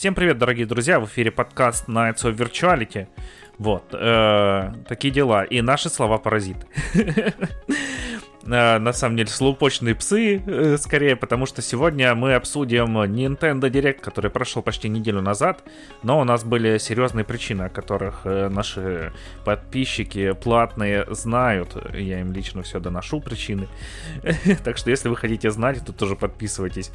Всем 0.00 0.14
привет, 0.14 0.38
дорогие 0.38 0.64
друзья! 0.64 0.98
В 0.98 1.04
эфире 1.04 1.30
подкаст 1.30 1.86
Nights 1.86 2.22
of 2.22 2.34
Virtuality. 2.34 3.06
Вот, 3.58 3.84
э, 3.92 4.72
такие 4.88 5.12
дела. 5.12 5.44
И 5.44 5.60
наши 5.60 5.90
слова 5.90 6.16
паразиты. 6.16 6.66
Э, 8.42 8.78
на 8.78 8.92
самом 8.94 9.18
деле, 9.18 9.28
слоупочные 9.28 9.94
псы, 9.94 10.42
э, 10.44 10.78
скорее, 10.78 11.14
потому 11.14 11.44
что 11.44 11.60
сегодня 11.60 12.14
мы 12.14 12.32
обсудим 12.34 12.98
Nintendo 12.98 13.70
Direct, 13.70 14.00
который 14.00 14.30
прошел 14.30 14.62
почти 14.62 14.88
неделю 14.88 15.20
назад, 15.20 15.62
но 16.02 16.18
у 16.18 16.24
нас 16.24 16.42
были 16.42 16.78
серьезные 16.78 17.24
причины, 17.24 17.64
о 17.64 17.68
которых 17.68 18.22
э, 18.24 18.48
наши 18.48 19.12
подписчики 19.44 20.32
платные 20.32 21.06
знают. 21.10 21.76
Я 21.94 22.20
им 22.20 22.32
лично 22.32 22.62
все 22.62 22.80
доношу 22.80 23.20
причины. 23.20 23.68
Так 24.64 24.78
что, 24.78 24.90
если 24.90 25.10
вы 25.10 25.16
хотите 25.16 25.50
знать, 25.50 25.84
то 25.84 25.92
тоже 25.92 26.16
подписывайтесь 26.16 26.90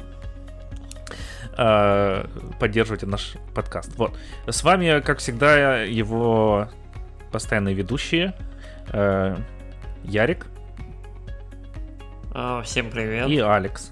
поддерживайте 1.56 3.06
наш 3.06 3.34
подкаст. 3.54 3.96
Вот. 3.96 4.16
С 4.46 4.62
вами, 4.62 5.00
как 5.00 5.18
всегда, 5.18 5.82
его 5.82 6.68
постоянные 7.32 7.74
ведущие. 7.74 8.34
Ярик. 10.04 10.46
А, 12.32 12.62
всем 12.62 12.90
привет. 12.90 13.28
И 13.28 13.38
Алекс. 13.38 13.90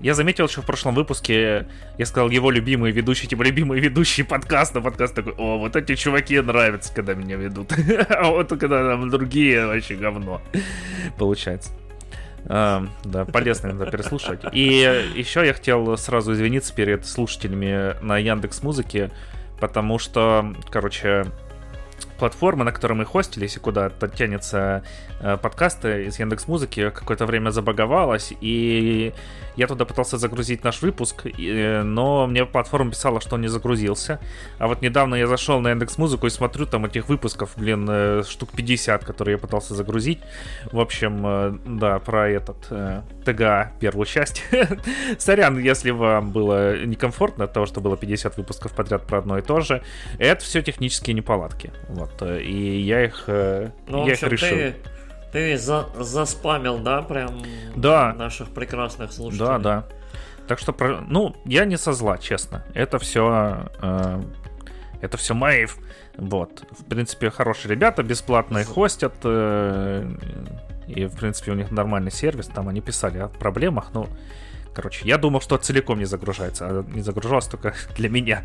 Я 0.00 0.14
заметил 0.14 0.46
еще 0.46 0.60
в 0.60 0.66
прошлом 0.66 0.94
выпуске, 0.94 1.68
я 1.96 2.06
сказал 2.06 2.28
его 2.28 2.50
любимые 2.50 2.92
ведущие, 2.92 3.28
типа 3.28 3.42
любимые 3.42 3.80
ведущие 3.80 4.26
подкаста. 4.26 4.80
Подкаст 4.80 5.14
такой, 5.14 5.32
о, 5.34 5.58
вот 5.58 5.74
эти 5.74 5.94
чуваки 5.94 6.38
нравятся, 6.40 6.92
когда 6.92 7.14
меня 7.14 7.36
ведут. 7.36 7.72
а 8.10 8.30
вот 8.30 8.48
когда 8.50 8.90
там 8.90 9.08
другие 9.08 9.66
вообще 9.66 9.94
говно. 9.94 10.42
Получается. 11.16 11.70
А, 12.48 12.86
да, 13.04 13.24
полезно 13.24 13.68
иногда 13.68 13.86
переслушать. 13.86 14.40
И 14.52 15.12
еще 15.14 15.44
я 15.44 15.52
хотел 15.52 15.96
сразу 15.96 16.32
извиниться 16.32 16.74
перед 16.74 17.06
слушателями 17.06 18.00
на 18.02 18.18
Яндекс 18.18 18.62
Музыке, 18.62 19.10
потому 19.60 19.98
что, 19.98 20.54
короче, 20.70 21.26
платформы, 22.18 22.64
на 22.64 22.72
которой 22.72 22.94
мы 22.94 23.04
хостились 23.04 23.56
и 23.56 23.60
куда 23.60 23.90
тянется 23.90 24.82
э, 25.20 25.36
подкасты 25.36 26.04
из 26.06 26.18
Яндекс 26.18 26.48
Музыки, 26.48 26.90
какое-то 26.90 27.26
время 27.26 27.50
забаговалась, 27.50 28.32
и 28.40 29.12
я 29.56 29.66
туда 29.66 29.84
пытался 29.84 30.18
загрузить 30.18 30.64
наш 30.64 30.82
выпуск, 30.82 31.22
и, 31.24 31.80
но 31.82 32.26
мне 32.26 32.44
платформа 32.44 32.90
писала, 32.90 33.20
что 33.20 33.36
он 33.36 33.40
не 33.40 33.48
загрузился. 33.48 34.20
А 34.58 34.68
вот 34.68 34.82
недавно 34.82 35.14
я 35.14 35.26
зашел 35.26 35.60
на 35.60 35.70
Яндекс 35.70 35.98
Музыку 35.98 36.26
и 36.26 36.30
смотрю 36.30 36.66
там 36.66 36.84
этих 36.84 37.08
выпусков, 37.08 37.52
блин, 37.56 37.86
э, 37.88 38.22
штук 38.28 38.50
50, 38.54 39.04
которые 39.04 39.34
я 39.34 39.38
пытался 39.38 39.74
загрузить. 39.74 40.20
В 40.70 40.78
общем, 40.78 41.22
э, 41.26 41.58
да, 41.64 41.98
про 41.98 42.28
этот 42.28 42.66
э, 42.70 43.02
ТГА 43.24 43.72
первую 43.80 44.04
часть. 44.06 44.42
Сорян, 45.18 45.58
если 45.58 45.90
вам 45.90 46.32
было 46.32 46.84
некомфортно 46.84 47.44
от 47.44 47.52
того, 47.52 47.66
что 47.66 47.80
было 47.80 47.96
50 47.96 48.36
выпусков 48.36 48.72
подряд 48.72 49.06
про 49.06 49.18
одно 49.18 49.38
и 49.38 49.42
то 49.42 49.60
же. 49.60 49.82
Это 50.18 50.44
все 50.44 50.62
технические 50.62 51.14
неполадки. 51.14 51.72
Вот. 51.88 52.05
Э, 52.20 52.40
и 52.40 52.80
я 52.80 53.04
их, 53.04 53.24
э, 53.26 53.70
ну, 53.86 54.06
я 54.06 54.14
их 54.14 54.22
решил. 54.22 54.48
Ты 54.48 54.74
ты 55.32 55.58
за, 55.58 55.86
заспамил, 55.98 56.78
да, 56.78 57.02
прям 57.02 57.42
да. 57.74 58.14
наших 58.14 58.48
прекрасных 58.48 59.12
слушателей? 59.12 59.46
Да, 59.46 59.58
да. 59.58 59.84
Так 60.48 60.58
что, 60.58 60.74
ну, 61.08 61.36
я 61.44 61.66
не 61.66 61.76
со 61.76 61.92
зла, 61.92 62.16
честно. 62.16 62.64
Это 62.72 62.98
все... 62.98 63.68
Э, 63.82 64.22
это 65.02 65.16
все 65.18 65.34
Мэйв. 65.34 65.76
Вот. 66.16 66.64
В 66.70 66.84
принципе, 66.84 67.30
хорошие 67.30 67.70
ребята, 67.70 68.02
бесплатно 68.02 68.58
их 68.58 68.68
хостят. 68.68 69.14
Э, 69.24 70.08
и, 70.86 71.04
в 71.04 71.16
принципе, 71.16 71.52
у 71.52 71.54
них 71.54 71.70
нормальный 71.70 72.12
сервис. 72.12 72.46
Там 72.46 72.68
они 72.68 72.80
писали 72.80 73.18
о 73.18 73.28
проблемах, 73.28 73.90
ну... 73.92 74.08
Короче, 74.72 75.08
я 75.08 75.16
думал, 75.16 75.40
что 75.40 75.56
целиком 75.56 75.98
не 75.98 76.04
загружается, 76.04 76.66
а 76.66 76.84
не 76.94 77.00
загружалось 77.00 77.46
только 77.46 77.74
для 77.96 78.08
меня. 78.08 78.42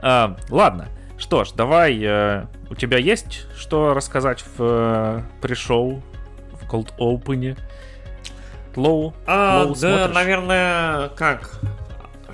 А, 0.00 0.36
ладно. 0.50 0.88
Что 1.20 1.44
ж, 1.44 1.52
давай. 1.52 2.02
Э, 2.02 2.46
у 2.70 2.74
тебя 2.74 2.96
есть 2.96 3.46
что 3.54 3.92
рассказать 3.92 4.42
в 4.42 4.54
э, 4.58 5.20
пришоу 5.42 6.02
Cold 6.70 6.92
Open. 6.98 7.58
Тлоу? 8.74 9.12
А, 9.26 9.64
Тлоу 9.64 9.74
да, 9.74 9.80
смотришь? 9.98 10.14
наверное, 10.14 11.08
как? 11.10 11.60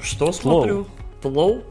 Что 0.01 0.31
смотрю? 0.31 0.87
Тлоу? 1.21 1.65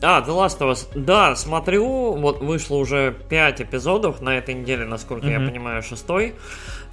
А, 0.00 0.20
The 0.20 0.28
Last 0.28 0.60
of 0.60 0.70
Us. 0.70 0.88
Да, 0.94 1.34
смотрю. 1.34 2.12
Вот 2.12 2.40
вышло 2.40 2.76
уже 2.76 3.16
5 3.28 3.62
эпизодов 3.62 4.20
на 4.20 4.38
этой 4.38 4.54
неделе, 4.54 4.84
насколько 4.84 5.26
mm-hmm. 5.26 5.44
я 5.44 5.50
понимаю, 5.50 5.82
шестой. 5.82 6.36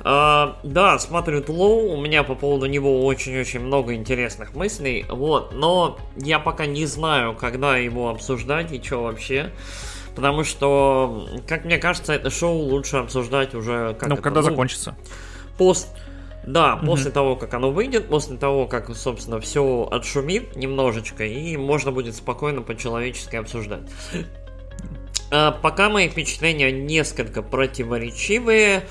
А, 0.07 0.59
да, 0.61 0.99
смотрю 0.99 1.41
Тлоу. 1.41 1.91
У 1.91 1.97
меня 1.99 2.23
по 2.23 2.35
поводу 2.35 2.67
него 2.67 3.03
очень-очень 3.07 3.59
много 3.59 3.95
интересных 3.95 4.53
мыслей. 4.53 5.03
Вот, 5.09 5.51
но 5.55 5.97
я 6.15 6.37
пока 6.37 6.67
не 6.67 6.85
знаю, 6.85 7.33
когда 7.33 7.77
его 7.77 8.09
обсуждать 8.09 8.71
и 8.71 8.81
что 8.83 9.01
вообще. 9.01 9.51
Потому 10.15 10.43
что, 10.43 11.27
как 11.47 11.65
мне 11.65 11.79
кажется, 11.79 12.13
это 12.13 12.29
шоу 12.29 12.55
лучше 12.55 12.97
обсуждать 12.97 13.55
уже 13.55 13.95
как 13.99 14.09
Ну, 14.09 14.13
это, 14.13 14.21
когда 14.21 14.41
ну, 14.41 14.49
закончится. 14.51 14.95
Пост. 15.57 15.87
Да, 16.45 16.75
угу. 16.75 16.85
после 16.85 17.09
того, 17.09 17.35
как 17.35 17.55
оно 17.55 17.71
выйдет, 17.71 18.07
после 18.07 18.37
того, 18.37 18.67
как, 18.67 18.95
собственно, 18.95 19.39
все 19.39 19.89
отшумит 19.91 20.55
немножечко, 20.55 21.25
и 21.25 21.57
можно 21.57 21.91
будет 21.91 22.15
спокойно 22.15 22.61
по-человечески 22.61 23.35
обсуждать. 23.35 23.89
А, 25.31 25.51
пока 25.51 25.89
мои 25.89 26.07
впечатления 26.07 26.71
несколько 26.71 27.41
противоречивые, 27.41 28.83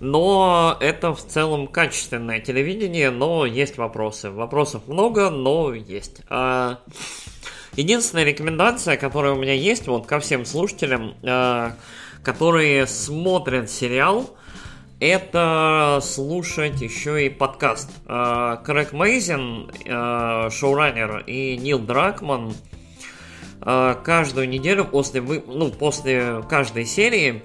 но 0.00 0.76
это 0.80 1.14
в 1.14 1.26
целом 1.26 1.66
качественное 1.66 2.40
телевидение, 2.40 3.10
но 3.10 3.46
есть 3.46 3.78
вопросы. 3.78 4.30
Вопросов 4.30 4.86
много, 4.86 5.30
но 5.30 5.74
есть. 5.74 6.20
А... 6.28 6.78
Единственная 7.76 8.24
рекомендация, 8.24 8.96
которая 8.96 9.32
у 9.32 9.36
меня 9.36 9.52
есть, 9.52 9.86
вот 9.86 10.06
ко 10.06 10.18
всем 10.18 10.46
слушателям, 10.46 11.14
э, 11.22 11.72
которые 12.22 12.86
смотрят 12.86 13.70
сериал, 13.70 14.34
это 14.98 16.00
слушать 16.02 16.80
еще 16.80 17.26
и 17.26 17.28
подкаст. 17.28 17.90
Э, 18.06 18.56
Крэг 18.64 18.94
Мейзин, 18.94 19.70
шоураннер, 20.50 21.24
и 21.26 21.58
Нил 21.58 21.78
Дракман 21.78 22.54
каждую 23.60 24.48
неделю 24.48 24.84
после, 24.84 25.20
вы, 25.20 25.42
ну, 25.46 25.70
после 25.70 26.42
каждой 26.48 26.86
серии 26.86 27.42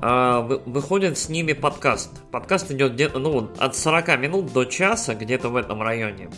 выходит 0.00 1.18
с 1.18 1.28
ними 1.28 1.52
подкаст. 1.52 2.10
Подкаст 2.30 2.70
идет 2.70 2.94
где-то 2.94 3.18
ну, 3.18 3.50
от 3.58 3.74
40 3.74 4.18
минут 4.18 4.52
до 4.52 4.64
часа, 4.64 5.14
где-то 5.14 5.48
в 5.48 5.56
этом 5.56 5.82
районе. 5.82 6.30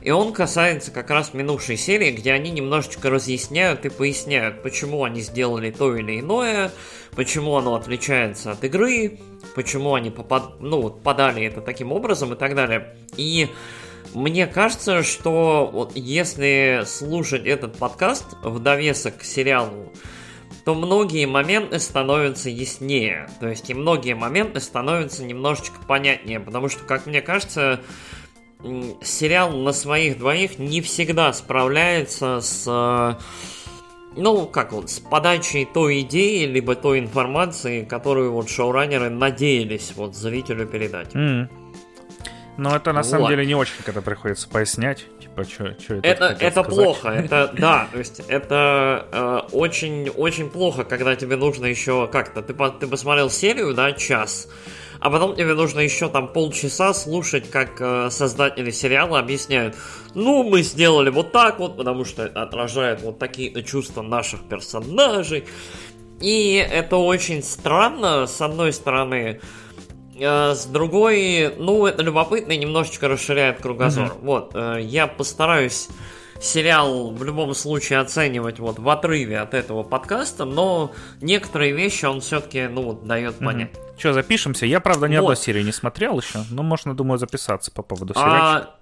И 0.00 0.10
он 0.10 0.34
касается 0.34 0.90
как 0.90 1.10
раз 1.10 1.32
минувшей 1.32 1.78
серии, 1.78 2.12
где 2.12 2.32
они 2.32 2.50
немножечко 2.50 3.08
разъясняют 3.08 3.86
и 3.86 3.88
поясняют, 3.88 4.62
почему 4.62 5.02
они 5.02 5.22
сделали 5.22 5.70
то 5.70 5.96
или 5.96 6.20
иное, 6.20 6.70
почему 7.16 7.56
оно 7.56 7.74
отличается 7.74 8.52
от 8.52 8.62
игры, 8.64 9.18
почему 9.54 9.94
они 9.94 10.10
попад... 10.10 10.60
ну, 10.60 10.90
подали 10.90 11.44
это 11.44 11.62
таким 11.62 11.90
образом 11.90 12.34
и 12.34 12.36
так 12.36 12.54
далее. 12.54 12.94
И 13.16 13.48
мне 14.12 14.46
кажется, 14.46 15.02
что 15.02 15.70
вот 15.72 15.92
если 15.96 16.82
слушать 16.84 17.46
этот 17.46 17.78
подкаст 17.78 18.26
в 18.42 18.58
довесок 18.58 19.18
к 19.18 19.24
сериалу, 19.24 19.90
то 20.64 20.74
многие 20.74 21.26
моменты 21.26 21.78
становятся 21.78 22.48
яснее. 22.48 23.28
То 23.40 23.48
есть 23.48 23.68
и 23.70 23.74
многие 23.74 24.14
моменты 24.14 24.60
становятся 24.60 25.24
немножечко 25.24 25.76
понятнее. 25.86 26.40
Потому 26.40 26.68
что, 26.68 26.84
как 26.84 27.06
мне 27.06 27.20
кажется, 27.20 27.80
сериал 29.02 29.52
на 29.52 29.72
своих 29.72 30.18
двоих 30.18 30.58
не 30.58 30.80
всегда 30.80 31.32
справляется 31.32 32.40
с 32.40 32.64
э, 32.66 33.14
ну, 34.16 34.46
как 34.46 34.72
вот, 34.72 34.90
с 34.90 35.00
подачей 35.00 35.66
той 35.66 36.00
идеи, 36.00 36.46
либо 36.46 36.74
той 36.74 36.98
информации, 37.00 37.84
которую 37.84 38.32
вот 38.32 38.48
шоураннеры 38.48 39.10
надеялись 39.10 39.92
вот 39.96 40.16
зрителю 40.16 40.66
передать. 40.66 41.14
Mm. 41.14 41.48
Но 42.56 42.76
это 42.76 42.92
на 42.92 43.00
вот. 43.00 43.06
самом 43.06 43.28
деле 43.28 43.44
не 43.44 43.54
очень, 43.54 43.82
когда 43.84 44.00
приходится 44.00 44.48
пояснять, 44.48 45.06
типа, 45.42 45.50
что 45.50 45.94
это. 45.94 46.06
Это, 46.06 46.36
это 46.40 46.62
плохо, 46.62 47.08
это, 47.08 47.50
да, 47.58 47.88
то 47.92 47.98
есть 47.98 48.20
это 48.28 49.06
э, 49.12 49.40
очень, 49.52 50.08
очень 50.10 50.50
плохо, 50.50 50.84
когда 50.84 51.16
тебе 51.16 51.36
нужно 51.36 51.66
еще 51.66 52.08
как-то, 52.08 52.42
ты, 52.42 52.54
ты 52.54 52.86
посмотрел 52.86 53.30
серию, 53.30 53.74
да, 53.74 53.92
час, 53.92 54.48
а 55.00 55.10
потом 55.10 55.34
тебе 55.36 55.54
нужно 55.54 55.80
еще 55.80 56.08
там 56.08 56.28
полчаса 56.28 56.94
слушать, 56.94 57.50
как 57.50 57.80
э, 57.80 58.08
создатели 58.10 58.70
сериала 58.70 59.18
объясняют, 59.18 59.74
ну, 60.14 60.44
мы 60.44 60.62
сделали 60.62 61.10
вот 61.10 61.32
так 61.32 61.58
вот, 61.58 61.76
потому 61.76 62.04
что 62.04 62.24
это 62.24 62.42
отражает 62.42 63.02
вот 63.02 63.18
такие 63.18 63.62
чувства 63.64 64.02
наших 64.02 64.48
персонажей. 64.48 65.44
И 66.20 66.54
это 66.54 66.96
очень 66.96 67.42
странно, 67.42 68.26
с 68.26 68.40
одной 68.40 68.72
стороны, 68.72 69.40
э, 69.42 69.63
с 70.18 70.66
другой, 70.66 71.54
ну, 71.58 71.86
это 71.86 72.02
любопытно 72.02 72.52
и 72.52 72.56
немножечко 72.56 73.08
расширяет 73.08 73.60
кругозор. 73.60 74.08
Mm-hmm. 74.08 74.24
Вот, 74.24 74.52
э, 74.54 74.78
я 74.82 75.06
постараюсь 75.06 75.88
сериал 76.40 77.10
в 77.10 77.22
любом 77.24 77.54
случае 77.54 78.00
оценивать 78.00 78.58
вот 78.58 78.78
в 78.78 78.88
отрыве 78.88 79.38
от 79.38 79.54
этого 79.54 79.82
подкаста, 79.82 80.44
но 80.44 80.92
некоторые 81.20 81.72
вещи 81.72 82.04
он 82.04 82.20
все-таки, 82.20 82.66
ну, 82.66 82.82
вот, 82.82 83.06
дает 83.06 83.38
понять. 83.38 83.72
Mm-hmm. 83.72 83.98
Что, 83.98 84.12
запишемся? 84.12 84.66
Я, 84.66 84.80
правда, 84.80 85.06
ни 85.06 85.16
вот. 85.16 85.22
одной 85.22 85.36
серии 85.36 85.62
не 85.62 85.72
смотрел 85.72 86.18
еще, 86.18 86.40
но 86.50 86.62
можно, 86.62 86.94
думаю, 86.94 87.18
записаться 87.18 87.70
по 87.70 87.82
поводу 87.82 88.14
сериала. 88.14 88.56
А... 88.56 88.74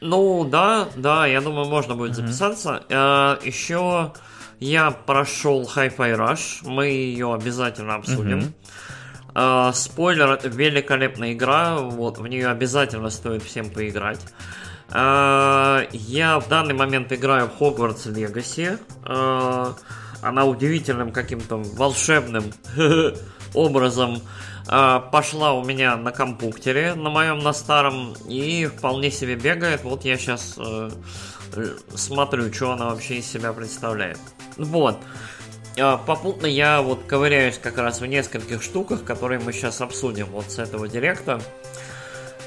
Ну, 0.00 0.44
да, 0.44 0.88
да, 0.94 1.26
я 1.26 1.40
думаю, 1.40 1.66
можно 1.66 1.96
будет 1.96 2.14
записаться. 2.14 2.84
Э, 2.88 3.38
Еще 3.44 4.12
я 4.60 4.90
прошел 4.90 5.68
Hi-Fi 5.74 6.16
Rush, 6.16 6.68
мы 6.68 6.86
ее 6.86 7.34
обязательно 7.34 7.96
обсудим. 7.96 8.54
Э, 9.38 9.70
Спойлер, 9.72 10.30
это 10.32 10.48
великолепная 10.48 11.32
игра, 11.32 11.76
вот, 11.78 12.18
в 12.18 12.26
нее 12.26 12.48
обязательно 12.48 13.08
стоит 13.10 13.42
всем 13.44 13.70
поиграть. 13.70 14.20
Э, 14.90 15.86
Я 15.92 16.40
в 16.40 16.48
данный 16.48 16.74
момент 16.74 17.12
играю 17.12 17.48
в 17.48 17.62
Hogwarts 17.62 18.12
Legacy. 18.12 18.78
Э, 19.06 19.72
Она 20.22 20.44
удивительным 20.44 21.12
каким-то 21.12 21.56
волшебным 21.58 22.52
образом 23.54 24.20
э, 24.68 25.00
пошла 25.12 25.52
у 25.52 25.64
меня 25.64 25.96
на 25.96 26.10
компьютере, 26.10 26.94
на 26.94 27.08
моем, 27.08 27.38
на 27.38 27.52
старом, 27.52 28.14
и 28.28 28.66
вполне 28.66 29.12
себе 29.12 29.36
бегает. 29.36 29.84
Вот 29.84 30.04
я 30.04 30.18
сейчас 30.18 30.58
смотрю, 31.94 32.52
что 32.52 32.72
она 32.72 32.86
вообще 32.86 33.18
из 33.18 33.26
себя 33.30 33.52
представляет. 33.52 34.18
Вот. 34.56 34.98
А, 35.80 35.96
Попутно 35.96 36.46
я 36.46 36.82
вот 36.82 37.04
ковыряюсь 37.06 37.58
как 37.58 37.78
раз 37.78 38.00
в 38.00 38.06
нескольких 38.06 38.62
штуках, 38.62 39.04
которые 39.04 39.40
мы 39.40 39.52
сейчас 39.52 39.80
обсудим 39.80 40.26
вот 40.26 40.50
с 40.50 40.58
этого 40.58 40.88
директа. 40.88 41.40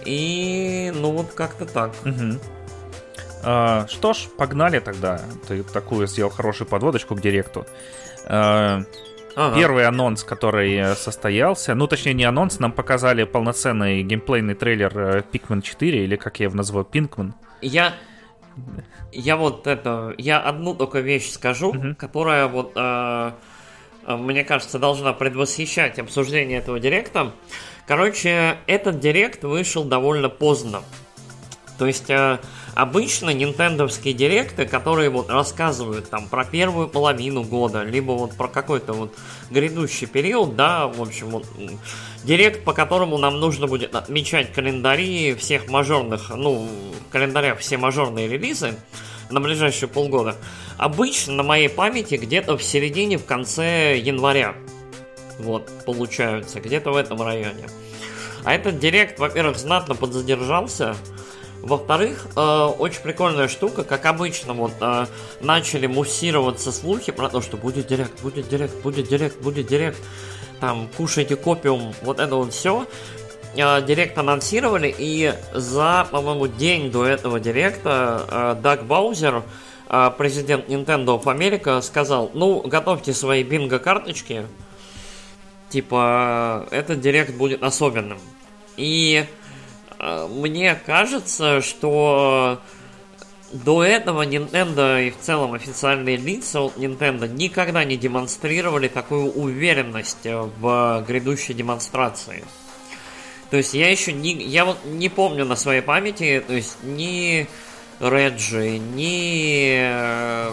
И 0.06 0.92
ну 0.96 1.12
вот 1.12 1.34
как-то 1.34 1.66
так. 1.66 1.94
Мгм. 2.04 2.40
А, 3.44 3.88
что 3.88 4.14
ж, 4.14 4.28
погнали 4.38 4.80
тогда. 4.80 5.22
Ты 5.48 5.64
такую 5.64 6.08
сделал 6.08 6.32
хорошую 6.32 6.68
подводочку 6.68 7.16
к 7.16 7.22
директу. 7.22 7.66
А, 8.26 8.84
Ага. 9.36 9.56
Первый 9.56 9.86
анонс, 9.86 10.24
который 10.24 10.76
э, 10.76 10.96
состоялся, 10.96 11.74
ну 11.74 11.88
точнее 11.88 12.14
не 12.14 12.26
анонс, 12.26 12.60
нам 12.60 12.72
показали 12.72 13.24
полноценный 13.24 14.04
геймплейный 14.04 14.56
трейлер 14.56 14.92
э, 14.98 15.24
Pikmin 15.32 15.62
4, 15.62 16.04
или 16.04 16.16
как 16.18 16.40
я 16.40 16.46
его 16.46 16.56
называю, 16.56 16.86
Pinkman. 16.92 17.32
Я 17.62 17.94
я 19.12 19.36
вот 19.38 19.68
это, 19.68 20.14
я 20.18 20.40
одну 20.40 20.74
только 20.76 21.00
вещь 21.00 21.30
скажу, 21.32 21.74
Мгм. 21.74 21.96
которая 21.96 22.48
вот 22.48 22.74
э, 22.76 23.32
э, 24.08 24.16
мне 24.16 24.44
кажется 24.44 24.80
должна 24.80 25.14
предвосхищать 25.14 26.00
обсуждение 26.00 26.60
этого 26.60 26.80
директа. 26.80 27.32
Короче, 27.88 28.58
этот 28.68 29.00
директ 29.00 29.44
вышел 29.44 29.84
довольно 29.84 30.30
поздно. 30.30 30.82
То 31.78 31.88
есть 31.88 32.10
э, 32.10 32.40
обычно 32.76 33.32
нинтендовские 33.32 34.14
директы, 34.14 34.66
которые 34.66 35.10
вот 35.10 35.30
рассказывают 35.30 36.10
там 36.10 36.28
про 36.28 36.46
первую 36.46 36.88
половину 36.88 37.44
года, 37.44 37.84
либо 37.84 38.12
вот 38.12 38.34
про 38.34 38.48
какой-то 38.48 38.94
вот 38.94 39.14
грядущий 39.50 40.08
период, 40.08 40.56
да, 40.56 40.88
в 40.88 41.02
общем, 41.02 41.30
вот 41.30 41.46
директ, 42.24 42.64
по 42.64 42.74
которому 42.74 43.18
нам 43.18 43.40
нужно 43.40 43.68
будет 43.68 43.96
отмечать 43.96 44.54
календари 44.54 45.36
всех 45.36 45.70
мажорных, 45.70 46.30
ну, 46.30 46.68
в 47.08 47.12
календарях 47.12 47.60
все 47.60 47.78
мажорные 47.78 48.28
релизы 48.28 48.76
на 49.30 49.40
ближайшие 49.40 49.90
полгода. 49.90 50.36
Обычно 50.78 51.34
на 51.34 51.44
моей 51.44 51.70
памяти 51.70 52.16
где-то 52.16 52.58
в 52.58 52.64
середине, 52.64 53.18
в 53.18 53.26
конце 53.26 53.98
января. 53.98 54.56
Вот, 55.40 55.70
получаются, 55.86 56.60
где-то 56.60 56.92
в 56.92 56.98
этом 56.98 57.22
районе. 57.22 57.68
А 58.44 58.54
этот 58.54 58.80
директ, 58.80 59.20
во-первых, 59.20 59.58
знатно 59.58 59.96
подзадержался. 59.96 60.96
Во-вторых, 61.62 62.28
э, 62.36 62.66
очень 62.80 63.02
прикольная 63.02 63.48
штука, 63.48 63.84
как 63.84 64.06
обычно, 64.06 64.54
вот 64.54 64.74
э, 64.82 65.06
начали 65.42 65.86
муссироваться 65.86 66.72
слухи 66.72 67.12
про 67.12 67.30
то, 67.30 67.42
что 67.42 67.56
будет 67.56 67.88
директ, 67.88 68.20
будет 68.22 68.50
директ, 68.50 68.82
будет 68.82 69.08
директ, 69.08 69.40
будет 69.42 69.68
директ. 69.68 70.00
Там, 70.60 70.90
кушайте 70.98 71.36
копиум, 71.36 71.94
вот 72.02 72.20
это 72.20 72.36
вот 72.36 72.54
все. 72.54 72.88
Директ 73.56 74.18
анонсировали, 74.18 74.94
и 74.98 75.34
за, 75.54 76.08
по-моему, 76.10 76.48
день 76.48 76.90
до 76.90 77.06
этого 77.06 77.40
директа 77.40 78.56
э, 78.58 78.62
Даг 78.62 78.86
Баузер, 78.86 79.44
э, 79.90 80.12
президент 80.18 80.70
Nintendo 80.70 81.22
of 81.22 81.26
America, 81.26 81.82
сказал, 81.82 82.32
ну, 82.34 82.62
готовьте 82.62 83.14
свои 83.14 83.44
бинго-карточки, 83.44 84.48
типа, 85.70 86.68
этот 86.72 87.02
директ 87.02 87.36
будет 87.36 87.62
особенным. 87.62 88.20
И 88.78 89.26
э, 89.26 89.41
мне 90.30 90.76
кажется, 90.76 91.62
что 91.62 92.60
до 93.52 93.84
этого 93.84 94.26
Nintendo 94.26 95.06
и 95.06 95.12
в 95.12 95.20
целом 95.20 95.54
официальные 95.54 96.18
лица 96.18 96.62
от 96.62 96.78
Nintendo 96.78 97.28
никогда 97.28 97.84
не 97.84 97.98
демонстрировали 97.98 98.88
такую 98.88 99.32
уверенность 99.32 100.26
в 100.26 101.06
грядущей 101.08 101.54
демонстрации. 101.54 102.44
То 103.50 103.58
есть 103.58 103.74
я 103.74 103.92
еще 103.92 104.14
не, 104.14 104.34
я 104.34 104.66
вот 104.66 104.78
не 104.86 105.10
помню 105.10 105.46
на 105.46 105.56
своей 105.56 105.82
памяти, 105.82 106.44
то 106.46 106.54
есть 106.54 106.78
ни 106.84 107.48
Реджи, 108.00 108.80
ни 108.80 110.52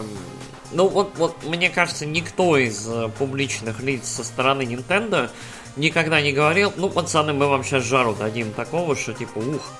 ну 0.71 0.87
вот, 0.87 1.17
вот 1.17 1.43
мне 1.45 1.69
кажется, 1.69 2.05
никто 2.05 2.57
из 2.57 2.87
публичных 3.17 3.81
лиц 3.81 4.07
со 4.07 4.23
стороны 4.23 4.63
Nintendo 4.63 5.31
никогда 5.75 6.21
не 6.21 6.31
говорил, 6.31 6.73
ну, 6.75 6.89
пацаны, 6.89 7.33
мы 7.33 7.47
вам 7.47 7.63
сейчас 7.63 7.83
жару 7.83 8.15
дадим 8.15 8.53
такого, 8.53 8.95
что 8.95 9.13
типа, 9.13 9.39
ух. 9.39 9.71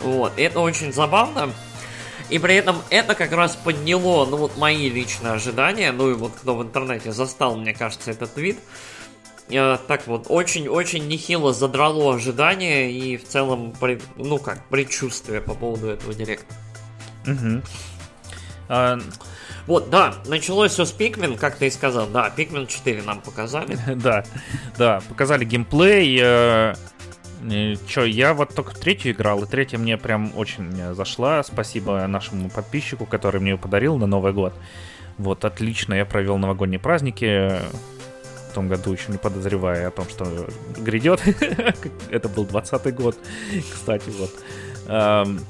Вот, 0.00 0.32
это 0.36 0.60
очень 0.60 0.92
забавно. 0.92 1.52
И 2.30 2.38
при 2.38 2.56
этом 2.56 2.76
это 2.90 3.14
как 3.14 3.32
раз 3.32 3.56
подняло, 3.56 4.26
ну, 4.26 4.36
вот 4.36 4.56
мои 4.58 4.90
личные 4.90 5.32
ожидания, 5.32 5.92
ну, 5.92 6.10
и 6.10 6.14
вот 6.14 6.32
кто 6.32 6.54
в 6.54 6.62
интернете 6.62 7.12
застал, 7.12 7.56
мне 7.56 7.72
кажется, 7.72 8.10
этот 8.10 8.34
твит, 8.34 8.58
э, 9.48 9.78
так 9.86 10.06
вот, 10.06 10.26
очень-очень 10.28 11.08
нехило 11.08 11.54
задрало 11.54 12.14
ожидания 12.14 12.90
и 12.92 13.16
в 13.16 13.26
целом, 13.26 13.72
при- 13.80 14.00
ну, 14.16 14.38
как, 14.38 14.68
предчувствие 14.68 15.40
по 15.40 15.54
поводу 15.54 15.88
этого 15.88 16.12
директа. 16.12 16.54
Мгм. 17.24 17.62
А, 18.68 18.98
Вот, 19.68 19.90
да, 19.90 20.14
началось 20.26 20.72
все 20.72 20.86
с 20.86 20.94
Pikmin, 20.94 21.36
как 21.36 21.56
ты 21.56 21.66
и 21.66 21.70
сказал, 21.70 22.06
да, 22.06 22.32
Pikmin 22.34 22.66
4 22.66 23.02
нам 23.02 23.20
показали. 23.20 23.78
Да, 23.96 24.24
да, 24.78 25.02
показали 25.10 25.44
геймплей. 25.44 26.18
э, 26.22 26.74
э, 27.50 27.74
Чё, 27.86 28.04
я 28.04 28.32
вот 28.32 28.54
только 28.54 28.74
третью 28.74 29.12
играл, 29.12 29.44
и 29.44 29.46
третья 29.46 29.76
мне 29.76 29.98
прям 29.98 30.32
очень 30.36 30.94
зашла. 30.94 31.42
Спасибо 31.42 32.06
нашему 32.06 32.48
подписчику, 32.48 33.04
который 33.04 33.42
мне 33.42 33.50
ее 33.50 33.58
подарил 33.58 33.98
на 33.98 34.06
Новый 34.06 34.32
год. 34.32 34.54
Вот, 35.18 35.44
отлично, 35.44 35.92
я 35.92 36.06
провел 36.06 36.38
новогодние 36.38 36.78
праздники 36.80 37.60
в 38.50 38.54
том 38.54 38.68
году, 38.68 38.92
еще 38.94 39.12
не 39.12 39.18
подозревая 39.18 39.88
о 39.88 39.90
том, 39.90 40.08
что 40.08 40.48
грядет. 40.78 41.20
Это 42.10 42.28
был 42.30 42.46
20 42.46 42.94
год, 42.94 43.18
кстати, 43.70 44.08
вот. 44.18 44.30
Эм, 44.86 45.40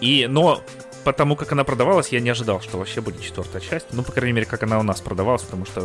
И, 0.00 0.26
но 0.26 0.62
потому 1.06 1.36
как 1.36 1.52
она 1.52 1.62
продавалась, 1.62 2.08
я 2.08 2.18
не 2.18 2.30
ожидал, 2.30 2.60
что 2.60 2.78
вообще 2.78 3.00
будет 3.00 3.22
четвертая 3.22 3.60
часть. 3.60 3.86
Ну, 3.92 4.02
по 4.02 4.10
крайней 4.10 4.32
мере, 4.32 4.44
как 4.46 4.64
она 4.64 4.80
у 4.80 4.82
нас 4.82 5.00
продавалась, 5.00 5.42
потому 5.42 5.64
что 5.64 5.82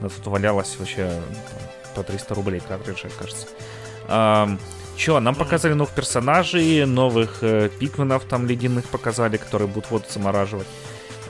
у 0.00 0.02
нас 0.04 0.12
тут 0.12 0.26
валялась 0.26 0.74
вообще 0.78 1.04
там, 1.04 1.62
по 1.94 2.02
300 2.02 2.34
рублей 2.34 2.62
картриджи, 2.66 3.10
кажется. 3.18 3.46
Ам, 4.08 4.58
Чё, 4.96 5.20
нам 5.20 5.34
показали 5.34 5.74
новых 5.74 5.92
персонажей, 5.94 6.86
новых 6.86 7.38
э, 7.42 7.68
пикменов 7.78 8.24
там 8.24 8.46
ледяных 8.46 8.86
показали, 8.86 9.36
которые 9.36 9.68
будут 9.68 9.90
воду 9.90 10.06
замораживать. 10.08 10.66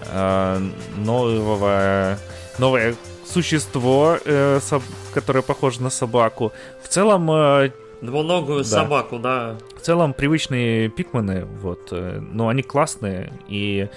А, 0.07 0.63
нового, 0.97 2.17
новое 2.59 2.95
существо, 3.27 4.17
э, 4.25 4.61
соб- 4.61 4.83
которое 5.13 5.43
похоже 5.43 5.83
на 5.83 5.91
собаку. 5.91 6.53
В 6.85 6.89
целом, 6.89 7.29
э, 7.33 7.73
Двуногую 8.03 8.59
Да. 8.59 8.65
собаку, 8.65 9.19
да. 9.19 9.57
в 9.77 9.81
целом 9.81 10.13
привычные 10.15 10.89
пикмены, 10.89 11.45
вот, 11.45 11.89
э, 11.91 12.21
но 12.21 12.49
они 12.49 12.63
классные 12.63 13.33
и 13.49 13.89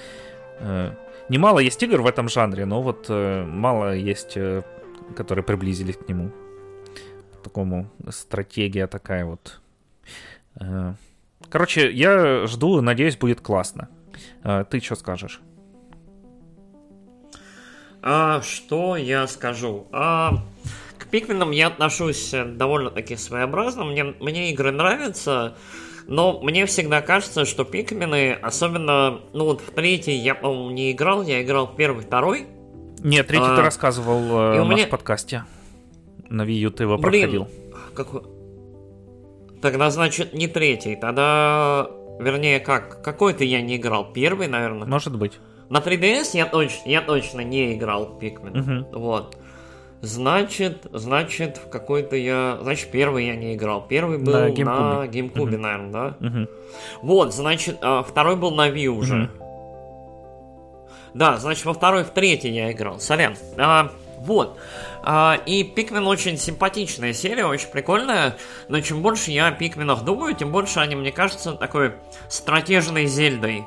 э, 0.59 0.91
немало 1.29 1.59
есть 1.59 1.81
игр 1.83 2.01
в 2.01 2.07
этом 2.07 2.27
жанре, 2.29 2.65
но 2.65 2.81
вот 2.81 3.05
э, 3.09 3.43
мало 3.45 3.93
есть, 3.95 4.33
э, 4.37 4.63
которые 5.15 5.43
приблизились 5.45 5.97
к 5.97 6.07
нему. 6.09 6.31
Такому 7.43 7.89
стратегия 8.09 8.87
такая 8.87 9.25
вот. 9.25 9.61
Э, 10.59 10.93
короче, 11.49 11.91
я 11.91 12.47
жду, 12.47 12.81
надеюсь, 12.81 13.17
будет 13.17 13.41
классно. 13.41 13.87
Э, 14.43 14.65
ты 14.67 14.79
что 14.79 14.95
скажешь? 14.95 15.41
А 18.03 18.41
что 18.41 18.95
я 18.97 19.27
скажу? 19.27 19.85
А, 19.91 20.43
к 21.11 21.13
Пикминам 21.13 21.51
я 21.51 21.67
отношусь 21.67 22.33
э, 22.33 22.45
довольно-таки 22.45 23.17
своеобразно. 23.17 23.83
Мне, 23.83 24.15
мне 24.21 24.49
игры 24.51 24.71
нравятся, 24.71 25.57
но 26.07 26.39
мне 26.39 26.65
всегда 26.65 27.01
кажется, 27.01 27.43
что 27.43 27.65
Пикмины, 27.65 28.31
особенно, 28.31 29.19
ну 29.33 29.43
вот 29.43 29.59
в 29.59 29.71
третий 29.71 30.13
я, 30.13 30.35
по-моему, 30.35 30.71
не 30.71 30.93
играл, 30.93 31.21
я 31.21 31.43
играл 31.43 31.67
в 31.67 31.75
первый, 31.75 32.05
второй. 32.05 32.47
Нет, 33.03 33.27
третий 33.27 33.43
А, 33.45 33.57
ты 33.57 33.61
рассказывал 33.61 34.53
э, 34.53 34.55
и 34.55 34.59
у 34.59 34.63
нас 34.63 34.77
меня- 34.77 34.87
в 34.87 34.89
подкасте. 34.89 35.43
На 36.29 36.43
Wii 36.43 36.53
U 36.53 36.71
ты 36.71 36.83
его 36.83 36.97
Блин. 36.97 37.21
проходил. 37.21 37.47
Какой... 37.93 38.21
Тогда, 39.61 39.89
значит, 39.89 40.33
не 40.33 40.47
третий, 40.47 40.95
тогда... 40.95 41.91
Вернее, 42.21 42.61
как? 42.61 43.03
Какой-то 43.03 43.43
я 43.43 43.61
не 43.61 43.75
играл? 43.75 44.13
Первый, 44.13 44.47
наверное. 44.47 44.87
Может 44.87 45.17
быть. 45.17 45.39
На 45.69 45.79
3DS 45.79 46.29
я, 46.35 46.45
точ... 46.45 46.71
я 46.85 47.01
точно 47.01 47.41
не 47.41 47.73
играл 47.73 48.05
в 48.05 48.23
Pikmin. 48.23 48.57
Мгм. 48.57 48.85
Вот. 48.93 49.37
Значит, 50.01 50.87
значит, 50.91 51.57
в 51.57 51.69
какой-то 51.69 52.15
я... 52.15 52.57
Значит, 52.61 52.89
первый 52.89 53.27
я 53.27 53.35
не 53.35 53.55
играл. 53.55 53.85
Первый 53.87 54.17
был 54.17 54.33
на 54.33 54.49
GameCube, 54.49 54.63
на 54.63 55.05
GameCube 55.05 55.41
угу. 55.41 55.57
наверное, 55.57 55.91
да? 55.91 56.27
Угу. 56.27 56.47
Вот, 57.03 57.33
значит, 57.33 57.77
а, 57.81 58.01
второй 58.01 58.35
был 58.35 58.51
на 58.51 58.69
Wii 58.69 58.87
уже. 58.87 59.23
Угу. 59.23 59.45
Да, 61.13 61.37
значит, 61.37 61.65
во 61.65 61.73
второй, 61.73 62.03
в 62.03 62.09
третий 62.09 62.49
я 62.49 62.71
играл. 62.71 62.99
Сорян. 62.99 63.35
А, 63.57 63.91
вот. 64.17 64.57
А, 65.03 65.39
и 65.45 65.63
Пикмен 65.63 66.07
очень 66.07 66.37
симпатичная 66.37 67.13
серия, 67.13 67.45
очень 67.45 67.69
прикольная. 67.69 68.37
Но 68.69 68.79
чем 68.81 69.01
больше 69.01 69.31
я 69.31 69.47
о 69.47 69.51
Пикменах 69.51 70.03
думаю, 70.03 70.35
тем 70.35 70.51
больше 70.51 70.79
они, 70.79 70.95
мне 70.95 71.11
кажется, 71.11 71.53
такой 71.53 71.93
стратежной 72.27 73.05
Зельдой. 73.05 73.65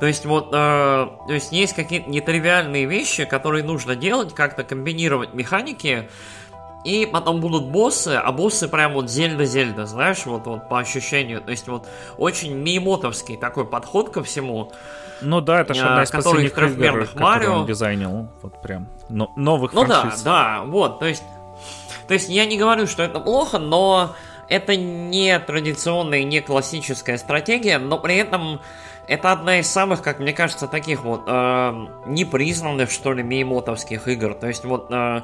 То 0.00 0.06
есть 0.06 0.24
вот, 0.24 0.48
э, 0.48 0.50
то 0.52 1.18
есть 1.28 1.52
есть 1.52 1.74
какие-то 1.74 2.08
нетривиальные 2.08 2.86
вещи, 2.86 3.26
которые 3.26 3.62
нужно 3.62 3.94
делать, 3.94 4.34
как-то 4.34 4.64
комбинировать 4.64 5.34
механики, 5.34 6.08
и 6.84 7.04
потом 7.04 7.40
будут 7.40 7.66
боссы, 7.66 8.18
а 8.22 8.32
боссы 8.32 8.66
прям 8.66 8.94
вот 8.94 9.10
зельда-зельда, 9.10 9.84
знаешь, 9.84 10.24
вот, 10.24 10.46
вот 10.46 10.68
по 10.70 10.78
ощущению. 10.78 11.42
То 11.42 11.50
есть 11.50 11.68
вот 11.68 11.86
очень 12.16 12.54
мимотовский 12.54 13.36
такой 13.36 13.66
подход 13.66 14.08
ко 14.08 14.22
всему. 14.22 14.72
Ну 15.20 15.42
да, 15.42 15.60
это 15.60 15.74
же 15.74 15.82
одна 15.82 16.04
из 16.04 16.10
последних 16.10 16.56
игр, 16.56 17.08
Марио. 17.16 17.58
он 17.58 17.66
дизайнил, 17.66 18.28
вот 18.40 18.62
прям, 18.62 18.88
но, 19.10 19.30
новых 19.36 19.74
Ну 19.74 19.84
франшиз. 19.84 20.22
да, 20.22 20.60
да, 20.60 20.64
вот, 20.64 20.98
то 20.98 21.04
есть, 21.04 21.22
то 22.08 22.14
есть 22.14 22.30
я 22.30 22.46
не 22.46 22.56
говорю, 22.56 22.86
что 22.86 23.02
это 23.02 23.20
плохо, 23.20 23.58
но 23.58 24.14
это 24.48 24.76
не 24.76 25.38
традиционная, 25.38 26.24
не 26.24 26.40
классическая 26.40 27.18
стратегия, 27.18 27.78
но 27.78 27.98
при 27.98 28.16
этом 28.16 28.62
это 29.10 29.32
одна 29.32 29.58
из 29.58 29.66
самых, 29.66 30.02
как 30.02 30.20
мне 30.20 30.32
кажется, 30.32 30.68
таких 30.68 31.02
вот 31.02 31.24
э, 31.26 31.86
непризнанных, 32.06 32.90
что 32.90 33.12
ли, 33.12 33.24
меймотовских 33.24 34.06
игр. 34.06 34.34
То 34.34 34.46
есть 34.46 34.64
вот 34.64 34.86
э, 34.90 35.22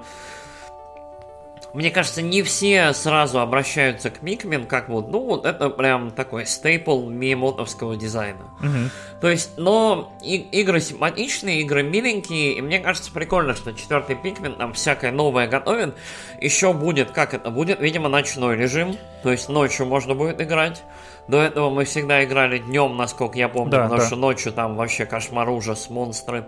мне 1.76 1.90
кажется, 1.90 2.22
не 2.22 2.42
все 2.42 2.94
сразу 2.94 3.38
обращаются 3.38 4.10
к 4.10 4.22
Микмен, 4.22 4.66
как 4.66 4.88
вот, 4.88 5.08
ну, 5.08 5.20
вот 5.20 5.44
это 5.44 5.68
прям 5.68 6.10
такой 6.10 6.46
стейпл 6.46 7.08
миемотовского 7.10 7.96
дизайна. 7.96 8.44
Угу. 8.60 8.90
То 9.20 9.28
есть, 9.28 9.58
но 9.58 10.10
и, 10.22 10.36
игры 10.36 10.80
симпатичные, 10.80 11.60
игры 11.60 11.82
миленькие, 11.82 12.54
и 12.54 12.62
мне 12.62 12.78
кажется 12.78 13.12
прикольно, 13.12 13.54
что 13.54 13.72
четвертый 13.72 14.16
Пикмен 14.16 14.54
там 14.54 14.72
всякое 14.72 15.12
новое 15.12 15.48
готовит. 15.48 15.94
Еще 16.40 16.72
будет, 16.72 17.10
как 17.10 17.34
это 17.34 17.50
будет, 17.50 17.78
видимо, 17.78 18.08
ночной 18.08 18.56
режим, 18.56 18.96
то 19.22 19.30
есть 19.30 19.50
ночью 19.50 19.84
можно 19.84 20.14
будет 20.14 20.40
играть. 20.40 20.82
До 21.28 21.38
этого 21.38 21.70
мы 21.70 21.84
всегда 21.84 22.24
играли 22.24 22.58
днем, 22.58 22.96
насколько 22.96 23.36
я 23.38 23.48
помню, 23.48 23.72
да, 23.72 23.82
потому 23.84 24.00
да. 24.00 24.06
что 24.06 24.16
ночью 24.16 24.52
там 24.52 24.76
вообще 24.76 25.06
кошмар, 25.06 25.48
ужас, 25.48 25.90
монстры. 25.90 26.46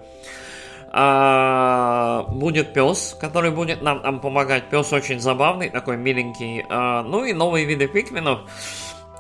А, 0.91 2.25
будет 2.29 2.73
пес, 2.73 3.17
который 3.21 3.51
будет 3.51 3.83
нам, 3.83 4.03
нам 4.03 4.21
помогать. 4.21 4.71
Пес 4.71 4.93
очень 4.93 5.21
забавный, 5.21 5.69
такой 5.69 5.97
миленький. 5.97 6.65
А, 6.69 7.03
ну 7.03 7.25
и 7.25 7.33
новые 7.33 7.67
виды 7.67 7.89
пикменов. 7.89 8.41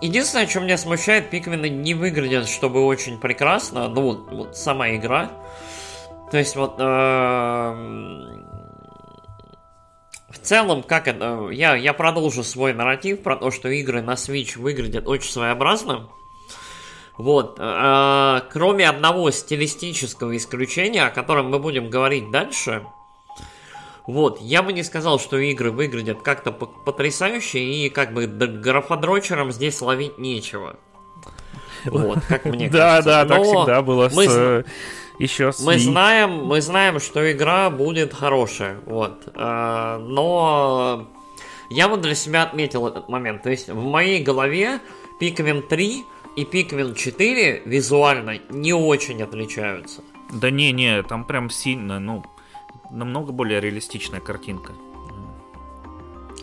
Единственное, 0.00 0.46
что 0.46 0.60
меня 0.60 0.78
смущает, 0.78 1.28
пикмены 1.28 1.68
не 1.68 1.94
выглядят, 1.94 2.48
чтобы 2.48 2.84
очень 2.84 3.18
прекрасно. 3.18 3.88
Ну 3.88 4.02
вот, 4.02 4.32
вот 4.32 4.56
сама 4.56 4.94
игра. 4.94 5.30
То 6.30 6.38
есть 6.38 6.56
вот... 6.56 6.76
Э, 6.78 8.46
в 10.38 10.42
целом, 10.46 10.82
как 10.82 11.08
это... 11.08 11.48
Я, 11.50 11.74
я 11.74 11.92
продолжу 11.92 12.42
свой 12.42 12.72
нарратив 12.72 13.22
про 13.22 13.36
то, 13.36 13.50
что 13.50 13.68
игры 13.68 14.02
на 14.02 14.12
Switch 14.12 14.58
выглядят 14.58 15.06
очень 15.06 15.30
своеобразно. 15.30 16.08
Вот. 17.16 17.56
Э, 17.58 18.40
кроме 18.50 18.88
одного 18.88 19.30
стилистического 19.30 20.36
исключения, 20.36 21.04
о 21.04 21.10
котором 21.10 21.50
мы 21.50 21.58
будем 21.58 21.90
говорить 21.90 22.30
дальше. 22.30 22.86
Вот, 24.06 24.40
я 24.40 24.62
бы 24.62 24.72
не 24.72 24.82
сказал, 24.84 25.20
что 25.20 25.36
игры 25.36 25.70
выглядят 25.70 26.22
как-то 26.22 26.50
потрясающе, 26.50 27.58
и 27.58 27.90
как 27.90 28.14
бы 28.14 28.26
графодрочерам 28.26 29.52
здесь 29.52 29.82
ловить 29.82 30.16
нечего. 30.16 30.76
Вот, 31.84 32.18
как 32.26 32.46
мне 32.46 32.68
кажется. 32.70 33.02
Да, 33.02 33.24
да, 33.24 33.34
так 33.36 33.44
всегда 33.44 33.82
было 33.82 34.08
с 34.08 34.16
э, 34.18 34.64
еще 35.18 35.52
с 35.52 35.60
мы 35.60 35.78
знаем, 35.78 36.44
мы 36.44 36.60
знаем, 36.60 37.00
что 37.00 37.30
игра 37.30 37.70
будет 37.70 38.14
хорошая, 38.14 38.78
вот. 38.86 39.28
Э, 39.34 39.98
но 39.98 41.08
я 41.70 41.88
вот 41.88 42.00
для 42.00 42.14
себя 42.14 42.44
отметил 42.44 42.86
этот 42.86 43.08
момент. 43.08 43.42
То 43.42 43.50
есть 43.50 43.68
в 43.68 43.84
моей 43.84 44.22
голове 44.22 44.80
Pikmin 45.20 45.62
3 45.62 46.04
и 46.36 46.44
Pikmin 46.44 46.94
4 46.94 47.62
визуально 47.64 48.38
не 48.50 48.72
очень 48.72 49.22
отличаются. 49.22 50.02
Да 50.32 50.50
не-не, 50.50 51.02
там 51.02 51.24
прям 51.24 51.50
сильно, 51.50 51.98
ну, 51.98 52.24
намного 52.90 53.32
более 53.32 53.60
реалистичная 53.60 54.20
картинка. 54.20 54.72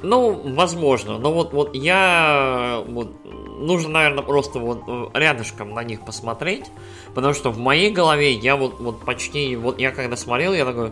Ну, 0.05 0.39
возможно, 0.53 1.17
но 1.17 1.33
вот, 1.33 1.51
вот 1.51 1.74
я 1.74 2.83
вот, 2.88 3.12
нужно, 3.25 3.89
наверное, 3.89 4.24
просто 4.24 4.59
вот 4.59 4.83
рядышком 5.15 5.74
на 5.74 5.83
них 5.83 6.05
посмотреть, 6.05 6.65
потому 7.15 7.33
что 7.33 7.50
в 7.50 7.57
моей 7.57 7.89
голове 7.89 8.33
я 8.33 8.55
вот, 8.55 8.79
вот 8.79 9.00
почти, 9.03 9.55
вот 9.55 9.79
я 9.79 9.89
когда 9.89 10.15
смотрел, 10.15 10.53
я 10.53 10.63
такой, 10.63 10.91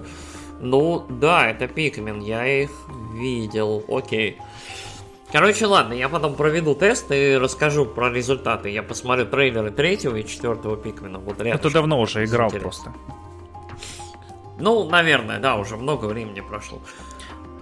ну 0.60 1.06
да, 1.10 1.48
это 1.48 1.68
Пикмен, 1.68 2.22
я 2.22 2.64
их 2.64 2.72
видел, 3.14 3.86
окей. 3.88 4.40
Короче, 5.32 5.68
ладно, 5.68 5.94
я 5.94 6.10
потом 6.10 6.34
проведу 6.34 6.74
тест 6.74 7.12
и 7.12 7.38
расскажу 7.38 7.86
про 7.86 8.12
результаты. 8.12 8.70
Я 8.70 8.82
посмотрю 8.82 9.28
трейлеры 9.28 9.70
третьего 9.70 10.16
и 10.16 10.26
четвертого 10.26 10.76
Пикмена. 10.76 11.20
Вот 11.20 11.40
рядом. 11.40 11.60
Это 11.60 11.70
давно 11.72 12.00
уже 12.02 12.26
играл 12.26 12.50
просто. 12.50 12.94
Ну, 14.60 14.88
наверное, 14.90 15.40
да, 15.40 15.56
уже 15.56 15.76
много 15.76 16.06
времени 16.06 16.42
прошло. 16.42 16.80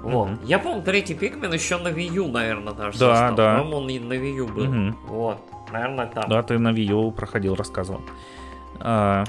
Вот. 0.02 0.30
Mm-hmm. 0.30 0.46
Я 0.46 0.60
помню, 0.60 0.82
третий 0.82 1.14
Пикмен 1.14 1.54
еще 1.54 1.78
на 1.78 1.90
Wii 1.90 2.14
U, 2.14 2.28
наверное, 2.28 2.74
даже 2.74 2.98
Да, 3.00 3.16
состав. 3.16 3.36
да. 3.36 3.58
По-моему, 3.58 3.78
он 3.78 3.90
и 3.90 4.00
на 4.00 4.14
Wii 4.14 4.34
U 4.34 4.48
был. 4.48 4.66
Mm-hmm. 4.66 4.94
Вот. 5.08 5.38
Наверное, 5.72 6.08
там. 6.08 6.30
Да, 6.30 6.42
ты 6.44 6.58
на 6.58 6.70
Wii 6.70 6.92
U 6.92 7.12
проходил, 7.12 7.56
рассказывал. 7.56 8.02
А, 8.80 9.24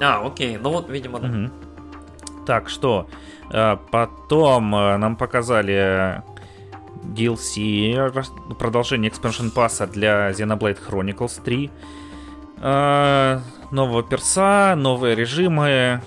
а 0.00 0.26
окей. 0.26 0.58
Ну 0.58 0.70
вот, 0.70 0.90
видимо, 0.90 1.20
да. 1.20 1.28
Mm-hmm. 1.28 2.44
Так, 2.46 2.68
что? 2.68 3.06
А, 3.52 3.76
потом 3.90 4.74
а, 4.74 4.98
нам 4.98 5.16
показали 5.16 6.22
DLC, 7.04 8.54
продолжение 8.58 9.10
Expansion 9.10 9.50
пасса 9.50 9.86
для 9.86 10.30
Xenoblade 10.30 10.78
Chronicles 10.88 11.40
3. 11.42 11.70
А, 12.58 13.40
нового 13.70 14.02
перса, 14.02 14.74
новые 14.76 15.14
режимы. 15.14 16.00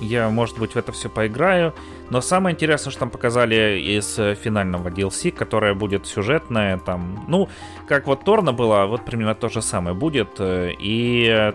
Я, 0.00 0.30
может 0.30 0.58
быть, 0.58 0.74
в 0.74 0.76
это 0.76 0.92
все 0.92 1.08
поиграю. 1.08 1.74
Но 2.10 2.20
самое 2.20 2.54
интересное, 2.54 2.90
что 2.90 3.00
там 3.00 3.10
показали 3.10 3.80
из 3.80 4.14
финального 4.16 4.88
DLC, 4.88 5.30
которое 5.30 5.74
будет 5.74 6.06
сюжетное, 6.06 6.78
там, 6.78 7.24
ну, 7.28 7.48
как 7.88 8.06
вот 8.06 8.24
Торна 8.24 8.52
была, 8.52 8.86
вот 8.86 9.04
примерно 9.04 9.34
то 9.34 9.48
же 9.48 9.62
самое 9.62 9.94
будет. 9.94 10.40
И 10.40 11.52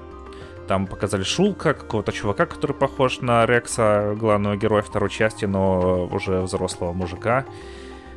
там 0.68 0.88
показали 0.88 1.24
Шулка, 1.24 1.74
какого-то 1.74 2.12
чувака, 2.12 2.46
который 2.46 2.74
похож 2.74 3.22
на 3.22 3.46
Рекса, 3.46 4.16
главного 4.18 4.56
героя 4.56 4.82
второй 4.82 5.10
части, 5.10 5.46
но 5.46 6.08
уже 6.12 6.42
взрослого 6.42 6.94
мужика. 6.94 7.46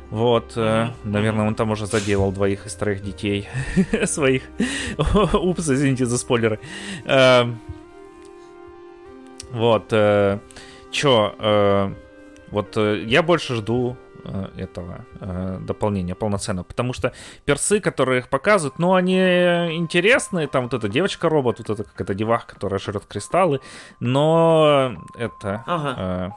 Вот, 0.09 0.53
э, 0.55 0.87
наверное, 1.03 1.45
он 1.45 1.53
там 1.53 1.69
уже 1.69 1.85
заделал 1.85 2.31
двоих 2.31 2.65
из 2.65 2.73
троих 2.73 3.03
детей 3.03 3.47
своих. 4.05 4.43
Упс, 5.33 5.69
извините 5.69 6.05
за 6.05 6.17
спойлеры. 6.17 6.59
Э, 7.05 7.45
вот, 9.51 9.87
э, 9.91 10.39
чё, 10.91 11.35
э, 11.37 11.93
вот 12.51 12.77
э, 12.77 13.03
я 13.05 13.23
больше 13.23 13.55
жду 13.55 13.97
э, 14.23 14.47
этого 14.57 15.05
э, 15.19 15.59
дополнения 15.61 16.15
полноценно, 16.15 16.63
потому 16.63 16.93
что 16.93 17.13
персы, 17.45 17.79
которые 17.79 18.19
их 18.19 18.29
показывают, 18.29 18.79
ну, 18.79 18.93
они 18.93 19.17
интересные, 19.17 20.47
там 20.47 20.63
вот 20.63 20.73
эта 20.73 20.89
девочка-робот, 20.89 21.59
вот 21.59 21.69
эта 21.69 21.83
какая-то 21.83 22.13
девах, 22.13 22.45
которая 22.45 22.79
жрет 22.79 23.05
кристаллы, 23.05 23.61
но 23.99 24.95
это... 25.15 25.63
Ага. 25.65 25.95
Э, 25.97 26.29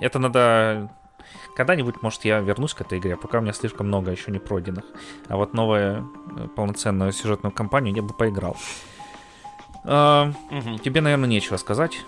это 0.00 0.20
надо 0.20 0.90
когда-нибудь, 1.56 2.02
может, 2.02 2.24
я 2.24 2.38
вернусь 2.38 2.72
к 2.72 2.82
этой 2.82 2.98
игре, 2.98 3.16
пока 3.16 3.38
у 3.38 3.40
меня 3.40 3.52
слишком 3.52 3.88
много 3.88 4.12
еще 4.12 4.30
не 4.30 4.38
пройденных. 4.38 4.84
А 5.26 5.36
вот 5.36 5.54
новую 5.54 6.08
э, 6.36 6.48
полноценную 6.54 7.12
сюжетную 7.12 7.52
кампанию 7.52 7.96
я 7.96 8.02
бы 8.02 8.14
поиграл. 8.14 8.56
А, 9.84 10.32
угу. 10.50 10.78
Тебе, 10.78 11.00
наверное, 11.00 11.28
нечего 11.28 11.56
сказать. 11.56 11.98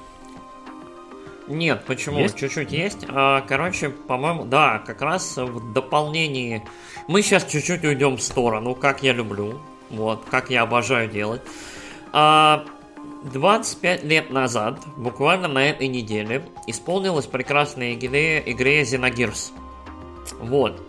Нет, 1.50 1.84
почему? 1.84 2.20
Есть? 2.20 2.36
Чуть-чуть 2.36 2.70
есть. 2.70 3.04
А, 3.08 3.40
короче, 3.40 3.90
по-моему, 3.90 4.44
да, 4.44 4.78
как 4.86 5.02
раз 5.02 5.36
в 5.36 5.72
дополнении. 5.72 6.62
Мы 7.08 7.22
сейчас 7.22 7.44
чуть-чуть 7.44 7.84
уйдем 7.84 8.16
в 8.16 8.22
сторону, 8.22 8.76
как 8.76 9.02
я 9.02 9.12
люблю. 9.12 9.60
Вот, 9.90 10.24
как 10.30 10.50
я 10.50 10.62
обожаю 10.62 11.10
делать. 11.10 11.42
А, 12.12 12.64
25 13.24 14.04
лет 14.04 14.30
назад, 14.30 14.78
буквально 14.96 15.48
на 15.48 15.68
этой 15.68 15.88
неделе, 15.88 16.44
исполнилась 16.68 17.26
прекрасная 17.26 17.94
игре, 17.94 18.40
игре 18.46 18.82
Xenogears. 18.82 19.50
Вот. 20.40 20.80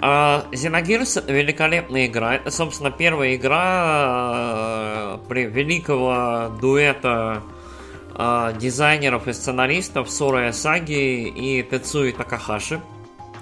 А, 0.00 0.46
Xenogears 0.50 1.32
великолепная 1.32 2.06
игра. 2.06 2.34
Это, 2.34 2.50
собственно, 2.50 2.90
первая 2.90 3.36
игра 3.36 5.14
э, 5.14 5.28
при 5.28 5.44
великого 5.44 6.52
дуэта 6.60 7.44
э, 8.18 8.52
дизайнеров 8.58 9.28
и 9.28 9.32
сценаристов 9.32 10.10
Сора 10.10 10.52
Саги 10.52 11.28
и 11.28 11.62
Тецуи 11.62 12.12
Такахаши. 12.12 12.80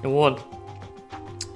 Вот. 0.03 0.41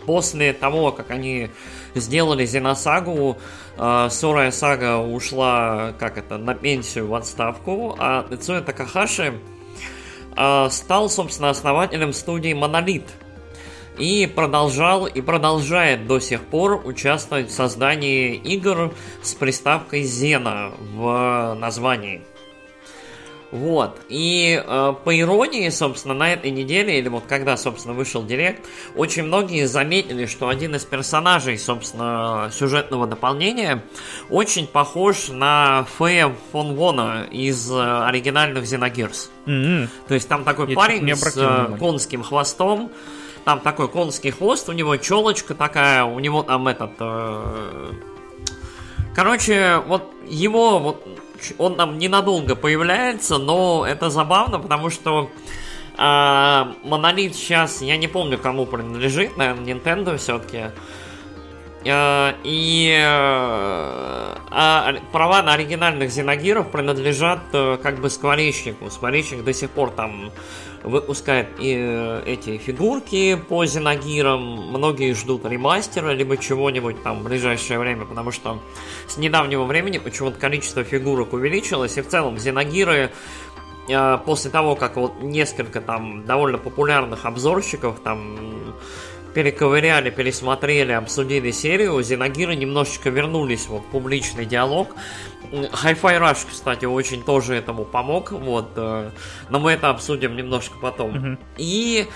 После 0.06 0.52
того, 0.52 0.90
как 0.90 1.10
они 1.10 1.50
сделали 1.94 2.44
Зеносагу, 2.46 3.38
э, 3.76 4.08
Сора 4.10 4.50
Сага 4.50 4.98
ушла, 4.98 5.92
как 5.98 6.18
это, 6.18 6.38
на 6.38 6.54
пенсию 6.54 7.06
в 7.06 7.14
отставку, 7.14 7.94
а 7.98 8.26
Тецуи 8.28 8.60
Такахаши 8.60 9.38
э, 10.36 10.68
стал, 10.70 11.08
собственно, 11.10 11.50
основателем 11.50 12.12
студии 12.12 12.54
Монолит– 12.54 13.04
и 14.00 14.26
продолжал 14.26 15.06
и 15.06 15.20
продолжает 15.20 16.06
до 16.06 16.18
сих 16.20 16.42
пор 16.42 16.80
участвовать 16.84 17.48
в 17.48 17.52
создании 17.52 18.34
игр 18.34 18.94
с 19.22 19.34
приставкой 19.34 20.02
Зена 20.02 20.72
в 20.94 21.54
названии. 21.58 22.22
Вот. 23.50 24.00
И 24.08 24.62
э, 24.64 24.94
по 25.04 25.18
иронии, 25.18 25.68
собственно, 25.70 26.14
на 26.14 26.32
этой 26.32 26.50
неделе, 26.50 26.98
или 26.98 27.08
вот 27.08 27.24
когда, 27.28 27.56
собственно, 27.56 27.94
вышел 27.94 28.24
директ, 28.24 28.64
очень 28.94 29.24
многие 29.24 29.66
заметили, 29.66 30.26
что 30.26 30.48
один 30.48 30.76
из 30.76 30.84
персонажей, 30.84 31.58
собственно, 31.58 32.50
сюжетного 32.52 33.06
дополнения 33.06 33.82
очень 34.28 34.66
похож 34.66 35.28
на 35.28 35.84
Фея 35.98 36.32
фон 36.52 36.76
Вона 36.76 37.24
из 37.24 37.70
э, 37.70 38.04
оригинальных 38.06 38.64
Xenogears. 38.64 39.30
Mm-hmm. 39.46 39.88
То 40.06 40.14
есть 40.14 40.28
там 40.28 40.44
такой 40.44 40.68
Я 40.68 40.76
парень 40.76 41.16
с 41.16 41.36
э, 41.36 41.76
конским 41.78 42.22
хвостом, 42.22 42.92
там 43.44 43.60
такой 43.60 43.88
конский 43.88 44.30
хвост, 44.30 44.68
у 44.68 44.72
него 44.72 44.96
челочка 44.96 45.54
такая, 45.54 46.04
у 46.04 46.20
него 46.20 46.42
там 46.44 46.68
этот... 46.68 46.92
Э... 47.00 47.92
Короче, 49.14 49.82
вот 49.88 50.04
его, 50.28 50.78
вот 50.78 51.04
он 51.58 51.76
там 51.76 51.98
ненадолго 51.98 52.56
появляется, 52.56 53.38
но 53.38 53.84
это 53.86 54.10
забавно, 54.10 54.58
потому 54.58 54.90
что 54.90 55.30
Монолит 55.96 57.34
сейчас, 57.34 57.82
я 57.82 57.96
не 57.96 58.08
помню, 58.08 58.38
кому 58.38 58.64
принадлежит, 58.64 59.36
наверное, 59.36 59.74
Nintendo 59.74 60.16
все-таки. 60.16 60.70
Э, 61.84 62.34
и 62.44 62.94
э, 62.94 64.40
а 64.52 64.94
права 65.12 65.42
на 65.42 65.54
оригинальных 65.54 66.10
Зеногиров 66.10 66.70
принадлежат 66.70 67.40
э, 67.52 67.78
как 67.82 68.00
бы 68.00 68.10
скворечнику. 68.10 68.90
Скворечник 68.90 69.44
до 69.44 69.52
сих 69.52 69.70
пор 69.70 69.90
там 69.90 70.30
выпускает 70.82 71.48
и 71.58 72.22
эти 72.26 72.58
фигурки 72.58 73.36
по 73.36 73.64
Зеногирам. 73.64 74.40
Многие 74.70 75.14
ждут 75.14 75.44
ремастера, 75.44 76.12
либо 76.12 76.36
чего-нибудь 76.36 77.02
там 77.02 77.20
в 77.20 77.24
ближайшее 77.24 77.78
время, 77.78 78.06
потому 78.06 78.30
что 78.30 78.60
с 79.06 79.16
недавнего 79.16 79.64
времени 79.64 79.98
почему-то 79.98 80.38
количество 80.38 80.84
фигурок 80.84 81.32
увеличилось, 81.32 81.96
и 81.96 82.02
в 82.02 82.08
целом 82.08 82.38
Зеногиры 82.38 83.10
э, 83.88 84.18
после 84.24 84.50
того, 84.50 84.74
как 84.74 84.96
вот 84.96 85.22
несколько 85.22 85.80
там 85.80 86.24
довольно 86.24 86.58
популярных 86.58 87.24
обзорщиков 87.24 88.00
там 88.00 88.74
перековыряли, 89.34 90.10
пересмотрели, 90.10 90.92
обсудили 90.92 91.50
серию, 91.50 92.02
Зеногиры 92.02 92.56
немножечко 92.56 93.10
вернулись 93.10 93.66
вот, 93.66 93.82
в 93.82 93.90
публичный 93.90 94.46
диалог. 94.46 94.94
Hi-Fi 95.52 96.20
Rush, 96.20 96.46
кстати, 96.50 96.84
очень 96.84 97.22
тоже 97.22 97.54
этому 97.54 97.84
помог, 97.84 98.30
вот, 98.32 98.70
э, 98.76 99.10
но 99.48 99.58
мы 99.58 99.72
это 99.72 99.90
обсудим 99.90 100.36
немножко 100.36 100.78
потом. 100.80 101.10
Mm-hmm. 101.10 101.38
И 101.58 102.06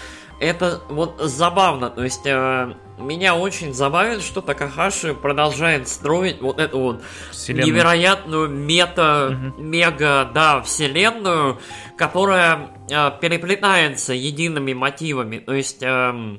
это 0.40 0.80
вот 0.88 1.20
забавно, 1.20 1.90
то 1.90 2.02
есть 2.02 2.26
э, 2.26 2.74
меня 2.98 3.34
очень 3.34 3.72
забавит, 3.72 4.22
что 4.22 4.40
Такахаши 4.40 5.14
продолжает 5.14 5.88
строить 5.88 6.40
вот 6.40 6.58
эту 6.58 6.78
вот 6.78 7.02
вселенную. 7.30 7.74
невероятную 7.74 8.48
мета, 8.48 9.30
угу. 9.30 9.62
мега, 9.62 10.30
да, 10.32 10.62
вселенную, 10.62 11.58
которая 11.96 12.70
э, 12.90 13.10
переплетается 13.20 14.12
едиными 14.12 14.72
мотивами, 14.72 15.38
то 15.38 15.54
есть... 15.54 15.82
Э, 15.82 16.38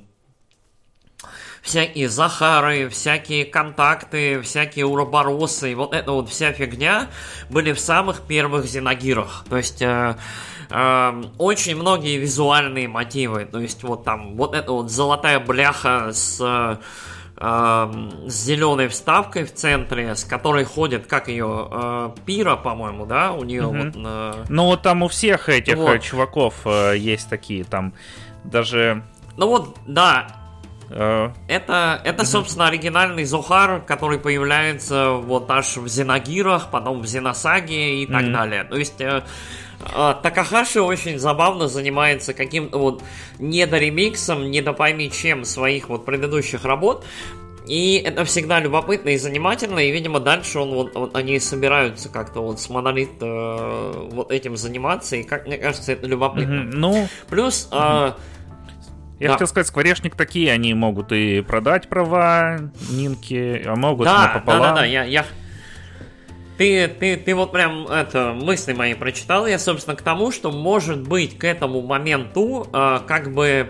всякие 1.65 2.07
Захары, 2.07 2.87
всякие 2.89 3.43
контакты, 3.43 4.41
всякие 4.41 4.85
уроборосы, 4.85 5.75
вот 5.75 5.93
эта 5.93 6.11
вот 6.11 6.29
вся 6.29 6.53
фигня 6.53 7.09
были 7.49 7.73
в 7.73 7.79
самых 7.79 8.21
первых 8.21 8.65
Зеногирах. 8.65 9.45
То 9.49 9.57
есть... 9.57 9.81
Э, 9.81 10.15
э, 10.69 11.23
очень 11.37 11.75
многие 11.75 12.17
визуальные 12.17 12.87
мотивы. 12.87 13.45
То 13.45 13.59
есть 13.59 13.83
вот 13.83 14.03
там 14.03 14.35
вот 14.35 14.55
эта 14.55 14.71
вот 14.71 14.91
золотая 14.91 15.39
бляха 15.39 16.11
с 16.13 16.39
э, 16.41 16.77
с 17.37 18.33
зеленой 18.33 18.87
вставкой 18.87 19.43
в 19.43 19.53
центре, 19.53 20.15
с 20.15 20.23
которой 20.23 20.63
ходит, 20.63 21.07
как 21.07 21.27
ее, 21.27 21.67
э, 21.69 22.09
Пира, 22.25 22.55
по-моему, 22.55 23.05
да, 23.05 23.33
у 23.33 23.43
нее 23.43 23.65
угу. 23.65 23.77
вот. 23.77 23.93
Э... 23.95 24.45
Ну 24.47 24.65
вот 24.65 24.83
там 24.83 25.03
у 25.03 25.07
всех 25.07 25.49
этих 25.49 25.77
вот. 25.77 26.01
чуваков 26.01 26.55
э, 26.65 26.95
есть 26.97 27.29
такие, 27.29 27.63
там 27.63 27.93
даже. 28.43 29.03
Ну 29.35 29.47
вот, 29.47 29.77
да, 29.85 30.27
Uh. 30.89 31.31
Это, 31.47 31.99
это, 32.03 32.25
собственно, 32.25 32.67
оригинальный 32.67 33.23
Зохар, 33.23 33.81
который 33.81 34.19
появляется 34.19 35.11
вот 35.11 35.49
аж 35.49 35.77
в 35.77 35.87
Зеногирах, 35.87 36.69
потом 36.71 37.01
в 37.01 37.07
Зеносаге 37.07 38.03
и 38.03 38.05
так 38.05 38.23
mm. 38.23 38.31
далее. 38.31 38.63
То 38.65 38.77
есть 38.77 39.01
э, 39.01 39.23
э, 39.81 40.13
Такахаши 40.21 40.81
очень 40.81 41.17
забавно 41.17 41.67
занимается 41.67 42.33
каким-то 42.33 42.77
вот 42.77 43.03
недоремиксом, 43.39 44.51
недопойми 44.51 45.07
чем 45.07 45.43
своих 45.43 45.89
вот 45.89 46.05
предыдущих 46.05 46.65
работ. 46.65 47.03
И 47.67 47.95
это 47.97 48.25
всегда 48.25 48.59
любопытно 48.59 49.09
и 49.09 49.17
занимательно, 49.17 49.79
и, 49.79 49.91
видимо, 49.91 50.19
дальше 50.19 50.59
он, 50.59 50.69
вот, 50.75 50.93
вот 50.93 51.15
они 51.15 51.39
собираются 51.39 52.09
как-то 52.09 52.41
вот 52.41 52.59
с 52.59 52.69
монолит 52.69 53.13
э, 53.21 54.07
вот 54.11 54.31
этим 54.31 54.55
заниматься, 54.55 55.15
и, 55.15 55.23
как 55.23 55.47
мне 55.47 55.57
кажется, 55.57 55.91
это 55.91 56.05
любопытно. 56.05 56.61
Mm-hmm. 56.61 56.75
Ну... 56.75 57.07
Плюс... 57.27 57.67
Mm-hmm. 57.71 58.09
Э, 58.11 58.34
я 59.19 59.27
да. 59.27 59.33
хотел 59.33 59.47
сказать, 59.47 59.67
скворечник 59.67 60.15
такие, 60.15 60.51
они 60.51 60.73
могут 60.73 61.11
и 61.11 61.41
продать 61.41 61.87
права 61.87 62.71
Нинки, 62.89 63.61
а 63.65 63.75
могут 63.75 64.05
да, 64.05 64.23
напополам. 64.23 64.61
Да, 64.61 64.69
да, 64.69 64.75
да, 64.81 64.85
я, 64.85 65.03
я... 65.03 65.25
Ты, 66.57 66.87
ты, 66.87 67.17
ты 67.17 67.35
вот 67.35 67.51
прям 67.51 67.87
это 67.87 68.33
мысли 68.33 68.73
мои 68.73 68.93
прочитал. 68.93 69.45
Я, 69.45 69.59
собственно, 69.59 69.95
к 69.95 70.01
тому, 70.01 70.31
что 70.31 70.51
может 70.51 71.05
быть 71.05 71.37
к 71.37 71.43
этому 71.43 71.81
моменту 71.81 72.67
э, 72.71 72.99
как 73.05 73.33
бы 73.33 73.69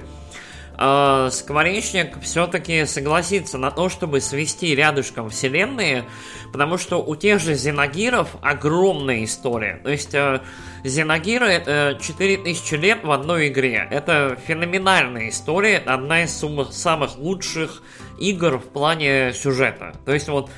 э, 0.78 1.30
Скворечник 1.32 2.22
все-таки 2.22 2.86
согласится 2.86 3.58
на 3.58 3.72
то, 3.72 3.90
чтобы 3.90 4.22
свести 4.22 4.76
рядышком 4.76 5.30
вселенные, 5.30 6.06
потому 6.52 6.78
что 6.78 7.04
у 7.04 7.16
тех 7.16 7.40
же 7.40 7.56
Зеногиров 7.56 8.30
огромная 8.42 9.24
история. 9.24 9.80
То 9.84 9.90
есть 9.90 10.14
э, 10.14 10.42
Зеногиры 10.84 11.48
это 11.48 11.98
4000 12.02 12.74
лет 12.76 13.04
в 13.04 13.12
одной 13.12 13.48
игре. 13.48 13.88
Это 13.90 14.38
феноменальная 14.46 15.30
история, 15.30 15.78
одна 15.78 16.24
из 16.24 16.44
самых 16.72 17.18
лучших 17.18 17.82
игр 18.20 18.60
в 18.60 18.66
плане 18.66 19.34
сюжета. 19.34 19.96
То 20.06 20.14
есть 20.14 20.28
вот 20.30 20.50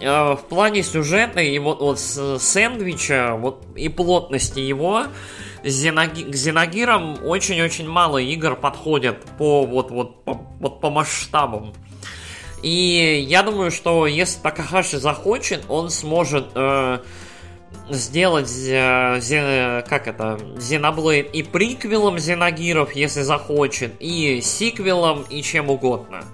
э, 0.00 0.06
в 0.08 0.44
плане 0.48 0.82
сюжета 0.82 1.40
и 1.40 1.58
вот, 1.58 1.80
вот 1.80 1.98
сэндвича 1.98 3.34
вот, 3.36 3.66
и 3.74 3.88
плотности 3.88 4.60
его 4.60 5.06
К 5.62 5.68
Зеногирам 5.68 7.18
очень-очень 7.24 7.88
мало 7.88 8.18
игр 8.18 8.56
подходят 8.56 9.24
по 9.38 9.64
вот, 9.64 9.90
вот, 9.90 10.24
по, 10.24 10.34
вот 10.60 10.80
по 10.80 10.90
масштабам. 10.90 11.72
И 12.62 13.24
я 13.28 13.42
думаю, 13.42 13.70
что 13.70 14.06
если 14.06 14.40
Такахаши 14.40 14.98
захочет, 14.98 15.64
он 15.68 15.90
сможет 15.90 16.50
э, 16.54 16.98
сделать 17.90 18.50
э, 18.68 19.18
зе, 19.20 19.84
как 19.88 20.06
это, 20.06 20.38
Xenoblade 20.56 21.30
и 21.30 21.42
приквелом 21.42 22.18
Зеногиров, 22.18 22.92
если 22.92 23.22
захочет, 23.22 23.94
и 23.98 24.40
сиквелом, 24.40 25.24
и 25.28 25.42
чем 25.42 25.70
угодно. 25.70 26.24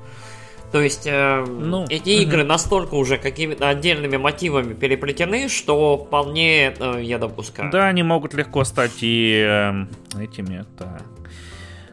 То 0.72 0.82
есть 0.82 1.06
э, 1.06 1.44
ну, 1.46 1.84
эти 1.88 2.10
угу. 2.10 2.22
игры 2.22 2.44
настолько 2.44 2.94
уже 2.94 3.16
какими-то 3.16 3.68
отдельными 3.68 4.16
мотивами 4.16 4.74
переплетены, 4.74 5.48
что 5.48 5.96
вполне 5.96 6.74
э, 6.78 7.00
я 7.02 7.18
допускаю. 7.18 7.70
Да, 7.70 7.86
они 7.86 8.02
могут 8.02 8.34
легко 8.34 8.64
стать 8.64 8.98
и 9.00 9.44
э, 9.46 9.86
этими. 10.20 10.66
Да. 10.78 10.98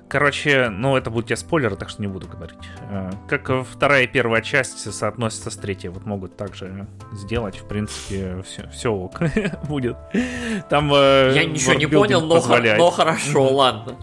Короче, 0.10 0.70
ну 0.70 0.96
это 0.96 1.10
будет 1.10 1.28
тебе 1.28 1.36
спойлеры, 1.38 1.76
так 1.78 1.90
что 1.90 2.02
не 2.02 2.08
буду 2.08 2.28
говорить. 2.28 2.60
Э, 2.90 3.12
как 3.30 3.66
вторая 3.66 4.04
и 4.04 4.08
первая 4.08 4.42
часть 4.42 4.94
соотносятся 4.94 5.52
с 5.52 5.56
третьей, 5.56 5.90
вот 5.90 6.06
могут 6.06 6.36
также 6.36 6.88
сделать, 7.14 7.58
в 7.58 7.68
принципе, 7.68 8.42
все, 8.44 8.70
все 8.70 8.92
ок 8.92 9.22
будет. 9.70 9.96
Там 10.70 10.92
э, 10.94 11.32
Я 11.34 11.46
ничего 11.46 11.74
не 11.76 11.88
понял, 11.88 12.22
но, 12.22 12.36
но 12.78 12.92
хорошо, 12.92 13.54
ладно. 13.54 13.96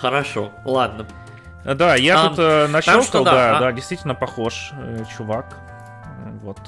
Хорошо, 0.00 0.50
ладно. 0.64 1.06
Да, 1.64 1.94
я 1.94 2.24
а, 2.24 2.28
тут 2.28 2.38
э, 2.38 2.66
нащелкал, 2.68 3.24
да, 3.24 3.32
да, 3.32 3.56
а... 3.56 3.60
да, 3.60 3.72
действительно 3.72 4.14
похож 4.14 4.72
э, 4.72 5.04
чувак. 5.16 5.58
Вот. 6.42 6.58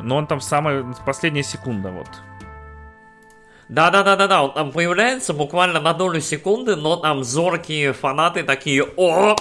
Но 0.00 0.16
он 0.16 0.26
там 0.26 0.40
самая 0.40 0.84
последняя 1.04 1.42
секунда, 1.42 1.90
вот. 1.90 2.08
Да-да-да-да-да, 3.68 4.44
он 4.44 4.52
там 4.52 4.70
появляется 4.70 5.34
буквально 5.34 5.80
на 5.80 5.92
долю 5.92 6.20
секунды, 6.20 6.76
но 6.76 6.96
там 6.96 7.24
зоркие 7.24 7.92
фанаты 7.92 8.44
такие 8.44 8.84
о 8.96 9.34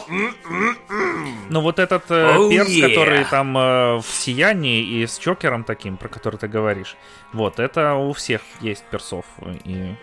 Ну 1.49 1.61
вот 1.61 1.77
этот 1.77 2.09
э, 2.09 2.35
Oh, 2.35 2.49
перс, 2.49 2.69
yeah. 2.69 2.89
который 2.89 3.25
там 3.25 3.55
э, 3.55 3.97
в 3.97 4.05
сиянии 4.05 4.81
и 4.81 5.05
с 5.05 5.19
Чокером 5.19 5.63
таким, 5.63 5.97
про 5.97 6.09
который 6.09 6.37
ты 6.37 6.47
говоришь, 6.47 6.95
вот, 7.33 7.59
это 7.59 7.93
у 7.93 8.13
всех 8.13 8.41
есть 8.61 8.83
персов 8.85 9.25
и 9.63 9.95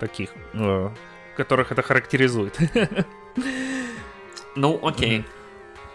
таких, 0.00 0.30
э, 0.54 0.90
которых 1.36 1.70
это 1.70 1.82
характеризует. 1.82 2.58
Ну, 4.56 4.78
окей. 4.82 5.24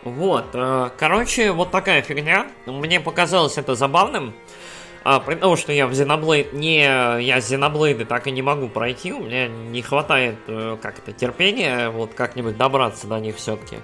Вот, 0.03 0.45
э, 0.53 0.89
короче, 0.97 1.51
вот 1.51 1.71
такая 1.71 2.01
фигня. 2.01 2.47
Мне 2.67 2.99
показалось 2.99 3.57
это 3.57 3.75
забавным. 3.75 4.33
А, 5.03 5.19
при 5.19 5.35
том, 5.35 5.57
что 5.57 5.71
я 5.71 5.87
в 5.87 5.91
Xenoblade 5.91 6.55
не... 6.55 6.81
Я 6.83 7.37
Xenoblade 7.39 8.05
так 8.05 8.27
и 8.27 8.31
не 8.31 8.41
могу 8.41 8.67
пройти. 8.69 9.13
У 9.13 9.23
меня 9.23 9.47
не 9.47 9.81
хватает, 9.81 10.35
э, 10.47 10.77
как 10.81 10.99
это, 10.99 11.11
терпения 11.11 11.89
вот 11.89 12.13
как-нибудь 12.13 12.55
добраться 12.55 13.07
до 13.07 13.19
них 13.19 13.35
все-таки. 13.37 13.77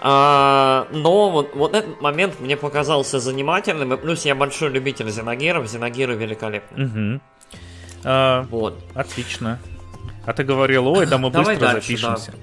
но 0.00 1.30
вот, 1.32 1.54
вот 1.56 1.74
этот 1.74 2.00
момент 2.00 2.38
мне 2.38 2.56
показался 2.56 3.18
занимательным. 3.18 3.94
И 3.94 3.96
плюс 3.96 4.24
я 4.24 4.36
большой 4.36 4.70
любитель 4.70 5.10
Зеногиров. 5.10 5.68
Зеногиры 5.68 6.14
великолепны. 6.14 6.84
Мгм. 6.84 7.20
А, 8.04 8.46
Вот. 8.50 8.78
Отлично. 8.94 9.58
А 10.24 10.32
ты 10.32 10.44
говорил, 10.44 10.86
ой, 10.86 11.06
да 11.06 11.18
мы 11.18 11.30
Давай 11.30 11.56
быстро 11.56 11.72
дальше, 11.72 11.96
запишемся. 11.96 12.34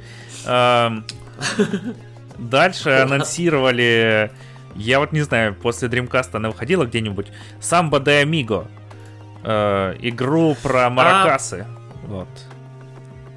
Ам, 0.48 1.06
Дальше 2.38 2.90
анонсировали, 2.90 4.32
я 4.76 5.00
вот 5.00 5.12
не 5.14 5.22
знаю, 5.22 5.56
после 5.56 5.88
Dreamcast 5.88 6.30
она 6.34 6.50
выходила 6.50 6.86
где-нибудь, 6.86 7.28
Samba 7.62 8.02
de 8.04 8.24
Amigo. 8.24 8.68
Э, 9.44 9.96
Игру 10.00 10.56
про 10.62 10.90
маракасы. 10.90 11.66
Вот. 12.08 12.28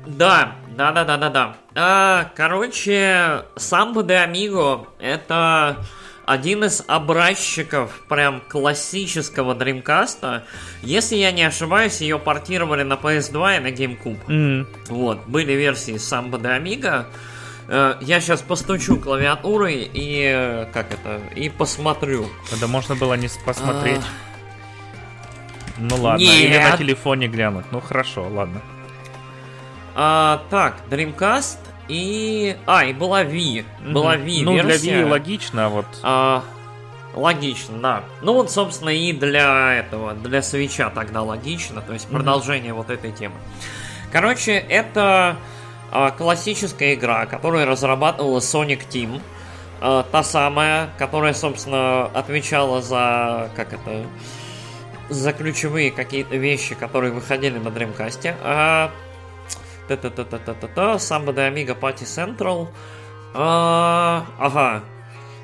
Да, 0.06 0.52
да, 0.76 0.92
да, 0.92 1.04
да, 1.04 1.16
да, 1.16 1.28
да. 1.30 1.56
А, 1.74 2.30
короче, 2.34 3.42
Самбо 3.56 4.02
де 4.02 4.14
Амиго 4.14 4.86
это 4.98 5.84
один 6.24 6.64
из 6.64 6.82
образчиков 6.88 8.04
прям 8.08 8.40
классического 8.48 9.54
Dreamcast. 9.54 10.42
Если 10.82 11.16
я 11.16 11.30
не 11.30 11.42
ошибаюсь, 11.42 12.00
ее 12.00 12.18
портировали 12.18 12.82
на 12.82 12.94
PS2 12.94 13.56
и 13.56 13.60
на 13.60 13.68
GameCube. 13.68 14.18
М, 14.28 14.66
Вот, 14.88 15.26
были 15.26 15.52
версии 15.52 15.98
Самбо 15.98 16.38
де 16.38 16.48
Амиго. 16.48 17.06
Э, 17.68 17.96
Я 18.00 18.20
сейчас 18.20 18.42
постучу 18.42 18.96
клавиатурой 18.96 19.88
и 19.92 20.66
как 20.72 20.92
это 20.92 21.20
и 21.34 21.48
посмотрю. 21.48 22.28
Да 22.60 22.66
можно 22.66 22.94
было 22.96 23.14
не 23.14 23.28
посмотреть. 23.44 24.00
Ну 25.76 25.96
ладно, 25.96 26.22
Нет. 26.24 26.44
или 26.44 26.58
на 26.58 26.76
телефоне 26.76 27.28
глянуть. 27.28 27.66
Ну 27.70 27.80
хорошо, 27.80 28.26
ладно. 28.28 28.60
А, 29.94 30.42
так, 30.50 30.76
Dreamcast 30.90 31.58
и 31.88 32.56
а 32.66 32.84
и 32.84 32.92
была 32.92 33.24
Wii, 33.24 33.64
была. 33.92 34.16
Wii 34.16 34.42
Ну, 34.44 34.52
для. 34.62 34.76
Wii 34.76 35.08
логично, 35.08 35.66
а 35.66 35.68
вот. 35.68 35.86
А, 36.02 36.44
логично, 37.14 37.78
да. 37.78 38.02
Ну 38.22 38.34
вот, 38.34 38.50
собственно, 38.50 38.90
и 38.90 39.12
для 39.12 39.74
этого, 39.74 40.14
для 40.14 40.42
свеча 40.42 40.90
тогда 40.90 41.22
логично, 41.22 41.80
то 41.80 41.92
есть 41.92 42.08
продолжение 42.08 42.72
вот 42.72 42.90
этой 42.90 43.12
темы. 43.12 43.36
Короче, 44.12 44.52
это 44.52 45.00
а, 45.02 45.36
классическая 46.16 46.94
игра, 46.94 47.26
которую 47.26 47.66
разрабатывала 47.66 48.38
Sonic 48.38 48.88
Team. 48.90 49.20
А, 49.80 50.02
та 50.02 50.22
самая, 50.22 50.90
которая, 50.98 51.34
собственно, 51.34 52.06
отвечала 52.06 52.82
за, 52.82 53.50
как 53.54 53.72
это, 53.72 54.06
за 55.08 55.32
ключевые 55.32 55.90
какие-то 55.90 56.36
вещи, 56.36 56.74
которые 56.74 57.12
выходили 57.12 57.58
на 57.58 57.68
Dreamcast. 57.68 58.34
А, 58.42 58.90
та-та-та-та-та-та, 59.86 60.94
Samba 60.96 61.32
de 61.32 61.48
Amiga 61.48 61.78
Party 61.78 62.04
Central. 62.04 62.68
А, 63.34 64.26
ага, 64.38 64.82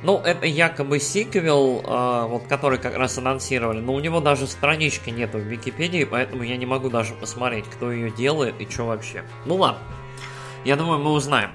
ну, 0.03 0.19
это 0.19 0.47
якобы 0.47 0.99
сиквел, 0.99 1.83
а, 1.87 2.27
вот 2.27 2.47
который 2.47 2.79
как 2.79 2.97
раз 2.97 3.17
анонсировали, 3.19 3.81
но 3.81 3.95
у 3.95 4.01
него 4.01 4.21
даже 4.21 4.47
странички 4.47 5.11
нету 5.11 5.39
в 5.39 5.43
Википедии, 5.43 6.05
поэтому 6.05 6.43
я 6.43 6.57
не 6.57 6.67
могу 6.67 6.91
даже 6.91 7.15
посмотреть, 7.15 7.67
кто 7.67 7.93
ее 7.93 8.11
делает 8.11 8.61
и 8.61 8.69
что 8.69 8.85
вообще. 8.87 9.25
Ну 9.47 9.57
ладно, 9.57 9.81
я 10.65 10.77
думаю, 10.77 10.99
мы 10.99 11.13
узнаем. 11.13 11.51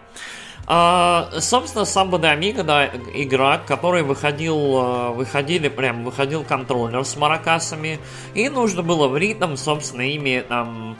А, 0.72 1.30
собственно, 1.40 1.82
Samba 1.82 2.20
de 2.20 2.32
Amiga, 2.32 2.64
да, 2.64 2.88
игра, 3.14 3.58
к 3.58 3.66
которой 3.66 4.04
выходил, 4.04 4.78
а, 4.78 5.12
выходили, 5.12 5.68
прям 5.68 6.04
выходил 6.04 6.44
контроллер 6.44 7.04
с 7.04 7.16
маракасами, 7.16 8.00
и 8.36 8.50
нужно 8.50 8.84
было 8.84 9.08
в 9.08 9.18
ритм, 9.18 9.56
собственно, 9.56 10.04
ими 10.04 10.46
там 10.48 10.98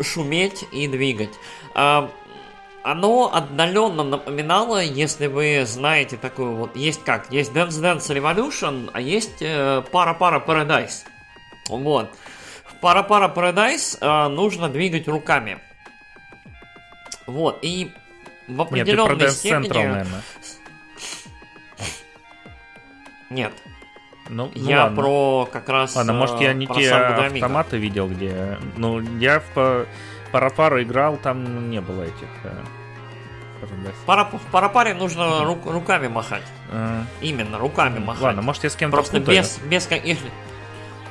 шуметь 0.00 0.64
и 0.72 0.88
двигать. 0.88 1.34
А, 1.74 2.10
оно 2.82 3.30
отдаленно 3.32 4.02
напоминало, 4.02 4.82
если 4.82 5.26
вы 5.26 5.64
знаете 5.66 6.16
такую 6.16 6.54
вот, 6.54 6.76
есть 6.76 7.04
как, 7.04 7.30
есть 7.30 7.52
Dance 7.52 7.80
Dance 7.82 8.08
Revolution, 8.08 8.90
а 8.94 9.00
есть 9.00 9.42
э, 9.42 9.82
Пара-Пара 9.92 10.42
Paradise. 10.46 11.04
Вот. 11.68 12.10
В 12.64 12.80
Пара-Пара 12.80 13.28
Paradise 13.28 13.98
э, 14.00 14.28
нужно 14.28 14.70
двигать 14.70 15.08
руками. 15.08 15.58
Вот, 17.26 17.58
и 17.62 17.90
в 18.48 18.52
Нет, 18.52 18.68
ты 18.68 18.74
определенной 18.74 19.30
степени... 19.30 19.68
Central, 19.70 19.88
наверное. 19.88 20.22
Нет, 23.30 23.52
Ну, 24.28 24.50
ну 24.54 24.68
я 24.68 24.84
ладно. 24.84 24.96
про 24.96 25.48
как 25.52 25.68
раз... 25.68 25.94
Ладно, 25.94 26.12
может, 26.14 26.40
э, 26.40 26.44
я 26.44 26.52
не 26.52 26.66
про 26.66 26.74
те 26.74 26.90
автоматы 26.92 27.76
видел, 27.78 28.08
где... 28.08 28.58
Ну, 28.76 29.00
я 29.18 29.40
в 29.40 29.44
па- 29.54 29.86
Парапару 30.32 30.82
играл, 30.82 31.16
там 31.16 31.70
не 31.70 31.80
было 31.80 32.02
этих... 32.02 32.28
э. 32.44 32.54
Пара, 34.06 34.24
в 34.24 34.40
Пара-Паре 34.50 34.94
нужно 34.94 35.44
рук- 35.44 35.66
руками 35.66 36.08
махать. 36.08 36.42
Э, 36.70 37.02
Именно, 37.20 37.58
руками 37.58 37.98
махать. 37.98 38.22
Ладно, 38.22 38.42
может, 38.42 38.64
я 38.64 38.70
с 38.70 38.74
кем-то 38.76 38.96
Просто 38.96 39.18
путаю. 39.20 39.38
без, 39.38 39.58
без 39.58 39.86
каких 39.86 40.18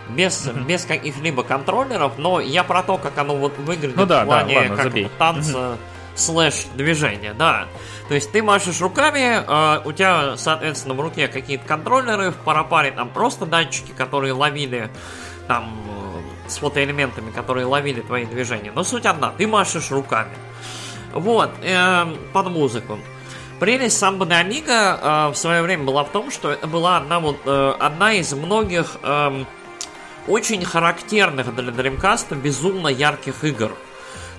без, 0.10 0.48
без 0.48 0.86
каких-либо 0.86 1.44
контроллеров, 1.44 2.14
но 2.18 2.40
я 2.40 2.64
про 2.64 2.82
то, 2.82 2.98
как 2.98 3.18
оно 3.20 3.36
вот 3.36 3.56
выглядит 3.60 3.96
Ну 3.96 4.06
да, 4.08 4.24
в 4.24 4.28
да, 4.28 4.40
плане 4.44 4.58
ладно, 4.70 4.76
как 4.76 5.12
танца 5.20 5.78
движения, 6.76 7.34
да. 7.34 7.68
То 8.08 8.16
есть 8.16 8.32
ты 8.32 8.44
машешь 8.44 8.82
руками, 8.82 9.44
э, 9.46 9.82
у 9.86 9.92
тебя, 9.92 10.38
соответственно, 10.38 10.94
в 10.96 11.02
руке 11.02 11.28
какие-то 11.28 11.66
контроллеры, 11.66 12.32
в 12.32 12.38
парапаре 12.38 12.92
там 12.92 13.10
просто 13.10 13.46
датчики, 13.46 13.92
которые 13.92 14.34
ловили 14.34 14.90
там 15.48 15.90
с 16.48 16.58
фотоэлементами, 16.58 17.32
которые 17.32 17.66
ловили 17.66 18.02
твои 18.02 18.26
движения. 18.26 18.72
Но 18.74 18.84
суть 18.84 19.06
одна, 19.06 19.32
ты 19.32 19.48
машешь 19.48 19.92
руками. 19.92 20.34
Вот, 21.14 21.52
э, 21.62 22.06
под 22.34 22.48
музыку. 22.48 23.00
Прелесть 23.60 23.98
Самбо 23.98 24.26
де 24.26 24.36
Амиго 24.36 24.72
э, 24.72 25.28
в 25.30 25.36
свое 25.36 25.62
время 25.62 25.84
была 25.84 26.04
в 26.04 26.10
том, 26.10 26.32
что 26.32 26.52
это 26.52 26.68
была 26.68 26.98
одна, 26.98 27.20
вот, 27.20 27.38
э, 27.46 27.74
одна 27.80 28.14
из 28.14 28.32
многих 28.34 28.98
эм, 29.04 29.46
очень 30.28 30.64
характерных 30.64 31.54
для 31.56 31.72
Dreamcast 31.72 32.36
безумно 32.36 32.88
ярких 32.88 33.44
игр. 33.44 33.72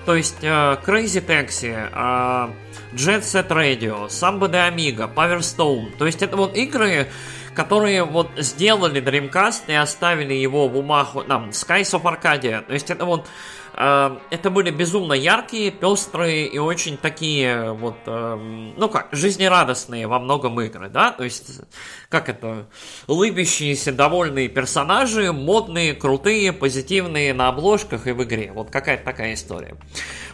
То 0.05 0.15
есть 0.15 0.37
э, 0.41 0.77
Crazy 0.85 1.25
Taxi, 1.25 1.71
э, 1.71 2.51
Jet 2.93 3.21
Set 3.21 3.49
Radio, 3.49 4.09
Samba 4.09 4.47
de 4.47 4.57
Amiga, 4.57 5.07
Power 5.13 5.39
Stone. 5.39 5.95
То 5.97 6.05
есть 6.05 6.21
это 6.21 6.35
вот 6.35 6.55
игры, 6.57 7.07
которые 7.53 8.03
вот 8.03 8.31
сделали 8.37 9.01
Dreamcast 9.01 9.63
и 9.67 9.73
оставили 9.73 10.33
его 10.33 10.67
в 10.67 10.77
умах, 10.77 11.15
там, 11.27 11.49
Skies 11.49 11.93
of 11.93 12.03
Arcadia. 12.03 12.61
То 12.65 12.73
есть 12.73 12.89
это 12.89 13.05
вот 13.05 13.27
это 13.73 14.49
были 14.49 14.69
безумно 14.69 15.13
яркие, 15.13 15.71
пестрые 15.71 16.47
и 16.47 16.57
очень 16.57 16.97
такие 16.97 17.71
вот, 17.71 17.97
эм, 18.05 18.73
ну 18.77 18.89
как, 18.89 19.09
жизнерадостные 19.11 20.07
во 20.07 20.19
многом 20.19 20.59
игры, 20.61 20.89
да? 20.89 21.11
То 21.11 21.23
есть, 21.23 21.61
как 22.09 22.29
это, 22.29 22.67
улыбящиеся, 23.07 23.91
довольные 23.91 24.49
персонажи, 24.49 25.31
модные, 25.31 25.93
крутые, 25.93 26.51
позитивные 26.53 27.33
на 27.33 27.47
обложках 27.47 28.07
и 28.07 28.11
в 28.11 28.23
игре. 28.23 28.51
Вот 28.53 28.69
какая-то 28.71 29.05
такая 29.05 29.33
история. 29.33 29.75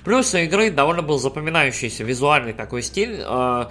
Плюс 0.04 0.34
у 0.34 0.38
игры 0.38 0.72
довольно 0.72 1.04
был 1.04 1.20
запоминающийся 1.20 2.04
визуальный 2.04 2.54
такой 2.54 2.82
стиль, 2.82 3.22
э, 3.24 3.66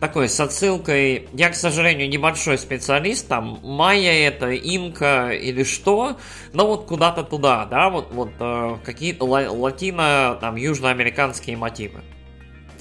такой 0.00 0.28
с 0.28 0.38
отсылкой. 0.40 1.28
Я, 1.32 1.50
к 1.50 1.54
сожалению, 1.54 2.08
небольшой 2.08 2.58
специалист, 2.58 3.26
там, 3.28 3.60
майя 3.62 4.28
это, 4.28 4.50
инка 4.52 5.30
или 5.30 5.64
что, 5.64 6.16
но 6.52 6.66
вот 6.66 6.86
куда-то 6.86 7.22
туда, 7.22 7.64
да, 7.66 7.88
вот, 7.88 8.12
вот 8.12 8.30
э, 8.38 8.76
какие-то 8.84 9.24
ла- 9.24 9.50
латино, 9.50 10.38
там, 10.40 10.56
южноамериканские 10.56 11.56
мотивы. 11.56 12.00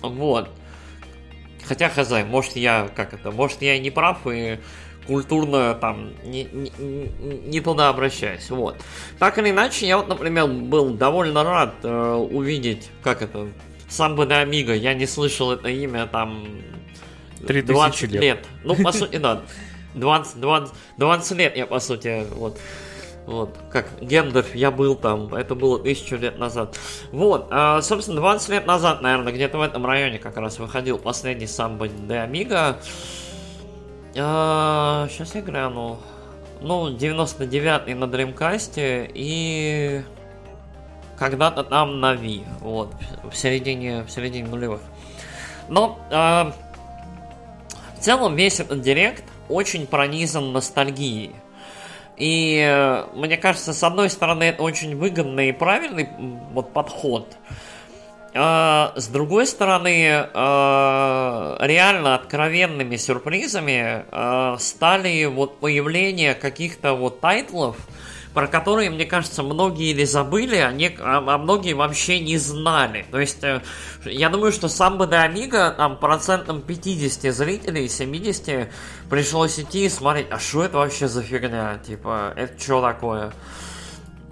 Вот. 0.02 0.50
Хотя, 1.66 1.90
хз, 1.90 2.12
может 2.26 2.56
я, 2.56 2.90
как 2.96 3.14
это, 3.14 3.32
может 3.32 3.62
я 3.62 3.80
не 3.80 3.90
прав, 3.90 4.20
и 4.28 4.60
культурно 5.08 5.76
там 5.76 6.14
не, 6.24 6.44
не, 6.44 6.72
не- 7.48 7.62
туда 7.62 7.90
обращаюсь, 7.90 8.50
вот. 8.50 8.76
Так 9.20 9.38
или 9.38 9.52
иначе, 9.52 9.88
я 9.88 9.98
вот, 9.98 10.08
например, 10.08 10.48
был 10.48 10.90
довольно 10.92 11.44
рад 11.44 11.76
э, 11.84 12.14
увидеть, 12.14 12.90
как 13.04 13.22
это, 13.22 13.48
Самбо 13.88 14.26
де 14.26 14.34
Амиго, 14.34 14.74
я 14.74 14.94
не 14.94 15.06
слышал 15.06 15.52
это 15.52 15.70
имя 15.70 16.08
там 16.08 16.46
20 17.48 17.94
тысячи 17.94 18.06
лет. 18.12 18.22
лет. 18.22 18.46
Ну, 18.64 18.76
по 18.76 18.92
сути, 18.94 19.18
да. 19.18 19.42
20, 19.96 20.40
20, 20.42 20.74
20 20.98 21.38
лет 21.38 21.58
я, 21.58 21.66
по 21.66 21.80
сути, 21.80 22.26
вот 22.36 22.60
Вот, 23.26 23.58
как 23.72 23.88
Гендальф, 24.02 24.54
я 24.54 24.70
был 24.70 24.96
там, 24.96 25.34
это 25.34 25.56
было 25.56 25.80
тысячу 25.80 26.16
лет 26.16 26.38
назад. 26.38 26.78
Вот, 27.12 27.48
а, 27.50 27.82
собственно, 27.82 28.18
20 28.18 28.50
лет 28.50 28.68
назад, 28.68 29.02
наверное, 29.02 29.34
где-то 29.34 29.58
в 29.58 29.62
этом 29.62 29.84
районе 29.86 30.20
как 30.20 30.38
раз 30.38 30.60
выходил 30.60 31.00
последний 31.00 31.48
Самбо 31.48 31.88
де 31.88 32.18
Амиго. 32.18 32.78
А, 34.18 35.08
сейчас 35.10 35.34
я 35.36 35.42
гляну. 35.42 35.98
Ну, 36.62 36.96
99-й 36.96 37.94
на 37.96 38.08
Дримкасте 38.08 39.10
и 39.14 40.04
когда-то 41.18 41.64
там 41.64 42.00
на 42.00 42.14
Ви, 42.14 42.44
вот, 42.60 42.94
в 43.30 43.36
середине, 43.36 44.04
в 44.04 44.12
середине 44.12 44.48
нулевых. 44.48 44.82
Но 45.68 45.98
а, 46.12 46.54
в 46.65 46.65
целом 48.06 48.36
весь 48.36 48.60
этот 48.60 48.82
директ 48.82 49.24
очень 49.50 49.88
пронизан 49.88 50.54
ностальгией. 50.54 51.32
И 52.18 52.64
э, 52.64 53.06
мне 53.16 53.36
кажется, 53.36 53.74
с 53.74 53.84
одной 53.84 54.10
стороны, 54.10 54.44
это 54.44 54.62
очень 54.64 54.96
выгодный 54.96 55.50
и 55.50 55.52
правильный 55.52 56.08
вот 56.54 56.72
подход. 56.72 57.36
А 58.36 58.94
с 58.96 59.08
другой 59.08 59.48
стороны, 59.48 60.08
э, 60.08 61.58
реально 61.62 62.16
откровенными 62.16 62.96
сюрпризами 62.96 64.06
э, 64.12 64.56
стали 64.60 65.26
вот 65.26 65.60
появление 65.60 66.36
каких-то 66.36 66.94
вот 66.94 67.22
тайтлов, 67.22 67.76
про 68.36 68.48
которые, 68.48 68.90
мне 68.90 69.06
кажется, 69.06 69.44
многие 69.44 69.92
или 69.92 70.04
забыли, 70.04 70.58
а, 70.58 70.72
не, 70.72 70.96
а, 71.00 71.24
а 71.26 71.38
многие 71.38 71.74
вообще 71.74 72.20
не 72.20 72.38
знали. 72.38 73.06
То 73.10 73.20
есть, 73.20 73.44
э, 73.44 73.62
я 74.04 74.30
думаю, 74.30 74.52
что 74.52 74.68
сам 74.68 74.98
бы 74.98 75.08
до 75.08 75.22
Амиго, 75.22 75.72
там, 75.72 75.98
процентом 75.98 76.62
50 76.62 77.32
зрителей, 77.32 77.88
70 77.88 78.70
пришлось 79.10 79.58
идти 79.58 79.86
и 79.86 79.90
смотреть, 79.90 80.28
а 80.32 80.38
что 80.38 80.66
это 80.66 80.78
вообще 80.78 81.08
за 81.08 81.24
фигня? 81.24 81.80
Типа, 81.88 82.34
это 82.36 82.62
что 82.62 82.82
такое? 82.82 83.32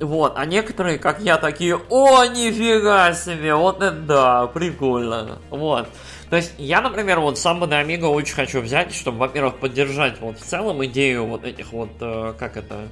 Вот, 0.02 0.34
а 0.36 0.46
некоторые, 0.46 1.00
как 1.00 1.22
я, 1.22 1.38
такие, 1.38 1.80
о, 1.90 2.26
нифига 2.26 3.14
себе, 3.14 3.56
вот 3.56 3.82
это 3.82 3.96
да, 3.96 4.48
прикольно. 4.48 5.40
Вот. 5.50 5.88
То 6.30 6.36
есть 6.36 6.54
я, 6.58 6.82
например, 6.82 7.22
вот 7.22 7.38
сам 7.38 7.60
на 7.60 7.80
Амиго 7.80 8.08
очень 8.08 8.36
хочу 8.36 8.60
взять, 8.60 8.94
чтобы, 8.94 9.20
во-первых, 9.20 9.60
поддержать 9.60 10.20
вот 10.20 10.40
в 10.40 10.44
целом 10.44 10.84
идею 10.86 11.26
вот 11.26 11.46
этих 11.46 11.72
вот, 11.72 11.92
э, 12.02 12.34
как 12.38 12.58
это, 12.58 12.76
э, 12.76 12.88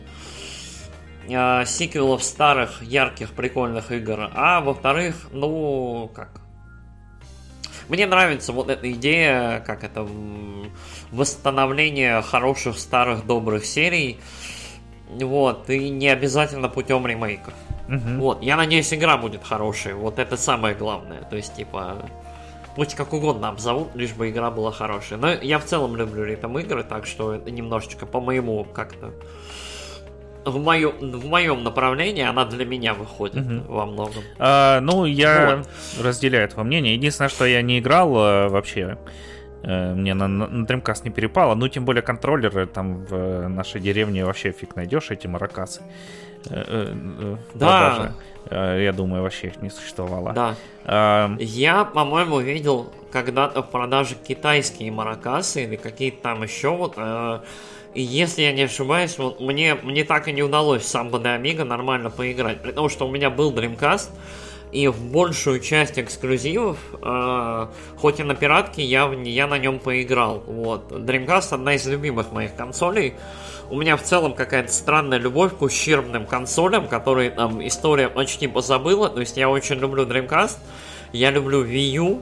сиквелов 1.27 2.23
старых, 2.23 2.81
ярких, 2.81 3.31
прикольных 3.31 3.91
игр, 3.91 4.29
а 4.33 4.61
во-вторых, 4.61 5.27
ну, 5.31 6.11
как... 6.13 6.41
Мне 7.89 8.05
нравится 8.05 8.53
вот 8.53 8.69
эта 8.69 8.91
идея, 8.91 9.61
как 9.65 9.83
это, 9.83 10.07
восстановление 11.11 12.21
хороших, 12.21 12.77
старых, 12.77 13.25
добрых 13.25 13.65
серий, 13.65 14.19
вот, 15.09 15.69
и 15.69 15.89
не 15.89 16.07
обязательно 16.07 16.69
путем 16.69 17.05
ремейка. 17.05 17.53
Угу. 17.87 18.19
Вот, 18.19 18.41
я 18.41 18.55
надеюсь, 18.55 18.93
игра 18.93 19.17
будет 19.17 19.43
хорошая, 19.43 19.95
вот 19.95 20.19
это 20.19 20.37
самое 20.37 20.73
главное, 20.73 21.21
то 21.23 21.35
есть, 21.35 21.55
типа, 21.55 22.09
пусть 22.75 22.95
как 22.95 23.13
угодно 23.13 23.49
обзовут, 23.49 23.95
лишь 23.95 24.13
бы 24.13 24.29
игра 24.29 24.49
была 24.51 24.71
хорошая. 24.71 25.19
Но 25.19 25.33
я 25.33 25.59
в 25.59 25.65
целом 25.65 25.95
люблю 25.95 26.23
ритм 26.23 26.57
игры, 26.57 26.83
так 26.83 27.05
что 27.05 27.33
это 27.33 27.51
немножечко 27.51 28.05
по 28.05 28.21
моему 28.21 28.63
как-то 28.63 29.13
в, 30.45 30.57
мою, 30.59 30.91
в 30.99 31.25
моем 31.25 31.63
направлении 31.63 32.23
она 32.23 32.45
для 32.45 32.65
меня 32.65 32.93
выходит 32.93 33.45
угу. 33.45 33.73
во 33.73 33.85
многом. 33.85 34.23
А, 34.39 34.79
ну, 34.81 35.05
я 35.05 35.57
вот. 35.57 36.03
разделяю 36.03 36.47
твое 36.49 36.65
мнение. 36.65 36.93
Единственное, 36.93 37.29
что 37.29 37.45
я 37.45 37.61
не 37.61 37.79
играл 37.79 38.13
а, 38.15 38.49
вообще. 38.49 38.97
Э, 39.63 39.93
мне 39.93 40.13
на, 40.13 40.27
на 40.27 40.65
Dreamcast 40.65 41.01
не 41.03 41.11
перепало. 41.11 41.55
Ну, 41.55 41.67
тем 41.67 41.85
более 41.85 42.01
контроллеры 42.01 42.65
там 42.65 43.05
в 43.05 43.47
нашей 43.47 43.81
деревне 43.81 44.25
вообще 44.25 44.51
фиг 44.51 44.75
найдешь, 44.75 45.11
эти 45.11 45.27
маракасы. 45.27 45.81
Э, 46.49 47.37
да. 47.53 48.13
Я 48.49 48.91
думаю, 48.91 49.21
вообще 49.21 49.47
их 49.47 49.61
не 49.61 49.69
существовало. 49.69 50.33
Да. 50.33 50.55
А... 50.85 51.35
Я, 51.39 51.85
по-моему, 51.85 52.39
видел 52.39 52.91
когда-то 53.11 53.61
в 53.61 53.69
продаже 53.69 54.15
китайские 54.27 54.91
маракасы 54.91 55.63
или 55.63 55.75
какие-то 55.75 56.23
там 56.23 56.41
еще 56.41 56.69
вот 56.69 56.97
и 57.93 58.01
если 58.01 58.43
я 58.43 58.53
не 58.53 58.63
ошибаюсь, 58.63 59.17
вот 59.17 59.41
мне, 59.41 59.75
мне 59.75 60.05
так 60.05 60.27
и 60.27 60.31
не 60.31 60.43
удалось 60.43 60.85
сам 60.85 61.13
Амиго 61.13 61.65
нормально 61.65 62.09
поиграть. 62.09 62.61
При 62.61 62.71
том, 62.71 62.87
что 62.87 63.07
у 63.07 63.11
меня 63.11 63.29
был 63.29 63.51
Dreamcast, 63.51 64.09
и 64.71 64.87
в 64.87 65.01
большую 65.11 65.59
часть 65.59 65.99
эксклюзивов, 65.99 66.77
э, 67.01 67.67
хоть 67.97 68.19
и 68.19 68.23
на 68.23 68.35
пиратке, 68.35 68.83
я, 68.83 69.11
я 69.11 69.47
на 69.47 69.57
нем 69.57 69.79
поиграл. 69.79 70.43
Вот. 70.47 70.91
Dreamcast 70.91 71.53
одна 71.53 71.75
из 71.75 71.85
любимых 71.87 72.31
моих 72.31 72.55
консолей. 72.55 73.15
У 73.69 73.77
меня 73.77 73.95
в 73.95 74.03
целом 74.03 74.33
какая-то 74.33 74.71
странная 74.71 75.17
любовь 75.17 75.55
к 75.57 75.61
ущербным 75.61 76.25
консолям, 76.25 76.87
которые 76.87 77.31
там 77.31 77.65
история 77.65 78.09
почти 78.09 78.47
позабыла. 78.47 79.09
То 79.09 79.21
есть 79.21 79.37
я 79.37 79.49
очень 79.49 79.75
люблю 79.75 80.05
Dreamcast, 80.05 80.57
я 81.13 81.31
люблю 81.31 81.65
Wii 81.65 81.89
U, 81.95 82.21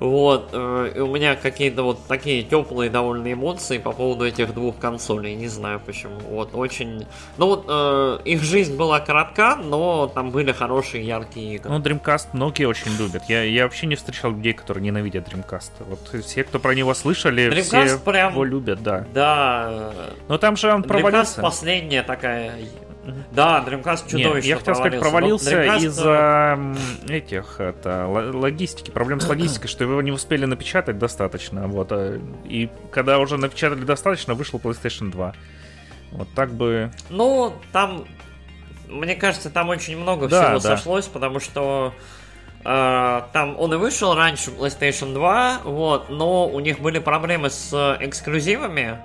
вот, 0.00 0.50
э, 0.52 0.92
и 0.94 1.00
у 1.00 1.08
меня 1.08 1.34
какие-то 1.34 1.82
вот 1.82 2.06
такие 2.06 2.42
теплые 2.42 2.90
довольно 2.90 3.32
эмоции 3.32 3.78
по 3.78 3.92
поводу 3.92 4.26
этих 4.26 4.54
двух 4.54 4.78
консолей, 4.78 5.34
не 5.34 5.48
знаю 5.48 5.80
почему. 5.84 6.18
Вот, 6.28 6.54
очень... 6.54 7.06
Ну 7.36 7.46
вот, 7.46 7.64
э, 7.68 8.18
их 8.24 8.42
жизнь 8.42 8.76
была 8.76 9.00
коротка, 9.00 9.56
но 9.56 10.06
там 10.06 10.30
были 10.30 10.52
хорошие, 10.52 11.04
яркие 11.04 11.56
игры. 11.56 11.70
Ну, 11.70 11.78
Dreamcast 11.80 12.28
многие 12.32 12.66
очень 12.66 12.92
любят. 12.96 13.24
Я, 13.28 13.42
я 13.42 13.64
вообще 13.64 13.86
не 13.86 13.96
встречал 13.96 14.30
людей, 14.30 14.52
которые 14.52 14.84
ненавидят 14.84 15.28
Dreamcast. 15.28 15.70
Вот 15.80 16.24
все, 16.24 16.44
кто 16.44 16.60
про 16.60 16.74
него 16.74 16.94
слышали, 16.94 17.48
Dreamcast 17.48 17.86
все 17.86 17.98
прям... 17.98 18.32
его 18.32 18.44
любят, 18.44 18.82
да. 18.82 19.04
Да. 19.12 19.92
Но 20.28 20.38
там 20.38 20.56
же 20.56 20.72
он 20.72 20.84
провалился. 20.84 21.40
Dreamcast 21.40 21.42
последняя 21.42 22.02
такая 22.04 22.54
да, 23.32 23.64
Dreamcast 23.66 24.08
чудовищно 24.08 24.34
Нет, 24.34 24.44
я 24.44 24.56
хотел 24.56 24.74
сказать, 24.74 25.00
провалился 25.00 25.62
Dreamcast... 25.62 25.84
из-за 25.84 26.58
этих 27.08 27.60
это, 27.60 28.06
логистики, 28.06 28.90
проблем 28.90 29.20
с 29.20 29.28
логистикой, 29.28 29.68
что 29.68 29.84
его 29.84 30.00
не 30.02 30.12
успели 30.12 30.44
напечатать 30.44 30.98
достаточно. 30.98 31.66
Вот, 31.68 31.88
а, 31.92 32.20
и 32.44 32.68
когда 32.90 33.18
уже 33.18 33.36
напечатали 33.36 33.84
достаточно, 33.84 34.34
вышел 34.34 34.58
PlayStation 34.58 35.10
2. 35.10 35.34
Вот 36.12 36.28
так 36.34 36.52
бы... 36.52 36.90
Ну, 37.10 37.52
там, 37.72 38.06
мне 38.88 39.14
кажется, 39.14 39.50
там 39.50 39.68
очень 39.68 39.98
много 39.98 40.28
да, 40.28 40.44
всего 40.44 40.60
да. 40.60 40.76
сошлось, 40.76 41.06
потому 41.06 41.38
что 41.38 41.92
э, 42.64 43.22
там 43.32 43.58
он 43.58 43.74
и 43.74 43.76
вышел 43.76 44.14
раньше 44.14 44.50
PlayStation 44.50 45.12
2, 45.12 45.60
вот, 45.64 46.08
но 46.08 46.48
у 46.48 46.60
них 46.60 46.80
были 46.80 46.98
проблемы 46.98 47.50
с 47.50 47.96
эксклюзивами, 48.00 48.98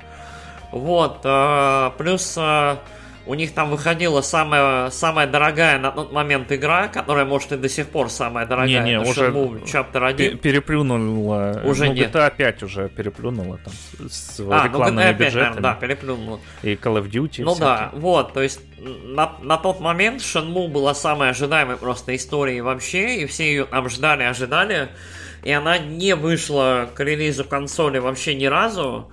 вот, 0.71 1.21
э, 1.23 1.91
плюс... 1.97 2.37
У 3.25 3.35
них 3.35 3.53
там 3.53 3.69
выходила 3.69 4.21
самая, 4.21 4.89
самая 4.89 5.27
дорогая 5.27 5.79
на 5.79 5.91
тот 5.91 6.11
момент 6.11 6.51
игра, 6.51 6.89
которая, 6.89 7.23
может, 7.25 7.53
и 7.53 7.57
до 7.57 7.69
сих 7.69 7.87
пор 7.87 8.09
самая 8.09 8.45
дорогая. 8.45 8.83
Не, 8.83 8.91
не, 8.91 8.99
уже 8.99 9.29
Chapter 9.29 10.05
1. 10.05 10.37
переплюнула. 10.39 11.61
Уже 11.63 11.85
ну, 11.85 11.93
нет. 11.93 12.13
GTA 12.13 12.33
5 12.35 12.63
уже 12.63 12.89
переплюнула 12.89 13.59
там 13.63 13.73
с 14.09 14.39
а, 14.39 14.43
ну, 14.43 14.65
рекламными 14.65 15.05
ну, 15.05 15.11
GTA 15.11 15.17
5, 15.17 15.17
бюджетами. 15.17 15.39
Наверное, 15.41 15.61
да, 15.61 15.73
переплюнула. 15.75 16.39
И 16.63 16.73
Call 16.73 17.01
of 17.01 17.09
Duty. 17.09 17.43
Ну 17.43 17.53
всякие. 17.53 17.59
да, 17.59 17.89
вот, 17.93 18.33
то 18.33 18.41
есть 18.41 18.59
на, 18.77 19.33
на 19.41 19.57
тот 19.57 19.79
момент 19.79 20.21
Shenmue 20.21 20.67
была 20.67 20.93
самой 20.93 21.29
ожидаемой 21.29 21.77
просто 21.77 22.15
историей 22.15 22.61
вообще, 22.61 23.21
и 23.21 23.25
все 23.25 23.45
ее 23.45 23.65
там 23.65 23.89
ждали, 23.89 24.23
ожидали, 24.23 24.89
и 25.43 25.51
она 25.51 25.77
не 25.77 26.15
вышла 26.15 26.89
к 26.93 26.99
релизу 27.01 27.45
консоли 27.45 27.99
вообще 27.99 28.35
ни 28.35 28.45
разу. 28.45 29.09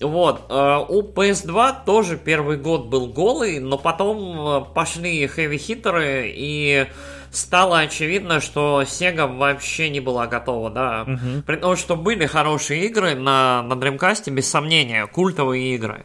Вот, 0.00 0.46
э, 0.48 0.84
у 0.88 1.02
PS2 1.02 1.84
тоже 1.84 2.16
первый 2.16 2.56
год 2.56 2.86
был 2.86 3.06
голый, 3.06 3.60
но 3.60 3.76
потом 3.76 4.48
э, 4.48 4.64
пошли 4.74 5.26
хэви-хитеры, 5.26 6.32
и 6.34 6.86
стало 7.30 7.80
очевидно, 7.80 8.40
что 8.40 8.82
Sega 8.82 9.26
вообще 9.36 9.90
не 9.90 10.00
была 10.00 10.26
готова, 10.26 10.70
да. 10.70 11.02
Угу. 11.02 11.42
При 11.46 11.56
том, 11.56 11.76
что 11.76 11.96
были 11.96 12.26
хорошие 12.26 12.86
игры 12.86 13.14
на, 13.14 13.62
на 13.62 13.74
Dreamcast, 13.74 14.30
без 14.30 14.48
сомнения, 14.48 15.06
культовые 15.06 15.74
игры. 15.74 16.04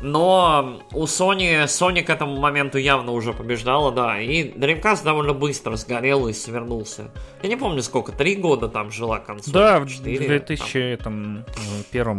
Но 0.00 0.80
у 0.92 1.04
Sony, 1.04 1.64
Sony 1.64 2.02
к 2.02 2.10
этому 2.10 2.38
моменту 2.38 2.78
явно 2.78 3.12
уже 3.12 3.32
побеждала, 3.32 3.90
да. 3.90 4.20
И 4.20 4.50
Dreamcast 4.50 5.02
довольно 5.04 5.32
быстро 5.32 5.76
сгорел 5.76 6.28
и 6.28 6.32
свернулся. 6.32 7.10
Я 7.42 7.48
не 7.48 7.56
помню, 7.56 7.82
сколько, 7.82 8.12
три 8.12 8.36
года 8.36 8.68
там 8.68 8.90
жила 8.90 9.18
консоль. 9.18 9.52
Да, 9.52 9.80
в 9.80 9.86
2001 9.86 10.98
там. 10.98 11.44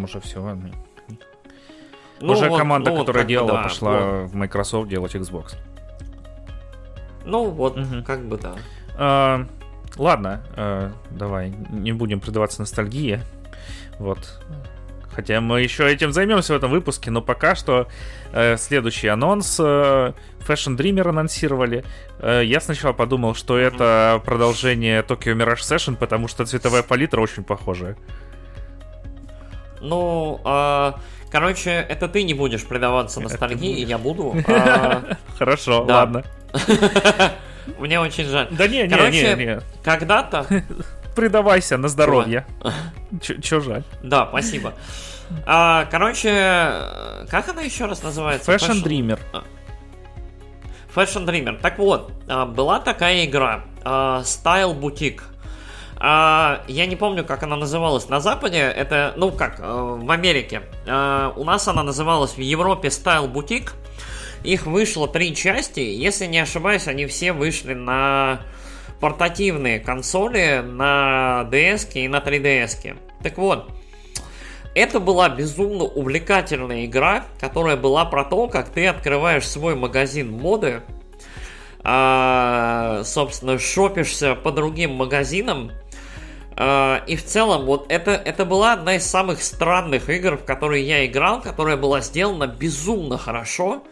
Уже 0.03 0.19
все. 0.19 0.57
Ну, 2.21 2.33
Уже 2.33 2.49
вот, 2.49 2.57
команда, 2.57 2.91
ну, 2.91 2.99
которая 2.99 3.23
вот, 3.23 3.29
делала, 3.29 3.53
да, 3.53 3.63
пошла 3.63 3.99
вот. 3.99 4.31
в 4.31 4.35
Microsoft 4.35 4.89
делать 4.89 5.15
Xbox. 5.15 5.55
Ну 7.25 7.49
вот, 7.49 7.77
угу. 7.77 8.03
как 8.05 8.25
бы 8.25 8.37
да. 8.37 8.55
А, 8.97 9.45
ладно, 9.97 10.43
а, 10.55 10.91
давай, 11.11 11.53
не 11.69 11.91
будем 11.91 12.19
предаваться 12.19 12.61
ностальгии. 12.61 13.21
Вот. 13.99 14.39
Хотя 15.15 15.39
мы 15.39 15.61
еще 15.61 15.89
этим 15.89 16.11
займемся 16.11 16.53
в 16.53 16.57
этом 16.57 16.69
выпуске, 16.69 17.09
но 17.09 17.21
пока 17.21 17.55
что 17.55 17.87
э, 18.33 18.57
следующий 18.57 19.07
анонс. 19.07 19.57
Э, 19.61 20.11
Fashion 20.45 20.75
Dreamer 20.75 21.07
анонсировали. 21.07 21.85
Э, 22.19 22.41
я 22.43 22.59
сначала 22.59 22.91
подумал, 22.91 23.33
что 23.33 23.57
это 23.57 24.21
продолжение 24.25 25.01
Tokyo 25.03 25.33
Mirage 25.33 25.61
Session, 25.61 25.95
потому 25.95 26.27
что 26.27 26.45
цветовая 26.45 26.83
палитра 26.83 27.21
очень 27.21 27.45
похожая. 27.45 27.95
Ну, 29.79 30.41
а, 30.43 30.99
короче, 31.31 31.71
это 31.71 32.07
ты 32.07 32.23
не 32.23 32.33
будешь 32.33 32.65
предаваться 32.65 33.21
ностальгии, 33.21 33.85
я 33.85 33.97
буду. 33.97 34.35
А, 34.47 35.17
Хорошо, 35.37 35.83
ладно. 35.83 36.23
Мне 37.79 37.99
очень 37.99 38.25
жаль. 38.25 38.47
Да 38.51 38.67
не, 38.67 38.83
не, 38.83 38.89
Короче, 38.89 39.35
не, 39.35 39.45
не. 39.45 39.59
Когда-то 39.83 40.45
Предавайся 41.15 41.77
на 41.77 41.87
здоровье. 41.87 42.45
Ч- 43.21 43.41
Чё 43.41 43.61
жаль? 43.61 43.83
Да, 44.03 44.27
спасибо. 44.27 44.73
А, 45.45 45.85
короче, 45.89 46.29
как 47.29 47.49
она 47.49 47.61
еще 47.61 47.85
раз 47.85 48.03
называется? 48.03 48.51
Fashion 48.51 48.83
Dreamer. 48.83 49.19
Fashion 50.93 51.25
Dreamer. 51.25 51.59
Так 51.59 51.79
вот, 51.79 52.11
а, 52.27 52.45
была 52.45 52.79
такая 52.79 53.25
игра 53.25 53.63
а, 53.83 54.21
Style 54.21 54.77
Boutique. 54.79 55.21
А, 55.97 56.63
Я 56.67 56.85
не 56.85 56.95
помню, 56.95 57.23
как 57.23 57.43
она 57.43 57.55
называлась 57.55 58.09
на 58.09 58.19
Западе. 58.19 58.59
Это, 58.59 59.13
ну 59.15 59.31
как, 59.31 59.59
э, 59.59 59.63
в 59.63 60.11
Америке. 60.11 60.63
А, 60.87 61.33
У 61.35 61.43
нас 61.43 61.67
она 61.67 61.83
называлась 61.83 62.33
в 62.33 62.39
Европе 62.39 62.89
Style 62.89 63.31
Boutique. 63.31 63.71
Их 64.43 64.65
вышло 64.65 65.07
три 65.07 65.35
части. 65.35 65.79
Если 65.79 66.25
не 66.25 66.39
ошибаюсь, 66.39 66.87
они 66.87 67.05
все 67.07 67.33
вышли 67.33 67.73
на 67.73 68.41
портативные 68.99 69.79
консоли, 69.79 70.61
на 70.63 71.47
DS 71.51 71.93
и 71.93 72.07
на 72.07 72.17
3DS. 72.17 72.97
Так 73.23 73.37
вот, 73.37 73.69
это 74.75 74.99
была 74.99 75.29
безумно 75.29 75.85
увлекательная 75.85 76.85
игра, 76.85 77.25
которая 77.39 77.77
была 77.77 78.05
про 78.05 78.25
то, 78.25 78.47
как 78.47 78.69
ты 78.69 78.87
открываешь 78.87 79.47
свой 79.47 79.75
магазин 79.75 80.31
моды, 80.31 80.81
а, 81.81 83.03
собственно, 83.05 83.57
шопишься 83.57 84.35
по 84.35 84.51
другим 84.51 84.95
магазинам. 84.95 85.71
А, 86.57 87.03
и 87.05 87.15
в 87.15 87.25
целом, 87.25 87.65
вот 87.65 87.85
это, 87.89 88.11
это 88.11 88.45
была 88.45 88.73
одна 88.73 88.95
из 88.95 89.05
самых 89.05 89.43
странных 89.43 90.09
игр, 90.09 90.37
в 90.37 90.45
которые 90.45 90.85
я 90.87 91.05
играл, 91.05 91.41
которая 91.41 91.77
была 91.77 92.01
сделана 92.01 92.47
безумно 92.47 93.17
хорошо. 93.17 93.83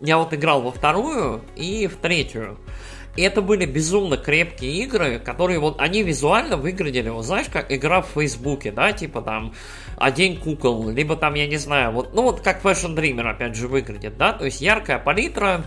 Я 0.00 0.18
вот 0.18 0.34
играл 0.34 0.62
во 0.62 0.72
вторую 0.72 1.42
и 1.54 1.86
в 1.86 1.96
третью. 1.96 2.58
И 3.14 3.22
это 3.22 3.42
были 3.42 3.66
безумно 3.66 4.16
крепкие 4.16 4.72
игры, 4.84 5.18
которые 5.18 5.58
вот 5.58 5.80
они 5.80 6.02
визуально 6.02 6.56
выглядели, 6.56 7.10
вот 7.10 7.26
знаешь, 7.26 7.48
как 7.52 7.70
игра 7.70 8.00
в 8.00 8.08
Фейсбуке, 8.14 8.72
да, 8.72 8.92
типа 8.92 9.20
там 9.20 9.54
одень 9.98 10.40
кукол, 10.40 10.88
либо 10.88 11.14
там, 11.16 11.34
я 11.34 11.46
не 11.46 11.58
знаю, 11.58 11.92
вот, 11.92 12.14
ну 12.14 12.22
вот 12.22 12.40
как 12.40 12.64
Fashion 12.64 12.96
Dreamer, 12.96 13.28
опять 13.28 13.54
же, 13.54 13.68
выглядит, 13.68 14.16
да, 14.16 14.32
то 14.32 14.46
есть 14.46 14.62
яркая 14.62 14.98
палитра, 14.98 15.62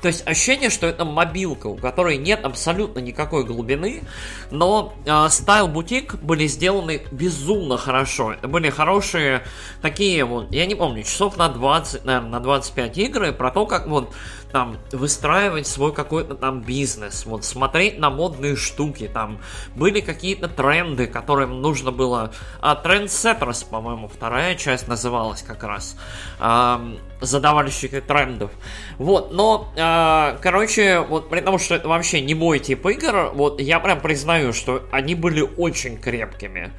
то 0.00 0.08
есть 0.08 0.26
ощущение, 0.26 0.70
что 0.70 0.86
это 0.86 1.04
мобилка, 1.04 1.66
у 1.66 1.76
которой 1.76 2.16
нет 2.16 2.44
абсолютно 2.44 3.00
никакой 3.00 3.44
глубины, 3.44 4.02
но 4.50 4.94
э, 5.04 5.10
Boutique 5.10 6.16
были 6.22 6.46
сделаны 6.46 7.02
безумно 7.10 7.76
хорошо. 7.76 8.32
Это 8.32 8.48
были 8.48 8.70
хорошие 8.70 9.42
такие 9.82 10.24
вот, 10.24 10.52
я 10.52 10.66
не 10.66 10.74
помню, 10.74 11.02
часов 11.02 11.36
на 11.36 11.48
20, 11.48 12.04
наверное, 12.04 12.30
на 12.30 12.40
25 12.40 12.98
игры 12.98 13.32
про 13.32 13.50
то, 13.50 13.66
как 13.66 13.86
вот 13.86 14.12
там 14.52 14.78
выстраивать 14.92 15.66
свой 15.66 15.92
какой-то 15.92 16.34
там 16.34 16.60
бизнес, 16.60 17.26
вот 17.26 17.44
смотреть 17.44 17.98
на 17.98 18.10
модные 18.10 18.56
штуки, 18.56 19.10
там 19.12 19.38
были 19.74 20.00
какие-то 20.00 20.48
тренды, 20.48 21.06
которым 21.06 21.60
нужно 21.60 21.92
было... 21.92 22.32
А, 22.60 22.80
Trendsetters, 22.82 23.68
по-моему, 23.68 24.08
вторая 24.08 24.54
часть 24.54 24.88
называлась 24.88 25.42
как 25.42 25.64
раз. 25.64 25.96
Ам, 26.38 26.98
задавальщики 27.20 28.00
трендов. 28.00 28.50
Вот, 28.98 29.32
но, 29.32 29.72
а, 29.78 30.38
короче, 30.42 31.00
вот 31.00 31.28
при 31.28 31.40
том, 31.40 31.58
что 31.58 31.74
это 31.74 31.88
вообще 31.88 32.20
не 32.20 32.34
мой 32.34 32.58
тип 32.58 32.86
игр, 32.86 33.30
вот 33.34 33.60
я 33.60 33.80
прям 33.80 34.00
признаю, 34.00 34.52
что 34.52 34.82
они 34.90 35.14
были 35.14 35.40
очень 35.56 35.98
крепкими 35.98 36.72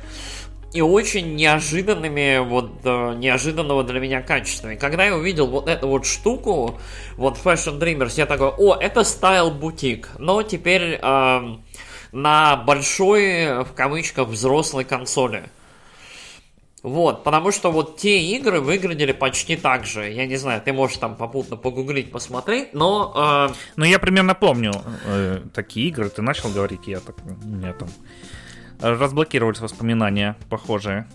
и 0.74 0.82
очень 0.82 1.36
неожиданными, 1.36 2.40
вот 2.40 2.72
э, 2.84 3.14
неожиданного 3.16 3.84
для 3.84 4.00
меня 4.00 4.22
качества. 4.22 4.74
И 4.74 4.76
когда 4.78 5.06
я 5.06 5.16
увидел 5.16 5.48
вот 5.48 5.68
эту 5.68 5.88
вот 5.88 6.06
штуку, 6.06 6.80
вот 7.16 7.38
Fashion 7.38 7.80
Dreamers, 7.80 8.14
я 8.18 8.26
такой, 8.26 8.50
о, 8.50 8.76
это 8.76 9.04
стайл 9.04 9.52
бутик, 9.52 10.10
но 10.20 10.44
теперь 10.44 11.00
эм, 11.02 11.64
на 12.12 12.58
большой, 12.58 13.64
в 13.64 13.74
кавычках, 13.74 14.28
взрослой 14.28 14.84
консоли. 14.84 15.44
Вот, 16.84 17.24
потому 17.24 17.52
что 17.52 17.72
вот 17.72 17.98
те 17.98 18.20
игры 18.20 18.62
выглядели 18.62 19.12
почти 19.12 19.56
так 19.56 19.86
же. 19.86 20.10
Я 20.12 20.26
не 20.26 20.38
знаю, 20.38 20.62
ты 20.62 20.74
можешь 20.74 20.98
там 20.98 21.16
попутно 21.16 21.58
погуглить, 21.58 22.12
посмотреть, 22.12 22.74
но... 22.74 23.50
э, 23.50 23.54
Ну, 23.78 23.86
я 23.86 24.00
примерно 24.00 24.36
помню 24.36 24.72
э, 25.06 25.42
такие 25.54 25.88
игры. 25.88 26.10
Ты 26.10 26.22
начал 26.22 26.50
говорить, 26.50 26.88
я 26.88 27.00
так... 27.00 27.16
У 27.26 27.48
меня 27.48 27.74
там 27.74 27.90
разблокировались 28.82 29.60
воспоминания 29.60 30.36
похожие. 30.50 31.08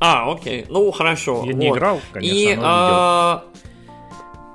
А, 0.00 0.32
окей, 0.32 0.66
ну 0.68 0.90
хорошо. 0.92 1.42
Я 1.44 1.52
не 1.52 1.68
вот. 1.68 1.76
играл, 1.76 2.00
конечно, 2.12 2.34
И, 2.34 2.56
но 2.56 2.62
а, 2.64 3.44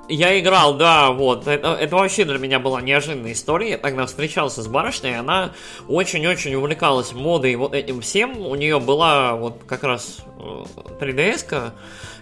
Я 0.08 0.38
играл, 0.40 0.74
да, 0.74 1.12
вот. 1.12 1.46
Это, 1.46 1.74
это 1.74 1.96
вообще 1.96 2.24
для 2.24 2.38
меня 2.38 2.58
была 2.58 2.80
неожиданная 2.80 3.32
история. 3.32 3.70
Я 3.70 3.78
тогда 3.78 4.06
встречался 4.06 4.62
с 4.62 4.66
барышней, 4.66 5.18
она 5.18 5.52
очень-очень 5.88 6.54
увлекалась 6.54 7.12
модой 7.12 7.52
и 7.52 7.56
вот 7.56 7.74
этим 7.74 8.00
всем. 8.00 8.38
У 8.38 8.54
нее 8.56 8.80
была 8.80 9.36
вот 9.36 9.62
как 9.66 9.84
раз 9.84 10.18
э, 10.38 10.64
3DS-ка. 11.00 11.74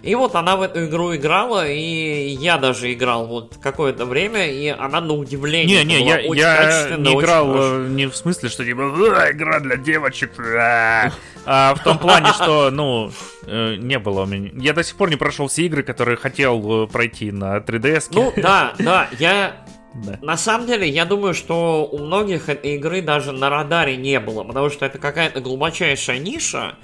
И 0.05 0.13
вот 0.13 0.35
она 0.35 0.55
в 0.55 0.61
эту 0.61 0.85
игру 0.85 1.15
играла, 1.15 1.67
и 1.67 2.27
я 2.39 2.57
даже 2.57 2.93
играл 2.93 3.25
вот 3.25 3.57
какое-то 3.59 4.05
время, 4.05 4.47
и 4.47 4.67
она 4.67 5.01
на 5.01 5.13
удивление 5.13 5.83
Не, 5.83 5.95
не, 5.95 5.99
была 5.99 6.15
я, 6.15 6.27
очень 6.27 6.41
я 6.41 6.97
не 6.97 7.09
очень 7.09 7.19
играл 7.19 7.47
хорошая. 7.47 7.79
э, 7.79 7.87
не 7.89 8.05
в 8.05 8.15
смысле, 8.15 8.49
что 8.49 8.63
типа 8.63 8.83
«А, 9.17 9.31
игра 9.31 9.59
для 9.59 9.77
девочек, 9.77 10.39
а». 10.39 11.11
а 11.45 11.73
в 11.73 11.83
том 11.83 11.97
плане, 11.97 12.27
что, 12.33 12.69
ну, 12.69 13.09
э, 13.47 13.77
не 13.77 13.97
было 13.97 14.21
у 14.21 14.25
меня. 14.27 14.51
Я 14.53 14.73
до 14.73 14.83
сих 14.83 14.95
пор 14.95 15.09
не 15.09 15.15
прошел 15.15 15.47
все 15.47 15.63
игры, 15.63 15.81
которые 15.81 16.17
хотел 16.17 16.83
э, 16.83 16.87
пройти 16.87 17.31
на 17.31 17.57
3DS. 17.57 18.09
Ну, 18.11 18.31
да, 18.37 18.73
да, 18.77 19.09
я 19.17 19.64
Да. 20.03 20.19
На 20.21 20.35
самом 20.35 20.67
деле, 20.67 20.89
я 20.89 21.05
думаю, 21.05 21.33
что 21.33 21.87
у 21.89 21.97
многих 21.99 22.49
этой 22.49 22.75
игры 22.75 23.01
даже 23.01 23.31
на 23.31 23.49
радаре 23.49 23.95
не 23.95 24.19
было, 24.19 24.43
потому 24.43 24.69
что 24.69 24.85
это 24.85 24.97
какая-то 24.99 25.39
глубочайшая 25.39 26.17
ниша, 26.19 26.75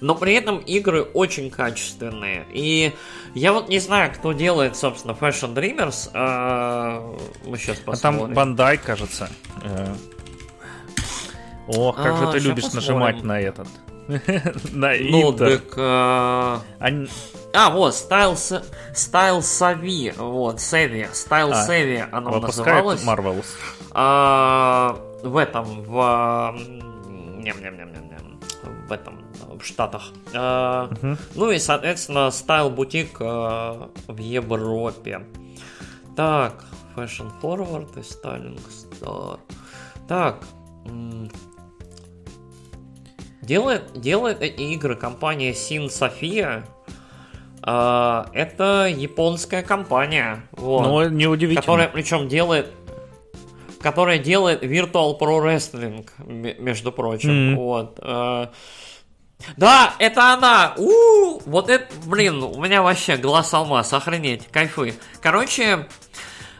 но 0.00 0.14
при 0.14 0.34
этом 0.34 0.58
игры 0.58 1.02
очень 1.02 1.50
качественные. 1.50 2.46
И 2.52 2.92
я 3.34 3.52
вот 3.52 3.68
не 3.68 3.80
знаю, 3.80 4.12
кто 4.14 4.32
делает, 4.32 4.76
собственно, 4.76 5.12
Fashion 5.20 5.52
Dreamers. 5.52 6.10
а, 6.14 7.16
мы 7.44 7.58
сейчас 7.58 7.78
А 7.80 7.90
посмотрим. 7.90 8.26
там 8.26 8.34
Бандай, 8.34 8.78
кажется. 8.78 9.28
э. 9.64 9.94
Ох, 11.68 11.96
как 11.96 12.16
же 12.18 12.24
А, 12.28 12.32
ты 12.32 12.40
ща 12.40 12.48
любишь 12.48 12.64
посмотрим. 12.64 12.98
нажимать 12.98 13.22
на 13.24 13.40
этот. 13.40 13.68
На 14.72 14.94
Ну, 14.98 15.32
так... 15.32 15.62
а, 15.76 16.60
Они- 16.78 17.08
А, 17.54 17.70
вот, 17.70 17.92
Style, 17.94 18.34
Style 18.94 19.40
Savvy, 19.40 20.12
вот, 20.16 20.56
Savvy, 20.56 21.10
Style 21.12 21.50
А, 21.52 21.66
Savvy 21.68 22.08
оно 22.12 22.40
называлось. 22.40 23.04
Marvelous. 23.04 23.46
А, 23.92 24.96
в 25.22 25.36
этом, 25.36 25.82
в... 25.82 26.54
м, 26.56 27.40
ням-ням-ням-ням-ням, 27.40 28.40
в 28.88 28.92
этом, 28.92 29.20
в 29.58 29.64
Штатах. 29.64 30.10
А, 30.34 30.88
Мгм. 31.02 31.18
Ну 31.34 31.50
и, 31.50 31.58
соответственно, 31.58 32.28
Style 32.28 32.74
Boutique 32.74 33.16
а, 33.20 33.90
в 34.06 34.18
Европе. 34.18 35.24
Так, 36.16 36.64
Fashion 36.96 37.30
Forward 37.40 37.88
и 37.98 38.02
Styling 38.02 38.60
Star. 38.68 39.38
Так, 40.08 40.38
делает, 43.50 43.82
делает 44.00 44.42
эти 44.42 44.62
игры 44.62 44.94
компания 44.94 45.50
Sin 45.50 45.88
Sophia. 45.88 46.62
А, 47.62 48.30
это 48.32 48.86
японская 48.86 49.62
компания. 49.64 50.46
Вот 50.52 50.86
Ну, 50.86 51.08
неудивительно. 51.08 51.60
которая 51.60 51.88
причем 51.88 52.28
делает 52.28 52.72
которая 53.82 54.18
делает 54.18 54.62
Virtual 54.62 55.18
Pro 55.18 55.42
Wrestling, 55.42 56.06
между 56.60 56.92
прочим. 56.92 57.52
Мгм. 57.52 57.56
Вот. 57.56 57.98
э. 58.02 58.46
Да, 59.56 59.94
это 59.98 60.34
она! 60.34 60.74
у 60.76 61.40
Вот 61.46 61.70
это, 61.70 61.86
блин, 62.04 62.42
у 62.42 62.60
меня 62.62 62.82
вообще 62.82 63.16
глаз 63.16 63.54
алмаз, 63.54 63.90
охренеть, 63.94 64.46
кайфы. 64.52 64.94
Короче, 65.22 65.88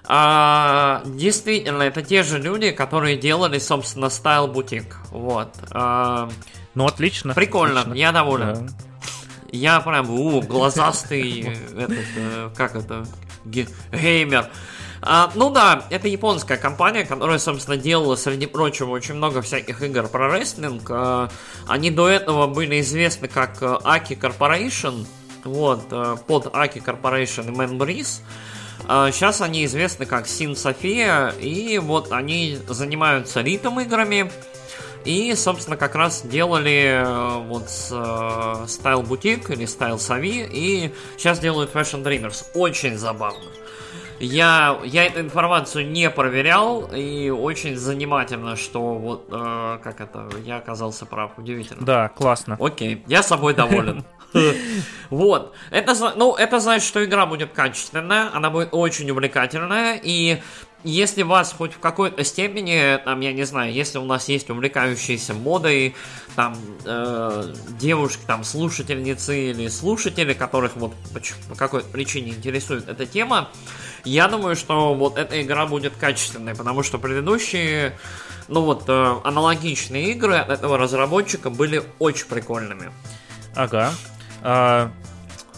а, 0.04 1.02
действительно, 1.04 1.82
это 1.82 2.02
те 2.02 2.22
же 2.22 2.38
люди, 2.38 2.70
которые 2.70 3.18
делали, 3.18 3.58
собственно, 3.58 4.06
Style 4.06 4.50
Boutique. 4.50 4.94
Вот. 5.10 5.50
А, 5.72 6.30
Ну, 6.74 6.86
отлично. 6.86 7.34
прикольно, 7.34 7.80
отлично. 7.80 7.98
я 7.98 8.12
доволен. 8.12 8.66
Да. 8.66 8.72
Я 9.52 9.80
прям, 9.80 10.08
у, 10.10 10.40
глазастый, 10.42 11.40
этот, 11.76 11.98
э, 12.16 12.50
как 12.56 12.76
это, 12.76 13.04
ге- 13.44 13.68
геймер. 13.92 14.48
А, 15.02 15.30
ну 15.34 15.50
да, 15.50 15.86
это 15.90 16.08
японская 16.08 16.58
компания, 16.58 17.04
которая, 17.04 17.38
собственно, 17.38 17.76
делала, 17.76 18.16
среди 18.16 18.46
прочего, 18.46 18.90
очень 18.90 19.14
много 19.14 19.40
всяких 19.42 19.82
игр 19.82 20.06
про 20.08 20.30
рестлинг. 20.30 20.82
А, 20.90 21.30
они 21.66 21.90
до 21.90 22.08
этого 22.08 22.46
были 22.46 22.80
известны 22.80 23.26
как 23.26 23.62
э, 23.62 23.66
Aki 23.66 24.20
Corporation, 24.20 25.06
вот, 25.44 25.86
э, 25.90 26.16
под 26.26 26.46
Aki 26.48 26.84
Corporation 26.84 27.48
и 27.48 27.56
Man 27.56 27.78
Breeze. 27.78 28.20
А, 28.86 29.10
Сейчас 29.10 29.40
они 29.40 29.64
известны 29.64 30.04
как 30.06 30.26
Sin 30.26 30.52
Sophia, 30.52 31.36
и 31.40 31.78
вот 31.78 32.12
они 32.12 32.58
занимаются 32.68 33.40
ритм 33.40 33.80
играми, 33.80 34.30
И, 35.04 35.34
собственно, 35.34 35.76
как 35.76 35.94
раз 35.94 36.22
делали 36.22 37.02
э, 37.02 37.38
вот 37.48 37.70
с 37.70 37.90
э, 37.90 37.94
Style 37.94 39.06
Boutique 39.06 39.52
или 39.52 39.66
Style 39.66 39.96
Savi, 39.96 40.48
и 40.50 40.92
сейчас 41.16 41.38
делают 41.38 41.74
Fashion 41.74 42.02
Dreamers. 42.02 42.44
Очень 42.54 42.98
забавно. 42.98 43.48
Я, 44.18 44.78
я 44.84 45.06
эту 45.06 45.20
информацию 45.20 45.90
не 45.90 46.10
проверял, 46.10 46.90
и 46.94 47.30
очень 47.30 47.76
занимательно, 47.76 48.54
что 48.54 48.94
вот, 48.96 49.28
э, 49.30 49.78
как 49.82 50.02
это, 50.02 50.28
я 50.44 50.58
оказался 50.58 51.06
прав, 51.06 51.32
удивительно. 51.38 51.82
Да, 51.82 52.08
классно. 52.10 52.58
Окей, 52.60 53.02
я 53.06 53.22
собой 53.22 53.54
доволен. 53.54 54.04
Вот. 55.10 55.54
Это, 55.72 56.14
ну, 56.14 56.36
это 56.36 56.60
значит, 56.60 56.86
что 56.86 57.04
игра 57.04 57.26
будет 57.26 57.52
качественная, 57.52 58.30
она 58.32 58.50
будет 58.50 58.68
очень 58.70 59.10
увлекательная, 59.10 59.98
и 60.00 60.40
если 60.84 61.22
вас 61.22 61.52
хоть 61.56 61.74
в 61.74 61.78
какой-то 61.78 62.24
степени, 62.24 62.98
там, 63.04 63.20
я 63.20 63.32
не 63.32 63.44
знаю, 63.44 63.72
если 63.72 63.98
у 63.98 64.04
нас 64.04 64.28
есть 64.28 64.48
увлекающиеся 64.50 65.34
модой, 65.34 65.94
там, 66.36 66.56
э, 66.84 67.54
девушки, 67.78 68.22
там, 68.26 68.44
слушательницы 68.44 69.50
или 69.50 69.68
слушатели, 69.68 70.32
которых 70.32 70.76
вот 70.76 70.94
по, 71.48 71.54
какой-то 71.54 71.88
причине 71.88 72.30
интересует 72.30 72.88
эта 72.88 73.06
тема, 73.06 73.50
я 74.04 74.28
думаю, 74.28 74.56
что 74.56 74.94
вот 74.94 75.18
эта 75.18 75.42
игра 75.42 75.66
будет 75.66 75.92
качественной, 75.96 76.54
потому 76.54 76.82
что 76.82 76.98
предыдущие, 76.98 77.98
ну 78.48 78.62
вот, 78.62 78.84
э, 78.88 79.14
аналогичные 79.24 80.12
игры 80.12 80.36
от 80.36 80.48
этого 80.48 80.78
разработчика 80.78 81.50
были 81.50 81.82
очень 81.98 82.26
прикольными. 82.26 82.90
Ага. 83.54 83.92
А, 84.42 84.90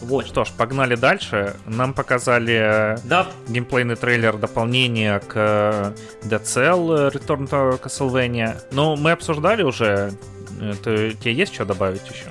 вот. 0.03 0.26
Что 0.26 0.44
ж, 0.44 0.48
погнали 0.57 0.96
дальше. 0.96 1.55
Нам 1.66 1.94
показали 1.94 2.98
да. 3.05 3.28
геймплейный 3.48 3.96
трейлер 3.96 4.36
дополнения 4.36 5.20
к 5.20 5.94
Dead 6.24 6.42
Cell 6.42 7.12
Return 7.12 7.48
to 7.48 7.80
Castlevania. 7.80 8.57
Но 8.72 8.96
мы 8.96 9.12
обсуждали 9.12 9.62
уже. 9.62 10.12
Ты, 10.84 11.12
тебе 11.14 11.32
есть 11.34 11.55
что 11.55 11.64
добавить 11.64 12.03
еще? 12.09 12.26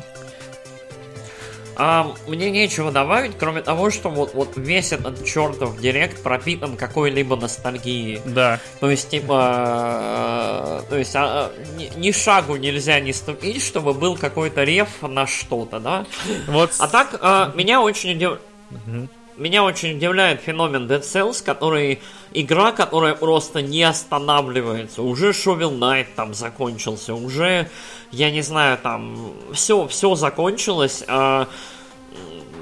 А, 1.76 2.14
мне 2.28 2.50
нечего 2.50 2.92
добавить, 2.92 3.38
кроме 3.38 3.62
того, 3.62 3.90
что 3.90 4.10
вот, 4.10 4.34
вот 4.34 4.54
весь 4.56 4.92
этот 4.92 5.24
чертов 5.26 5.80
директ 5.80 6.22
пропитан 6.22 6.76
какой-либо 6.78 7.36
ностальгией. 7.36 8.22
Да. 8.26 8.60
То 8.80 8.90
есть, 8.90 9.10
типа, 9.10 10.82
э, 10.84 10.90
то 10.90 10.98
есть, 10.98 11.16
а, 11.16 11.52
ни, 11.78 11.92
ни 11.98 12.12
шагу 12.12 12.56
нельзя 12.58 13.00
не 13.00 13.14
ступить, 13.14 13.64
чтобы 13.64 13.94
был 13.94 14.18
какой-то 14.18 14.64
реф 14.64 14.90
на 15.02 15.28
что-то, 15.28 15.80
да? 15.80 16.06
Вот. 16.48 16.72
А 16.80 16.88
так, 16.88 17.20
э, 17.22 17.52
меня 17.56 17.82
очень 17.82 18.12
удивляет. 18.12 18.42
Угу. 18.72 19.08
Меня 19.38 19.64
очень 19.64 19.98
удивляет 19.98 20.42
феномен 20.42 20.88
Dead 20.88 21.02
Cells, 21.02 21.44
который 21.44 22.00
игра, 22.34 22.72
которая 22.72 23.16
просто 23.16 23.62
не 23.62 23.82
останавливается. 23.84 25.02
Уже 25.02 25.30
Shovel 25.30 25.80
Knight 25.80 26.08
там 26.16 26.34
закончился, 26.34 27.16
уже, 27.16 27.70
я 28.12 28.32
не 28.32 28.42
знаю, 28.42 28.78
там 28.78 29.34
все, 29.54 29.88
все 29.88 30.16
закончилось, 30.16 31.04
а 31.08 31.48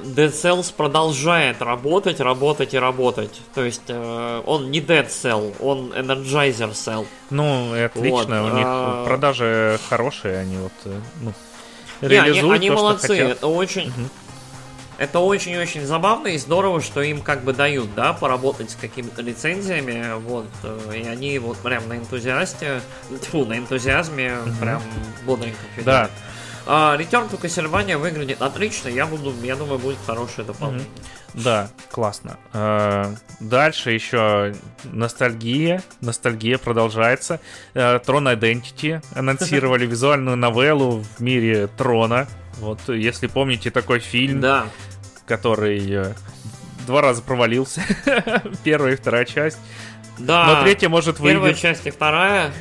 Dead 0.04 0.32
Cells 0.32 0.74
продолжает 0.76 1.62
работать, 1.62 2.20
работать 2.20 2.74
и 2.74 2.80
работать. 2.80 3.41
То 3.54 3.64
есть 3.64 3.84
э, 3.88 4.41
он 4.45 4.72
не 4.72 4.80
Dead 4.80 5.08
Cell, 5.08 5.56
он 5.60 5.93
Energizer 5.93 6.72
Cell. 6.72 7.06
Ну, 7.30 7.74
отлично, 7.86 8.43
вот, 8.43 8.52
у 8.52 8.56
них 8.56 8.66
а... 8.66 9.06
продажи 9.06 9.80
хорошие, 9.89 10.39
они 10.39 10.58
вот, 10.58 10.72
э, 10.86 11.00
ну, 11.22 11.34
реализуют 12.02 12.43
не, 12.43 12.50
они, 12.50 12.52
они 12.52 12.70
то, 12.70 12.76
молодцы, 12.76 13.18
это 13.18 13.47
очень... 13.47 13.89
Угу. 13.89 14.10
Это 15.00 15.20
очень-очень 15.20 15.86
забавно 15.86 16.28
и 16.28 16.38
здорово, 16.38 16.82
что 16.82 17.02
им 17.02 17.22
как 17.22 17.45
бы 17.45 17.54
дают, 17.54 17.95
да, 17.95 18.12
поработать 18.12 18.72
с 18.72 18.76
какими-то 18.76 19.22
лицензиями, 19.22 20.20
вот, 20.20 20.50
э, 20.64 21.02
и 21.02 21.08
они 21.08 21.39
вот 21.39 21.58
прям 21.60 21.88
на 21.88 21.95
энтузиасте, 21.95 22.82
тьфу, 23.22 23.45
на 23.45 23.58
энтузиазме 23.58 24.34
прям 24.60 24.84
бодренько. 25.26 25.58
Да. 25.86 26.10
А, 26.66 26.97
Return 26.97 27.32
to 27.32 27.39
Castlevania 27.39 27.97
выглядит 27.97 28.41
отлично, 28.41 28.89
я 28.89 29.06
буду, 29.06 29.34
я 29.41 29.56
думаю, 29.56 29.80
будет 29.80 29.97
хорошее 30.06 30.45
дополнение. 30.45 30.86
Mm-hmm. 31.34 31.43
Да, 31.45 31.70
классно. 31.91 32.38
А, 32.52 33.16
дальше 33.39 33.91
еще 33.91 34.54
ностальгия. 34.84 35.82
Ностальгия 36.02 36.58
продолжается. 36.58 37.39
Трон 37.74 38.28
Identity 38.28 39.02
анонсировали 39.16 39.86
визуальную 39.88 40.36
новеллу 40.36 41.06
в 41.18 41.22
мире 41.22 41.68
Трона. 41.68 42.28
Вот, 42.60 42.80
если 42.88 43.28
помните 43.28 43.72
такой 43.72 43.99
фильм, 43.99 44.41
да. 44.41 44.68
который 45.26 45.80
э, 45.89 46.14
два 46.86 47.01
раза 47.01 47.22
провалился. 47.22 47.82
Первая 48.64 48.93
и 48.93 48.95
вторая 48.95 49.26
часть. 49.26 49.60
Да. 50.18 50.45
Но 50.45 50.64
третья 50.64 50.89
может 50.89 51.20
выйдет. 51.20 51.38
Первая 51.38 51.53
часть 51.53 51.88
и 51.88 51.91
вторая. 51.91 52.51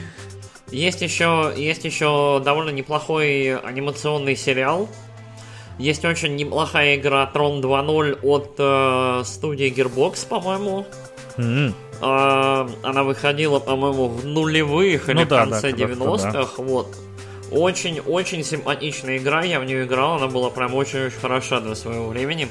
Есть 0.71 1.01
еще, 1.01 1.53
есть 1.57 1.85
еще 1.85 2.41
довольно 2.45 2.71
неплохой 2.71 3.57
анимационный 3.57 4.37
сериал. 4.37 4.89
Есть 5.79 6.05
очень 6.05 6.37
неплохая 6.37 6.97
игра 6.97 7.31
Tron 7.33 7.63
2.0 7.63 8.19
от 8.23 8.55
э, 8.59 9.25
студии 9.25 9.73
Gearbox, 9.73 10.27
по-моему. 10.27 10.87
Mm-hmm. 11.37 11.73
Э, 12.03 12.69
она 12.83 13.05
выходила, 13.05 13.61
по-моему, 13.61 14.09
в 14.09 14.27
нулевых 14.27 15.07
ну, 15.07 15.13
или 15.15 15.25
да, 15.25 15.47
в 15.47 15.51
конце 15.51 15.73
да, 15.73 15.85
90-х. 15.85 16.33
Да. 16.33 16.49
Вот. 16.59 16.97
Очень-очень 17.51 18.45
симпатичная 18.45 19.19
игра, 19.19 19.43
я 19.43 19.61
в 19.61 19.65
нее 19.65 19.85
играл, 19.85 20.17
она 20.17 20.27
была 20.27 20.51
прям 20.51 20.75
очень-очень 20.75 21.19
хороша 21.19 21.61
для 21.61 21.75
своего 21.75 22.09
времени. 22.09 22.49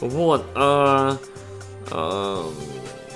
Вот. 0.00 0.44
Э, 0.54 1.16
э, 1.90 2.42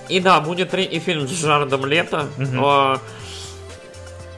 и 0.09 0.20
да, 0.20 0.40
будет 0.40 0.70
третий 0.70 0.98
фильм 0.98 1.26
с 1.26 1.30
Жардом 1.30 1.86
Лето. 1.86 2.28
Mm-hmm. 2.36 2.96
Э, 2.96 2.98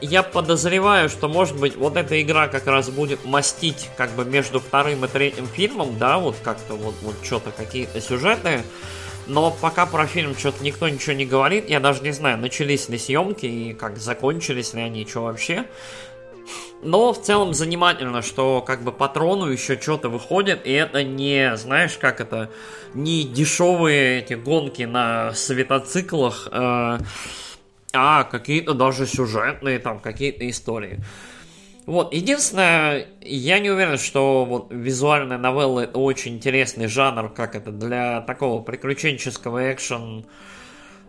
я 0.01 0.21
подозреваю, 0.21 1.09
что, 1.09 1.29
может 1.29 1.57
быть, 1.57 1.75
вот 1.75 1.95
эта 1.95 2.21
игра 2.21 2.47
как 2.47 2.67
раз 2.67 2.89
будет 2.89 3.23
мастить 3.23 3.89
как 3.95 4.11
бы 4.11 4.25
между 4.25 4.59
вторым 4.59 5.05
и 5.05 5.07
третьим 5.07 5.47
фильмом, 5.47 5.97
да, 5.97 6.17
вот 6.17 6.35
как-то 6.43 6.75
вот, 6.75 6.95
вот 7.01 7.15
что-то, 7.23 7.51
какие-то 7.51 8.01
сюжеты. 8.01 8.63
Но 9.27 9.51
пока 9.51 9.85
про 9.85 10.05
фильм 10.05 10.35
что-то 10.35 10.61
никто 10.63 10.89
ничего 10.89 11.13
не 11.13 11.25
говорит, 11.25 11.69
я 11.69 11.79
даже 11.79 12.03
не 12.03 12.11
знаю, 12.11 12.37
начались 12.37 12.89
ли 12.89 12.97
съемки 12.97 13.45
и 13.45 13.73
как 13.73 13.97
закончились 13.97 14.73
ли 14.73 14.81
они, 14.81 15.07
что 15.07 15.23
вообще. 15.23 15.65
Но 16.81 17.13
в 17.13 17.21
целом 17.21 17.53
занимательно, 17.53 18.21
что 18.21 18.61
как 18.61 18.83
бы 18.83 18.91
патрону 18.91 19.47
еще 19.47 19.79
что-то 19.79 20.09
выходит, 20.09 20.65
и 20.65 20.71
это 20.71 21.03
не, 21.03 21.55
знаешь, 21.55 21.97
как 21.97 22.19
это, 22.19 22.51
не 22.93 23.23
дешевые 23.23 24.19
эти 24.19 24.33
гонки 24.33 24.83
на 24.83 25.33
светоциклах, 25.33 26.49
э, 26.51 26.97
а 27.93 28.23
какие-то 28.25 28.73
даже 28.73 29.05
сюжетные 29.05 29.79
там 29.79 29.99
какие-то 29.99 30.49
истории. 30.49 30.99
Вот, 31.85 32.13
единственное, 32.13 33.07
я 33.21 33.59
не 33.59 33.69
уверен, 33.69 33.97
что 33.97 34.45
вот 34.45 34.67
визуальная 34.71 35.37
новелла 35.37 35.81
это 35.81 35.99
очень 35.99 36.35
интересный 36.35 36.87
жанр, 36.87 37.29
как 37.29 37.55
это 37.55 37.71
для 37.71 38.21
такого 38.21 38.61
приключенческого 38.61 39.71
экшен. 39.71 40.25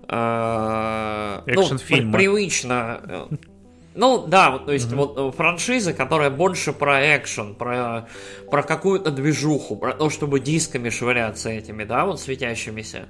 Э, 0.08 1.42
экшен 1.46 1.78
фильма. 1.78 2.12
Ну, 2.12 2.18
привычно. 2.18 3.28
Ну, 3.94 4.24
да, 4.26 4.50
вот, 4.50 4.66
то 4.66 4.72
есть 4.72 4.90
mm 4.90 4.96
вот 4.96 5.34
франшиза, 5.36 5.92
которая 5.92 6.30
больше 6.30 6.72
про 6.72 7.16
экшен, 7.16 7.54
про, 7.54 8.08
про 8.50 8.62
какую-то 8.62 9.10
движуху, 9.10 9.76
про 9.76 9.92
то, 9.92 10.10
чтобы 10.10 10.40
дисками 10.40 10.90
швыряться 10.90 11.50
этими, 11.50 11.84
да, 11.84 12.04
вот 12.04 12.20
светящимися. 12.20 13.06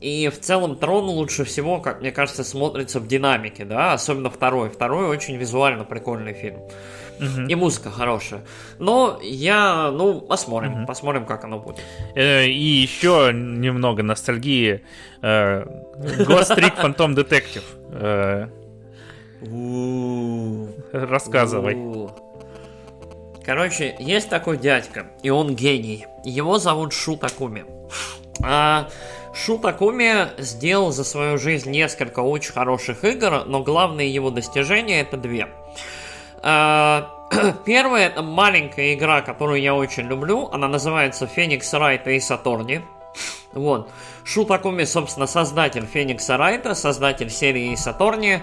И 0.00 0.30
в 0.34 0.40
целом 0.40 0.76
Трон 0.76 1.04
лучше 1.04 1.44
всего, 1.44 1.80
как 1.80 2.00
мне 2.00 2.12
кажется, 2.12 2.44
смотрится 2.44 2.98
в 2.98 3.06
динамике, 3.06 3.66
да, 3.66 3.92
особенно 3.92 4.30
второй. 4.30 4.70
Второй 4.70 5.06
очень 5.08 5.36
визуально 5.36 5.84
прикольный 5.84 6.32
фильм. 6.32 6.60
Угу. 7.20 7.46
И 7.48 7.54
музыка 7.54 7.90
хорошая. 7.90 8.40
Но 8.78 9.20
я, 9.22 9.90
ну, 9.90 10.22
посмотрим, 10.22 10.72
угу. 10.72 10.86
посмотрим, 10.86 11.26
как 11.26 11.44
оно 11.44 11.58
будет. 11.58 11.76
Э, 12.14 12.46
и 12.46 12.52
еще 12.52 13.32
немного 13.34 14.02
ностальгии. 14.02 14.82
Э, 15.20 15.64
Ghost 15.98 16.56
Trick 16.56 16.80
Phantom 16.82 17.14
Detective. 17.14 18.50
Рассказывай. 20.92 22.10
Короче, 23.44 23.96
есть 23.98 24.28
такой 24.28 24.58
дядька, 24.58 25.06
и 25.22 25.30
он 25.30 25.54
гений. 25.54 26.06
Его 26.24 26.58
зовут 26.58 26.92
Шу 26.92 27.16
Такуми. 27.16 27.64
А 28.44 28.88
Шу 29.34 29.58
Такуми 29.58 30.28
сделал 30.38 30.92
за 30.92 31.04
свою 31.04 31.38
жизнь 31.38 31.70
несколько 31.70 32.20
очень 32.20 32.52
хороших 32.52 33.04
игр, 33.04 33.44
но 33.46 33.62
главные 33.62 34.12
его 34.12 34.30
достижения 34.30 35.00
это 35.00 35.16
две. 35.16 35.48
А, 36.42 37.10
первая 37.64 38.08
это 38.08 38.22
маленькая 38.22 38.94
игра, 38.94 39.22
которую 39.22 39.60
я 39.60 39.74
очень 39.74 40.04
люблю. 40.04 40.48
Она 40.52 40.68
называется 40.68 41.26
Феникс 41.26 41.72
Райт 41.72 42.06
и 42.06 42.20
Сатурни. 42.20 42.82
Вот. 43.52 43.90
Шу 44.24 44.44
Такуми, 44.44 44.84
собственно, 44.84 45.26
создатель 45.26 45.86
Феникса 45.86 46.36
Райта, 46.36 46.74
создатель 46.74 47.30
серии 47.30 47.74
Сатурни. 47.74 48.42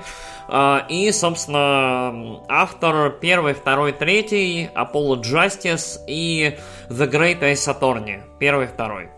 И, 0.89 1.11
собственно, 1.11 2.41
автор 2.47 3.11
первой, 3.11 3.53
второй, 3.53 3.91
третий, 3.91 4.69
Apollo 4.73 5.21
Justice 5.21 5.99
и 6.07 6.57
The 6.89 7.09
Great 7.09 7.41
Ace 7.41 7.67
Attorney. 7.67 8.21
Первый, 8.39 8.67
второй. 8.67 9.09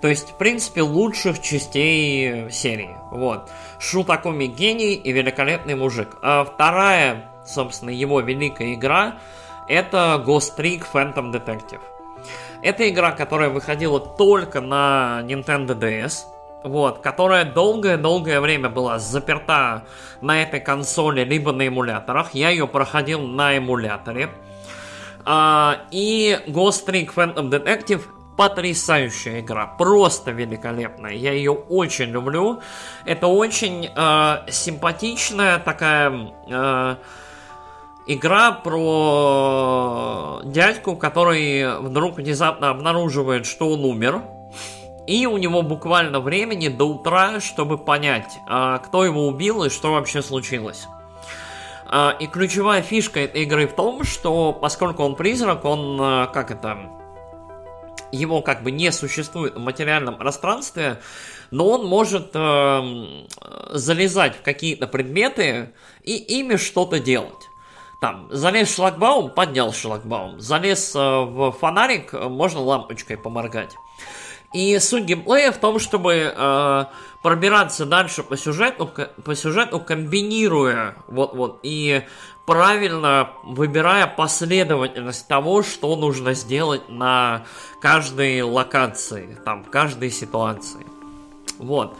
То 0.00 0.08
есть, 0.08 0.30
в 0.30 0.38
принципе, 0.38 0.82
лучших 0.82 1.40
частей 1.40 2.50
серии. 2.50 2.96
Вот. 3.10 3.50
Шутакуми 3.78 4.46
гений 4.46 4.94
и 4.94 5.12
великолепный 5.12 5.74
мужик. 5.74 6.08
А 6.22 6.44
вторая, 6.44 7.30
собственно, 7.46 7.90
его 7.90 8.20
великая 8.20 8.74
игра 8.74 9.18
это 9.68 10.22
Ghost 10.26 10.56
Trick 10.58 10.84
Phantom 10.92 11.32
Detective. 11.32 11.80
Это 12.62 12.88
игра, 12.88 13.12
которая 13.12 13.48
выходила 13.48 14.00
только 14.00 14.60
на 14.60 15.22
Nintendo 15.24 15.78
DS, 15.78 16.24
вот, 16.64 17.00
которая 17.00 17.44
долгое-долгое 17.44 18.40
время 18.40 18.68
была 18.68 18.98
заперта 18.98 19.84
на 20.20 20.42
этой 20.42 20.60
консоли, 20.60 21.24
либо 21.24 21.52
на 21.52 21.68
эмуляторах. 21.68 22.34
Я 22.34 22.50
ее 22.50 22.66
проходил 22.66 23.20
на 23.20 23.56
эмуляторе. 23.58 24.30
А, 25.24 25.82
и 25.90 26.38
Ghost 26.48 26.86
Trick 26.86 27.14
Phantom 27.14 27.50
Detective 27.50 28.02
потрясающая 28.36 29.40
игра, 29.40 29.66
просто 29.66 30.30
великолепная. 30.30 31.12
Я 31.12 31.32
ее 31.32 31.52
очень 31.52 32.06
люблю. 32.10 32.60
Это 33.04 33.26
очень 33.26 33.90
э, 33.94 34.50
симпатичная 34.50 35.58
такая 35.58 36.32
э, 36.48 36.96
игра 38.06 38.52
про 38.52 40.40
дядьку, 40.44 40.96
который 40.96 41.78
вдруг 41.80 42.16
внезапно 42.16 42.70
обнаруживает, 42.70 43.46
что 43.46 43.70
он 43.70 43.84
умер. 43.84 44.22
И 45.06 45.26
у 45.26 45.36
него 45.36 45.62
буквально 45.62 46.20
времени 46.20 46.68
до 46.68 46.84
утра, 46.84 47.40
чтобы 47.40 47.78
понять, 47.78 48.38
э, 48.48 48.78
кто 48.84 49.04
его 49.04 49.26
убил 49.26 49.64
и 49.64 49.70
что 49.70 49.92
вообще 49.92 50.22
случилось. 50.22 50.86
Э, 51.92 52.12
и 52.18 52.26
ключевая 52.26 52.80
фишка 52.82 53.20
этой 53.20 53.42
игры 53.42 53.68
в 53.68 53.74
том, 53.74 54.02
что 54.02 54.52
поскольку 54.52 55.04
он 55.04 55.14
призрак, 55.14 55.64
он, 55.66 56.00
э, 56.00 56.26
как 56.32 56.50
это, 56.50 56.90
его 58.10 58.40
как 58.40 58.62
бы 58.62 58.70
не 58.70 58.90
существует 58.92 59.56
в 59.56 59.58
материальном 59.58 60.16
пространстве, 60.16 61.00
но 61.50 61.68
он 61.68 61.86
может 61.86 62.30
э, 62.34 63.26
залезать 63.70 64.36
в 64.36 64.42
какие-то 64.42 64.86
предметы 64.86 65.74
и 66.02 66.16
ими 66.16 66.56
что-то 66.56 66.98
делать. 66.98 67.48
Там, 68.00 68.28
залез 68.30 68.68
в 68.68 68.74
шлагбаум, 68.74 69.30
поднял 69.30 69.72
шлагбаум. 69.72 70.40
Залез 70.40 70.92
в 70.92 71.52
фонарик, 71.52 72.12
можно 72.14 72.60
лампочкой 72.60 73.16
поморгать. 73.16 73.76
И 74.52 74.78
суть 74.78 75.04
геймплея 75.04 75.50
в 75.50 75.58
том, 75.58 75.78
чтобы 75.78 76.32
э, 76.34 76.84
пробираться 77.22 77.86
дальше 77.86 78.22
по 78.22 78.36
сюжету, 78.36 78.90
по 79.24 79.34
сюжету 79.34 79.80
комбинируя 79.80 80.96
вот 81.08 81.34
вот 81.34 81.60
и 81.62 82.02
правильно 82.44 83.30
выбирая 83.44 84.06
последовательность 84.06 85.26
того, 85.28 85.62
что 85.62 85.96
нужно 85.96 86.34
сделать 86.34 86.88
на 86.88 87.44
каждой 87.80 88.42
локации, 88.42 89.38
там, 89.44 89.64
в 89.64 89.70
каждой 89.70 90.10
ситуации. 90.10 90.86
Вот. 91.58 91.96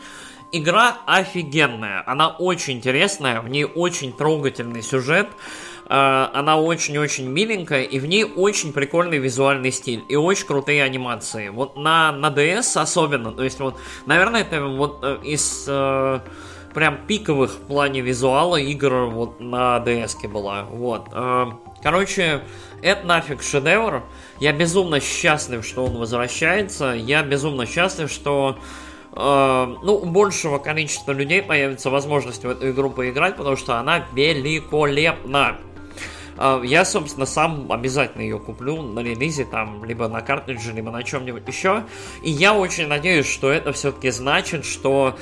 Игра 0.50 0.98
офигенная, 1.06 2.02
она 2.06 2.28
очень 2.28 2.74
интересная, 2.74 3.40
в 3.40 3.48
ней 3.48 3.64
очень 3.64 4.12
трогательный 4.12 4.82
сюжет, 4.82 5.28
э, 5.28 5.71
она 5.94 6.58
очень-очень 6.58 7.28
миленькая, 7.28 7.82
и 7.82 7.98
в 7.98 8.06
ней 8.06 8.24
очень 8.24 8.72
прикольный 8.72 9.18
визуальный 9.18 9.70
стиль, 9.70 10.02
и 10.08 10.16
очень 10.16 10.46
крутые 10.46 10.82
анимации. 10.82 11.50
Вот 11.50 11.76
на, 11.76 12.12
на 12.12 12.28
DS 12.28 12.80
особенно, 12.80 13.32
то 13.32 13.42
есть 13.42 13.60
вот, 13.60 13.78
наверное, 14.06 14.42
это 14.42 14.64
вот 14.64 15.00
э, 15.02 15.18
из... 15.22 15.66
Э, 15.68 16.20
прям 16.74 17.06
пиковых 17.06 17.52
в 17.52 17.60
плане 17.66 18.00
визуала 18.00 18.56
игр 18.56 19.06
вот 19.06 19.40
на 19.40 19.82
DS 19.84 20.26
была. 20.28 20.64
Вот. 20.64 21.08
Э, 21.12 21.46
короче, 21.82 22.42
это 22.82 23.06
нафиг 23.06 23.42
шедевр. 23.42 24.02
Я 24.40 24.52
безумно 24.52 25.00
счастлив, 25.00 25.64
что 25.64 25.84
он 25.84 25.98
возвращается. 25.98 26.92
Я 26.92 27.22
безумно 27.22 27.66
счастлив, 27.66 28.10
что 28.10 28.58
э, 29.12 29.76
ну, 29.82 29.94
у 29.94 30.06
большего 30.06 30.58
количества 30.58 31.12
людей 31.12 31.42
появится 31.42 31.90
возможность 31.90 32.44
в 32.44 32.48
эту 32.48 32.70
игру 32.70 32.90
поиграть, 32.90 33.36
потому 33.36 33.56
что 33.56 33.78
она 33.78 34.06
великолепна. 34.12 35.58
Э, 36.42 36.60
я, 36.64 36.84
собственно, 36.84 37.24
сам 37.24 37.70
обязательно 37.70 38.22
ее 38.22 38.40
куплю 38.40 38.82
на 38.82 38.98
релизе, 39.00 39.44
там, 39.44 39.84
либо 39.84 40.08
на 40.08 40.22
картридже, 40.22 40.72
либо 40.72 40.90
на 40.90 41.04
чем-нибудь 41.04 41.46
еще. 41.46 41.84
И 42.22 42.30
я 42.30 42.52
очень 42.52 42.88
надеюсь, 42.88 43.26
что 43.26 43.50
это 43.52 43.72
все-таки 43.72 44.10
значит, 44.10 44.64
что 44.64 45.16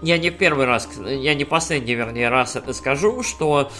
я 0.00 0.16
не 0.16 0.30
первый 0.30 0.66
раз, 0.66 0.88
я 1.04 1.34
не 1.34 1.44
последний, 1.44 1.94
вернее, 1.94 2.28
раз 2.28 2.54
это 2.54 2.72
скажу, 2.72 3.24
что 3.24 3.70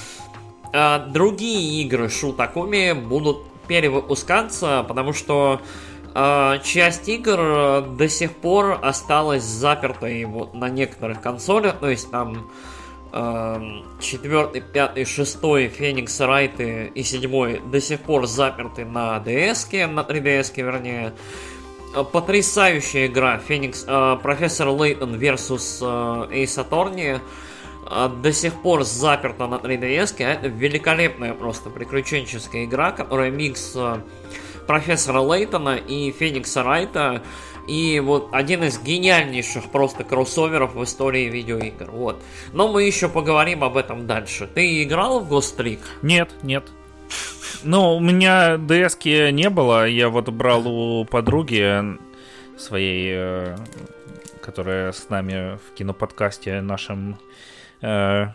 э, 0.73 1.07
другие 1.11 1.83
игры 1.85 2.09
Шутакуми 2.09 2.93
будут 2.93 3.45
перевыпускаться, 3.69 4.85
потому 4.89 5.13
что 5.13 5.61
э, 6.13 6.59
часть 6.65 7.09
игр 7.09 7.83
до 7.83 8.09
сих 8.09 8.33
пор 8.33 8.81
осталась 8.83 9.45
запертой 9.45 10.25
вот 10.25 10.55
на 10.55 10.69
некоторых 10.69 11.21
консолях, 11.21 11.79
то 11.79 11.89
есть 11.89 12.11
там 12.11 12.51
четвертый, 14.01 14.61
пятый, 14.61 15.05
шестой 15.05 15.69
Феникс 15.69 16.21
Райты 16.21 16.93
и 16.95 17.03
седьмой 17.03 17.61
до 17.65 17.81
сих 17.81 18.01
пор 18.01 18.27
заперты 18.27 18.85
на 18.85 19.23
DS, 19.25 19.87
на 19.87 20.01
3DS, 20.01 20.53
вернее. 20.57 21.13
Э, 21.95 22.05
потрясающая 22.05 23.07
игра. 23.07 23.39
Феникс 23.39 23.85
э, 23.87 24.17
Профессор 24.23 24.69
Лейтон 24.69 25.17
versus 25.17 25.79
э, 26.31 26.35
Эйс 26.35 26.57
Аторни. 26.59 27.21
Э, 27.91 28.09
до 28.09 28.33
сих 28.33 28.55
пор 28.63 28.85
заперта 28.85 29.47
на 29.47 29.57
3DS, 29.57 30.15
а 30.21 30.31
это 30.31 30.49
великолепная 30.49 31.35
просто 31.35 31.71
приключенческая 31.71 32.65
игра, 32.65 32.93
которая 32.93 33.31
микс 33.31 33.73
э, 33.75 34.01
Профессора 34.67 35.21
Лейтона 35.21 35.77
и 35.77 36.13
Феникса 36.13 36.63
Райта, 36.63 37.23
и 37.67 38.01
вот 38.01 38.29
один 38.33 38.65
из 38.65 38.81
гениальнейших 38.81 39.71
просто 39.71 40.05
кроссоверов 40.05 40.75
в 40.75 40.85
истории 40.85 41.29
видеоигр. 41.29 41.91
Вот. 41.91 42.23
Но 42.53 42.69
мы 42.69 42.85
еще 42.85 43.09
поговорим 43.09 43.65
об 43.65 43.77
этом 43.77 44.07
дальше. 44.07 44.47
Ты 44.47 44.83
играл 44.83 45.21
в 45.21 45.33
Ghost 45.33 45.57
Trick? 45.57 45.81
Нет, 46.03 46.31
нет. 46.43 46.65
Ну, 47.63 47.97
у 47.97 48.01
меня 48.01 48.55
ds 48.55 49.31
не 49.33 49.51
было. 49.51 49.87
Я 49.87 50.09
вот 50.09 50.29
брал 50.31 50.67
у 50.67 51.05
подруги 51.05 51.99
своей, 52.59 53.13
э, 53.15 53.57
которая 54.41 54.93
с 54.93 55.09
нами 55.11 55.57
в 55.57 55.75
киноподкасте 55.75 56.61
нашем 56.61 57.19
э, 57.83 58.29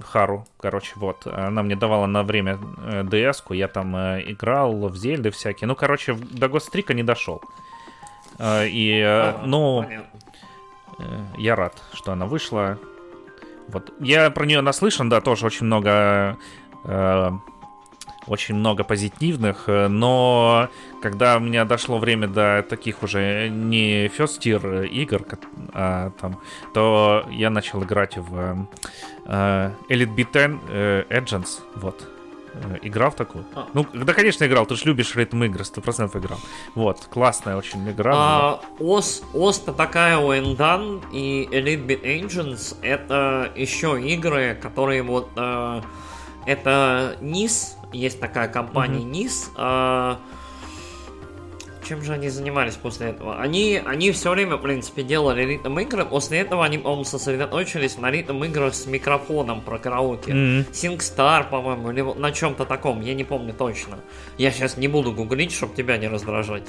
Хару, 0.00 0.46
короче, 0.58 0.92
вот. 0.96 1.26
Она 1.26 1.62
мне 1.62 1.74
давала 1.74 2.06
на 2.06 2.22
время 2.22 2.58
э, 2.78 3.02
ds 3.02 3.54
я 3.54 3.68
там 3.68 3.96
э, 3.96 4.22
играл 4.26 4.88
в 4.88 4.96
Зельды 4.96 5.30
всякие. 5.30 5.66
Ну, 5.66 5.74
короче, 5.74 6.14
до 6.14 6.48
Гострика 6.48 6.94
не 6.94 7.02
дошел. 7.02 7.42
Э, 8.38 8.66
и, 8.66 9.00
а, 9.00 9.42
ну, 9.44 9.84
э, 10.98 11.24
я 11.36 11.56
рад, 11.56 11.82
что 11.92 12.12
она 12.12 12.26
вышла. 12.26 12.78
Вот. 13.68 13.92
Я 14.00 14.30
про 14.30 14.46
нее 14.46 14.60
наслышан, 14.60 15.08
да, 15.08 15.20
тоже 15.20 15.46
очень 15.46 15.66
много 15.66 16.38
э, 16.84 17.30
очень 18.26 18.54
много 18.54 18.84
позитивных, 18.84 19.64
э, 19.66 19.88
но 19.88 20.68
когда 21.02 21.36
у 21.36 21.40
меня 21.40 21.64
дошло 21.64 21.98
время 21.98 22.28
до 22.28 22.64
таких 22.68 23.02
уже 23.02 23.48
не 23.48 24.06
first 24.06 24.40
tier 24.40 24.86
игр, 24.86 25.24
а, 25.72 26.10
там, 26.20 26.40
то 26.74 27.26
я 27.30 27.50
начал 27.50 27.82
играть 27.82 28.16
в 28.16 28.68
Elite 29.26 30.14
Beat 30.14 30.32
10 30.32 30.34
uh, 30.34 31.08
Agents, 31.08 31.60
вот. 31.74 32.17
Играл 32.82 33.10
в 33.10 33.14
такую? 33.14 33.44
А. 33.54 33.66
Ну, 33.74 33.86
да, 33.92 34.12
конечно, 34.12 34.44
играл. 34.44 34.66
Ты 34.66 34.76
же 34.76 34.84
любишь 34.84 35.14
ритм 35.16 35.42
игры, 35.44 35.64
100% 35.64 36.18
играл. 36.18 36.38
Вот, 36.74 37.06
классная 37.10 37.56
очень 37.56 37.88
игра. 37.90 38.12
А, 38.14 38.60
ОС, 38.78 39.22
ОС-то 39.34 39.72
такая 39.72 40.18
у 40.18 40.32
Endan 40.32 41.02
и 41.12 41.48
Elite 41.50 41.86
Beat 41.86 42.02
Agents 42.02 42.76
это 42.82 43.50
еще 43.56 44.00
игры, 44.00 44.58
которые 44.60 45.02
вот... 45.02 45.30
Uh, 45.36 45.84
это 46.46 47.18
низ 47.20 47.76
есть 47.92 48.20
такая 48.20 48.48
компания 48.48 49.00
mm-hmm. 49.00 49.26
NIS. 49.26 49.50
А, 49.56 50.18
чем 51.88 52.02
же 52.02 52.12
они 52.12 52.28
занимались 52.28 52.74
после 52.74 53.08
этого? 53.08 53.40
Они, 53.40 53.80
они 53.84 54.10
все 54.12 54.30
время, 54.30 54.56
в 54.56 54.62
принципе, 54.62 55.02
делали 55.02 55.42
ритм 55.42 55.78
игры. 55.78 56.04
После 56.04 56.40
этого 56.40 56.64
они, 56.64 56.78
по-моему, 56.78 57.04
сосредоточились 57.04 57.96
на 57.96 58.10
ритм 58.10 58.44
играх 58.44 58.74
с 58.74 58.86
микрофоном 58.86 59.62
про 59.62 59.78
караоке. 59.78 60.32
Mm-hmm. 60.32 60.70
SingStar, 60.70 61.48
по-моему, 61.48 61.90
или 61.90 62.02
на 62.02 62.32
чем-то 62.32 62.66
таком, 62.66 63.00
я 63.00 63.14
не 63.14 63.24
помню 63.24 63.54
точно. 63.54 63.98
Я 64.36 64.50
сейчас 64.50 64.76
не 64.76 64.88
буду 64.88 65.12
гуглить, 65.12 65.52
чтобы 65.52 65.74
тебя 65.74 65.96
не 65.96 66.08
раздражать. 66.08 66.64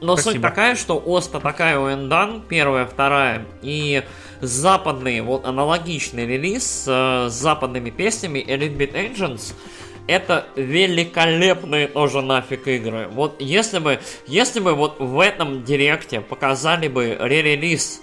Но 0.00 0.16
Спасибо. 0.16 0.32
суть 0.32 0.42
такая, 0.42 0.74
что 0.74 0.98
Оста 0.98 1.40
такая 1.40 1.78
у 1.78 1.92
Эндан, 1.92 2.42
первая, 2.46 2.86
вторая, 2.86 3.46
и 3.62 4.02
западный, 4.40 5.20
вот 5.20 5.46
аналогичный 5.46 6.26
релиз 6.26 6.84
э, 6.86 7.28
с 7.30 7.32
западными 7.32 7.90
песнями 7.90 8.40
Elite 8.40 8.76
Beat 8.76 9.14
Agents– 9.14 9.54
это 10.06 10.46
великолепные 10.56 11.88
тоже 11.88 12.22
нафиг 12.22 12.66
игры. 12.68 13.08
Вот 13.10 13.40
если 13.40 13.78
бы, 13.78 14.00
если 14.26 14.60
бы 14.60 14.74
вот 14.74 14.98
в 14.98 15.20
этом 15.20 15.64
директе 15.64 16.20
показали 16.20 16.88
бы 16.88 17.16
ререлиз 17.20 18.02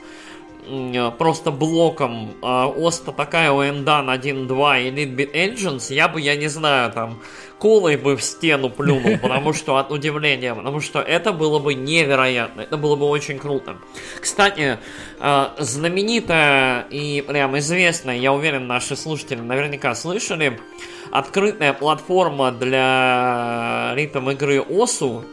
просто 1.18 1.52
блоком 1.52 2.36
э, 2.42 2.46
Оста 2.46 3.12
такая 3.12 3.52
Эндан 3.52 4.10
1.2 4.10 4.88
и 4.88 4.92
Litbit 4.92 5.34
Engines, 5.34 5.94
я 5.94 6.08
бы, 6.08 6.22
я 6.22 6.36
не 6.36 6.48
знаю, 6.48 6.92
там, 6.92 7.20
колой 7.60 7.98
бы 7.98 8.16
в 8.16 8.24
стену 8.24 8.70
плюнул, 8.70 9.18
потому 9.18 9.54
что 9.54 9.78
от 9.78 9.92
удивления, 9.92 10.56
потому 10.56 10.80
что 10.80 11.02
это 11.02 11.34
было 11.34 11.60
бы 11.60 11.74
невероятно, 11.74 12.62
это 12.62 12.78
было 12.78 12.96
бы 12.96 13.06
очень 13.08 13.40
круто. 13.40 13.78
Кстати, 14.20 14.78
э, 15.20 15.48
знаменитая 15.60 16.88
и 16.90 17.22
прям 17.22 17.58
известная, 17.58 18.18
я 18.18 18.32
уверен, 18.32 18.68
наши 18.68 18.96
слушатели 18.96 19.40
наверняка 19.40 19.94
слышали, 19.96 20.60
открытая 21.14 21.74
платформа 21.74 22.52
для 22.52 23.94
ритм 23.94 24.32
игры 24.32 24.60
ОСУ, 24.60 25.24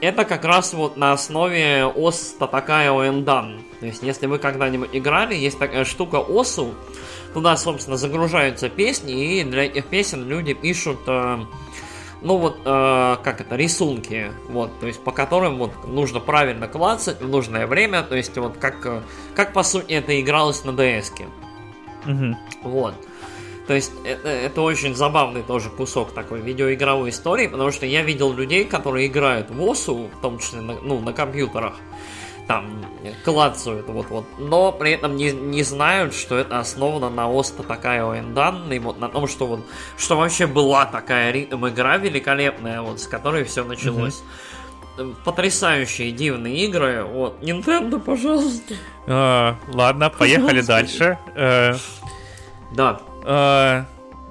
это 0.00 0.24
как 0.24 0.44
раз 0.44 0.74
вот 0.74 0.96
на 0.96 1.12
основе 1.12 1.84
ОС 1.84 2.34
такая 2.38 2.90
Оэндан. 2.90 3.60
То 3.78 3.86
есть, 3.86 4.02
если 4.02 4.26
вы 4.26 4.38
когда-нибудь 4.38 4.90
играли, 4.92 5.36
есть 5.36 5.56
такая 5.56 5.84
штука 5.84 6.16
ОСУ, 6.16 6.74
туда, 7.32 7.56
собственно, 7.56 7.96
загружаются 7.96 8.68
песни, 8.68 9.38
и 9.38 9.44
для 9.44 9.66
этих 9.66 9.86
песен 9.86 10.28
люди 10.28 10.52
пишут, 10.52 10.98
э, 11.06 11.38
ну 12.20 12.36
вот, 12.38 12.58
э, 12.64 13.16
как 13.22 13.40
это, 13.40 13.54
рисунки, 13.54 14.32
вот, 14.48 14.80
то 14.80 14.88
есть, 14.88 15.00
по 15.04 15.12
которым 15.12 15.58
вот 15.58 15.86
нужно 15.86 16.18
правильно 16.18 16.66
клацать 16.66 17.20
в 17.20 17.28
нужное 17.28 17.68
время, 17.68 18.02
то 18.02 18.16
есть, 18.16 18.36
вот, 18.36 18.56
как, 18.58 18.84
э, 18.84 19.02
как 19.36 19.52
по 19.52 19.62
сути 19.62 19.92
это 19.92 20.20
игралось 20.20 20.64
на 20.64 20.70
DS-ке. 20.70 21.28
Угу. 22.04 22.36
Вот. 22.64 22.94
То 23.68 23.74
есть 23.74 23.92
это, 24.02 24.28
это 24.28 24.62
очень 24.62 24.96
забавный 24.96 25.42
тоже 25.42 25.68
кусок 25.68 26.12
такой 26.12 26.40
видеоигровой 26.40 27.10
истории, 27.10 27.48
потому 27.48 27.70
что 27.70 27.84
я 27.84 28.02
видел 28.02 28.32
людей, 28.32 28.64
которые 28.64 29.08
играют 29.08 29.50
в 29.50 29.62
ОСУ, 29.62 30.08
в 30.08 30.20
том 30.22 30.38
числе 30.38 30.62
на, 30.62 30.80
ну, 30.80 31.00
на 31.00 31.12
компьютерах, 31.12 31.74
там 32.46 32.82
клацают 33.26 33.86
вот-вот, 33.88 34.24
но 34.38 34.72
при 34.72 34.92
этом 34.92 35.16
не, 35.16 35.32
не 35.32 35.62
знают, 35.64 36.14
что 36.14 36.38
это 36.38 36.58
основано 36.60 37.10
на 37.10 37.30
Оста 37.30 37.62
такая 37.62 38.10
Оэндан, 38.10 38.72
и 38.72 38.78
вот 38.78 38.98
на 38.98 39.10
том, 39.10 39.28
что 39.28 39.46
вот, 39.46 39.60
что 39.98 40.16
вообще 40.16 40.46
была 40.46 40.86
такая 40.86 41.30
ритм 41.30 41.68
игра 41.68 41.98
великолепная, 41.98 42.80
вот, 42.80 43.00
с 43.00 43.06
которой 43.06 43.44
все 43.44 43.64
началось. 43.64 44.22
Mm-hmm. 44.96 45.14
Потрясающие, 45.26 46.10
дивные 46.10 46.64
игры. 46.64 47.04
Вот, 47.04 47.40
Nintendo, 47.42 48.00
пожалуйста. 48.00 48.74
А, 49.06 49.56
ладно, 49.68 50.08
поехали 50.08 50.62
дальше. 50.62 51.18
Э, 51.36 51.74
да. 52.72 53.00
Э, 53.28 53.84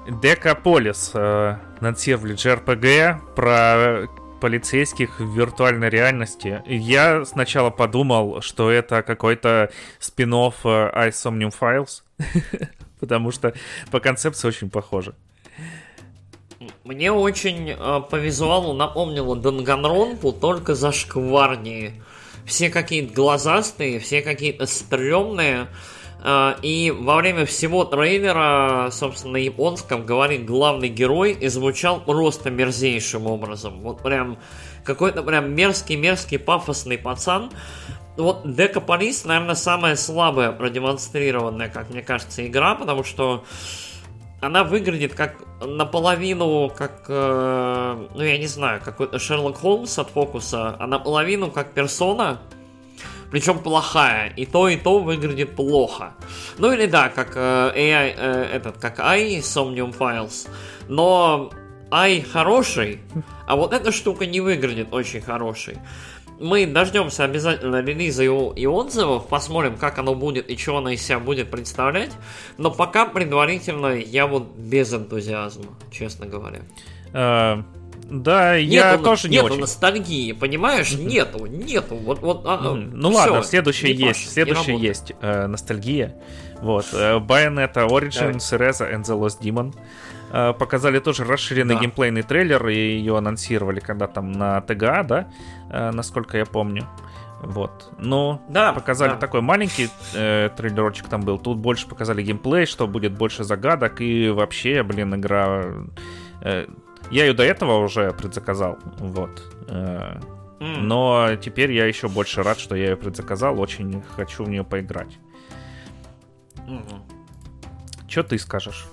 Декаполис 0.08 1.12
э, 1.14 1.56
Севлидж 1.96 2.48
РПГ 2.48 3.34
про 3.36 4.08
полицейских 4.40 5.20
в 5.20 5.36
виртуальной 5.36 5.88
реальности. 5.88 6.62
Я 6.66 7.24
сначала 7.24 7.70
подумал, 7.70 8.40
что 8.40 8.72
это 8.72 9.02
какой-то 9.02 9.70
спин-офф 10.00 10.54
э, 10.64 11.08
Isomnium 11.10 11.54
Files, 11.58 12.02
потому 13.00 13.30
что 13.30 13.54
по 13.92 14.00
концепции 14.00 14.48
очень 14.48 14.68
похоже. 14.68 15.14
Мне 16.82 17.12
очень 17.12 17.70
э, 17.70 18.00
по 18.10 18.16
визуалу 18.16 18.72
напомнило 18.72 19.36
Данганронпу, 19.36 20.32
только 20.32 20.74
зашкварнее. 20.74 21.92
Все 22.44 22.68
какие-то 22.68 23.14
глазастые, 23.14 24.00
все 24.00 24.22
какие-то 24.22 24.66
стрёмные. 24.66 25.68
А, 26.20 26.56
и 26.62 26.90
во 26.90 27.16
время 27.16 27.46
всего 27.46 27.84
трейлера, 27.84 28.88
собственно, 28.90 29.34
на 29.34 29.36
японском 29.38 30.04
говорит 30.04 30.44
главный 30.44 30.88
герой 30.88 31.32
и 31.32 31.48
звучал 31.48 32.00
просто 32.00 32.50
мерзейшим 32.50 33.26
образом. 33.26 33.80
Вот 33.80 34.02
прям 34.02 34.38
какой-то 34.84 35.22
прям 35.22 35.54
мерзкий-мерзкий 35.54 36.38
пафосный 36.38 36.98
пацан. 36.98 37.50
Вот 38.16 38.42
Декаполис, 38.44 39.24
наверное, 39.24 39.54
самая 39.54 39.94
слабая 39.94 40.50
продемонстрированная, 40.50 41.68
как 41.68 41.90
мне 41.90 42.02
кажется, 42.02 42.44
игра, 42.44 42.74
потому 42.74 43.04
что 43.04 43.44
она 44.40 44.64
выглядит 44.64 45.14
как 45.14 45.36
наполовину 45.60 46.70
как, 46.70 47.04
э, 47.08 48.06
ну 48.14 48.22
я 48.22 48.38
не 48.38 48.46
знаю, 48.46 48.80
какой-то 48.84 49.18
Шерлок 49.18 49.58
Холмс 49.58 49.98
от 49.98 50.10
фокуса, 50.10 50.76
а 50.78 50.86
наполовину 50.86 51.50
как 51.50 51.72
персона, 51.72 52.40
причем 53.30 53.58
плохая. 53.58 54.32
И 54.36 54.46
то, 54.46 54.68
и 54.68 54.76
то 54.76 54.98
выглядит 54.98 55.54
плохо. 55.56 56.14
Ну 56.58 56.72
или 56.72 56.86
да, 56.86 57.08
как 57.08 57.32
э, 57.36 57.72
AI, 57.74 58.14
э, 58.16 58.48
этот, 58.54 58.78
как 58.78 59.00
i 59.00 59.38
Somnium 59.38 59.96
Files. 59.96 60.48
Но 60.88 61.50
i 61.90 62.20
хороший, 62.20 63.00
а 63.46 63.56
вот 63.56 63.72
эта 63.72 63.92
штука 63.92 64.26
не 64.26 64.40
выглядит 64.40 64.88
очень 64.92 65.20
хорошей. 65.20 65.78
Мы 66.40 66.66
дождемся 66.66 67.24
обязательно 67.24 67.82
релиза 67.82 68.22
и, 68.22 68.26
и 68.26 68.66
отзывов, 68.66 69.26
посмотрим, 69.26 69.76
как 69.76 69.98
оно 69.98 70.14
будет 70.14 70.48
и 70.48 70.56
что 70.56 70.76
оно 70.76 70.90
из 70.90 71.02
себя 71.02 71.18
будет 71.18 71.50
представлять. 71.50 72.12
Но 72.58 72.70
пока 72.70 73.06
предварительно 73.06 73.88
я 73.88 74.26
вот 74.26 74.54
без 74.56 74.92
энтузиазма, 74.92 75.76
честно 75.90 76.26
говоря. 76.26 76.60
Uh, 77.12 77.64
да, 78.10 78.58
нету, 78.60 78.72
я 78.72 78.98
тоже 78.98 79.28
нету 79.28 79.46
не 79.46 79.50
очень. 79.50 79.60
ностальгии, 79.60 80.32
понимаешь? 80.32 80.92
Нету, 80.92 81.44
нету. 81.46 81.96
Вот, 81.96 82.20
вот, 82.20 82.42
а, 82.46 82.58
ну 82.74 83.10
все, 83.10 83.18
ладно, 83.18 83.42
следующее 83.42 83.94
есть, 83.94 84.32
следующее 84.32 84.78
есть 84.78 85.12
э, 85.20 85.46
ностальгия. 85.46 86.16
Вот, 86.62 86.86
э, 86.92 87.18
Bayonetta 87.18 87.86
Origins, 87.86 88.38
Cereza 88.38 88.90
and 88.90 89.02
the 89.02 89.18
Lost 89.18 89.40
Demon. 89.40 89.74
Э, 90.30 90.54
показали 90.54 91.00
тоже 91.00 91.24
расширенный 91.24 91.74
да. 91.74 91.80
геймплейный 91.82 92.22
трейлер, 92.22 92.66
и 92.68 92.74
ее 92.74 93.18
анонсировали 93.18 93.80
когда 93.80 94.06
там 94.06 94.32
на 94.32 94.60
ТГА, 94.62 95.02
да, 95.02 95.28
э, 95.70 95.90
насколько 95.90 96.38
я 96.38 96.46
помню. 96.46 96.88
Вот. 97.42 97.92
Но 97.98 98.42
да, 98.48 98.72
показали 98.72 99.10
да. 99.10 99.16
такой 99.16 99.42
маленький 99.42 99.90
э, 100.14 100.50
трейлерочек 100.56 101.08
там 101.08 101.20
был. 101.20 101.38
Тут 101.38 101.58
больше 101.58 101.86
показали 101.86 102.22
геймплей, 102.22 102.66
что 102.66 102.86
будет 102.86 103.16
больше 103.16 103.44
загадок. 103.44 104.00
И 104.00 104.28
вообще, 104.28 104.82
блин, 104.82 105.14
игра 105.14 105.62
э, 106.40 106.66
я 107.10 107.24
ее 107.24 107.32
до 107.32 107.42
этого 107.42 107.78
уже 107.78 108.12
предзаказал, 108.12 108.78
вот. 108.98 109.42
Mm. 110.60 110.78
Но 110.80 111.36
теперь 111.40 111.72
я 111.72 111.86
еще 111.86 112.08
больше 112.08 112.42
рад, 112.42 112.58
что 112.58 112.74
я 112.74 112.90
ее 112.90 112.96
предзаказал. 112.96 113.60
Очень 113.60 114.02
хочу 114.16 114.44
в 114.44 114.48
нее 114.48 114.64
поиграть. 114.64 115.18
Что 118.08 118.22
ты 118.22 118.38
скажешь? 118.38 118.86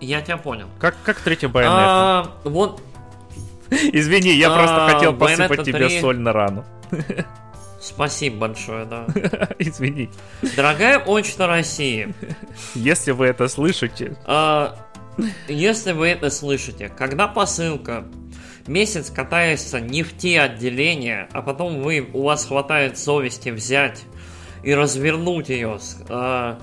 Я 0.00 0.20
тебя 0.20 0.36
понял. 0.36 0.68
Как, 0.78 0.96
как 1.04 1.20
третья 1.20 1.48
байонета? 1.48 1.76
А, 1.78 2.32
вот. 2.44 2.82
Извини, 3.70 4.30
я 4.30 4.52
а, 4.52 4.58
просто 4.58 4.94
хотел 4.94 5.14
посыпать 5.14 5.64
тебе 5.64 6.00
соль 6.00 6.18
на 6.18 6.32
рану. 6.32 6.64
Спасибо 7.80 8.48
большое, 8.48 8.84
да. 8.84 9.06
Извини. 9.58 10.10
Дорогая 10.56 10.98
почта 10.98 11.46
России. 11.46 12.14
Если 12.74 13.12
вы 13.12 13.26
это 13.26 13.48
слышите. 13.48 14.16
А, 14.24 14.76
если 15.48 15.92
вы 15.92 16.08
это 16.08 16.30
слышите, 16.30 16.88
когда 16.88 17.28
посылка 17.28 18.06
месяц 18.66 19.10
катается 19.10 19.80
не 19.80 20.02
в 20.02 20.16
те 20.16 20.40
отделения, 20.40 21.28
а 21.32 21.42
потом 21.42 21.82
вы, 21.82 22.08
у 22.12 22.22
вас 22.22 22.46
хватает 22.46 22.98
совести 22.98 23.50
взять 23.50 24.02
и 24.62 24.74
развернуть 24.74 25.48
ее 25.48 25.78
с, 25.78 25.98
э, 26.08 26.56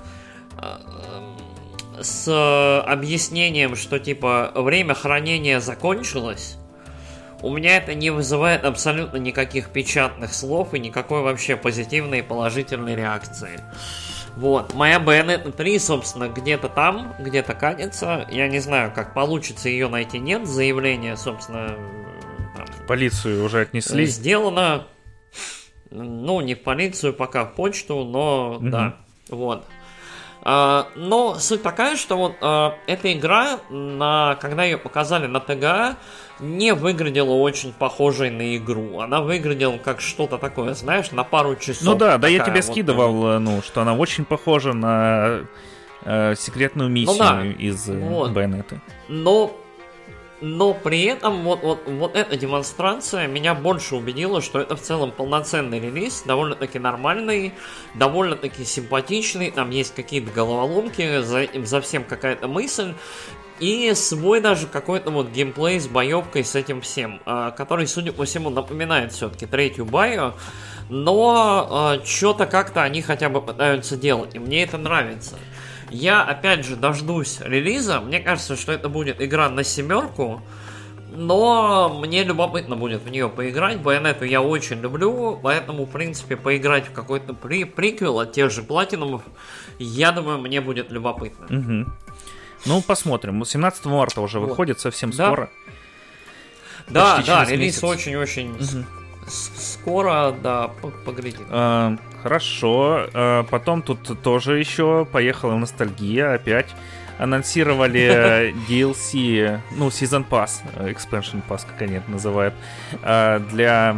э, 0.58 2.02
с 2.02 2.82
объяснением, 2.86 3.76
что 3.76 3.98
типа 3.98 4.52
время 4.54 4.94
хранения 4.94 5.60
закончилось, 5.60 6.58
у 7.42 7.52
меня 7.52 7.76
это 7.76 7.94
не 7.94 8.10
вызывает 8.10 8.64
абсолютно 8.64 9.18
никаких 9.18 9.68
печатных 9.68 10.32
слов 10.32 10.72
и 10.72 10.78
никакой 10.78 11.20
вообще 11.22 11.56
позитивной 11.56 12.20
и 12.20 12.22
положительной 12.22 12.96
реакции. 12.96 13.60
Вот, 14.36 14.74
моя 14.74 14.98
Bayonetta 14.98 15.52
3, 15.52 15.78
собственно, 15.78 16.28
где-то 16.28 16.68
там, 16.68 17.14
где-то 17.20 17.54
катится. 17.54 18.26
Я 18.30 18.48
не 18.48 18.58
знаю, 18.58 18.92
как 18.92 19.14
получится 19.14 19.68
ее 19.68 19.88
найти, 19.88 20.18
нет. 20.18 20.46
Заявление, 20.46 21.16
собственно... 21.16 21.76
Там, 22.56 22.66
в 22.66 22.86
полицию 22.86 23.44
уже 23.44 23.60
отнесли. 23.60 24.06
Сделано, 24.06 24.86
ну, 25.90 26.40
не 26.40 26.54
в 26.54 26.62
полицию, 26.62 27.14
пока 27.14 27.44
в 27.44 27.54
почту, 27.54 28.04
но 28.04 28.56
угу. 28.56 28.68
да, 28.68 28.96
вот. 29.28 29.64
А, 30.46 30.88
но 30.94 31.36
суть 31.36 31.62
такая, 31.62 31.96
что 31.96 32.16
вот 32.16 32.36
а, 32.42 32.76
эта 32.86 33.12
игра, 33.12 33.60
на, 33.70 34.36
когда 34.40 34.64
ее 34.64 34.76
показали 34.76 35.26
на 35.26 35.40
ТГА, 35.40 35.96
не 36.38 36.74
выглядела 36.74 37.32
очень 37.32 37.72
похожей 37.72 38.30
на 38.30 38.56
игру. 38.56 39.00
Она 39.00 39.22
выглядела 39.22 39.78
как 39.78 40.00
что-то 40.00 40.36
такое, 40.36 40.74
знаешь, 40.74 41.12
на 41.12 41.24
пару 41.24 41.56
часов. 41.56 41.84
Ну 41.84 41.94
да, 41.94 42.18
да, 42.18 42.28
я 42.28 42.44
тебе 42.44 42.60
вот, 42.60 42.64
скидывал, 42.64 43.40
ну, 43.40 43.62
что 43.62 43.80
она 43.80 43.94
очень 43.94 44.26
похожа 44.26 44.74
на 44.74 45.40
э, 46.02 46.34
секретную 46.36 46.90
миссию 46.90 47.16
ну, 47.16 47.24
да. 47.24 47.46
из 47.46 47.88
э, 47.88 47.98
вот. 47.98 48.32
Байонеты. 48.32 48.82
Но 49.08 49.56
но 50.44 50.74
при 50.74 51.04
этом 51.04 51.42
вот, 51.42 51.62
вот, 51.62 51.80
вот 51.86 52.14
эта 52.14 52.36
демонстрация 52.36 53.26
меня 53.26 53.54
больше 53.54 53.96
убедила, 53.96 54.42
что 54.42 54.60
это 54.60 54.76
в 54.76 54.82
целом 54.82 55.10
полноценный 55.10 55.80
релиз, 55.80 56.22
довольно-таки 56.26 56.78
нормальный, 56.78 57.54
довольно-таки 57.94 58.62
симпатичный, 58.66 59.50
там 59.50 59.70
есть 59.70 59.94
какие-то 59.94 60.30
головоломки, 60.30 61.22
за 61.22 61.48
за 61.64 61.80
всем 61.80 62.04
какая-то 62.04 62.46
мысль, 62.46 62.92
и 63.58 63.94
свой 63.94 64.40
даже 64.40 64.66
какой-то 64.66 65.10
вот 65.10 65.30
геймплей 65.30 65.80
с 65.80 65.86
боевкой 65.86 66.44
с 66.44 66.54
этим 66.54 66.82
всем, 66.82 67.22
э, 67.24 67.52
который, 67.56 67.86
судя 67.86 68.12
по 68.12 68.26
всему, 68.26 68.50
напоминает 68.50 69.12
все-таки 69.12 69.46
третью 69.46 69.86
баю, 69.86 70.34
но 70.90 71.96
э, 72.02 72.04
что-то 72.04 72.44
как-то 72.44 72.82
они 72.82 73.00
хотя 73.00 73.30
бы 73.30 73.40
пытаются 73.40 73.96
делать, 73.96 74.34
и 74.34 74.38
мне 74.38 74.64
это 74.64 74.76
нравится. 74.76 75.38
Я, 75.94 76.24
опять 76.24 76.66
же, 76.66 76.74
дождусь 76.74 77.38
релиза, 77.40 78.00
мне 78.00 78.18
кажется, 78.18 78.56
что 78.56 78.72
это 78.72 78.88
будет 78.88 79.22
игра 79.22 79.48
на 79.48 79.62
семерку, 79.62 80.42
но 81.12 81.88
мне 81.88 82.24
любопытно 82.24 82.74
будет 82.74 83.02
в 83.02 83.08
нее 83.08 83.28
поиграть. 83.28 83.78
Байонету 83.78 84.24
я 84.24 84.42
очень 84.42 84.80
люблю, 84.80 85.38
поэтому, 85.40 85.84
в 85.84 85.90
принципе, 85.92 86.36
поиграть 86.36 86.88
в 86.88 86.92
какой-то 86.92 87.32
при 87.32 87.62
приквел 87.62 88.18
от 88.18 88.32
тех 88.32 88.50
же 88.50 88.64
платинумов, 88.64 89.22
я 89.78 90.10
думаю, 90.10 90.40
мне 90.40 90.60
будет 90.60 90.90
любопытно. 90.90 91.46
Угу. 91.46 91.92
Ну, 92.66 92.82
посмотрим. 92.82 93.44
17 93.44 93.84
марта 93.84 94.20
уже 94.20 94.40
вот. 94.40 94.48
выходит 94.48 94.80
совсем 94.80 95.12
да. 95.12 95.26
скоро. 95.26 95.50
Да, 96.88 97.22
да, 97.24 97.44
релиз 97.44 97.84
очень-очень 97.84 98.50
угу. 98.50 98.84
скоро, 99.28 100.34
да, 100.42 100.72
поглядим. 101.04 101.46
А, 101.50 101.96
хорошо. 102.24 103.06
А, 103.14 103.44
потом 103.44 103.82
тут 103.82 104.20
тоже 104.22 104.58
еще 104.58 105.06
поехала 105.12 105.54
ностальгия 105.56 106.34
опять 106.34 106.74
анонсировали 107.18 108.54
DLC, 108.68 109.60
ну, 109.76 109.88
Season 109.88 110.26
Pass, 110.28 110.62
Expansion 110.76 111.42
Pass, 111.48 111.66
как 111.66 111.80
они 111.82 111.96
это 111.96 112.10
называют, 112.10 112.54
э, 113.02 113.40
для 113.50 113.96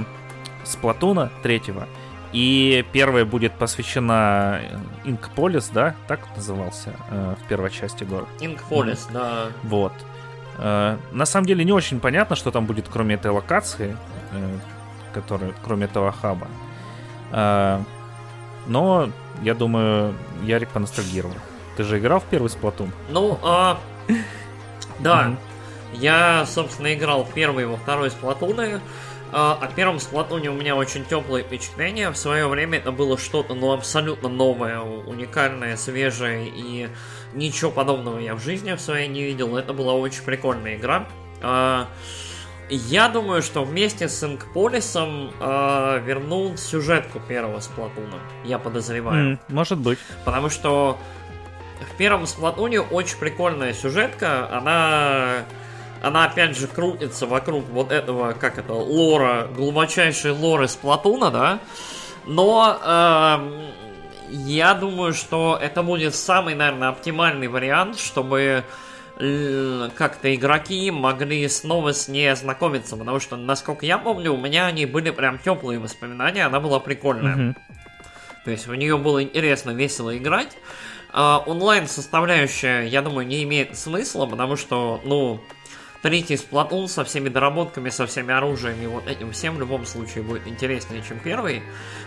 Сплатуна 0.64 1.30
третьего. 1.42 1.86
И 2.32 2.84
первая 2.92 3.24
будет 3.24 3.52
посвящена 3.54 4.60
Инкполис, 5.04 5.68
да? 5.68 5.94
Так 6.08 6.20
назывался 6.36 6.92
э, 7.10 7.34
в 7.42 7.48
первой 7.48 7.70
части 7.70 8.04
город. 8.04 8.28
Инкполис, 8.40 9.06
mm. 9.08 9.12
да. 9.12 9.46
Вот. 9.62 9.92
Э, 10.58 10.98
на 11.12 11.24
самом 11.24 11.46
деле 11.46 11.64
не 11.64 11.72
очень 11.72 12.00
понятно, 12.00 12.36
что 12.36 12.50
там 12.50 12.66
будет, 12.66 12.88
кроме 12.88 13.14
этой 13.14 13.30
локации, 13.30 13.96
которая, 15.14 15.52
кроме 15.64 15.86
этого 15.86 16.12
хаба. 16.12 16.48
Но, 18.66 19.10
я 19.42 19.54
думаю, 19.54 20.14
Ярик 20.42 20.70
поностальгировал. 20.70 21.36
Ты 21.76 21.84
же 21.84 21.98
играл 21.98 22.20
в 22.20 22.24
первый 22.24 22.48
Сплатун? 22.48 22.92
Ну, 23.10 23.38
а... 23.42 23.78
Да. 24.98 25.36
Я, 25.92 26.46
собственно, 26.46 26.94
играл 26.94 27.24
в 27.24 27.32
первый 27.32 27.64
и 27.64 27.66
во 27.66 27.76
второй 27.76 28.10
Сплатуны. 28.10 28.80
А, 29.32 29.58
о 29.60 29.66
первом 29.66 30.00
Сплатуне 30.00 30.50
у 30.50 30.54
меня 30.54 30.76
очень 30.76 31.04
теплые 31.04 31.44
впечатления. 31.44 32.10
В 32.10 32.16
свое 32.16 32.48
время 32.48 32.78
это 32.78 32.92
было 32.92 33.18
что-то, 33.18 33.54
ну, 33.54 33.72
абсолютно 33.72 34.28
новое, 34.28 34.80
уникальное, 34.80 35.76
свежее, 35.76 36.48
и 36.48 36.88
ничего 37.34 37.70
подобного 37.70 38.18
я 38.18 38.34
в 38.34 38.40
жизни 38.42 38.72
в 38.72 38.80
своей 38.80 39.08
не 39.08 39.22
видел. 39.22 39.56
Это 39.56 39.72
была 39.72 39.94
очень 39.94 40.22
прикольная 40.22 40.76
игра. 40.76 41.06
Я 42.68 43.08
думаю, 43.08 43.42
что 43.42 43.64
вместе 43.64 44.08
с 44.08 44.24
Инкполисом 44.24 45.30
э, 45.40 46.02
вернул 46.04 46.56
сюжетку 46.56 47.20
первого 47.20 47.60
Сплатуна. 47.60 48.18
Я 48.44 48.58
подозреваю. 48.58 49.34
Mm, 49.34 49.38
может 49.48 49.78
быть. 49.78 49.98
Потому 50.24 50.48
что 50.48 50.98
в 51.92 51.96
первом 51.96 52.26
Сплатуне 52.26 52.80
очень 52.80 53.18
прикольная 53.18 53.72
сюжетка. 53.72 54.48
Она 54.50 55.44
она 56.02 56.24
опять 56.24 56.56
же 56.56 56.66
крутится 56.66 57.26
вокруг 57.26 57.64
вот 57.70 57.90
этого, 57.90 58.32
как 58.32 58.58
это, 58.58 58.72
лора, 58.74 59.48
глубочайшей 59.54 60.32
лоры 60.32 60.68
Сплатуна, 60.68 61.30
да? 61.30 61.58
Но 62.26 62.78
э, 62.82 63.70
я 64.30 64.74
думаю, 64.74 65.14
что 65.14 65.58
это 65.60 65.82
будет 65.82 66.14
самый, 66.14 66.54
наверное, 66.54 66.88
оптимальный 66.88 67.48
вариант, 67.48 67.98
чтобы 67.98 68.40
э, 68.40 68.62
как-то 69.16 70.34
игроки 70.34 70.90
могли 70.90 71.48
снова 71.48 71.92
с 71.92 72.06
ней 72.08 72.30
ознакомиться, 72.30 72.96
потому 72.96 73.18
что, 73.18 73.36
насколько 73.36 73.86
я 73.86 73.96
помню, 73.96 74.32
у 74.32 74.36
меня 74.36 74.66
они 74.66 74.84
были 74.84 75.10
прям 75.10 75.38
теплые 75.38 75.78
воспоминания, 75.78 76.44
она 76.44 76.60
была 76.60 76.80
прикольная. 76.80 77.36
Mm-hmm. 77.36 77.54
То 78.44 78.50
есть 78.50 78.66
в 78.66 78.74
нее 78.74 78.98
было 78.98 79.22
интересно, 79.22 79.70
весело 79.70 80.16
играть. 80.16 80.56
А, 81.12 81.42
онлайн 81.46 81.88
составляющая, 81.88 82.82
я 82.82 83.00
думаю, 83.00 83.26
не 83.26 83.42
имеет 83.44 83.78
смысла, 83.78 84.26
потому 84.26 84.56
что, 84.56 85.00
ну, 85.04 85.40
третий 86.02 86.34
Splatoon 86.34 86.86
со 86.86 87.02
всеми 87.02 87.30
доработками, 87.30 87.88
со 87.88 88.06
всеми 88.06 88.34
оружиями, 88.34 88.84
вот 88.84 89.08
этим 89.08 89.32
всем 89.32 89.56
в 89.56 89.60
любом 89.60 89.86
случае 89.86 90.24
будет 90.24 90.46
интереснее, 90.46 91.02
чем 91.02 91.18
первый, 91.20 91.62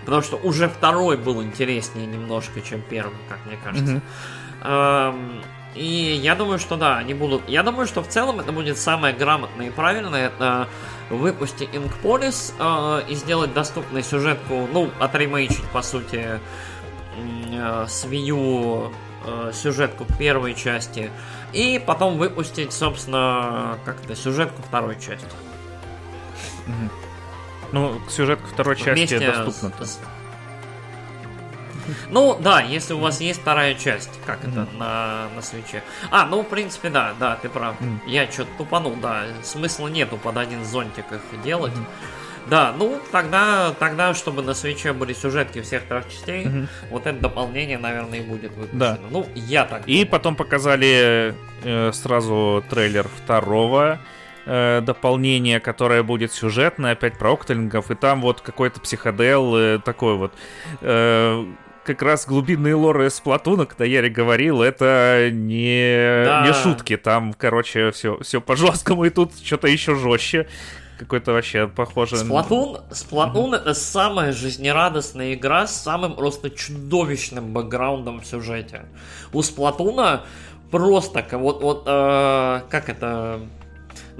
потому 0.06 0.22
что 0.22 0.38
уже 0.38 0.70
второй 0.70 1.18
был 1.18 1.42
интереснее 1.42 2.06
немножко, 2.06 2.62
чем 2.62 2.84
первый, 2.88 3.18
как 3.28 3.40
мне 3.48 3.58
кажется. 3.58 4.02
Mm-hmm. 4.62 5.44
И 5.76 6.20
я 6.22 6.36
думаю, 6.36 6.60
что 6.60 6.78
да, 6.78 6.98
они 6.98 7.14
будут... 7.14 7.48
Я 7.48 7.64
думаю, 7.64 7.88
что 7.88 8.02
в 8.02 8.08
целом 8.08 8.40
это 8.40 8.52
будет 8.52 8.78
самое 8.78 9.14
грамотное 9.14 9.68
и 9.68 9.70
правильное. 9.70 10.28
Это 10.28 10.68
выпустить 11.10 11.70
Inkpolis 11.70 12.54
э, 12.60 13.10
и 13.10 13.16
сделать 13.16 13.54
доступную 13.54 14.04
сюжетку, 14.04 14.68
ну, 14.72 14.90
отремейчить, 15.00 15.68
по 15.72 15.82
сути, 15.82 16.40
э, 17.52 17.86
свою 17.88 18.92
э, 19.26 19.52
сюжетку 19.54 20.06
первой 20.18 20.56
части 20.56 21.12
и 21.54 21.82
потом 21.84 22.18
выпустить, 22.18 22.74
собственно, 22.74 23.78
как-то 23.86 24.16
сюжетку 24.16 24.62
второй 24.62 24.96
части. 24.96 25.28
Ну, 27.72 28.00
сюжетка 28.10 28.48
второй 28.48 28.76
части 28.76 29.20
доступна. 29.20 29.86
С... 29.86 30.00
Ну, 32.10 32.38
да, 32.40 32.62
если 32.62 32.94
у 32.94 33.00
вас 33.00 33.22
есть 33.22 33.42
вторая 33.42 33.76
часть, 33.76 34.12
как 34.26 34.44
это 34.44 34.68
на, 34.78 35.28
на 35.36 35.42
свече. 35.42 35.84
А, 36.12 36.26
ну, 36.26 36.42
в 36.42 36.48
принципе, 36.48 36.90
да, 36.90 37.14
да, 37.20 37.38
ты 37.42 37.50
прав. 37.50 37.76
Я 38.08 38.30
что-то 38.30 38.52
тупанул, 38.58 38.96
да. 39.02 39.26
Смысла 39.44 39.88
нету 39.88 40.18
под 40.18 40.38
один 40.38 40.64
зонтик 40.66 41.06
их 41.12 41.42
делать. 41.44 41.74
Да, 42.50 42.74
ну 42.78 43.00
тогда, 43.12 43.74
тогда, 43.78 44.14
чтобы 44.14 44.42
на 44.42 44.54
свече 44.54 44.94
были 44.94 45.14
сюжетки 45.14 45.62
всех 45.62 45.84
трех 45.84 46.10
частей, 46.10 46.48
угу. 46.48 46.68
вот 46.90 47.06
это 47.06 47.20
дополнение, 47.20 47.78
наверное, 47.78 48.20
и 48.20 48.22
будет 48.22 48.52
выпущено. 48.54 48.80
Да. 48.80 49.00
Ну, 49.12 49.28
я 49.36 49.66
так. 49.66 49.88
И 49.88 49.92
думаю. 49.92 50.08
потом 50.08 50.36
показали 50.36 51.36
э, 51.64 51.92
сразу 51.94 52.64
трейлер 52.70 53.08
второго 53.08 54.00
э, 54.46 54.82
дополнения, 54.82 55.60
которое 55.60 56.02
будет 56.02 56.32
сюжетное, 56.32 56.94
опять 56.94 57.18
про 57.18 57.34
октелингов, 57.34 57.92
и 57.92 57.96
там 57.96 58.22
вот 58.22 58.42
какой-то 58.42 58.80
психодел 58.80 59.56
э, 59.56 59.80
такой 59.80 60.16
вот. 60.16 60.34
Э, 60.82 61.46
как 61.90 62.04
раз 62.04 62.28
глубинные 62.28 62.76
лоры 62.76 63.08
из 63.08 63.20
Платуна, 63.20 63.66
когда 63.66 63.84
Ярик 63.84 64.14
говорил, 64.14 64.62
это 64.62 65.30
не, 65.32 66.24
да. 66.24 66.46
не 66.46 66.54
шутки. 66.54 66.98
Там, 66.98 67.34
короче, 67.34 67.92
все, 67.92 68.20
все 68.22 68.40
по 68.42 68.56
жесткому, 68.56 69.06
и 69.06 69.10
тут 69.10 69.32
что-то 69.44 69.68
еще 69.68 69.96
жестче 69.96 70.48
какой-то 71.00 71.32
вообще 71.32 71.68
похожий... 71.68 72.18
Сплатун, 72.18 72.82
Сплатун 72.92 73.54
это 73.54 73.74
самая 73.74 74.34
жизнерадостная 74.34 75.34
игра 75.34 75.66
с 75.66 75.82
самым 75.82 76.14
просто 76.16 76.50
чудовищным 76.50 77.54
бэкграундом 77.54 78.20
в 78.20 78.26
сюжете. 78.26 78.86
У 79.32 79.42
Сплатуна 79.42 80.24
просто 80.70 81.26
вот, 81.32 81.64
вот 81.64 81.84
э, 81.88 82.62
как 82.70 82.90
это 82.90 83.40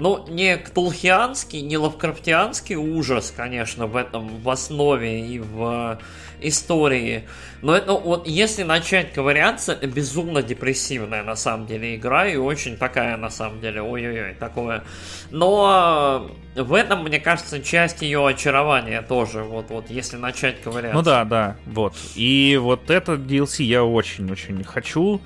ну, 0.00 0.24
не 0.28 0.56
ктулхианский, 0.56 1.60
не 1.60 1.76
лавкрафтианский 1.76 2.76
ужас, 2.76 3.32
конечно, 3.36 3.86
в 3.86 3.96
этом 3.96 4.28
в 4.42 4.48
основе 4.48 5.20
и 5.20 5.38
в 5.38 5.98
истории. 6.40 7.28
Но 7.60 7.76
это 7.76 7.92
вот 7.92 8.26
если 8.26 8.62
начать 8.62 9.12
ковыряться, 9.12 9.72
это 9.72 9.86
безумно 9.86 10.42
депрессивная 10.42 11.22
на 11.22 11.36
самом 11.36 11.66
деле 11.66 11.96
игра 11.96 12.26
и 12.26 12.36
очень 12.36 12.78
такая 12.78 13.18
на 13.18 13.28
самом 13.28 13.60
деле, 13.60 13.82
ой-ой-ой, 13.82 14.34
такое. 14.34 14.84
Но 15.30 16.30
в 16.56 16.72
этом, 16.72 17.04
мне 17.04 17.20
кажется, 17.20 17.62
часть 17.62 18.00
ее 18.00 18.26
очарования 18.26 19.02
тоже, 19.02 19.42
вот, 19.42 19.68
вот, 19.68 19.90
если 19.90 20.16
начать 20.16 20.62
ковыряться. 20.62 20.96
Ну 20.96 21.02
да, 21.02 21.24
да, 21.24 21.56
вот. 21.66 21.94
И 22.14 22.58
вот 22.60 22.90
этот 22.90 23.20
DLC 23.20 23.64
я 23.64 23.84
очень-очень 23.84 24.64
хочу, 24.64 25.20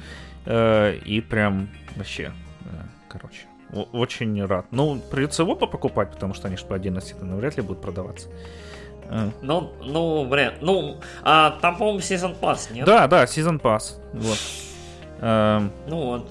э, 0.47 0.99
и 1.05 1.21
прям 1.21 1.71
вообще, 1.97 2.33
э, 2.65 2.67
короче 3.09 3.44
очень 3.93 4.45
рад. 4.45 4.67
Ну, 4.71 5.01
придется 5.11 5.43
его 5.43 5.55
покупать, 5.57 6.11
потому 6.11 6.35
что 6.35 6.49
они 6.49 6.57
же 6.57 6.65
по 6.65 6.77
отдельности 6.77 7.15
навряд 7.21 7.57
ли 7.57 7.63
будут 7.63 7.83
продаваться. 7.83 8.29
А. 9.09 9.31
Ну, 9.43 9.73
ну, 9.83 10.27
вряд. 10.29 10.55
Ну, 10.61 10.97
а 11.23 11.53
там, 11.61 11.77
по-моему, 11.77 12.01
Season 12.01 12.39
Pass, 12.39 12.73
нет? 12.73 12.87
Да, 12.87 13.07
да, 13.07 13.25
Season 13.25 13.61
Pass. 13.61 13.95
Вот. 14.13 14.39
Эм, 15.21 15.71
ну 15.87 15.97
вот. 15.97 16.31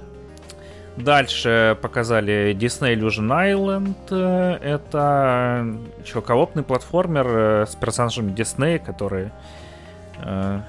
Дальше 0.98 1.78
показали 1.82 2.56
Disney 2.56 2.96
Illusion 2.96 3.30
Island. 3.30 4.60
Это 4.62 5.66
что, 6.06 6.22
коопный 6.22 6.64
платформер 6.64 7.28
э, 7.28 7.66
с 7.66 7.76
персонажами 7.76 8.32
Disney, 8.32 8.78
которые 8.78 9.32
э, 10.24 10.60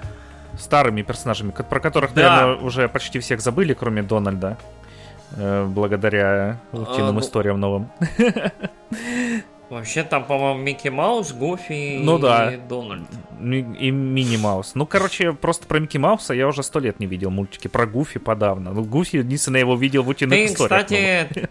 старыми 0.59 1.03
персонажами, 1.03 1.51
про 1.51 1.81
которых, 1.81 2.15
да. 2.15 2.37
наверное, 2.37 2.65
уже 2.65 2.89
почти 2.89 3.19
всех 3.19 3.41
забыли, 3.43 3.75
кроме 3.75 4.03
Дональда. 4.03 4.57
Э, 5.37 5.67
благодаря 5.67 6.61
утиным 6.73 7.09
а, 7.09 7.13
ну... 7.13 7.21
историям 7.21 7.61
новым. 7.61 7.91
Вообще 9.71 10.05
там, 10.05 10.25
по-моему, 10.25 10.61
Микки 10.61 10.89
Маус, 10.89 11.33
Гуфи 11.33 11.99
ну, 12.01 12.19
и 12.19 12.23
да. 12.23 12.53
Дональд. 12.69 13.09
И 13.41 13.91
Мини 13.91 14.37
Маус. 14.37 14.75
Ну, 14.75 14.87
короче, 14.87 15.33
просто 15.33 15.67
про 15.67 15.81
Микки 15.81 15.99
Мауса 15.99 16.35
я 16.35 16.47
уже 16.47 16.63
сто 16.63 16.79
лет 16.79 17.01
не 17.01 17.07
видел 17.07 17.31
мультики. 17.31 17.67
Про 17.67 17.87
Гуфи 17.87 18.21
подавно. 18.21 18.73
Ну, 18.73 18.85
Гуфи, 18.85 19.17
единственное, 19.17 19.61
я 19.61 19.63
его 19.63 19.75
видел 19.75 20.03
в 20.03 20.09
утиных 20.09 20.39
Ты, 20.39 20.45
историях. 20.45 20.87
кстати, 20.87 21.49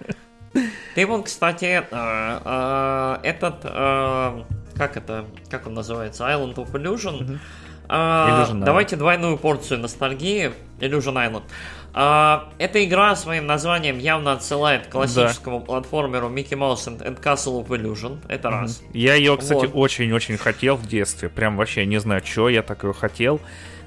ты 0.96 1.06
вот, 1.06 1.26
кстати, 1.26 1.66
это, 1.66 3.20
э, 3.24 3.28
этот, 3.28 3.62
э, 3.64 4.44
как 4.76 4.96
это, 4.96 5.26
как 5.50 5.68
он 5.68 5.74
называется, 5.74 6.24
Island 6.26 6.56
of 6.56 6.72
Illusion. 6.72 7.40
А, 7.90 8.50
давайте 8.54 8.96
двойную 8.96 9.38
порцию 9.38 9.80
ностальгии. 9.80 10.52
Illusion 10.80 11.16
Island. 11.16 11.44
А, 11.94 12.50
эта 12.58 12.84
игра 12.84 13.16
своим 13.16 13.46
названием 13.46 14.00
явно 14.00 14.34
отсылает 14.34 14.88
к 14.88 14.90
классическому 14.90 15.62
платформеру 15.62 16.28
Mickey 16.28 16.58
Mouse 16.58 16.88
and, 16.88 17.04
and 17.06 17.22
Castle 17.22 17.64
of 17.64 17.68
Illusion. 17.68 18.18
Это 18.28 18.50
раз. 18.50 18.82
Я 18.94 19.14
ее, 19.14 19.38
кстати, 19.38 19.66
Вот. 19.66 19.72
очень-очень 19.76 20.38
хотел 20.38 20.76
в 20.76 20.88
детстве. 20.88 21.30
Прям 21.30 21.56
вообще 21.56 21.86
не 21.86 22.00
знаю, 22.00 22.22
что 22.26 22.50
я 22.50 22.64
так 22.64 22.84
ее 22.84 22.94
хотел 22.94 23.40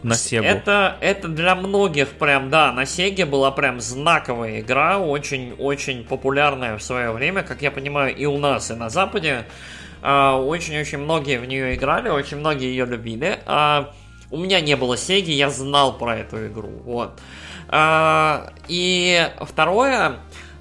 на 0.05 0.14
Сегу. 0.14 0.44
Это, 0.44 0.97
это 1.01 1.26
для 1.26 1.57
многих 1.57 2.11
прям, 2.11 2.49
да, 2.49 2.72
на 2.72 2.86
Сеге 2.86 3.26
была 3.26 3.51
прям 3.51 3.80
знаковая 3.80 4.61
игра, 4.61 4.99
очень-очень 4.99 6.05
популярная 6.05 6.78
в 6.78 6.82
свое 6.82 7.11
время, 7.11 7.42
как 7.42 7.62
я 7.62 7.72
понимаю, 7.72 8.14
и 8.14 8.24
у 8.24 8.38
нас, 8.38 8.70
и 8.70 8.74
на 8.74 8.88
Западе. 8.88 9.47
А, 10.09 10.36
Очень-очень 10.40 10.98
многие 10.98 11.38
в 11.40 11.46
нее 11.46 11.74
играли, 11.74 12.09
очень 12.11 12.36
многие 12.36 12.66
ее 12.68 12.86
любили. 12.86 13.40
А, 13.44 13.90
У 14.30 14.36
меня 14.36 14.61
не 14.61 14.76
было 14.76 14.96
Сеги, 14.96 15.32
я 15.32 15.50
знал 15.50 15.98
про 15.98 16.16
эту 16.18 16.46
игру, 16.46 16.70
вот. 16.84 17.18
А, 17.68 18.50
И 18.68 19.28
второе, 19.40 20.18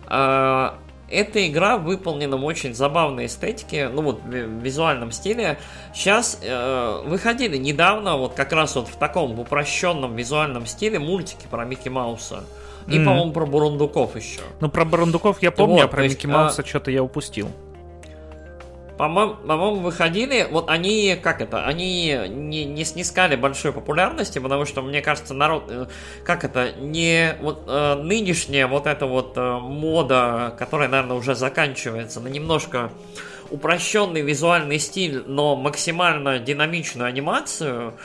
а, 0.08 0.80
эта 1.12 1.48
игра 1.48 1.78
выполнена 1.78 2.38
в 2.38 2.44
очень 2.44 2.74
забавной 2.74 3.28
эстетике, 3.28 3.88
ну 3.90 4.02
вот 4.02 4.22
в 4.24 4.32
визуальном 4.32 5.12
стиле. 5.12 5.60
Сейчас 5.94 6.40
э, 6.42 7.02
выходили 7.06 7.58
недавно, 7.58 8.18
вот 8.18 8.34
как 8.34 8.52
раз 8.52 8.76
вот 8.76 8.88
в 8.88 8.96
таком 8.98 9.40
упрощенном 9.40 10.16
визуальном 10.16 10.66
стиле 10.66 10.98
мультики 10.98 11.46
про 11.50 11.64
Микки 11.66 11.90
Мауса. 11.90 12.44
И, 12.88 12.98
Мгм. 12.98 13.06
по-моему, 13.06 13.32
про 13.34 13.46
Бурундуков 13.46 14.16
еще. 14.16 14.42
Ну, 14.62 14.70
про 14.70 14.84
Барандуков 14.84 15.44
я 15.44 15.52
помню, 15.52 15.76
Вот, 15.76 15.84
а 15.84 15.88
про 15.90 16.04
есть, 16.04 16.16
Микки 16.16 16.26
а- 16.26 16.30
Мауса 16.38 16.66
что-то 16.66 16.90
я 16.90 17.04
упустил. 17.04 17.50
По-моему, 18.98 19.36
по-моему, 19.36 19.80
выходили, 19.82 20.48
вот 20.50 20.70
они, 20.70 21.20
как 21.22 21.42
это, 21.42 21.66
они 21.66 22.18
не, 22.30 22.64
не 22.64 22.86
снискали 22.86 23.36
большой 23.36 23.74
популярности, 23.74 24.40
потому 24.40 24.66
что, 24.66 24.82
мне 24.82 25.02
кажется, 25.02 25.34
народ, 25.34 25.66
э, 25.68 25.88
как 26.24 26.46
это, 26.46 26.72
не, 26.72 27.36
вот 27.42 27.64
э, 27.68 27.96
нынешняя 27.96 28.68
вот 28.68 28.88
эта 28.88 29.06
вот 29.06 29.34
э, 29.36 29.60
мода, 29.60 30.56
которая, 30.58 30.88
наверное, 30.88 31.18
уже 31.18 31.36
заканчивается, 31.36 32.22
на 32.22 32.30
немножко 32.30 32.90
упрощенный 33.50 34.22
визуальный 34.22 34.80
стиль, 34.80 35.24
но 35.28 35.56
максимально 35.56 36.40
динамичную 36.40 37.08
анимацию, 37.08 37.96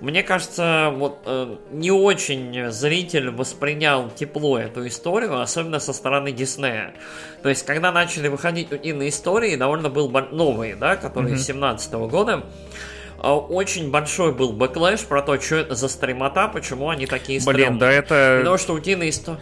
мне 0.00 0.22
кажется, 0.22 0.92
вот 0.94 1.18
э, 1.24 1.56
не 1.70 1.90
очень 1.90 2.70
зритель 2.70 3.30
воспринял 3.30 4.10
тепло 4.10 4.58
эту 4.58 4.86
историю, 4.86 5.40
особенно 5.40 5.78
со 5.80 5.92
стороны 5.92 6.32
Диснея. 6.32 6.94
То 7.42 7.48
есть, 7.48 7.64
когда 7.64 7.92
начали 7.92 8.28
выходить 8.28 8.70
утиные 8.72 9.08
истории, 9.08 9.56
довольно 9.56 9.88
был 9.90 10.08
новые, 10.32 10.76
да, 10.76 10.96
которые 10.96 11.34
Мгм. 11.34 11.42
17 11.42 11.92
года, 12.08 12.44
э, 13.22 13.28
очень 13.28 13.90
большой 13.90 14.32
был 14.32 14.52
backlash 14.52 15.00
про 15.04 15.22
то, 15.22 15.40
что 15.40 15.56
это 15.56 15.74
за 15.74 15.88
стримота, 15.88 16.48
почему 16.48 16.90
они 16.90 17.06
такие 17.06 17.40
Блин, 17.44 17.78
да 17.78 17.86
стрёмные. 17.90 17.98
это... 17.98 18.36
Потому 18.40 18.58
что 18.58 18.74
утиные 18.74 19.10
истории... 19.10 19.38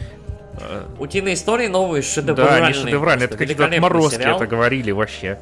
э, 0.60 0.82
Утиные 0.98 1.34
истории 1.34 1.66
новые, 1.66 2.02
Да, 2.02 2.08
шедевральные. 2.08 2.62
они 2.64 2.74
шедевральные. 2.74 3.24
Это 3.26 3.36
какие-то 3.36 3.64
отморозки 3.66 4.16
сериал. 4.16 4.36
это 4.36 4.46
говорили 4.46 4.90
вообще. 4.92 5.38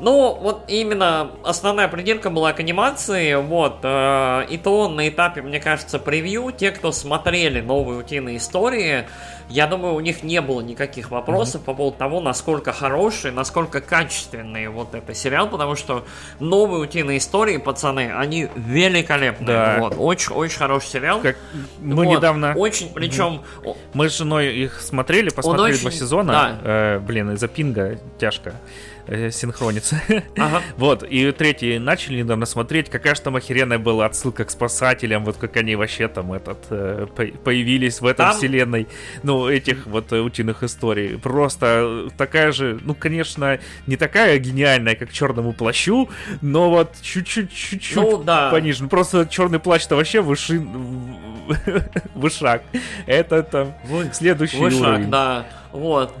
Ну, 0.00 0.34
вот 0.40 0.64
именно 0.68 1.30
основная 1.44 1.88
придирка 1.88 2.28
была 2.30 2.52
к 2.52 2.60
анимации, 2.60 3.34
вот, 3.34 3.78
э, 3.82 4.44
и 4.50 4.58
то 4.58 4.88
на 4.88 5.08
этапе, 5.08 5.40
мне 5.42 5.58
кажется, 5.60 5.98
превью, 5.98 6.52
те, 6.56 6.70
кто 6.70 6.92
смотрели 6.92 7.60
новые 7.60 7.98
утиные 8.00 8.36
истории, 8.36 9.06
я 9.48 9.66
думаю, 9.68 9.94
у 9.94 10.00
них 10.00 10.22
не 10.22 10.40
было 10.40 10.60
никаких 10.60 11.10
вопросов 11.10 11.62
по 11.62 11.72
поводу 11.72 11.96
того, 11.96 12.20
насколько 12.20 12.72
хороший, 12.72 13.30
насколько 13.30 13.80
качественный 13.80 14.68
вот 14.68 14.94
этот 14.94 15.16
сериал, 15.16 15.48
потому 15.48 15.76
что 15.76 16.04
новые 16.40 16.80
утиные 16.82 17.18
истории, 17.18 17.56
пацаны, 17.56 18.12
они 18.14 18.48
великолепные, 18.56 19.46
Да. 19.46 19.76
вот, 19.78 19.94
очень, 19.96 20.34
очень 20.34 20.58
хороший 20.58 20.88
сериал. 20.88 21.20
Как 21.20 21.36
мы 21.80 22.04
Вот, 22.04 22.16
недавно... 22.16 22.54
Очень, 22.56 22.92
причем, 22.92 23.42
Мы 23.94 24.10
с 24.10 24.18
женой 24.18 24.54
их 24.56 24.80
смотрели, 24.80 25.30
посмотрели 25.30 25.72
очень- 25.74 25.82
два 25.82 25.90
сезона. 25.90 26.32
да. 26.32 26.58
Э, 26.64 26.98
блин, 26.98 27.30
из-за 27.32 27.48
пинга 27.48 27.98
тяжко 28.18 28.52
э, 29.06 29.30
синхронится. 29.30 30.00
ага. 30.36 30.62
Вот, 30.76 31.02
и 31.02 31.30
третий 31.32 31.78
начали 31.78 32.18
недавно 32.22 32.46
смотреть, 32.46 32.90
какая 32.90 33.14
же 33.14 33.20
там 33.22 33.36
охеренная 33.36 33.78
была 33.78 34.06
отсылка 34.06 34.44
к 34.44 34.50
спасателям, 34.50 35.24
вот 35.24 35.36
как 35.36 35.56
они 35.56 35.76
вообще 35.76 36.08
там 36.08 36.32
этот 36.32 36.58
э, 36.70 37.06
по- 37.14 37.26
появились 37.44 38.00
в 38.00 38.06
этой 38.06 38.18
Там- 38.18 38.36
вселенной, 38.36 38.86
ну, 39.22 39.48
этих 39.48 39.86
вот 39.86 40.12
э, 40.12 40.20
утиных 40.20 40.62
историй. 40.62 41.18
Просто 41.18 42.08
такая 42.16 42.52
же, 42.52 42.78
ну, 42.82 42.94
конечно, 42.94 43.58
не 43.86 43.96
такая 43.96 44.38
гениальная, 44.38 44.94
как 44.94 45.12
черному 45.12 45.52
плащу, 45.52 46.08
но 46.40 46.70
вот 46.70 46.94
чуть-чуть, 47.02 47.52
чуть-чуть 47.52 47.96
Ну, 47.96 48.22
да. 48.22 48.50
пониже. 48.50 48.82
Ну, 48.84 48.88
Просто 48.88 49.26
черный 49.26 49.58
плащ-то 49.58 49.96
вообще 49.96 50.20
выше... 50.20 50.64
вышаг. 52.14 52.62
Это 53.06 53.42
там 53.42 53.74
Вы- 53.84 54.10
следующий 54.12 54.58
Вышаг, 54.58 54.80
уровень. 54.80 55.10
да. 55.10 55.46
Вот. 55.72 56.14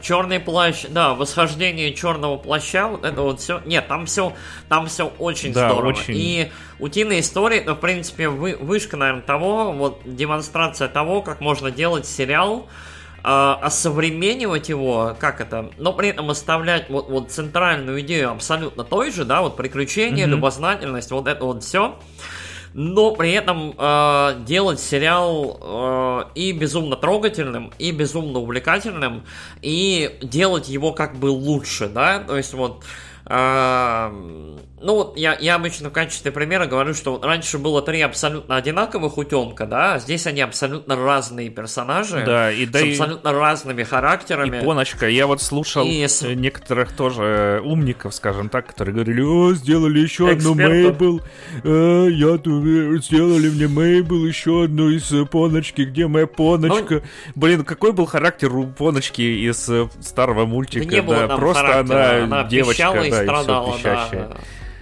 Черный 0.00 0.40
плащ, 0.40 0.84
да, 0.88 1.14
восхождение 1.14 1.92
черного 1.92 2.36
плаща, 2.36 2.88
вот 2.88 3.04
это 3.04 3.20
вот 3.22 3.40
все. 3.40 3.60
Нет, 3.66 3.88
там 3.88 4.06
все, 4.06 4.32
там 4.68 4.86
все 4.86 5.12
очень 5.18 5.52
Да, 5.52 5.70
здорово. 5.70 5.90
очень. 5.90 6.14
И 6.16 6.52
утиные 6.78 7.20
истории, 7.20 7.62
ну, 7.66 7.74
в 7.74 7.78
принципе, 7.78 8.28
вы, 8.28 8.56
вышка, 8.60 8.96
наверное, 8.96 9.22
того, 9.22 9.72
вот 9.72 10.00
демонстрация 10.04 10.88
того, 10.88 11.22
как 11.22 11.40
можно 11.40 11.70
делать 11.70 12.06
сериал, 12.06 12.68
а, 13.24 13.58
осовременивать 13.60 14.68
его, 14.68 15.16
как 15.18 15.40
это, 15.40 15.70
но 15.76 15.92
при 15.92 16.10
этом 16.10 16.30
оставлять 16.30 16.88
вот, 16.88 17.08
вот 17.10 17.30
центральную 17.32 18.00
идею 18.00 18.30
абсолютно 18.30 18.84
той 18.84 19.10
же, 19.10 19.24
да, 19.24 19.42
вот 19.42 19.56
приключения, 19.56 20.26
Мгм. 20.26 20.36
любознательность, 20.36 21.10
вот 21.10 21.26
это 21.26 21.44
вот 21.44 21.64
все 21.64 21.98
но 22.74 23.12
при 23.12 23.32
этом 23.32 23.74
э, 23.76 24.40
делать 24.46 24.80
сериал 24.80 25.58
э, 25.60 26.24
и 26.34 26.52
безумно 26.52 26.96
трогательным, 26.96 27.72
и 27.78 27.90
безумно 27.90 28.38
увлекательным, 28.38 29.24
и 29.62 30.18
делать 30.22 30.68
его 30.68 30.92
как 30.92 31.16
бы 31.16 31.26
лучше, 31.26 31.88
да, 31.88 32.20
то 32.20 32.36
есть 32.36 32.54
вот 32.54 32.84
ну 34.80 34.94
вот 34.94 35.16
я, 35.16 35.36
я 35.38 35.56
обычно 35.56 35.90
в 35.90 35.92
качестве 35.92 36.30
примера 36.32 36.66
говорю, 36.66 36.94
что 36.94 37.12
вот 37.12 37.24
раньше 37.24 37.58
было 37.58 37.82
три 37.82 38.00
абсолютно 38.00 38.56
одинаковых 38.56 39.18
утенка, 39.18 39.66
да, 39.66 39.94
а 39.94 39.98
здесь 39.98 40.26
они 40.26 40.40
абсолютно 40.40 40.96
разные 40.96 41.50
персонажи, 41.50 42.22
Да, 42.24 42.50
и 42.52 42.64
да 42.64 42.78
с 42.78 42.82
и- 42.82 42.90
абсолютно 42.92 43.32
разными 43.32 43.82
И 43.82 43.84
характерами. 43.84 44.64
Поночка, 44.64 45.08
я 45.08 45.26
вот 45.26 45.42
слушал 45.42 45.84
И 45.86 46.06
некоторых 46.34 46.92
тоже 46.92 47.22
э, 47.22 47.60
умников, 47.60 48.14
скажем 48.14 48.48
так, 48.48 48.66
которые 48.66 48.94
говорили, 48.94 49.20
о, 49.20 49.52
сделали 49.52 49.98
еще 49.98 50.30
одну. 50.30 50.54
Мейбл, 50.54 51.20
э, 51.64 52.06
я 52.10 52.38
тут, 52.38 52.64
э, 52.64 52.98
сделали 53.02 53.48
мне 53.50 53.68
Мейбл, 53.68 54.24
еще 54.24 54.64
одну 54.64 54.88
из 54.90 55.12
э, 55.12 55.26
Поночки, 55.26 55.82
где 55.82 56.06
моя 56.06 56.26
Поночка? 56.26 57.02
Блин, 57.34 57.64
какой 57.64 57.92
был 57.92 58.06
характер 58.06 58.54
у 58.54 58.66
Поночки 58.66 59.22
из 59.22 59.68
старого 60.00 60.46
мультика, 60.46 60.86
Да 60.86 60.94
не 60.94 61.02
было 61.02 61.28
там 61.28 61.38
просто 61.40 61.62
характера, 61.62 62.22
она, 62.22 62.24
она 62.24 62.44
девочка, 62.48 62.72
пищала 62.72 63.17
и 63.22 63.26
страдала, 63.26 63.76
да, 63.82 64.28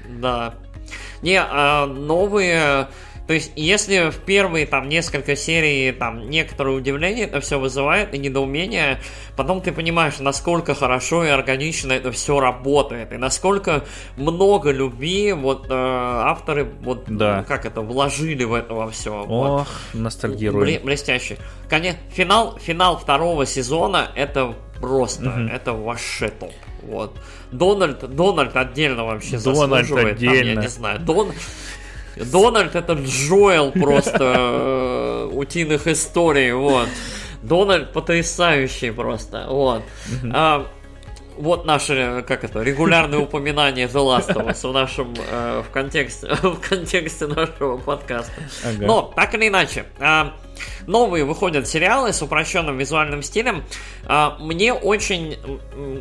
да. 0.08 0.54
Не, 1.22 1.40
а 1.40 1.86
новые... 1.86 2.88
То 3.26 3.32
есть, 3.32 3.50
если 3.56 4.10
в 4.10 4.18
первые 4.18 4.66
там 4.66 4.88
несколько 4.88 5.34
серий 5.34 5.90
там 5.90 6.30
некоторое 6.30 6.76
удивление 6.76 7.24
это 7.24 7.40
все 7.40 7.58
вызывает 7.58 8.14
и 8.14 8.18
недоумение, 8.18 9.00
потом 9.36 9.60
ты 9.60 9.72
понимаешь, 9.72 10.20
насколько 10.20 10.76
хорошо 10.76 11.24
и 11.24 11.28
органично 11.28 11.92
это 11.92 12.12
все 12.12 12.38
работает, 12.38 13.12
и 13.12 13.16
насколько 13.16 13.84
много 14.16 14.70
любви 14.70 15.32
вот 15.32 15.66
э, 15.68 15.74
авторы 15.74 16.66
вот 16.82 17.06
Да. 17.08 17.38
ну, 17.38 17.44
как 17.44 17.66
это 17.66 17.80
вложили 17.80 18.44
в 18.44 18.54
это 18.54 18.74
во 18.74 18.88
все. 18.92 19.10
Ох, 19.28 19.66
ностальгирую. 19.92 20.64
Бле- 20.64 20.78
блестящий. 20.84 21.36
Конечно, 21.68 21.98
финал, 22.12 22.56
финал 22.60 22.96
второго 22.96 23.44
сезона 23.44 24.08
это 24.14 24.54
просто, 24.80 25.30
Мгм. 25.30 25.48
это 25.48 25.72
вообще 25.72 26.28
топ. 26.28 26.52
Вот. 26.82 27.18
Дональд, 27.56 28.14
Дональд 28.14 28.56
отдельно 28.56 29.04
вообще 29.04 29.38
Дональд 29.38 29.86
заслуживает. 29.86 30.18
Там, 30.18 30.28
отдельно. 30.28 30.60
я 30.60 30.62
не 30.62 30.68
знаю. 30.68 31.00
Дон... 31.00 31.32
Дональд 32.16 32.74
это 32.74 32.94
Джоэл 32.94 33.72
просто 33.72 34.18
э, 34.18 35.30
утиных 35.32 35.86
историй, 35.86 36.52
вот. 36.52 36.88
Дональд 37.42 37.92
потрясающий 37.92 38.90
просто, 38.90 39.46
вот. 39.48 39.82
А, 40.32 40.66
вот 41.38 41.66
наше, 41.66 42.24
как 42.26 42.44
это, 42.44 42.62
регулярное 42.62 43.18
упоминание 43.18 43.86
The 43.86 43.92
Last 43.92 44.34
of 44.34 44.46
Us 44.46 44.68
в 44.68 44.72
нашем, 44.72 45.14
э, 45.30 45.62
в 45.66 45.70
контексте, 45.70 46.28
в 46.42 46.60
контексте 46.60 47.26
нашего 47.26 47.76
подкаста. 47.78 48.32
Ага. 48.64 48.84
Но, 48.86 49.02
так 49.14 49.34
или 49.34 49.48
иначе, 49.48 49.84
э, 49.98 50.24
новые 50.86 51.24
выходят 51.24 51.66
сериалы 51.68 52.12
с 52.12 52.22
упрощенным 52.22 52.78
визуальным 52.78 53.22
стилем. 53.22 53.64
Э, 54.04 54.30
мне 54.38 54.72
очень, 54.72 55.36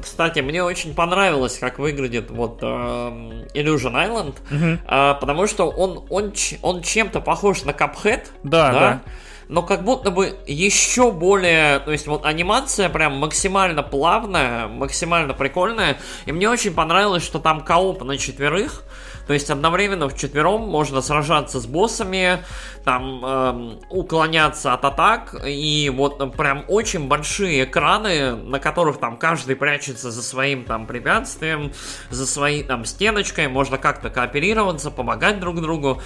кстати, 0.01 0.39
мне 0.39 0.63
очень 0.63 0.93
понравилось, 0.93 1.57
как 1.59 1.79
выглядит 1.79 2.31
вот 2.31 2.59
э, 2.61 2.65
Illusion 2.65 3.93
Island, 3.93 4.35
угу. 4.51 4.79
э, 4.87 5.15
потому 5.19 5.47
что 5.47 5.69
он, 5.69 6.05
он, 6.09 6.33
он 6.61 6.81
чем-то 6.81 7.21
похож 7.21 7.63
на 7.63 7.71
Cuphead. 7.71 8.27
Да, 8.43 8.71
да. 8.71 8.79
да 8.79 9.01
но 9.47 9.61
как 9.61 9.83
будто 9.83 10.11
бы 10.11 10.37
еще 10.47 11.11
более, 11.11 11.79
то 11.79 11.91
есть 11.91 12.07
вот 12.07 12.25
анимация 12.25 12.89
прям 12.89 13.17
максимально 13.17 13.83
плавная, 13.83 14.67
максимально 14.67 15.33
прикольная, 15.33 15.97
и 16.25 16.31
мне 16.31 16.49
очень 16.49 16.73
понравилось, 16.73 17.23
что 17.23 17.39
там 17.39 17.61
кооп 17.61 18.03
на 18.03 18.17
четверых, 18.17 18.83
то 19.27 19.33
есть 19.33 19.49
одновременно 19.49 20.07
в 20.07 20.15
четвером 20.15 20.61
можно 20.61 21.01
сражаться 21.01 21.59
с 21.59 21.65
боссами, 21.65 22.43
там 22.83 23.25
эм, 23.25 23.79
уклоняться 23.89 24.73
от 24.73 24.85
атак, 24.85 25.35
и 25.45 25.91
вот 25.93 26.35
прям 26.37 26.63
очень 26.67 27.07
большие 27.07 27.63
экраны, 27.63 28.35
на 28.35 28.59
которых 28.59 28.99
там 28.99 29.17
каждый 29.17 29.55
прячется 29.55 30.11
за 30.11 30.21
своим 30.21 30.63
там 30.63 30.85
препятствием, 30.85 31.73
за 32.11 32.27
своей 32.27 32.63
там 32.63 32.85
стеночкой, 32.85 33.47
можно 33.47 33.77
как-то 33.77 34.09
кооперироваться, 34.09 34.91
помогать 34.91 35.39
друг 35.39 35.59
другу. 35.59 36.01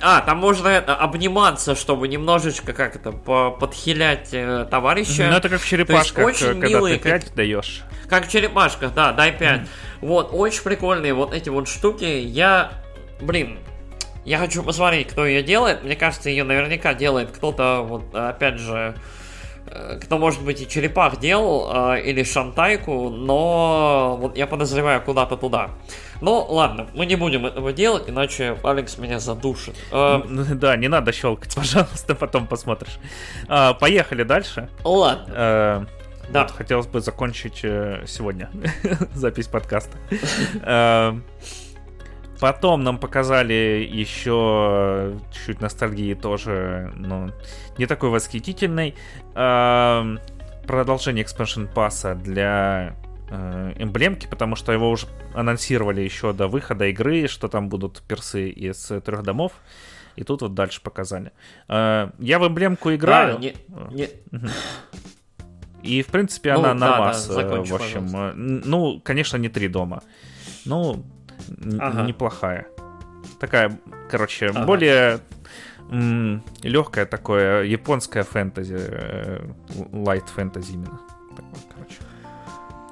А, 0.00 0.20
там 0.20 0.38
можно 0.38 0.68
это, 0.68 0.94
обниматься, 0.94 1.74
чтобы 1.74 2.06
немножечко 2.06 2.72
как 2.72 2.94
это 2.94 3.10
подхилять 3.10 4.28
э, 4.32 4.66
товарища. 4.70 5.28
Ну 5.28 5.36
это 5.36 5.48
как 5.48 5.60
в 5.60 5.66
черепашках, 5.66 6.24
очень 6.24 6.46
когда 6.46 6.68
милые, 6.68 6.98
ты 6.98 7.02
5 7.02 7.24
как... 7.24 7.34
даешь. 7.34 7.82
Как 8.08 8.26
в 8.26 8.30
черепашках, 8.30 8.94
да, 8.94 9.12
дай 9.12 9.32
5. 9.32 9.60
Mm. 9.60 9.66
Вот, 10.00 10.30
очень 10.32 10.62
прикольные 10.62 11.14
вот 11.14 11.34
эти 11.34 11.48
вот 11.48 11.68
штуки. 11.68 12.04
Я, 12.04 12.72
блин, 13.20 13.58
я 14.24 14.38
хочу 14.38 14.62
посмотреть, 14.62 15.08
кто 15.08 15.26
ее 15.26 15.42
делает. 15.42 15.82
Мне 15.82 15.96
кажется, 15.96 16.30
ее 16.30 16.44
наверняка 16.44 16.94
делает 16.94 17.30
кто-то, 17.30 17.82
вот, 17.82 18.14
опять 18.14 18.58
же, 18.58 18.94
э, 18.94 19.00
кто, 20.02 20.18
может 20.18 20.42
быть, 20.42 20.60
и 20.60 20.68
черепах 20.68 21.18
делал, 21.20 21.92
э, 21.94 22.02
или 22.02 22.22
шантайку, 22.22 23.10
но 23.10 24.16
вот 24.20 24.36
я 24.36 24.46
подозреваю 24.46 25.02
куда-то 25.02 25.36
туда. 25.36 25.70
Ну, 26.20 26.44
ладно, 26.48 26.88
мы 26.94 27.06
не 27.06 27.16
будем 27.16 27.46
этого 27.46 27.72
делать, 27.72 28.08
иначе 28.08 28.56
Алекс 28.62 28.98
меня 28.98 29.18
задушит. 29.20 29.74
А... 29.92 30.22
Да, 30.28 30.76
не 30.76 30.88
надо 30.88 31.12
щелкать, 31.12 31.54
пожалуйста, 31.56 32.14
потом 32.14 32.46
посмотришь. 32.46 32.98
А, 33.48 33.74
поехали 33.74 34.22
дальше. 34.22 34.68
Ладно. 34.84 35.86
Да. 36.30 36.42
Вот, 36.42 36.50
хотелось 36.50 36.86
бы 36.86 37.00
закончить 37.00 37.60
э, 37.62 38.04
сегодня 38.06 38.50
запись 39.14 39.46
подкаста. 39.46 39.96
А, 42.38 42.52
потом 42.52 42.84
нам 42.84 42.98
показали 42.98 43.88
еще 43.90 45.18
чуть-чуть 45.32 45.60
ностальгии 45.60 46.14
тоже, 46.14 46.92
но 46.96 47.30
не 47.78 47.86
такой 47.86 48.10
восхитительной. 48.10 48.94
Продолжение 49.34 51.24
экспаншн 51.24 51.66
пасса 51.66 52.14
для 52.14 52.96
Э, 53.30 53.74
эмблемки, 53.76 54.26
потому 54.26 54.56
что 54.56 54.72
его 54.72 54.90
уже 54.90 55.06
анонсировали 55.34 56.00
еще 56.00 56.32
до 56.32 56.48
выхода 56.48 56.86
игры, 56.86 57.28
что 57.28 57.48
там 57.48 57.68
будут 57.68 58.02
персы 58.08 58.48
из 58.48 58.90
трех 59.04 59.22
домов. 59.22 59.52
И 60.16 60.24
тут 60.24 60.40
вот 60.40 60.54
дальше 60.54 60.80
показали. 60.80 61.32
Э, 61.68 62.10
я 62.18 62.38
в 62.38 62.48
эмблемку 62.48 62.94
играю. 62.94 63.36
А, 63.36 63.38
не, 63.38 63.54
не... 63.90 64.08
И, 65.82 66.02
в 66.02 66.06
принципе, 66.06 66.54
ну, 66.54 66.60
она 66.60 66.74
да, 66.74 66.90
нормас. 66.90 67.26
Да, 67.26 67.34
закончу, 67.34 67.72
в 67.72 67.74
общем, 67.76 68.06
пожалуйста. 68.06 68.34
ну, 68.36 69.00
конечно, 69.04 69.36
не 69.36 69.48
три 69.48 69.68
дома. 69.68 70.02
Ну, 70.64 71.04
ага. 71.78 72.02
неплохая. 72.02 72.66
Такая, 73.38 73.78
короче, 74.10 74.46
ага. 74.48 74.64
более 74.64 75.20
м- 75.90 76.42
легкое 76.62 77.06
такое 77.06 77.64
японское 77.64 78.22
фэнтези, 78.22 78.78
лайт 79.92 80.24
э, 80.24 80.32
фэнтези 80.34 80.72
именно. 80.72 81.00
Такое, 81.36 81.60
короче. 81.74 81.96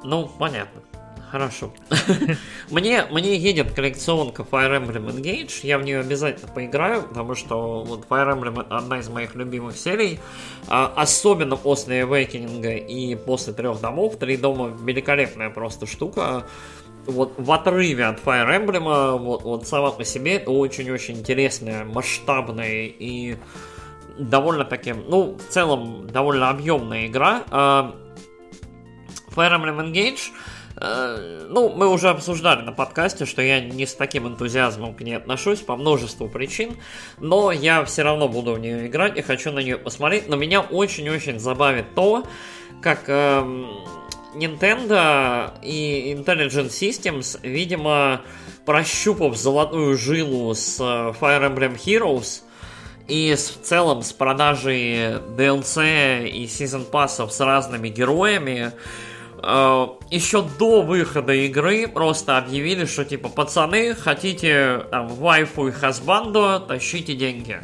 Ну, 0.04 0.30
понятно. 0.38 0.82
Хорошо. 1.30 1.72
мне, 2.70 3.04
мне 3.10 3.36
едет 3.36 3.72
коллекционка 3.72 4.42
Fire 4.42 4.80
Emblem 4.80 5.12
Engage. 5.12 5.60
Я 5.64 5.78
в 5.78 5.82
нее 5.82 6.00
обязательно 6.00 6.52
поиграю, 6.52 7.02
потому 7.02 7.34
что 7.34 7.82
вот 7.82 8.06
Fire 8.08 8.32
Emblem 8.32 8.64
одна 8.70 9.00
из 9.00 9.08
моих 9.08 9.34
любимых 9.34 9.76
серий. 9.76 10.20
А, 10.68 10.92
особенно 10.96 11.56
после 11.56 12.02
Awakening 12.02 12.86
и 12.86 13.16
после 13.16 13.52
трех 13.52 13.80
домов. 13.80 14.16
Три 14.16 14.36
дома 14.36 14.68
великолепная 14.80 15.50
просто 15.50 15.86
штука. 15.86 16.44
Вот 17.06 17.34
в 17.36 17.52
отрыве 17.52 18.06
от 18.06 18.20
Fire 18.20 18.48
Emblem, 18.48 19.18
вот, 19.18 19.42
вот 19.42 19.66
сама 19.66 19.90
по 19.90 20.04
себе, 20.04 20.42
очень-очень 20.44 21.18
интересная, 21.18 21.84
масштабная 21.84 22.86
и 22.86 23.36
довольно 24.18 24.64
таки, 24.64 24.92
ну, 24.92 25.36
в 25.36 25.52
целом, 25.52 26.06
довольно 26.08 26.50
объемная 26.50 27.06
игра. 27.06 27.44
А, 27.50 27.94
Fire 29.36 29.52
Emblem 29.52 29.92
Engage, 29.92 30.30
э, 30.80 31.46
ну, 31.50 31.68
мы 31.68 31.88
уже 31.88 32.08
обсуждали 32.08 32.62
на 32.62 32.72
подкасте, 32.72 33.26
что 33.26 33.42
я 33.42 33.60
не 33.60 33.86
с 33.86 33.94
таким 33.94 34.26
энтузиазмом 34.26 34.94
к 34.94 35.02
ней 35.02 35.14
отношусь 35.14 35.60
по 35.60 35.76
множеству 35.76 36.28
причин, 36.28 36.76
но 37.18 37.52
я 37.52 37.84
все 37.84 38.02
равно 38.02 38.28
буду 38.28 38.54
в 38.54 38.58
нее 38.58 38.86
играть 38.86 39.18
и 39.18 39.22
хочу 39.22 39.52
на 39.52 39.60
нее 39.60 39.76
посмотреть. 39.76 40.28
Но 40.28 40.36
меня 40.36 40.62
очень-очень 40.62 41.38
забавит 41.38 41.94
то, 41.94 42.24
как 42.80 43.04
э, 43.08 43.66
Nintendo 44.36 45.52
и 45.62 46.14
Intelligent 46.16 46.68
Systems, 46.68 47.38
видимо, 47.42 48.22
прощупав 48.64 49.36
золотую 49.36 49.96
жилу 49.96 50.54
с 50.54 50.80
э, 50.80 51.12
Fire 51.20 51.54
Emblem 51.54 51.76
Heroes, 51.76 52.42
и 53.08 53.34
в 53.34 53.62
целом 53.62 54.02
с 54.02 54.12
продажей 54.12 55.18
DLC 55.36 56.28
и 56.28 56.44
Season 56.44 56.84
пассов 56.84 57.32
с 57.32 57.40
разными 57.40 57.88
героями, 57.88 58.72
Э, 59.42 59.86
еще 60.10 60.42
до 60.58 60.82
выхода 60.82 61.32
игры 61.32 61.88
просто 61.88 62.38
объявили, 62.38 62.84
что 62.84 63.04
типа, 63.04 63.28
пацаны, 63.28 63.94
хотите 63.94 64.84
там 64.90 65.08
вайфу 65.08 65.68
и 65.68 65.70
хасбанду, 65.70 66.60
тащите 66.66 67.14
деньги. 67.14 67.60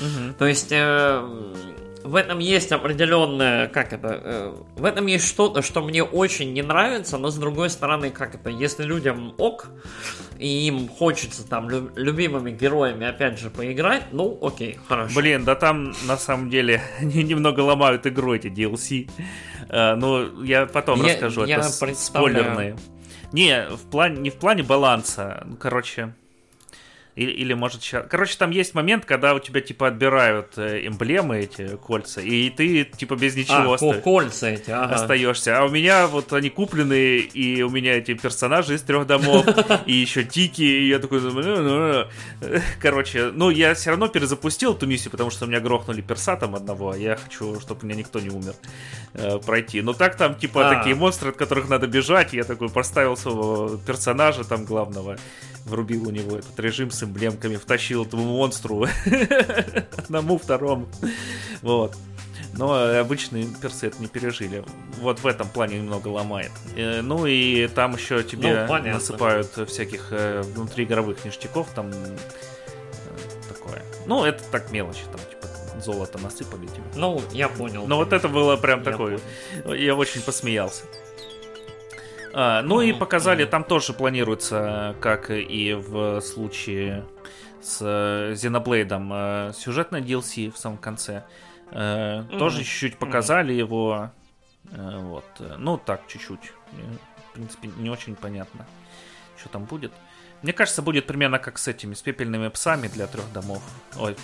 Угу. 0.00 0.34
То 0.38 0.46
есть 0.46 0.68
э, 0.70 1.54
в 2.02 2.14
этом 2.16 2.38
есть 2.38 2.72
определенное, 2.72 3.68
как 3.68 3.92
это, 3.92 4.20
э, 4.22 4.54
в 4.76 4.84
этом 4.84 5.06
есть 5.06 5.26
что-то, 5.26 5.62
что 5.62 5.82
мне 5.82 6.02
очень 6.02 6.52
не 6.52 6.62
нравится, 6.62 7.18
но 7.18 7.30
с 7.30 7.36
другой 7.36 7.70
стороны, 7.70 8.10
как 8.10 8.34
это, 8.34 8.50
если 8.50 8.84
людям 8.84 9.34
ок, 9.38 9.66
и 10.38 10.66
им 10.66 10.88
хочется 10.88 11.46
там 11.46 11.68
лю- 11.68 11.90
любимыми 11.96 12.50
героями 12.50 13.06
опять 13.06 13.38
же 13.38 13.50
поиграть, 13.50 14.04
ну 14.12 14.38
окей, 14.42 14.78
хорошо. 14.88 15.14
Блин, 15.14 15.44
да 15.44 15.54
там 15.54 15.92
на 16.06 16.16
самом 16.16 16.50
деле 16.50 16.80
они 17.00 17.22
немного 17.22 17.60
ломают 17.60 18.06
игру 18.06 18.34
эти 18.34 18.46
DLC. 18.48 19.10
Э, 19.68 19.94
ну, 19.94 20.42
я 20.42 20.66
потом 20.66 21.04
я, 21.04 21.12
расскажу, 21.12 21.44
я 21.44 21.56
это 21.56 21.94
спойлерные. 21.94 22.76
Не, 23.32 23.66
в 23.70 23.88
плане, 23.90 24.20
не 24.20 24.30
в 24.30 24.36
плане 24.36 24.62
баланса. 24.62 25.44
Ну, 25.46 25.56
короче, 25.56 26.14
или, 27.16 27.30
или 27.30 27.54
может 27.54 27.82
сейчас... 27.82 28.06
Короче, 28.08 28.36
там 28.38 28.50
есть 28.50 28.74
момент, 28.74 29.04
когда 29.04 29.34
у 29.34 29.38
тебя, 29.38 29.60
типа, 29.60 29.88
отбирают 29.88 30.56
э, 30.56 30.86
эмблемы 30.86 31.40
эти 31.40 31.76
кольца, 31.76 32.20
и 32.20 32.50
ты, 32.50 32.84
типа, 32.84 33.16
без 33.16 33.34
ничего 33.36 33.56
а, 33.56 33.68
оста... 33.68 34.00
кольца 34.00 34.48
эти, 34.48 34.70
ага. 34.70 34.94
остаешься. 34.94 35.58
А 35.58 35.64
у 35.64 35.68
меня 35.70 36.06
вот 36.06 36.32
они 36.32 36.50
куплены, 36.50 37.18
и 37.18 37.62
у 37.62 37.70
меня 37.70 37.98
эти 37.98 38.14
персонажи 38.14 38.74
из 38.74 38.82
трех 38.82 39.06
домов, 39.06 39.46
и 39.86 39.92
еще 39.92 40.24
тики, 40.24 40.62
и 40.62 40.88
я 40.88 40.98
такой... 40.98 41.20
«Ну, 41.20 41.30
ну, 41.32 42.06
ну». 42.42 42.60
Короче, 42.80 43.30
ну, 43.32 43.50
я 43.50 43.74
все 43.74 43.90
равно 43.90 44.08
перезапустил 44.08 44.74
эту 44.74 44.86
миссию, 44.86 45.10
потому 45.10 45.30
что 45.30 45.44
у 45.44 45.48
меня 45.48 45.60
грохнули 45.60 46.00
перса 46.00 46.36
там 46.36 46.54
одного, 46.54 46.92
а 46.92 46.96
я 46.96 47.16
хочу, 47.16 47.60
чтобы 47.60 47.80
у 47.82 47.86
меня 47.86 47.96
никто 47.96 48.20
не 48.20 48.30
умер 48.30 48.54
э, 49.14 49.38
пройти. 49.38 49.82
Но 49.82 49.92
так 49.92 50.16
там, 50.16 50.34
типа, 50.34 50.70
а. 50.70 50.74
такие 50.76 50.94
монстры, 50.94 51.30
от 51.30 51.36
которых 51.36 51.68
надо 51.68 51.86
бежать, 51.86 52.32
я 52.32 52.44
такой 52.44 52.68
поставил 52.68 53.16
своего 53.16 53.76
персонажа 53.86 54.44
там 54.44 54.64
главного, 54.64 55.18
врубил 55.70 56.08
у 56.08 56.10
него 56.10 56.36
этот 56.36 56.58
режим 56.60 56.90
с 56.90 57.02
эмблемками, 57.02 57.56
втащил 57.56 58.04
этому 58.04 58.24
монстру 58.24 58.86
одному, 59.96 60.38
второму. 60.38 60.88
Вот. 61.62 61.96
Но 62.54 62.98
обычные 62.98 63.46
персы 63.46 63.86
это 63.86 64.00
не 64.00 64.08
пережили. 64.08 64.64
Вот 64.98 65.20
в 65.20 65.26
этом 65.26 65.48
плане 65.48 65.78
немного 65.78 66.08
ломает. 66.08 66.50
Э, 66.76 67.00
ну 67.00 67.24
и 67.26 67.68
там 67.68 67.94
еще 67.94 68.22
тебе 68.22 68.66
ну, 68.68 68.78
насыпают 68.82 69.68
всяких 69.68 70.08
э, 70.10 70.42
внутриигровых 70.42 71.24
ништяков, 71.24 71.68
там 71.74 71.90
э, 71.90 72.16
такое. 73.48 73.82
Ну, 74.06 74.24
это 74.24 74.42
так 74.50 74.72
мелочи, 74.72 75.04
там, 75.12 75.20
типа, 75.30 75.46
золото 75.80 76.18
насыпали 76.18 76.66
тебе. 76.66 76.82
Ну, 76.96 77.22
я 77.32 77.48
понял. 77.48 77.86
Но 77.86 77.96
вот 77.96 78.12
это 78.12 78.28
было 78.28 78.56
прям 78.56 78.82
такое. 78.82 79.20
Я 79.66 79.94
очень 79.94 80.20
посмеялся. 80.20 80.84
А, 82.32 82.62
ну 82.62 82.80
и 82.80 82.92
показали, 82.92 83.44
там 83.44 83.64
тоже 83.64 83.92
планируется, 83.92 84.94
как 85.00 85.30
и 85.30 85.74
в 85.74 86.20
случае 86.20 87.04
с 87.62 87.82
Xenoblade, 87.82 89.52
сюжетная 89.52 90.00
DLC 90.00 90.50
в 90.50 90.58
самом 90.58 90.78
конце. 90.78 91.24
Mm-hmm. 91.70 92.38
Тоже 92.38 92.64
чуть-чуть 92.64 92.98
показали 92.98 93.52
его. 93.52 94.10
Э, 94.72 94.98
Вот. 94.98 95.24
э, 95.38 95.56
Ну, 95.58 95.78
так, 95.78 96.06
чуть-чуть. 96.08 96.52
Э, 96.72 96.76
В 97.28 97.32
принципе, 97.34 97.70
не 97.76 97.90
очень 97.90 98.16
понятно, 98.16 98.66
что 99.38 99.48
там 99.48 99.64
будет. 99.64 99.92
Мне 100.42 100.54
кажется, 100.54 100.80
будет 100.80 101.06
примерно 101.06 101.38
как 101.38 101.58
с 101.58 101.68
этими, 101.68 101.92
с 101.94 102.00
пепельными 102.00 102.48
псами 102.48 102.88
для 102.88 103.06
трех 103.06 103.30
домов. 103.32 103.62
Ой, 103.96 104.16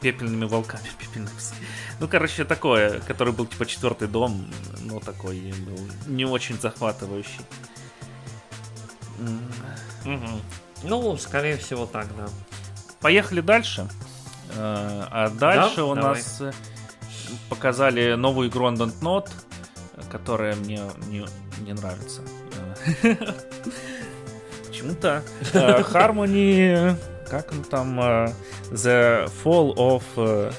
пепельными 0.00 0.44
волками, 0.44 0.84
пепельных 0.98 1.32
пс. 1.32 1.52
Ну, 1.98 2.06
короче, 2.08 2.44
такое, 2.44 3.00
который 3.00 3.32
был 3.32 3.46
типа 3.46 3.66
четвертый 3.66 4.06
дом, 4.06 4.48
ну, 4.82 5.00
такой 5.00 5.40
был 5.66 5.78
не 6.06 6.24
очень 6.24 6.60
захватывающий. 6.60 7.40
Ну, 10.84 11.16
скорее 11.16 11.56
всего, 11.56 11.86
так, 11.86 12.06
да. 12.16 12.28
Поехали 13.00 13.40
дальше. 13.40 13.88
Э, 14.50 15.04
А 15.10 15.30
дальше 15.30 15.82
у 15.82 15.94
давай. 15.94 16.14
нас 16.16 16.40
э, 16.40 16.52
показали 17.48 18.14
новую 18.14 18.48
игру 18.50 18.66
on 18.68 18.76
Don't 18.76 19.00
Not, 19.00 19.30
которая 20.10 20.54
мне 20.56 20.82
не, 21.08 21.24
не 21.60 21.72
нравится. 21.72 22.20
Э, 24.84 24.88
Почему-то. 24.88 25.22
Э, 25.54 25.82
Harmony, 25.82 26.96
как 27.28 27.52
он 27.52 27.62
там, 27.64 28.00
э, 28.00 28.32
The 28.70 29.30
Fall 29.42 29.74
of... 29.76 30.02
э, 30.16 30.50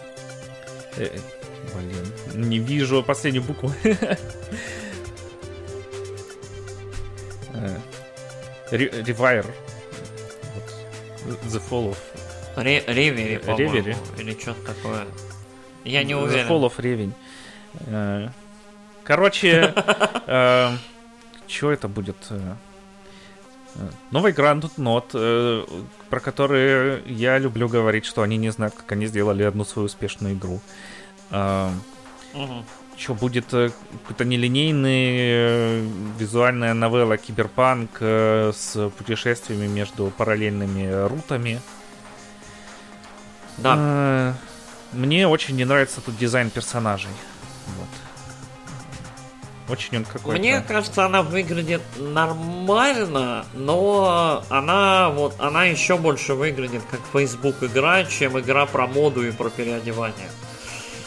Блин, 1.76 2.50
не 2.50 2.60
вижу 2.60 3.04
последнюю 3.04 3.44
букву. 3.44 3.72
Revire. 8.72 9.46
The 11.50 11.60
Fall 11.70 11.90
of 11.92 11.98
Ре- 12.56 12.84
Ревери, 12.88 13.38
по-моему, 13.38 13.96
или 14.18 14.38
что-то 14.40 14.62
такое. 14.74 15.06
Я 15.84 16.04
не 16.04 16.14
The 16.14 16.24
уверен. 16.24 16.48
Fall 16.48 16.64
of 16.72 16.74
Ревень. 16.82 17.14
Короче, 19.04 19.74
что 21.48 21.72
это 21.72 21.88
будет? 21.88 22.16
Э, 23.76 23.90
э, 24.12 24.30
игра 24.32 24.54
Don't 24.54 24.78
Not, 24.78 25.06
э, 25.14 25.66
про 26.10 26.20
которую 26.20 27.02
я 27.06 27.38
люблю 27.38 27.68
говорить, 27.68 28.06
что 28.06 28.22
они 28.22 28.38
не 28.38 28.52
знают, 28.52 28.76
как 28.76 28.92
они 28.92 29.08
сделали 29.08 29.44
одну 29.44 29.66
свою 29.66 29.86
успешную 29.86 30.34
игру. 30.34 30.62
Мгм. 31.32 32.66
Что 32.98 33.14
будет 33.14 33.54
э, 33.54 33.72
какой-то 34.04 34.24
нелинейный 34.24 35.18
э, 35.18 35.88
визуальная 36.18 36.74
новелла 36.74 37.18
Киберпанк 37.18 37.98
э, 38.00 38.52
с 38.56 38.90
путешествиями 38.98 39.68
между 39.68 40.12
параллельными 40.18 41.08
рутами. 41.08 41.60
Да. 43.58 43.76
Э, 43.78 44.34
Мне 44.94 45.28
очень 45.28 45.56
не 45.58 45.66
нравится 45.66 46.00
тут 46.02 46.18
дизайн 46.18 46.50
персонажей. 46.50 47.12
Очень 49.68 49.98
он 49.98 50.06
какой-то... 50.06 50.40
Мне 50.40 50.62
кажется, 50.62 51.06
она 51.06 51.22
выглядит 51.24 51.82
нормально, 51.98 53.46
но 53.54 54.44
она 54.50 55.10
вот 55.10 55.36
она 55.40 55.66
еще 55.66 55.98
больше 55.98 56.34
выглядит 56.36 56.84
как 56.92 57.00
Facebook 57.14 57.64
игра, 57.64 58.04
чем 58.04 58.40
игра 58.40 58.66
про 58.66 58.88
моду 58.88 59.28
и 59.28 59.32
про 59.32 59.50
переодевание. 59.50 60.30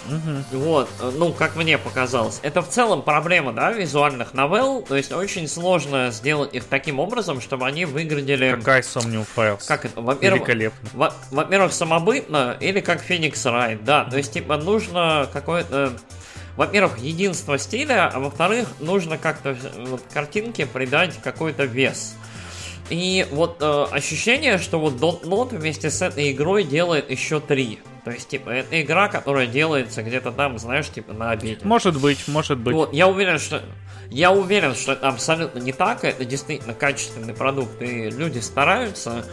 Мгм. 0.09 0.44
Вот, 0.52 0.88
ну, 1.16 1.32
как 1.32 1.54
мне 1.56 1.76
показалось. 1.78 2.40
Это 2.42 2.62
в 2.62 2.68
целом 2.68 3.02
проблема, 3.02 3.52
да, 3.52 3.72
визуальных 3.72 4.32
новелл. 4.34 4.82
То 4.82 4.96
есть 4.96 5.12
очень 5.12 5.46
сложно 5.46 6.11
сделать 6.11 6.54
их 6.54 6.64
таким 6.64 6.98
образом, 6.98 7.40
чтобы 7.40 7.66
они 7.66 7.84
выглядели... 7.84 8.52
Какая 8.56 8.82
Somnium 8.82 9.26
Files. 9.36 9.66
Как 9.66 9.84
это? 9.84 10.00
Во-первых, 10.00 10.48
Великолепно. 10.48 10.88
во- 10.94 11.14
во-первых, 11.30 11.72
самобытно 11.72 12.56
или 12.59 12.80
как 12.80 13.02
Феникс 13.02 13.44
Райт, 13.44 13.84
да. 13.84 14.04
То 14.04 14.16
есть, 14.16 14.32
типа, 14.32 14.56
нужно 14.56 15.28
какое-то... 15.32 15.92
Во-первых, 16.59 16.98
единство 16.98 17.56
стиля, 17.56 18.11
а 18.12 18.18
во-вторых, 18.18 18.66
нужно 18.80 19.16
как-то 19.16 19.56
вот, 19.76 20.02
картинке 20.12 20.66
придать 20.66 21.14
какой-то 21.22 21.66
вес. 21.66 22.16
И 22.90 23.24
вот 23.30 23.59
э, 23.61 23.86
ощущение, 23.92 24.59
что 24.59 24.80
вот 24.80 24.94
Don't 24.94 25.56
вместе 25.56 25.88
с 25.88 26.02
этой 26.02 26.32
игрой 26.32 26.64
делает 26.64 27.12
еще 27.12 27.38
три. 27.38 27.78
То 28.04 28.11
есть, 28.11 28.28
типа, 28.28 28.50
это 28.50 28.82
игра, 28.82 29.06
которая 29.06 29.46
делается 29.46 30.02
где-то 30.02 30.32
там, 30.32 30.59
знаешь, 30.59 30.88
типа, 30.88 31.12
на 31.12 31.30
обеде. 31.30 31.61
Может 31.62 32.00
быть, 32.00 32.26
может 32.26 32.59
быть. 32.59 32.74
Вот, 32.74 32.92
я 32.92 33.06
уверен, 33.06 33.38
что 33.38 33.62
я 34.11 34.32
уверен, 34.32 34.74
что 34.74 34.94
это 34.94 35.06
абсолютно 35.06 35.61
не 35.61 35.72
так, 35.72 36.02
это 36.02 36.24
действительно 36.24 36.74
качественный 36.74 37.34
продукт, 37.34 37.80
и 37.80 38.11
люди 38.11 38.40
стараются. 38.40 39.24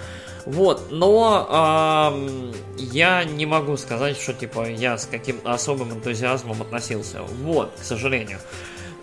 Вот, 0.46 0.92
но 0.92 1.48
ам, 1.50 2.52
я 2.78 3.24
не 3.24 3.46
могу 3.46 3.78
сказать, 3.78 4.18
что 4.18 4.34
типа 4.34 4.70
я 4.70 4.98
с 4.98 5.06
каким-то 5.06 5.52
особым 5.52 5.94
энтузиазмом 5.94 6.62
относился. 6.62 7.24
Вот, 7.24 7.72
к 7.80 7.84
сожалению. 7.84 8.40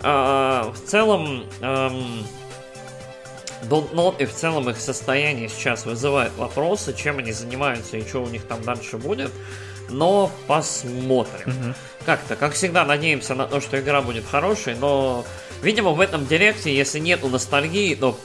А, 0.01 0.71
в 0.73 0.89
целом, 0.89 1.45
ам, 1.61 2.25
Don't 3.69 4.15
и 4.19 4.25
в 4.25 4.33
целом 4.33 4.69
их 4.69 4.79
состояние 4.79 5.49
сейчас 5.49 5.85
вызывает 5.85 6.33
вопросы, 6.37 6.93
чем 6.93 7.19
они 7.19 7.31
занимаются 7.31 7.97
и 7.97 8.07
что 8.07 8.23
у 8.23 8.27
них 8.27 8.43
там 8.45 8.61
дальше 8.63 8.97
будет. 8.97 9.31
Но 9.89 10.31
посмотрим. 10.47 11.49
Мгм. 11.49 11.75
Как-то, 12.05 12.35
как 12.35 12.53
всегда, 12.53 12.85
надеемся 12.85 13.35
на 13.35 13.47
то, 13.47 13.61
что 13.61 13.79
игра 13.79 14.01
будет 14.01 14.25
хорошей, 14.25 14.75
но, 14.75 15.25
видимо, 15.61 15.91
в 15.91 15.99
этом 15.99 16.25
директе, 16.25 16.75
если 16.75 16.99
нету 16.99 17.27
ностальгии, 17.27 17.95
то, 17.95 18.17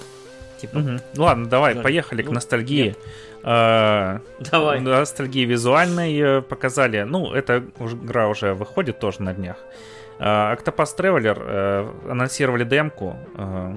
типа, 0.59 0.79
Мгм. 0.79 1.01
Ладно, 1.17 1.47
давай, 1.49 1.75
Жаль. 1.75 1.83
поехали 1.83 2.23
к 2.23 2.27
Ну, 2.27 2.33
ностальгии. 2.35 2.97
А, 3.43 4.21
давай. 4.51 4.81
Ностальгии 4.81 5.45
визуальной 5.45 6.19
э, 6.19 6.43
показали. 6.43 7.03
Ну, 7.03 7.33
эта 7.33 7.65
игра 7.81 8.29
уже 8.29 8.55
выходит 8.55 8.99
тоже 8.99 9.23
на 9.23 9.33
днях. 9.35 9.57
А, 10.19 10.55
Octopus 10.55 10.97
Traveler 10.99 11.39
э, 11.41 12.11
анонсировали 12.11 12.65
демку, 12.65 13.17
э, 13.37 13.77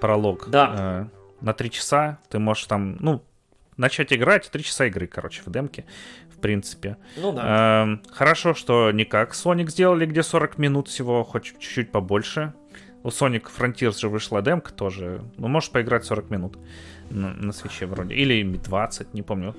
пролог. 0.00 0.48
Да. 0.48 0.74
э, 0.78 1.44
на 1.44 1.52
3 1.52 1.70
часа 1.70 2.18
ты 2.28 2.38
можешь 2.38 2.64
там, 2.66 2.96
ну, 3.00 3.22
начать 3.76 4.12
играть. 4.12 4.48
3 4.50 4.62
часа 4.62 4.86
игры, 4.86 5.06
короче, 5.06 5.42
в 5.44 5.50
демке, 5.50 5.84
в 6.34 6.38
принципе. 6.40 6.96
Ну 7.16 7.32
да. 7.32 7.82
Эм, 7.82 8.02
Хорошо, 8.12 8.54
что 8.54 8.90
не 8.90 9.04
как 9.04 9.32
Sonic 9.32 9.70
сделали, 9.70 10.04
где 10.06 10.22
40 10.22 10.58
минут 10.58 10.88
всего, 10.88 11.24
хоть 11.24 11.44
чуть-чуть 11.44 11.90
побольше. 11.92 12.52
У 13.06 13.10
Sonic 13.10 13.44
Frontiers 13.56 14.00
же 14.00 14.08
вышла 14.08 14.42
демка 14.42 14.72
тоже. 14.72 15.20
Ну, 15.38 15.46
можешь 15.46 15.70
поиграть 15.70 16.04
40 16.04 16.28
минут 16.30 16.58
на, 17.08 17.28
на 17.34 17.52
свече 17.52 17.86
вроде. 17.86 18.16
Или 18.16 18.42
20, 18.42 19.14
не 19.14 19.22
помню. 19.22 19.54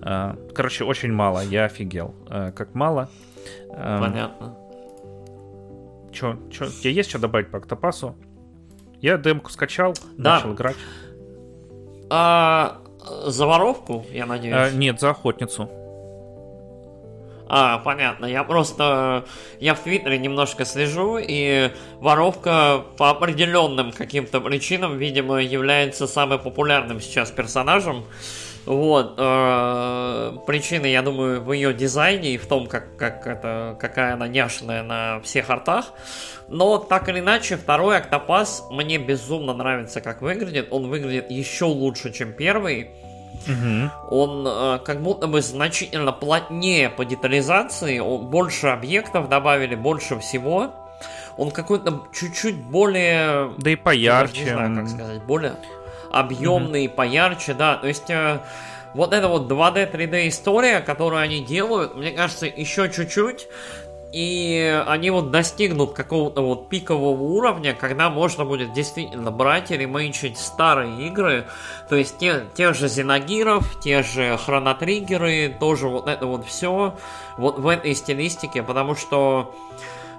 Э, 0.00 0.34
Короче, 0.54 0.84
очень 0.84 1.12
мало. 1.12 1.40
Я 1.44 1.66
офигел. 1.66 2.14
Э, 2.30 2.50
Как 2.56 2.74
мало. 2.74 3.10
Эм, 3.68 4.00
Понятно. 4.00 4.54
Чё, 6.12 6.38
чё, 6.50 6.64
тебе 6.70 6.92
есть 6.94 7.10
что 7.10 7.18
добавить 7.18 7.50
по 7.50 7.58
Октопасу? 7.58 8.14
Я 9.02 9.18
демку 9.18 9.50
скачал, 9.50 9.92
Да. 10.16 10.36
начал 10.36 10.54
играть. 10.54 10.76
А, 12.08 12.78
за 13.26 13.46
воровку, 13.46 14.06
я 14.10 14.24
надеюсь. 14.24 14.56
Э, 14.56 14.70
нет, 14.74 14.98
за 14.98 15.10
охотницу. 15.10 15.68
А, 17.48 17.78
понятно. 17.78 18.26
Я 18.26 18.44
просто... 18.44 19.24
Я 19.58 19.74
в 19.74 19.80
Твиттере 19.80 20.18
немножко 20.18 20.64
слежу, 20.64 21.18
и 21.18 21.70
воровка 21.96 22.84
по 22.96 23.10
определенным 23.10 23.92
каким-то 23.92 24.40
причинам, 24.40 24.98
видимо, 24.98 25.38
является 25.38 26.06
самым 26.06 26.38
популярным 26.38 27.00
сейчас 27.00 27.30
персонажем. 27.30 28.04
Вот. 28.66 29.14
э, 29.16 30.36
причины, 30.46 30.86
я 30.86 31.00
думаю, 31.00 31.40
в 31.40 31.52
ее 31.52 31.72
дизайне 31.72 32.34
и 32.34 32.36
в 32.36 32.46
том, 32.46 32.66
как, 32.66 32.96
как 32.98 33.26
это, 33.26 33.78
какая 33.80 34.12
она 34.12 34.28
няшная 34.28 34.82
на 34.82 35.20
всех 35.22 35.48
артах. 35.48 35.94
Но 36.48 36.76
так 36.76 37.08
или 37.08 37.20
иначе, 37.20 37.56
второй 37.56 37.96
Октопас 37.96 38.66
мне 38.70 38.98
безумно 38.98 39.54
нравится, 39.54 40.02
как 40.02 40.20
выглядит. 40.20 40.68
Он 40.70 40.88
выглядит 40.88 41.30
еще 41.30 41.64
лучше, 41.64 42.12
чем 42.12 42.34
первый. 42.34 42.90
Мгм. 43.46 43.90
Он 44.10 44.46
э, 44.46 44.78
как 44.84 45.00
будто 45.00 45.26
бы 45.26 45.40
значительно 45.40 46.12
плотнее 46.12 46.90
по 46.90 47.04
детализации, 47.04 47.98
он- 47.98 48.26
больше 48.26 48.68
объектов 48.68 49.28
добавили, 49.28 49.74
больше 49.74 50.18
всего. 50.18 50.72
Он 51.36 51.50
какой-то 51.50 52.02
чуть-чуть 52.12 52.56
более... 52.56 53.52
Да 53.58 53.70
и 53.70 53.76
поярче. 53.76 54.44
Не 54.44 54.50
знаю, 54.50 54.74
как 54.76 54.88
сказать. 54.88 55.22
Более 55.22 55.54
объемный, 56.10 56.88
поярче, 56.88 57.54
да. 57.54 57.76
То 57.76 57.86
есть... 57.86 58.10
э, 58.10 58.38
вот 58.94 59.12
эта 59.12 59.28
вот 59.28 59.50
2D, 59.50 59.92
3D 59.92 60.28
история, 60.28 60.80
которую 60.80 61.20
они 61.20 61.44
делают, 61.44 61.94
мне 61.94 62.10
кажется, 62.10 62.46
еще 62.46 62.90
чуть-чуть, 62.90 63.46
и 64.12 64.82
они 64.86 65.10
вот 65.10 65.30
достигнут 65.30 65.92
какого-то 65.92 66.40
вот 66.40 66.68
пикового 66.68 67.20
уровня, 67.20 67.74
когда 67.74 68.08
можно 68.08 68.44
будет 68.44 68.72
действительно 68.72 69.30
брать 69.30 69.70
и 69.70 69.76
ремейчить 69.76 70.38
старые 70.38 71.06
игры, 71.06 71.46
то 71.88 71.96
есть 71.96 72.18
те, 72.18 72.46
тех 72.54 72.74
же 72.74 72.88
Зеногиров, 72.88 73.78
те 73.80 74.02
же 74.02 74.38
Хронотриггеры, 74.38 75.54
тоже 75.60 75.88
вот 75.88 76.08
это 76.08 76.26
вот 76.26 76.46
все 76.46 76.94
вот 77.36 77.58
в 77.58 77.68
этой 77.68 77.94
стилистике, 77.94 78.62
потому 78.62 78.94
что 78.94 79.54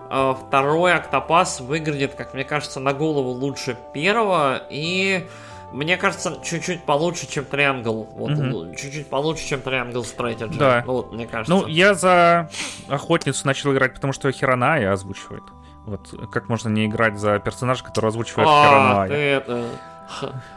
э, 0.09 0.35
второй 0.47 0.93
Октопас 0.93 1.59
выглядит, 1.59 2.13
как 2.13 2.35
мне 2.35 2.43
кажется, 2.43 2.79
на 2.79 2.93
голову 2.93 3.31
лучше 3.31 3.75
первого, 3.93 4.61
и 4.69 5.27
мне 5.71 5.97
кажется, 5.97 6.39
чуть-чуть 6.43 6.83
получше, 6.83 7.27
чем 7.27 7.43
Triangle. 7.43 8.07
Вот, 8.15 8.31
л- 8.31 8.75
чуть-чуть 8.75 9.07
получше, 9.07 9.47
чем 9.47 9.59
Triangle 9.59 10.03
Strategy. 10.03 10.57
Да. 10.57 10.83
Ну, 10.85 10.93
вот, 10.93 11.11
мне 11.13 11.27
кажется. 11.27 11.51
Ну, 11.53 11.67
я 11.67 11.93
за 11.93 12.49
охотницу 12.87 13.45
начал 13.45 13.71
играть, 13.73 13.93
потому 13.93 14.13
что 14.13 14.31
Хироная 14.31 14.91
озвучивает. 14.91 15.43
Вот 15.85 16.13
как 16.31 16.49
можно 16.49 16.69
не 16.69 16.85
играть 16.85 17.17
за 17.19 17.39
персонажа, 17.39 17.83
который 17.83 18.07
озвучивает 18.07 18.47
А, 18.49 18.67
Хиромая? 18.67 19.07
ты 19.09 19.15
это... 19.15 19.65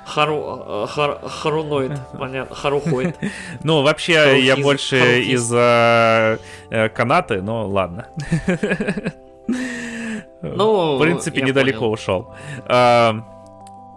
Хару... 0.07 0.87
хар- 0.89 1.29
Харуноид, 1.29 1.93
понятно, 2.19 2.57
Харухоид. 2.57 3.17
Ну, 3.63 3.83
вообще, 3.83 4.41
я 4.41 4.57
больше 4.57 5.21
из-за 5.25 6.39
э, 6.71 6.89
канаты, 6.89 7.43
но 7.43 7.69
ладно. 7.69 8.07
Ну, 10.41 10.97
в 10.97 11.01
принципе, 11.03 11.43
недалеко 11.43 11.89
ушел. 11.91 12.35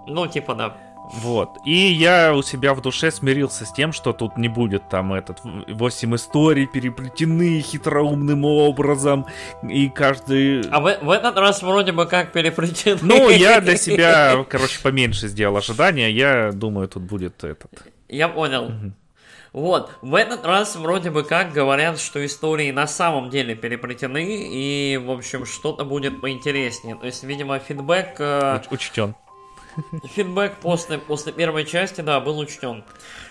Ну, 0.08 0.28
типа, 0.28 0.56
да. 0.56 0.74
Вот. 1.14 1.58
И 1.66 1.74
я 1.74 2.34
у 2.34 2.42
себя 2.42 2.74
в 2.74 2.82
душе 2.82 3.12
смирился 3.12 3.66
с 3.66 3.72
тем, 3.72 3.94
что 3.94 4.14
тут 4.14 4.38
не 4.38 4.48
будет 4.48 4.90
там 4.90 5.14
этот 5.14 5.40
8 5.44 6.16
историй 6.16 6.68
переплетены 6.68 7.62
хитроумным 7.62 8.46
образом, 8.46 9.26
и 9.64 9.90
каждый... 9.90 10.62
А 10.70 10.80
в, 10.80 10.98
в 11.02 11.10
этот 11.10 11.38
раз 11.38 11.62
вроде 11.62 11.92
бы 11.92 12.06
как 12.06 12.32
переплетены. 12.32 13.00
Ну, 13.02 13.30
я 13.30 13.62
для 13.62 13.78
себя, 13.78 14.44
короче, 14.50 14.80
поменьше 14.82 15.28
сделал 15.28 15.58
ожидания. 15.58 16.10
Я 16.12 16.52
думаю, 16.52 16.88
тут 16.88 17.04
будет 17.04 17.44
этот. 17.44 17.72
Я 18.10 18.28
понял. 18.28 18.72
Вот, 19.54 19.92
в 20.02 20.14
этот 20.16 20.46
раз 20.46 20.76
вроде 20.76 21.12
бы 21.12 21.24
как 21.24 21.54
говорят, 21.54 21.98
что 21.98 22.26
истории 22.26 22.72
на 22.72 22.88
самом 22.88 23.30
деле 23.30 23.56
переплетены, 23.56 24.50
и, 24.52 24.98
в 24.98 25.10
общем, 25.10 25.46
что-то 25.46 25.86
будет 25.86 26.20
поинтереснее. 26.20 26.98
То 26.98 27.06
есть, 27.06 27.24
видимо, 27.24 27.58
фидбэк, 27.60 28.16
э, 28.20 28.58
уч- 28.58 28.68
Учтен. 28.70 29.16
Фидбэк 30.04 30.58
после, 30.58 30.98
после 30.98 31.34
первой 31.34 31.66
части, 31.66 32.02
да, 32.02 32.20
был 32.20 32.40
учтен. 32.40 32.84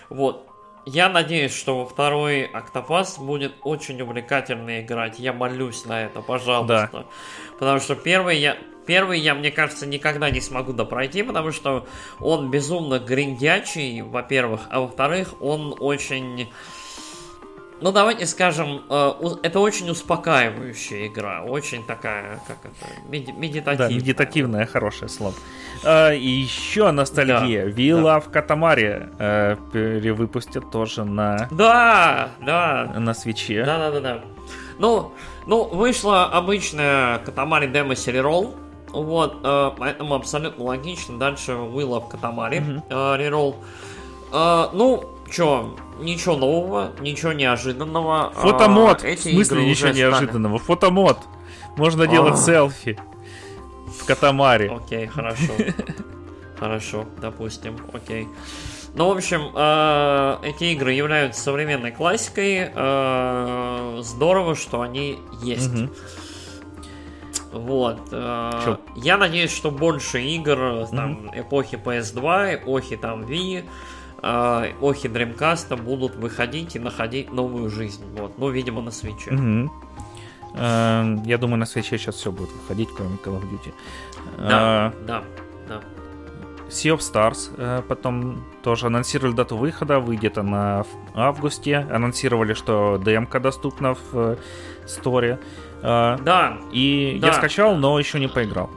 Вот. 0.09 0.47
Я 0.85 1.09
надеюсь, 1.09 1.53
что 1.55 1.79
во 1.79 1.85
второй 1.85 2.43
Октопас 2.43 3.17
будет 3.17 3.55
очень 3.63 3.99
увлекательно 4.01 4.81
играть. 4.81 5.17
Я 5.17 5.33
молюсь 5.33 5.83
на 5.85 6.03
это, 6.03 6.21
пожалуйста. 6.21 7.07
Потому 7.57 7.79
что 7.79 7.95
первый 7.95 8.37
я, 8.37 8.55
первый 8.85 9.19
я, 9.19 9.33
мне 9.33 9.49
кажется, 9.49 9.87
никогда 9.87 10.29
не 10.29 10.41
смогу 10.41 10.73
допройти, 10.73 11.23
потому 11.23 11.51
что 11.51 11.87
он 12.19 12.51
безумно 12.51 12.99
гриндячий, 12.99 14.01
во-первых, 14.01 14.61
а 14.69 14.81
во-вторых, 14.81 15.41
он 15.41 15.75
очень... 15.79 16.49
Ну, 17.85 17.91
давайте 17.91 18.25
скажем, 18.25 18.81
э, 18.89 19.11
это 19.43 19.59
очень 19.59 19.87
успокаивающая 19.91 21.05
игра, 21.05 21.43
очень 21.43 21.85
такая, 21.85 22.39
как 22.47 22.57
это, 22.63 22.91
меди- 23.07 23.31
медитативная. 23.31 23.89
Да, 23.89 23.95
медитативное 23.95 24.65
хорошее 24.65 25.07
слово. 25.07 25.35
А, 25.83 26.11
и 26.11 26.27
еще 26.27 26.89
ностальгия. 26.89 27.65
Да, 27.65 27.69
Вилла 27.69 28.19
в 28.19 28.31
Катамаре 28.31 29.11
э, 29.19 29.55
перевыпустят 29.71 30.71
тоже 30.71 31.03
на, 31.05 31.47
Да, 31.51 32.29
да, 32.43 32.91
на 32.97 33.13
свече. 33.13 33.63
да, 33.63 33.77
да, 33.77 33.91
да, 33.91 33.99
да. 33.99 34.21
Ну, 34.79 35.11
ну, 35.45 35.65
вышла 35.65 36.25
обычная 36.25 37.19
Катамари 37.19 37.67
Демо 37.67 37.93
Реролл, 37.93 38.55
вот, 38.89 39.41
э, 39.43 39.71
поэтому 39.77 40.15
абсолютно 40.15 40.63
логично. 40.63 41.19
Дальше 41.19 41.51
Will 41.51 41.91
of 41.91 42.81
э, 42.89 43.17
Реролл. 43.19 43.57
Э, 44.33 44.69
ну, 44.73 45.14
чё, 45.29 45.75
ничего 45.99 46.35
нового, 46.35 46.91
ничего 46.99 47.33
неожиданного. 47.33 48.31
Э, 48.35 48.39
Фотомод. 48.41 49.01
В 49.01 49.05
эти 49.05 49.21
смысле 49.33 49.41
игры 49.41 49.69
ничего 49.69 49.89
уже 49.89 49.93
стали- 49.93 49.97
неожиданного? 49.97 50.59
Фотомод. 50.59 51.17
Можно 51.77 52.07
делать 52.07 52.33
А. 52.35 52.37
селфи 52.37 52.97
в 53.99 54.05
Катамаре. 54.05 54.69
Окей, 54.71 55.07
хорошо. 55.07 55.53
Хорошо, 56.59 57.05
допустим, 57.19 57.75
окей. 57.91 58.29
Ну, 58.93 59.09
в 59.13 59.17
общем, 59.17 59.51
э, 59.53 60.37
эти 60.43 60.63
игры 60.73 60.93
являются 60.93 61.41
современной 61.41 61.91
классикой. 61.91 62.71
э, 62.73 63.99
Здорово, 64.01 64.55
что 64.55 64.79
они 64.81 65.19
есть. 65.43 65.69
Вот. 67.51 67.99
э, 68.11 68.51
Чё? 68.63 68.79
Я 68.95 69.17
надеюсь, 69.17 69.51
что 69.53 69.71
больше 69.71 70.21
игр 70.21 70.87
там, 70.91 71.29
эпохи 71.33 71.75
PS2, 71.83 72.55
эпохи 72.55 72.97
там 72.97 73.23
Wii, 73.23 73.65
э, 74.21 74.71
эпохи 74.71 75.07
Dreamcast 75.07 75.75
будут 75.81 76.15
выходить 76.15 76.75
и 76.75 76.79
находить 76.79 77.31
новую 77.31 77.69
жизнь. 77.69 78.03
Вот. 78.17 78.37
Ну, 78.37 78.49
видимо, 78.49 78.81
на 78.81 78.91
свече. 78.91 79.31
Эм, 80.57 81.23
Я 81.25 81.37
думаю, 81.37 81.57
на 81.59 81.65
свече 81.65 81.97
сейчас 81.97 82.15
все 82.15 82.31
будет 82.31 82.51
выходить, 82.51 82.89
кроме 82.95 83.15
Call 83.17 83.39
of 83.41 83.43
Duty. 83.49 83.73
Да, 84.37 84.93
Э, 84.95 85.05
да, 85.05 85.23
да. 85.67 85.81
Sea 86.69 86.95
of 86.95 86.99
Stars 86.99 87.51
э, 87.57 87.81
потом 87.87 88.43
тоже 88.63 88.87
анонсировали 88.87 89.33
дату 89.35 89.57
выхода, 89.57 89.99
выйдет 89.99 90.37
она 90.37 90.83
в 90.83 90.87
августе. 91.19 91.85
Анонсировали, 91.91 92.53
что 92.53 92.97
демка 93.03 93.39
доступна 93.39 93.95
в 94.11 94.37
сторе. 94.87 95.39
Да, 95.81 96.57
И 96.71 97.19
Да. 97.21 97.27
я 97.27 97.33
скачал, 97.33 97.75
но 97.75 97.99
еще 97.99 98.19
не 98.19 98.27
поиграл. 98.27 98.69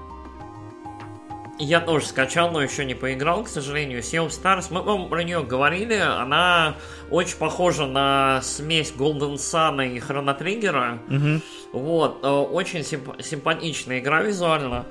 Я 1.60 1.80
тоже 1.80 2.06
скачал, 2.06 2.50
но 2.52 2.62
еще 2.62 2.84
не 2.84 2.94
поиграл, 2.94 3.42
к 3.42 3.48
сожалению. 3.48 3.98
Sea 4.00 4.24
of 4.24 4.28
Stars, 4.28 4.66
мы 4.70 4.80
вам 4.82 5.08
про 5.08 5.24
нее 5.24 5.42
говорили, 5.42 5.94
она 5.94 6.76
очень 7.10 7.36
похожа 7.36 7.86
на 7.86 8.40
смесь 8.42 8.92
Golden 8.96 9.34
Sun 9.34 9.94
и 9.94 9.98
Chrono 9.98 10.38
Trigger. 10.38 10.98
Мгм. 11.08 11.42
Вот, 11.72 12.20
э, 12.22 12.28
очень 12.28 12.80
симп- 12.80 13.20
симпатичная 13.22 13.98
игра 13.98 14.22
визуально. 14.22 14.86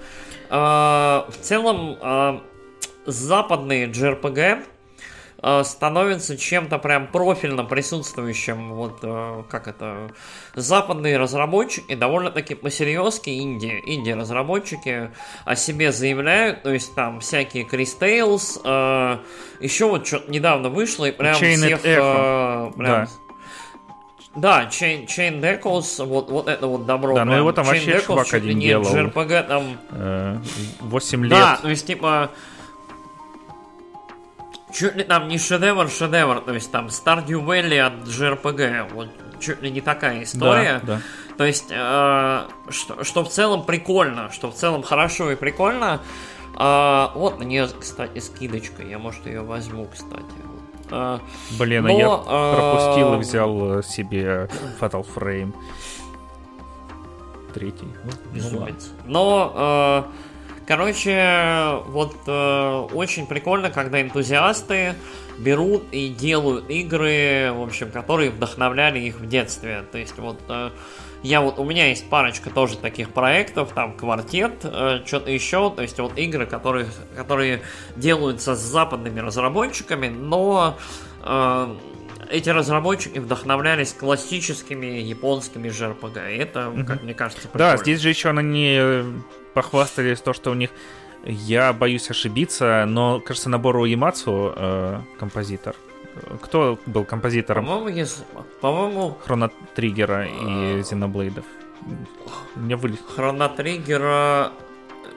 Э, 0.50 1.24
В 1.30 1.36
целом, 1.42 1.98
э, 2.02 2.40
западные 3.06 3.88
JRPG 3.88 4.64
э, 5.42 5.64
становятся 5.64 6.38
чем-то 6.38 6.78
прям 6.80 7.08
профильно 7.08 7.64
присутствующим, 7.64 8.74
вот, 8.74 9.00
э, 9.04 9.44
как 9.50 9.68
это, 9.68 10.12
западные 10.56 11.18
разработчики, 11.18 11.96
довольно-таки 11.96 12.56
посерьезки, 12.56 13.30
инди, 13.40 13.82
инди-разработчики 13.86 15.12
о 15.46 15.56
себе 15.56 15.92
заявляют, 15.92 16.64
то 16.64 16.72
есть 16.72 16.94
там 16.96 17.20
всякие 17.20 17.64
Chris 17.66 17.98
Tales, 18.00 18.60
э, 18.64 19.18
еще 19.64 19.88
вот 19.88 20.06
что-то 20.08 20.32
недавно 20.32 20.70
вышло, 20.70 21.06
и 21.06 21.12
прям 21.12 21.36
Chained 21.36 21.58
всех, 21.58 21.82
э, 21.84 22.72
прям 22.76 22.78
Да. 22.78 23.08
да, 24.36 24.64
Chain, 24.70 25.06
Chain 25.08 25.40
Deckles, 25.42 26.06
вот, 26.06 26.30
вот 26.30 26.48
это 26.48 26.68
вот 26.68 26.86
добро. 26.86 27.16
Да, 27.16 27.26
но 27.26 27.32
прям. 27.32 27.40
его 27.42 27.52
там 27.52 27.66
Chain 27.66 27.70
вообще 27.70 27.92
Deckles 27.92 28.06
чувак 28.06 28.34
один 28.34 28.60
делал. 28.60 28.86
JRPG 28.86 29.48
там... 29.48 29.78
Э, 29.92 30.38
8 30.82 31.30
Да, 31.30 31.52
лет. 31.54 31.62
то 31.62 31.70
есть 31.70 31.86
типа... 31.88 32.32
Чуть 34.74 34.96
ли 34.96 35.04
там 35.04 35.28
не 35.28 35.38
шедевр, 35.38 35.90
шедевр, 35.90 36.42
то 36.42 36.54
есть 36.54 36.72
там 36.72 36.88
Stardew 36.88 37.44
Valley 37.46 37.80
от 37.80 38.08
JRPG, 38.08 38.94
вот 38.94 39.10
чуть 39.40 39.62
ли 39.62 39.72
не 39.72 39.82
такая 39.82 40.24
история. 40.24 40.82
Да, 40.84 40.96
да. 40.96 41.02
То 41.38 41.46
есть, 41.46 41.68
э, 41.70 42.42
что, 42.70 43.04
что 43.04 43.24
в 43.24 43.30
целом 43.30 43.64
прикольно, 43.64 44.30
что 44.32 44.52
в 44.52 44.56
целом 44.56 44.84
хорошо 44.84 45.32
и 45.32 45.36
прикольно. 45.36 46.02
А, 46.60 47.12
вот 47.14 47.40
на 47.40 47.44
нее, 47.44 47.68
кстати, 47.80 48.18
скидочка, 48.18 48.82
я, 48.82 48.98
может, 48.98 49.26
ее 49.28 49.42
возьму, 49.42 49.88
кстати. 49.94 50.26
А, 50.90 51.20
Блин, 51.60 51.86
а 51.86 51.90
Но, 51.90 52.00
я 52.00 52.24
э, 52.26 52.56
пропустил 52.56 53.14
и 53.14 53.18
взял 53.18 53.80
э, 53.80 53.84
себе 53.84 54.50
Fatal 54.80 55.06
Frame. 55.16 55.54
Третий. 57.54 57.88
Ну, 58.04 58.12
ну. 58.12 58.34
Безумец. 58.34 58.92
Но, 59.06 59.54
э, 59.56 60.04
короче, 60.68 61.80
вот 61.88 62.16
э, 62.28 62.88
очень 62.94 63.26
прикольно, 63.26 63.70
когда 63.72 64.02
энтузиасты 64.02 64.96
берут 65.38 65.84
и 65.92 66.10
делают 66.10 66.70
игры, 66.70 67.52
в 67.54 67.64
общем, 67.64 67.90
которые 67.90 68.30
вдохновляли 68.30 69.00
их 69.00 69.20
в 69.20 69.28
детстве. 69.28 69.84
То 69.92 69.98
есть 69.98 70.18
вот 70.18 70.40
э, 70.50 70.72
я 71.24 71.42
вот 71.42 71.58
у 71.58 71.64
меня 71.64 71.88
есть 71.88 72.10
парочка 72.10 72.50
тоже 72.50 72.78
таких 72.78 73.12
проектов, 73.12 73.72
там 73.74 73.94
квартет, 73.94 74.54
э, 74.64 75.00
что-то 75.06 75.32
еще, 75.32 75.72
то 75.72 75.82
есть 75.82 76.00
вот 76.00 76.18
игры, 76.18 76.46
которые, 76.46 76.88
которые 77.16 77.62
делаются 77.96 78.56
с 78.56 78.60
западными 78.60 79.20
разработчиками, 79.20 80.10
но 80.10 80.78
э, 81.24 81.76
эти 82.30 82.50
разработчики 82.50 83.20
вдохновлялись 83.20 83.94
классическими 83.94 84.86
японскими 85.02 85.70
JRPG. 85.70 86.36
И 86.36 86.38
это, 86.38 86.72
как 86.88 87.04
мне 87.04 87.14
кажется, 87.14 87.48
Да, 87.48 87.52
прикольно. 87.52 87.78
здесь 87.78 88.00
же 88.02 88.10
еще 88.10 88.30
они 88.30 88.80
похвастались 89.54 90.22
то, 90.22 90.34
что 90.34 90.52
у 90.52 90.54
них 90.54 90.70
я 91.26 91.74
боюсь 91.74 92.10
ошибиться, 92.10 92.86
но, 92.88 93.20
кажется, 93.20 93.50
набор 93.50 93.78
у 93.78 93.86
Ямацу 93.86 94.54
э, 94.56 95.00
композитор. 95.20 95.76
Кто 96.42 96.80
был 96.88 97.04
композитором 97.06 97.66
По-моему, 97.66 97.90
если- 97.90 98.24
по-моему, 98.62 99.18
Хроно 99.26 99.52
Триггера 99.76 100.26
А. 100.28 100.78
и 100.80 100.84
Зеноблейдов? 100.84 101.46
Мне 102.56 102.76
вылез. 102.76 102.98
Хроно 103.16 103.50
Триггера... 103.50 104.52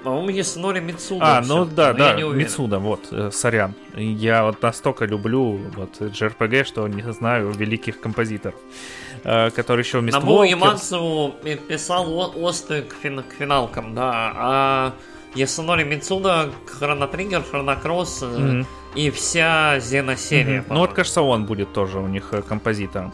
По-моему, 0.04 0.30
Яснори 0.30 0.80
Мицуда. 0.80 1.38
А, 1.38 1.40
ну 1.40 1.64
всё-таки, 1.64 1.74
да, 1.76 1.92
да. 1.92 2.14
Мицуда, 2.14 2.78
вот, 2.78 3.08
э, 3.12 3.30
сорян. 3.32 3.74
Я 3.96 4.44
вот 4.44 4.62
настолько 4.62 5.04
люблю 5.04 5.60
вот 5.76 6.00
JRPG, 6.00 6.64
что 6.64 6.88
не 6.88 7.02
знаю 7.12 7.50
великих 7.50 8.00
композиторов, 8.00 8.54
э, 9.24 9.50
которые 9.50 9.84
еще 9.84 9.98
вместо 9.98 10.20
Walkers- 10.20 10.46
Ямацу 10.48 11.34
писал 11.68 12.32
осты 12.36 12.82
к, 12.82 12.94
фин- 13.02 13.22
к 13.22 13.32
финалкам, 13.38 13.94
да. 13.94 14.32
А 14.36 14.92
Ясунори 15.34 15.84
Мицуда, 15.84 16.50
Хроно 16.66 17.06
Триггер, 17.06 17.42
Хроно 17.42 17.76
Кросс 17.76 18.22
э, 18.22 18.26
Мгм. 18.26 18.66
и 18.94 19.10
вся 19.10 19.78
Зена 19.80 20.16
серия. 20.16 20.60
Мгм. 20.62 20.74
Ну 20.74 20.80
вот, 20.80 20.92
кажется, 20.92 21.22
он 21.22 21.44
будет 21.44 21.72
тоже 21.72 21.98
у 21.98 22.06
них 22.08 22.28
э, 22.32 22.42
композитором. 22.42 23.12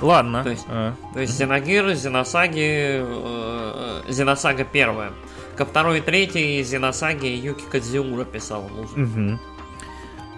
Ладно. 0.00 0.42
То 0.42 0.50
есть, 0.50 0.66
а. 0.68 0.94
то 1.14 1.20
есть 1.20 1.36
Зеногир, 1.36 1.94
Зеносаги, 1.94 3.00
э, 3.02 4.02
Зеносага 4.08 4.64
первая. 4.64 5.12
Ко 5.56 5.64
второй 5.64 5.98
и 5.98 6.00
третьей 6.02 6.62
Зеносаги 6.62 7.26
Юки 7.26 7.64
Кадзиура 7.70 8.24
писал 8.24 8.68
музыку. 8.68 9.00
Угу. 9.00 9.38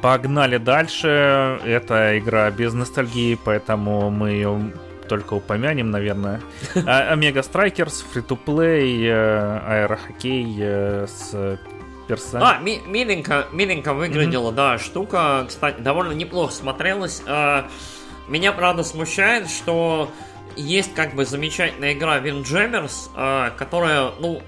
Погнали 0.01 0.59
дальше. 0.59 1.61
Это 1.65 2.19
игра 2.19 2.51
без 2.51 2.73
ностальгии, 2.73 3.37
поэтому 3.43 4.11
мы 4.11 4.31
ее 4.31 4.73
только 5.09 5.35
упомянем, 5.35 5.91
наверное. 5.91 6.41
А, 6.87 7.13
Омега 7.13 7.43
Страйкерс, 7.43 8.05
фри-то-плей, 8.13 9.07
э, 9.09 9.59
аэрохоккей 9.67 10.57
э, 10.61 11.07
с 11.09 11.59
персонажем. 12.07 12.59
А, 12.59 12.63
ми- 12.63 12.83
миленько, 12.87 13.47
миленько 13.53 13.95
выглядела, 13.95 14.51
mm-hmm. 14.51 14.55
да, 14.55 14.79
штука, 14.79 15.45
кстати, 15.49 15.81
довольно 15.81 16.13
неплохо 16.13 16.53
смотрелась. 16.53 17.23
А, 17.27 17.69
меня, 18.29 18.53
правда, 18.53 18.83
смущает, 18.83 19.51
что 19.51 20.11
есть 20.57 20.95
как 20.95 21.15
бы 21.15 21.25
замечательная 21.25 21.93
игра 21.93 22.19
Windjammers, 22.19 23.11
а, 23.15 23.51
которая, 23.51 24.11
ну, 24.19 24.43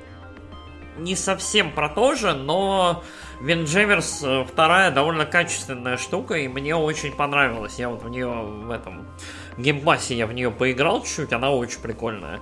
не 0.98 1.16
совсем 1.16 1.72
про 1.72 1.88
то 1.88 2.14
же, 2.14 2.34
но 2.34 3.02
Windjammers 3.40 4.20
э, 4.22 4.44
вторая 4.44 4.90
довольно 4.90 5.24
качественная 5.24 5.96
штука, 5.96 6.34
и 6.34 6.48
мне 6.48 6.76
очень 6.76 7.12
понравилась. 7.12 7.78
Я 7.78 7.88
вот 7.88 8.02
в 8.02 8.08
нее 8.10 8.28
в 8.28 8.70
этом 8.70 9.06
Game 9.56 9.82
Pass 9.82 10.08
е 10.08 10.14
я 10.14 10.26
в 10.26 10.32
нее 10.32 10.50
поиграл 10.50 11.02
чуть-чуть, 11.02 11.32
она 11.32 11.50
очень 11.50 11.80
прикольная. 11.80 12.40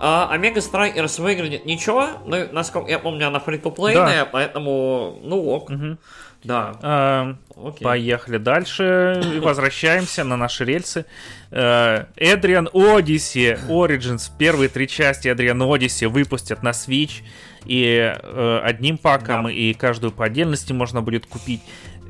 А 0.00 0.28
Omega 0.30 0.60
Strikers 0.60 1.18
выглядит 1.18 1.66
ничего, 1.66 2.08
но, 2.24 2.46
насколько 2.50 2.90
я 2.90 2.98
помню, 2.98 3.26
она 3.26 3.40
free 3.40 3.58
да. 3.58 4.28
поэтому, 4.30 5.18
ну 5.22 5.44
ок. 5.44 5.70
Угу. 5.70 5.98
Да. 6.44 6.76
А, 6.82 7.36
Поехали 7.80 8.38
дальше. 8.38 9.20
Возвращаемся 9.42 10.24
на 10.24 10.36
наши 10.36 10.64
рельсы. 10.64 11.04
Etrian 11.50 12.68
Odyssey 12.72 13.58
Origins. 13.68 14.30
Первые 14.38 14.68
три 14.68 14.86
части 14.86 15.28
Etrian 15.28 15.60
Odyssey 15.62 16.08
выпустят 16.08 16.62
на 16.62 16.70
Switch. 16.70 17.22
И 17.64 18.14
э, 18.16 18.60
одним 18.64 18.98
паком, 18.98 19.44
да. 19.44 19.50
и 19.50 19.74
каждую 19.74 20.12
по 20.12 20.24
отдельности 20.24 20.72
можно 20.72 21.02
будет 21.02 21.26
купить. 21.26 21.60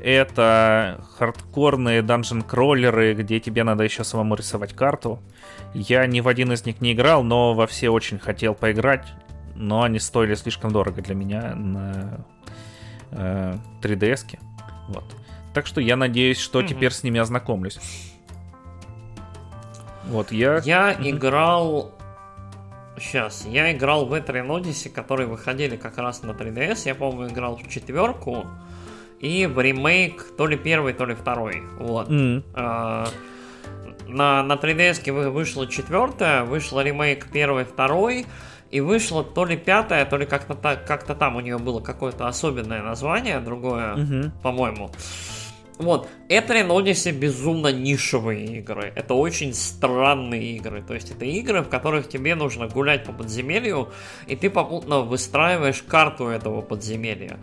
Это 0.01 1.03
хардкорные 1.17 2.01
данжен-кроллеры, 2.01 3.13
где 3.13 3.39
тебе 3.39 3.63
надо 3.63 3.83
еще 3.83 4.03
самому 4.05 4.35
рисовать 4.35 4.73
карту. 4.73 5.19
Я 5.73 6.05
ни 6.05 6.21
в 6.21 6.27
один 6.27 6.53
из 6.53 6.65
них 6.65 6.79
не 6.79 6.93
играл, 6.93 7.23
но 7.23 7.53
во 7.53 7.67
все 7.67 7.89
очень 7.89 8.19
хотел 8.19 8.53
поиграть. 8.53 9.05
Но 9.55 9.83
они 9.83 9.99
стоили 9.99 10.35
слишком 10.35 10.71
дорого 10.71 11.01
для 11.01 11.15
меня 11.15 11.53
на 11.55 12.25
э, 13.11 13.57
3DS. 13.81 14.25
-ке. 14.25 14.39
Вот. 14.87 15.03
Так 15.53 15.67
что 15.67 15.81
я 15.81 15.95
надеюсь, 15.95 16.39
что 16.39 16.61
mm-hmm. 16.61 16.67
теперь 16.67 16.91
с 16.91 17.03
ними 17.03 17.19
ознакомлюсь. 17.19 17.79
Вот 20.05 20.31
я... 20.31 20.59
Я 20.59 20.93
mm-hmm. 20.93 21.09
играл... 21.09 21.91
Сейчас, 22.97 23.45
я 23.45 23.71
играл 23.71 24.05
в 24.05 24.13
Etrian 24.13 24.47
Odyssey, 24.47 24.89
которые 24.89 25.27
выходили 25.27 25.77
как 25.77 25.97
раз 25.97 26.21
на 26.23 26.31
3DS. 26.31 26.81
Я, 26.85 26.95
по-моему, 26.95 27.33
играл 27.33 27.55
в 27.55 27.67
четверку 27.69 28.45
и 29.19 29.45
в 29.45 29.59
ремейк 29.59 30.25
то 30.37 30.47
ли 30.47 30.57
первый, 30.57 30.93
то 30.93 31.05
ли 31.05 31.15
второй. 31.15 31.63
Вот. 31.77 32.09
Mm. 32.09 32.43
А, 32.53 33.07
на, 34.07 34.43
на 34.43 34.53
3DS 34.53 35.29
вышло 35.29 35.67
четвертое, 35.67 36.43
вышел 36.43 36.81
ремейк 36.81 37.27
первый, 37.31 37.65
второй, 37.65 38.25
и 38.71 38.81
вышло 38.81 39.23
то 39.23 39.45
ли 39.45 39.57
пятое, 39.57 40.05
то 40.05 40.17
ли 40.17 40.25
как-то 40.25 40.53
так, 40.53 40.85
как-то 40.85 41.15
там 41.15 41.35
у 41.35 41.39
нее 41.39 41.57
было 41.57 41.79
какое-то 41.79 42.27
особенное 42.27 42.81
название, 42.81 43.39
другое, 43.39 43.95
mm-hmm. 43.95 44.31
по-моему. 44.43 44.91
Вот, 45.79 46.09
это 46.27 46.55
Odyssey 46.55 47.13
безумно 47.13 47.71
нишевые 47.71 48.57
игры. 48.57 48.91
Это 48.95 49.13
очень 49.13 49.53
странные 49.53 50.57
игры. 50.57 50.83
То 50.85 50.93
есть 50.93 51.09
это 51.09 51.23
игры, 51.23 51.61
в 51.61 51.69
которых 51.69 52.09
тебе 52.09 52.35
нужно 52.35 52.67
гулять 52.67 53.05
по 53.05 53.13
подземелью, 53.13 53.87
и 54.27 54.35
ты 54.35 54.49
попутно 54.49 54.99
выстраиваешь 54.99 55.81
карту 55.81 56.27
этого 56.27 56.61
подземелья. 56.61 57.39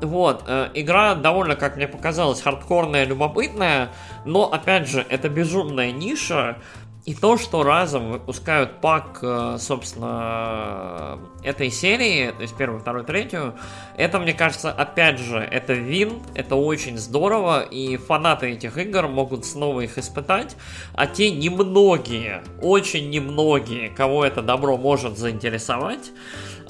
Вот, 0.00 0.44
э, 0.46 0.70
игра 0.74 1.14
довольно, 1.16 1.56
как 1.56 1.76
мне 1.76 1.88
показалось, 1.88 2.42
хардкорная, 2.42 3.04
любопытная, 3.04 3.88
но, 4.26 4.52
опять 4.52 4.88
же, 4.88 5.04
это 5.08 5.28
безумная 5.28 5.90
ниша, 5.90 6.58
и 7.06 7.14
то, 7.14 7.38
что 7.38 7.62
разом 7.62 8.10
выпускают 8.10 8.80
пак, 8.80 9.20
э, 9.22 9.58
собственно, 9.60 11.20
этой 11.44 11.70
серии, 11.70 12.32
то 12.32 12.42
есть 12.42 12.56
первую, 12.56 12.80
вторую, 12.80 13.04
третью, 13.04 13.54
это, 13.96 14.18
мне 14.18 14.34
кажется, 14.34 14.72
опять 14.72 15.18
же, 15.18 15.38
это 15.38 15.72
вин, 15.72 16.20
это 16.34 16.56
очень 16.56 16.98
здорово, 16.98 17.62
и 17.62 17.96
фанаты 17.96 18.50
этих 18.50 18.76
игр 18.76 19.06
могут 19.06 19.46
снова 19.46 19.82
их 19.82 19.98
испытать, 19.98 20.56
а 20.94 21.06
те 21.06 21.30
немногие, 21.30 22.42
очень 22.60 23.08
немногие, 23.08 23.88
кого 23.88 24.24
это 24.24 24.42
добро 24.42 24.76
может 24.76 25.16
заинтересовать, 25.16 26.10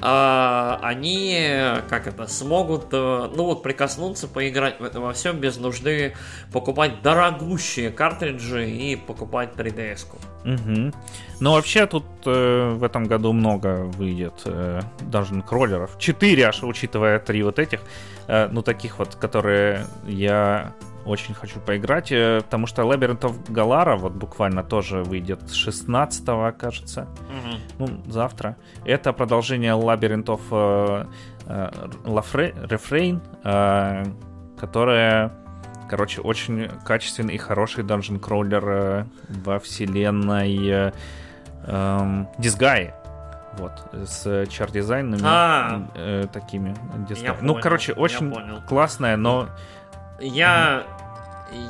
они, 0.00 1.48
как 1.88 2.06
это, 2.06 2.26
смогут, 2.26 2.88
э, 2.92 3.30
ну 3.34 3.44
вот, 3.44 3.62
прикоснуться, 3.62 4.28
поиграть 4.28 4.78
в 4.80 4.84
это 4.84 5.00
во 5.00 5.12
всем 5.12 5.38
без 5.38 5.56
нужды 5.56 6.14
покупать 6.52 7.02
дорогущие 7.02 7.90
картриджи 7.90 8.68
и 8.68 8.96
покупать 8.96 9.50
3DS-ку. 9.56 10.18
Угу. 10.46 10.92
Ну, 11.40 11.52
вообще, 11.52 11.86
тут 11.86 12.04
э, 12.24 12.70
в 12.78 12.84
этом 12.84 13.04
году 13.04 13.32
много 13.32 13.84
выйдет 13.98 14.42
э, 14.44 14.80
даже 15.00 15.42
кроллеров. 15.42 15.98
Четыре 15.98 16.44
аж, 16.44 16.62
учитывая 16.62 17.18
три 17.18 17.42
вот 17.42 17.58
этих. 17.58 17.80
Э, 18.28 18.48
ну, 18.52 18.62
таких 18.62 18.98
вот, 18.98 19.16
которые 19.16 19.86
я 20.06 20.72
очень 21.04 21.34
хочу 21.34 21.60
поиграть, 21.60 22.12
э, 22.12 22.40
потому 22.42 22.66
что 22.66 22.82
Labyrinth 22.82 23.20
of 23.20 23.46
Galara 23.48 23.96
вот 23.96 24.12
буквально 24.12 24.62
тоже 24.62 25.02
выйдет 25.02 25.50
16 25.50 26.56
кажется. 26.56 27.08
Угу. 27.28 27.56
Ну, 27.78 28.12
завтра. 28.12 28.56
Это 28.84 29.12
продолжение 29.12 29.72
of 30.26 30.40
uh, 30.50 31.08
uh, 31.46 31.92
Refrain, 32.68 33.20
uh, 33.44 34.12
которое, 34.58 35.32
короче, 35.88 36.20
очень 36.20 36.68
качественный 36.84 37.34
и 37.34 37.38
хороший 37.38 37.84
данжен 37.84 38.18
кроллер 38.18 39.06
во 39.28 39.58
вселенной 39.58 40.92
um, 41.66 42.26
Disgaea. 42.38 42.92
Вот, 43.58 43.72
с 44.06 44.46
чар-дизайнами 44.50 45.22
а, 45.24 45.88
э, 45.94 46.26
такими. 46.30 46.74
Ну, 47.40 47.58
короче, 47.58 47.94
очень 47.94 48.30
классная, 48.66 49.16
но 49.16 49.48
я 50.20 50.84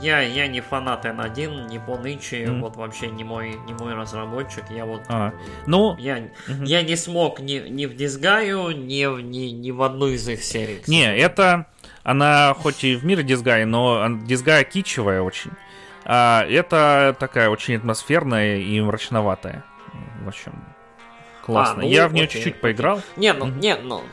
я, 0.02 0.20
я 0.20 0.46
не 0.46 0.60
фанат 0.60 1.04
N1, 1.04 1.68
не 1.68 1.78
Поничи, 1.78 2.36
mm. 2.36 2.60
вот 2.60 2.76
вообще 2.76 3.08
не 3.08 3.24
мой, 3.24 3.56
не 3.66 3.74
мой 3.74 3.94
разработчик. 3.94 4.64
Я 4.70 4.86
вот. 4.86 5.02
А, 5.08 5.32
ну. 5.66 5.96
Я, 5.98 6.18
mm-hmm. 6.18 6.64
я 6.64 6.82
не 6.82 6.96
смог 6.96 7.40
ни, 7.40 7.58
ни 7.68 7.86
в 7.86 7.94
Дисгаю, 7.94 8.70
ни, 8.70 9.04
в, 9.04 9.20
ни, 9.20 9.50
ни 9.50 9.70
в 9.70 9.82
одну 9.82 10.08
из 10.08 10.26
их 10.28 10.42
серий. 10.42 10.82
Не, 10.86 11.14
это. 11.16 11.66
Она 12.06 12.54
хоть 12.54 12.84
и 12.84 12.94
в 12.94 13.04
мире 13.04 13.24
Дисгай, 13.24 13.64
но 13.64 14.06
Дисгая 14.08 14.62
кичевая 14.62 15.22
очень. 15.22 15.50
А 16.04 16.46
это 16.48 17.16
такая 17.18 17.48
очень 17.48 17.74
атмосферная 17.74 18.58
и 18.58 18.80
мрачноватая. 18.80 19.64
В 20.22 20.28
общем, 20.28 20.52
классно. 21.44 21.80
А, 21.80 21.82
ну, 21.82 21.88
я 21.90 22.06
в 22.06 22.12
нее 22.12 22.28
чуть-чуть 22.28 22.60
поиграл. 22.60 23.02
Не, 23.16 23.32
ну, 23.32 23.46
не, 23.46 23.74
ну, 23.74 24.04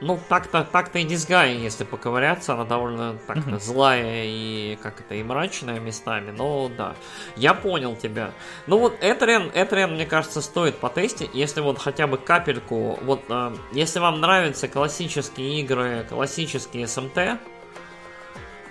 ну, 0.00 0.18
так-то, 0.28 0.64
так-то 0.64 0.98
и 0.98 1.04
Дисгай, 1.04 1.54
если 1.54 1.84
поковыряться, 1.84 2.54
она 2.54 2.64
довольно 2.64 3.16
так-то 3.26 3.50
mm-hmm. 3.50 3.60
злая 3.60 4.24
и 4.24 4.76
как 4.82 5.00
это, 5.00 5.14
и 5.14 5.22
мрачная 5.22 5.78
местами, 5.78 6.30
но 6.30 6.68
да. 6.76 6.94
Я 7.36 7.54
понял 7.54 7.94
тебя. 7.96 8.32
Ну 8.66 8.78
вот 8.78 8.96
Этрен, 9.00 9.50
Этрен, 9.54 9.94
мне 9.94 10.04
кажется, 10.04 10.42
стоит 10.42 10.78
потестить, 10.78 11.30
если 11.32 11.60
вот 11.60 11.78
хотя 11.78 12.06
бы 12.06 12.18
капельку, 12.18 12.98
вот, 13.02 13.22
э, 13.28 13.54
если 13.72 14.00
вам 14.00 14.20
нравятся 14.20 14.68
классические 14.68 15.60
игры, 15.60 16.04
классические 16.08 16.88
СМТ, 16.88 17.16
э, 17.16 17.38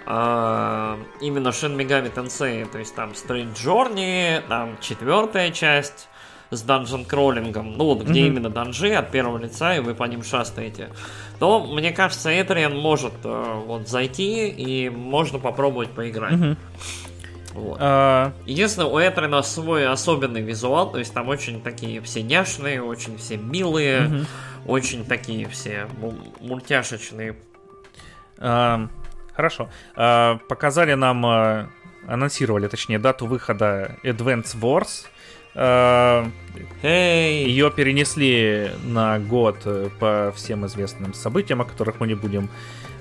именно 0.06 1.48
Shin 1.48 1.76
Megami 1.78 2.14
Tensei, 2.14 2.70
то 2.70 2.80
есть 2.80 2.96
там 2.96 3.12
Strange 3.12 3.56
Journey, 3.56 4.44
там 4.48 4.78
четвертая 4.82 5.52
часть, 5.52 6.10
с 6.52 6.62
данжен 6.62 7.06
кроллингом, 7.06 7.74
ну 7.74 7.86
вот 7.86 8.04
где 8.04 8.22
mm-hmm. 8.22 8.28
именно 8.28 8.50
данжи 8.50 8.94
от 8.94 9.12
первого 9.12 9.38
лица, 9.38 9.76
и 9.76 9.80
вы 9.80 9.96
по 9.96 10.04
ним 10.04 10.24
шастаете, 10.24 10.90
то, 11.40 11.66
мне 11.66 11.92
кажется, 11.92 12.30
Этериан 12.30 12.78
может 12.78 13.14
э, 13.24 13.62
вот 13.66 13.88
зайти 13.88 14.50
и 14.50 14.90
можно 14.90 15.40
попробовать 15.40 15.90
поиграть. 15.90 16.34
Mm-hmm. 16.34 16.58
Вот. 17.54 17.80
Uh... 17.80 18.32
Единственное, 18.46 18.90
у 18.90 19.00
Этрина 19.00 19.42
свой 19.44 19.88
особенный 19.88 20.42
визуал, 20.42 20.92
то 20.92 20.98
есть 20.98 21.14
там 21.14 21.30
очень 21.30 21.62
такие 21.62 22.02
все 22.02 22.24
няшные, 22.24 22.82
очень 22.82 23.18
все 23.18 23.38
милые, 23.38 24.08
uh-huh. 24.08 24.26
очень 24.66 25.06
такие 25.06 25.48
все 25.48 25.88
мультяшечные. 26.40 27.36
Uh, 28.38 28.90
хорошо. 29.36 29.70
Uh, 29.96 30.40
показали 30.50 30.96
нам, 30.96 31.24
uh, 31.26 31.68
анонсировали, 32.08 32.68
точнее, 32.68 32.98
дату 32.98 33.28
выхода 33.28 33.98
Advance 34.04 34.56
Wars. 34.60 35.06
Hey. 35.56 37.46
Ее 37.46 37.72
перенесли 37.72 38.72
на 38.84 39.20
год 39.20 39.58
э, 39.66 39.90
по 40.00 40.34
всем 40.36 40.66
известным 40.66 41.14
событиям, 41.14 41.62
о 41.62 41.66
которых 41.66 42.00
мы 42.00 42.08
не 42.08 42.16
будем 42.16 42.50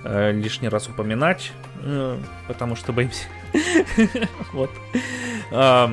э, 0.05 0.33
лишний 0.33 0.69
раз 0.69 0.89
упоминать, 0.89 1.53
э, 1.83 2.19
потому 2.47 2.77
что 2.77 2.93
боимся. 2.93 3.27
вот. 4.53 4.71
э, 5.51 5.89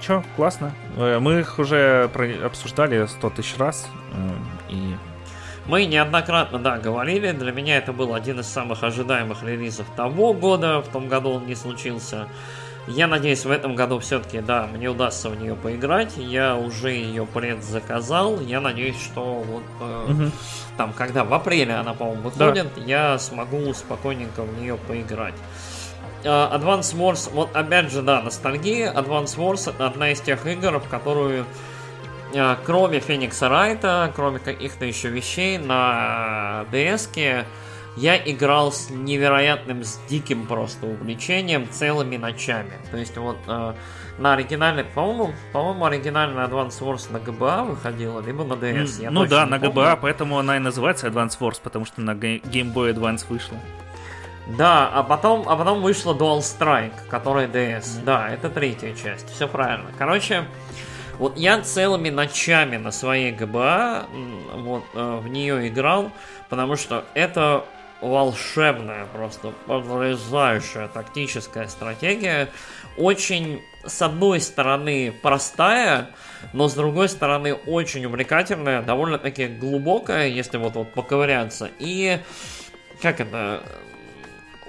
чё, 0.00 0.24
классно. 0.36 0.72
Э, 0.96 1.18
Мы 1.18 1.40
их 1.40 1.58
уже 1.58 2.10
обсуждали 2.44 3.06
100 3.06 3.30
тысяч 3.30 3.56
раз. 3.58 3.88
э, 4.12 4.30
И 4.70 4.96
Мы 5.66 5.84
неоднократно, 5.86 6.58
да, 6.58 6.78
говорили, 6.78 7.30
для 7.32 7.52
меня 7.52 7.76
это 7.76 7.92
был 7.92 8.14
один 8.14 8.40
из 8.40 8.46
самых 8.48 8.82
ожидаемых 8.82 9.42
релизов 9.44 9.86
того 9.96 10.34
года, 10.34 10.80
в 10.80 10.88
том 10.88 11.08
году 11.08 11.30
он 11.30 11.46
не 11.46 11.54
случился. 11.54 12.26
Я 12.88 13.06
надеюсь, 13.06 13.44
в 13.44 13.50
этом 13.50 13.76
году 13.76 14.00
все-таки, 14.00 14.40
да, 14.40 14.66
мне 14.66 14.88
удастся 14.88 15.28
в 15.30 15.40
нее 15.40 15.54
поиграть. 15.54 16.16
Я 16.16 16.56
уже 16.56 16.90
ее 16.90 17.26
предзаказал. 17.26 18.40
Я 18.40 18.60
надеюсь, 18.60 19.00
что 19.00 19.34
вот 19.34 19.62
э, 19.80 20.04
Мгм. 20.08 20.32
там, 20.76 20.92
когда 20.92 21.22
в 21.24 21.32
апреле 21.32 21.74
она, 21.74 21.94
по-моему, 21.94 22.22
выходит, 22.22 22.66
я 22.84 23.18
смогу 23.18 23.72
спокойненько 23.72 24.42
в 24.42 24.60
нее 24.60 24.76
поиграть. 24.88 25.34
Э, 26.24 26.28
Advance 26.28 26.96
Wars, 26.96 27.30
вот 27.32 27.54
опять 27.54 27.92
же, 27.92 28.02
да, 28.02 28.20
ностальгия. 28.20 28.92
Advance 28.92 29.36
Wars 29.36 29.72
одна 29.78 30.10
из 30.10 30.20
тех 30.20 30.44
игр, 30.46 30.80
в 30.80 30.88
которую 30.88 31.46
э, 32.34 32.56
кроме 32.64 32.98
Феникса 32.98 33.48
Райта, 33.48 34.12
кроме 34.16 34.40
каких-то 34.40 34.84
еще 34.84 35.08
вещей 35.08 35.56
на 35.58 36.64
DS 36.72 37.44
я 37.96 38.16
играл 38.16 38.72
с 38.72 38.90
невероятным, 38.90 39.84
с 39.84 39.98
диким 40.08 40.46
просто 40.46 40.86
увлечением 40.86 41.68
целыми 41.70 42.16
ночами. 42.16 42.72
То 42.90 42.96
есть 42.96 43.16
вот 43.16 43.36
э, 43.46 43.74
на 44.18 44.34
оригинальной, 44.34 44.84
по-моему, 44.84 45.34
по-моему, 45.52 45.84
оригинальная 45.84 46.46
Advance 46.46 46.80
Wars 46.80 47.12
на 47.12 47.18
GBA 47.18 47.70
выходила, 47.70 48.20
либо 48.20 48.44
на 48.44 48.54
DS. 48.54 49.02
я 49.02 49.10
ну 49.10 49.26
да, 49.26 49.46
на 49.46 49.58
помню. 49.58 49.98
Поэтому 50.00 50.38
она 50.38 50.56
и 50.56 50.60
называется 50.60 51.06
Advance 51.08 51.38
Wars, 51.38 51.60
потому 51.62 51.84
что 51.84 52.00
на 52.00 52.12
Ga- 52.12 52.42
Game 52.42 52.72
Boy 52.72 52.94
Advance 52.94 53.26
вышла. 53.28 53.58
Да, 54.58 54.88
а 54.88 55.02
потом, 55.02 55.48
а 55.48 55.56
потом 55.56 55.82
вышла 55.82 56.14
Dual 56.14 56.38
Strike, 56.38 57.08
которая 57.08 57.46
DS. 57.46 58.02
Да, 58.04 58.28
это 58.28 58.50
третья 58.50 58.94
часть. 58.94 59.30
Все 59.30 59.46
правильно. 59.46 59.90
Короче, 59.98 60.44
вот 61.18 61.38
я 61.38 61.60
целыми 61.60 62.10
ночами 62.10 62.76
на 62.76 62.90
своей 62.90 63.32
ГБА 63.32 64.06
вот 64.56 64.84
э, 64.94 65.20
в 65.22 65.28
нее 65.28 65.68
играл, 65.68 66.10
потому 66.48 66.76
что 66.76 67.04
это 67.14 67.64
волшебная, 68.02 69.06
просто 69.06 69.52
потрясающая 69.66 70.88
тактическая 70.88 71.68
стратегия. 71.68 72.48
Очень, 72.98 73.62
с 73.86 74.02
одной 74.02 74.40
стороны, 74.40 75.14
простая, 75.22 76.10
но 76.52 76.68
с 76.68 76.74
другой 76.74 77.08
стороны, 77.08 77.54
очень 77.54 78.04
увлекательная, 78.04 78.82
довольно-таки 78.82 79.46
глубокая, 79.46 80.28
если 80.28 80.58
вот, 80.58 80.74
вот 80.74 80.92
поковыряться. 80.92 81.70
И 81.78 82.18
как 83.00 83.20
это, 83.20 83.62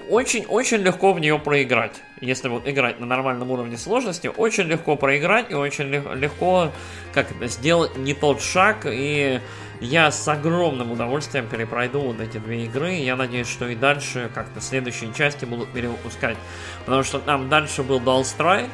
очень-очень 0.10 0.78
легко 0.78 1.14
в 1.14 1.20
нее 1.20 1.40
проиграть. 1.40 2.02
Если 2.22 2.48
вот 2.48 2.68
играть 2.68 3.00
на 3.00 3.06
нормальном 3.06 3.52
уровне 3.52 3.78
сложности, 3.78 4.28
очень 4.28 4.66
легко 4.66 4.96
проиграть 4.96 5.52
и 5.52 5.56
очень 5.56 5.86
лег- 5.86 6.16
легко 6.16 6.72
как 7.14 7.32
это, 7.32 7.48
сделать 7.48 7.98
не 7.98 8.14
тот 8.14 8.42
шаг. 8.42 8.86
И 8.86 9.40
я 9.84 10.12
с 10.12 10.28
огромным 10.28 10.92
удовольствием 10.92 11.48
перепройду 11.48 12.00
вот 12.00 12.20
эти 12.20 12.38
две 12.38 12.66
игры. 12.66 12.94
Я 12.94 13.16
надеюсь, 13.16 13.48
что 13.48 13.68
и 13.68 13.76
дальше 13.76 14.32
как-то 14.34 14.62
следующие 14.62 15.14
части 15.14 15.46
будут 15.46 15.70
перевыпускать. 15.70 16.38
Потому 16.86 17.04
что 17.04 17.20
там 17.20 17.50
дальше 17.50 17.84
был 17.84 18.00
Dual 18.00 18.22
Strike, 18.22 18.70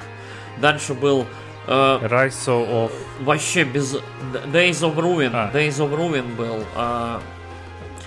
дальше 0.57 0.93
был 0.93 1.25
э, 1.67 1.71
Rise 1.71 2.45
of... 2.47 2.91
вообще 3.21 3.63
без 3.63 3.95
Days 4.53 4.81
of 4.81 4.95
Ruin. 4.95 5.31
А. 5.33 5.51
Days 5.53 5.77
of 5.77 5.95
Ruin 5.95 6.35
был. 6.35 6.63
а, 6.75 7.21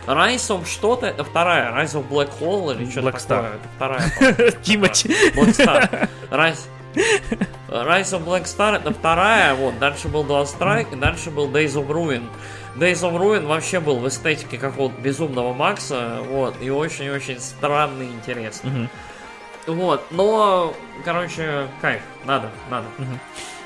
Rise 0.07 0.49
of 0.51 0.67
что-то, 0.67 1.07
это 1.07 1.25
вторая. 1.25 1.73
Rise 1.73 1.95
of 1.95 2.09
Black 2.09 2.31
Hole 2.41 2.75
или 2.75 2.91
что-то 2.91 3.13
такое. 3.13 3.53
Это 3.55 3.69
вторая. 3.77 4.51
Тимати. 4.63 5.09
Black 5.35 5.57
Star. 5.57 6.09
Rise... 6.31 6.69
Rise 7.69 8.13
of 8.13 8.25
Black 8.25 8.45
Star 8.45 8.77
это 8.77 8.93
вторая, 8.93 9.55
вот, 9.55 9.79
дальше 9.79 10.09
был 10.09 10.25
Dual 10.25 10.45
Strike, 10.45 10.93
и 10.93 10.97
дальше 10.97 11.31
был 11.31 11.49
Days 11.49 11.73
of 11.75 11.89
Ruin. 11.89 12.29
Days 12.77 13.03
of 13.03 13.15
Ruin 13.19 13.47
вообще 13.47 13.81
был 13.81 13.99
в 13.99 14.09
эстетике 14.09 14.57
какого-то 14.59 15.01
безумного 15.01 15.53
Макса, 15.53 16.19
вот, 16.27 16.55
и 16.61 16.71
очень-очень 16.71 17.39
странный 17.41 18.07
и 18.07 18.11
интересный. 18.11 18.71
Мгм. 18.71 18.89
Вот, 19.67 20.05
но, 20.11 20.75
короче, 21.05 21.69
кайф, 21.81 22.03
надо, 22.25 22.51
надо. 22.71 22.87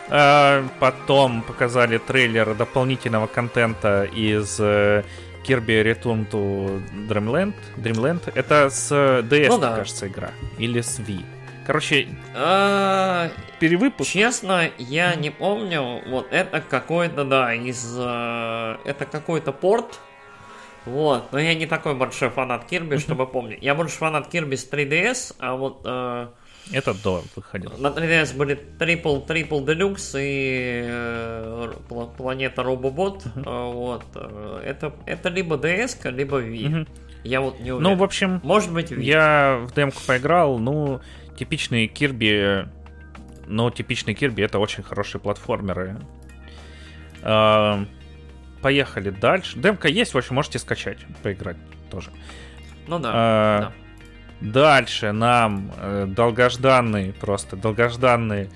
А, 0.09 0.65
Потом 0.79 1.43
показали 1.43 1.99
трейлер 1.99 2.55
дополнительного 2.55 3.27
контента 3.27 4.05
из 4.05 4.57
э, 4.61 5.03
Kirby 5.45 5.83
Return 5.83 6.29
to 6.31 6.83
Dreamland. 7.09 7.55
Dreamland. 7.77 8.21
Это 8.35 8.69
с 8.71 8.93
DS, 8.93 9.49
Ну 9.49 9.59
да. 9.59 9.77
кажется, 9.77 10.07
игра. 10.07 10.31
Или 10.59 10.81
с 10.81 10.99
Wii. 11.01 11.25
Короче, 11.67 12.09
А, 12.35 13.29
перевыпуск. 13.59 14.11
Честно, 14.11 14.71
я 14.79 15.15
не 15.17 15.31
помню. 15.31 16.01
Вот 16.09 16.29
это 16.31 16.61
какой-то, 16.61 17.25
да, 17.25 17.53
из... 17.55 17.97
э, 17.99 18.77
это 18.85 19.05
какой-то 19.05 19.53
порт. 19.53 19.99
Вот, 20.85 21.33
но 21.33 21.41
я 21.41 21.55
не 21.55 21.67
такой 21.67 21.97
большой 21.97 22.31
фанат 22.31 22.67
Кирби, 22.67 22.99
чтобы 22.99 23.27
помнить. 23.27 23.59
Я 23.61 23.75
больше 23.75 23.97
фанат 23.97 24.29
Кирби 24.29 24.55
с 24.55 24.71
3DS, 24.71 25.35
а 25.41 25.57
вот 25.57 25.81
э, 25.85 26.29
Это 26.73 26.95
до 26.95 27.25
выходил. 27.35 27.73
на 27.79 27.89
3DS 27.89 28.37
были 28.37 28.57
Triple, 28.79 29.27
Triple 29.27 29.65
Deluxe 29.65 30.21
и 30.23 30.85
э, 30.87 31.73
пла- 31.89 32.15
Планета 32.17 32.63
Робобот. 32.63 33.25
Э, 33.35 33.41
вот, 33.73 34.05
это, 34.65 34.95
это 35.07 35.29
либо 35.29 35.57
DS, 35.57 36.09
либо 36.13 36.41
Wii. 36.41 36.87
Я 37.25 37.41
вот 37.41 37.59
не 37.59 37.73
уверен. 37.73 37.83
Ну, 37.91 37.97
в 37.97 38.05
общем, 38.05 38.41
Может 38.45 38.73
быть, 38.73 38.93
Wii. 38.93 39.03
я 39.03 39.59
в 39.67 39.75
демку 39.75 39.99
поиграл. 40.07 40.61
Ну, 40.61 41.01
типичные 41.37 41.87
Кирби... 41.87 42.69
Ну, 43.47 43.71
типичные 43.71 44.15
Кирби 44.15 44.43
это 44.43 44.59
очень 44.59 44.83
хорошие 44.83 45.21
платформеры. 45.21 45.99
А, 47.23 47.85
Поехали 48.63 49.11
дальше. 49.11 49.59
Демка 49.59 49.89
есть, 49.89 50.15
в 50.15 50.19
общем, 50.19 50.35
можете 50.35 50.59
скачать, 50.59 50.99
поиграть 51.23 51.57
тоже. 51.91 52.11
Ну 52.89 52.99
да. 52.99 53.11
А, 53.15 53.61
да. 53.61 53.73
Дальше 54.41 55.13
нам 55.13 55.73
э, 55.77 56.07
долгожданный, 56.09 57.13
просто 57.13 57.57
долгожданный 57.57 58.51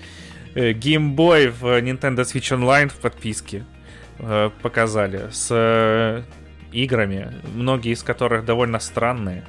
э, 0.53 0.73
Game 0.73 1.15
Boy 1.15 1.49
в 1.49 1.63
Nintendo 1.81 2.21
Switch 2.21 2.55
Online 2.55 2.89
в 2.89 2.95
подписке 2.95 3.65
э, 4.19 4.51
показали 4.61 5.29
с 5.31 5.47
э, 5.49 6.23
играми, 6.71 7.33
многие 7.55 7.93
из 7.93 8.03
которых 8.03 8.45
довольно 8.45 8.79
странные. 8.79 9.43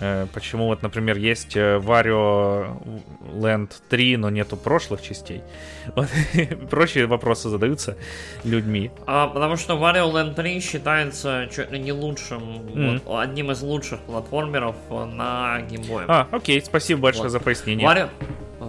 Э, 0.00 0.26
Почему 0.32 0.66
вот, 0.66 0.82
например, 0.82 1.16
есть 1.18 1.56
Wario 1.56 2.76
Land 3.34 3.70
3, 3.88 4.16
но 4.16 4.30
нету 4.30 4.56
прошлых 4.56 5.02
частей. 5.02 5.42
Вот, 5.96 6.08
Прочие 6.70 7.06
вопросы 7.06 7.48
задаются 7.48 7.96
людьми. 8.44 8.90
А, 9.06 9.26
потому 9.28 9.56
что 9.56 9.74
Wario 9.74 10.10
Land 10.12 10.34
3 10.34 10.60
считается 10.60 11.48
чуть 11.54 11.70
ли 11.72 11.78
не 11.78 11.92
лучшим, 11.92 12.42
Мгм. 12.42 13.00
вот, 13.04 13.20
одним 13.20 13.50
из 13.50 13.62
лучших 13.62 14.00
платформеров 14.00 14.76
на 14.90 15.58
Boy. 15.68 16.04
А, 16.08 16.26
окей, 16.30 16.60
спасибо 16.62 17.00
большое 17.02 17.24
Вот. 17.24 17.32
за 17.32 17.40
пояснение. 17.40 17.86
Wario... 17.88 18.08
э, 18.60 18.64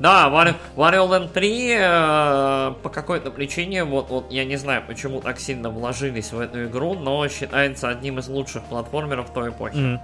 Да, 0.00 0.28
Wario, 0.28 0.54
Wario 0.76 1.08
Land 1.08 1.32
3 1.32 1.76
э, 1.78 2.74
по 2.82 2.88
какой-то 2.88 3.30
причине, 3.30 3.84
вот, 3.84 4.08
вот 4.10 4.32
я 4.32 4.44
не 4.44 4.56
знаю, 4.56 4.82
почему 4.86 5.20
так 5.20 5.38
сильно 5.38 5.70
вложились 5.70 6.32
в 6.32 6.40
эту 6.40 6.64
игру, 6.64 6.94
но 6.94 7.28
считается 7.28 7.88
одним 7.88 8.18
из 8.18 8.28
лучших 8.28 8.64
платформеров 8.64 9.32
той 9.32 9.50
эпохи. 9.50 9.76
Вот. 9.92 10.00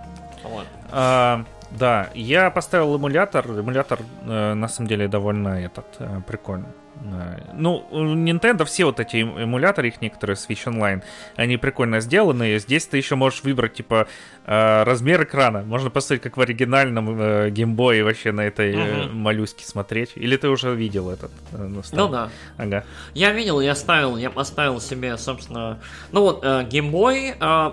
А, 0.91 1.45
да, 1.71 2.11
я 2.15 2.51
поставил 2.51 2.97
эмулятор. 2.97 3.47
Эмулятор 3.47 4.01
э, 4.23 4.55
на 4.55 4.69
самом 4.69 4.89
деле 4.89 5.09
довольно 5.09 5.61
этот 5.65 5.87
э, 5.99 6.21
прикольный. 6.27 6.69
Э, 7.03 7.39
Ну, 7.55 7.87
у 7.91 7.99
Nintendo 8.15 8.65
все 8.65 8.85
вот 8.85 9.01
эти 9.01 9.17
эм- 9.23 9.43
эмуляторы, 9.43 9.89
их 9.89 10.01
некоторые 10.01 10.37
Switch 10.37 10.65
Online, 10.67 11.03
они 11.37 11.57
прикольно 11.57 12.01
сделаны. 12.01 12.59
Здесь 12.59 12.87
ты 12.87 12.97
еще 12.99 13.17
можешь 13.17 13.43
выбрать, 13.43 13.75
типа, 13.75 14.07
э, 14.47 14.83
размер 14.85 15.23
экрана. 15.25 15.63
Можно 15.63 15.91
посмотреть, 15.91 16.23
как 16.23 16.37
в 16.37 16.41
оригинальном 16.41 17.21
э, 17.21 17.49
Boy 17.51 18.03
вообще 18.05 18.33
на 18.33 18.43
этой 18.43 18.77
Мгм. 18.77 19.17
моллюске 19.19 19.65
смотреть. 19.65 20.13
Или 20.17 20.37
ты 20.37 20.49
уже 20.49 20.75
видел 20.75 21.11
этот? 21.11 21.31
э, 21.53 21.57
на 21.57 21.69
Ну 21.69 21.83
старом? 21.83 22.11
да. 22.13 22.29
Ага. 22.59 22.85
Я 23.15 23.33
видел, 23.33 23.61
я 23.61 23.75
ставил, 23.75 24.17
я 24.17 24.31
поставил 24.31 24.81
себе, 24.81 25.17
собственно, 25.17 25.79
ну 26.13 26.23
вот, 26.23 26.41
э, 26.45 26.65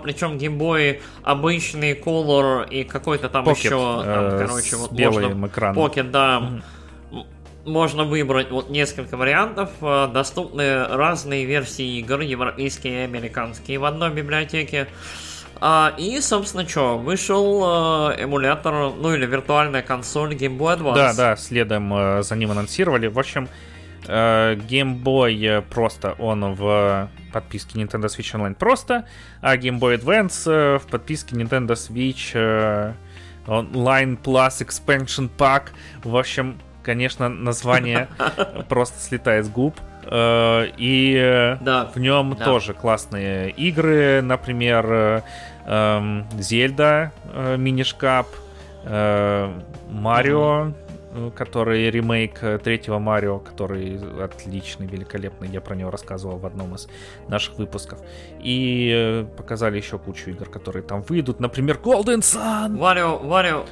причем 0.02 0.38
Boy 0.58 1.00
обычный 1.22 1.92
Color 1.94 2.68
и 2.68 2.84
какой-то 2.84 3.28
там 3.28 3.44
Pocket, 3.44 3.56
еще, 3.58 4.02
там, 4.04 4.38
короче, 4.38 4.76
с 4.76 4.78
вот 4.78 4.92
белым 4.92 5.38
можно... 5.40 5.46
экраном. 5.46 5.82
Pocket, 5.84 6.10
да. 6.10 6.40
Мгм. 6.40 6.62
Можно 7.68 8.04
выбрать 8.04 8.50
вот 8.50 8.70
несколько 8.70 9.16
вариантов. 9.16 9.70
э, 9.82 10.08
Доступны 10.12 10.84
разные 10.84 11.44
версии 11.44 11.98
игр, 11.98 12.20
европейские 12.20 13.02
и 13.02 13.04
американские 13.04 13.78
в 13.78 13.84
одной 13.84 14.10
библиотеке. 14.10 14.88
А, 15.60 15.92
и, 15.98 16.20
собственно, 16.20 16.66
что, 16.66 16.96
вышел 16.96 18.12
э, 18.12 18.22
эмулятор, 18.22 18.94
ну 18.94 19.14
или 19.14 19.26
виртуальная 19.26 19.82
консоль 19.82 20.34
Game 20.34 20.56
Boy 20.56 20.78
Advance. 20.78 20.94
Да, 20.94 21.14
да, 21.14 21.36
следом 21.36 21.92
э, 21.92 22.22
за 22.22 22.36
ним 22.36 22.52
анонсировали. 22.52 23.08
В 23.08 23.18
общем, 23.18 23.48
Game 24.06 25.02
Boy 25.02 25.60
просто 25.68 26.12
он 26.18 26.54
в 26.54 27.10
подписке 27.32 27.80
Nintendo 27.80 28.06
Switch 28.06 28.32
Online 28.34 28.54
просто, 28.54 29.04
а 29.42 29.56
Game 29.56 29.78
Boy 29.78 30.00
Advance 30.00 30.78
в 30.78 30.86
подписке 30.86 31.36
Nintendo 31.36 31.72
Switch 31.72 32.32
Online 33.46 34.16
Plus 34.22 34.64
Expansion 34.64 35.28
Pack. 35.36 35.64
В 36.04 36.16
общем, 36.16 36.58
конечно, 36.88 37.28
название 37.28 38.08
просто 38.70 38.98
слетает 38.98 39.44
с 39.44 39.50
губ. 39.50 39.78
Э, 40.04 40.64
и 40.78 41.56
Да. 41.60 41.90
в 41.94 41.98
нем 42.00 42.34
Да. 42.38 42.46
тоже 42.46 42.72
классные 42.72 43.50
игры, 43.50 44.22
например, 44.22 44.86
э, 44.88 45.20
эм, 45.66 46.26
Зельда, 46.38 47.12
э, 47.34 47.56
мини-шкаф, 47.58 48.26
э, 48.84 49.52
Марио, 49.90 50.68
э, 50.68 50.72
который 51.34 51.90
ремейк 51.90 52.42
э, 52.42 52.58
третьего 52.58 52.98
Марио, 52.98 53.38
который 53.38 53.98
отличный, 54.22 54.86
великолепный. 54.86 55.48
Я 55.48 55.60
про 55.60 55.74
него 55.74 55.90
рассказывал 55.90 56.38
в 56.38 56.46
одном 56.46 56.74
из 56.74 56.88
наших 57.28 57.58
выпусков. 57.58 58.00
И 58.40 58.92
э, 58.94 59.24
показали 59.36 59.76
еще 59.76 59.98
кучу 59.98 60.30
игр, 60.30 60.48
которые 60.48 60.82
там 60.82 61.02
выйдут. 61.02 61.40
Например, 61.40 61.78
Golden 61.82 62.20
Sun. 62.20 62.78
Wario, 62.78 63.22
Wario, 63.22 63.66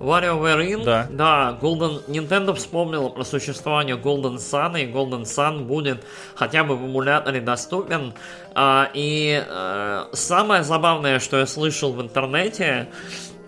WarioWare 0.00 0.66
In, 0.66 0.84
Да. 0.84 1.06
да, 1.10 1.58
Golden, 1.60 2.04
Nintendo 2.08 2.54
вспомнила 2.54 3.08
про 3.08 3.24
существование 3.24 3.96
Golden 3.96 4.36
Sun, 4.36 4.80
и 4.82 4.90
Golden 4.90 5.22
Sun 5.22 5.64
будет 5.64 6.04
хотя 6.34 6.64
бы 6.64 6.76
в 6.76 6.84
эмуляторе 6.86 7.40
доступен. 7.40 8.14
А, 8.54 8.90
и 8.94 9.44
э, 9.46 10.04
самое 10.12 10.62
забавное, 10.64 11.18
что 11.18 11.38
я 11.38 11.46
слышал 11.46 11.92
в 11.92 12.00
интернете, 12.00 12.88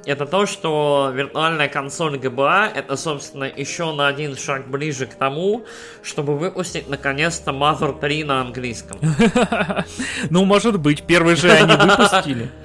это 0.07 0.25
то, 0.25 0.47
что 0.47 1.11
виртуальная 1.13 1.69
консоль 1.69 2.17
GBA 2.17 2.73
это, 2.75 2.97
собственно, 2.97 3.45
еще 3.45 3.93
на 3.93 4.07
один 4.07 4.37
шаг 4.37 4.69
ближе 4.69 5.07
к 5.07 5.15
тому, 5.15 5.65
чтобы 6.03 6.39
выпустить 6.39 6.89
наконец-то 6.89 7.51
Mother 7.51 7.99
3 7.99 8.25
на 8.25 8.41
английском. 8.41 8.99
Ну, 10.31 10.45
может 10.45 10.79
быть, 10.81 11.03
первый 11.05 11.37
же 11.37 11.51
они 11.51 11.73
выпустили. 11.73 12.51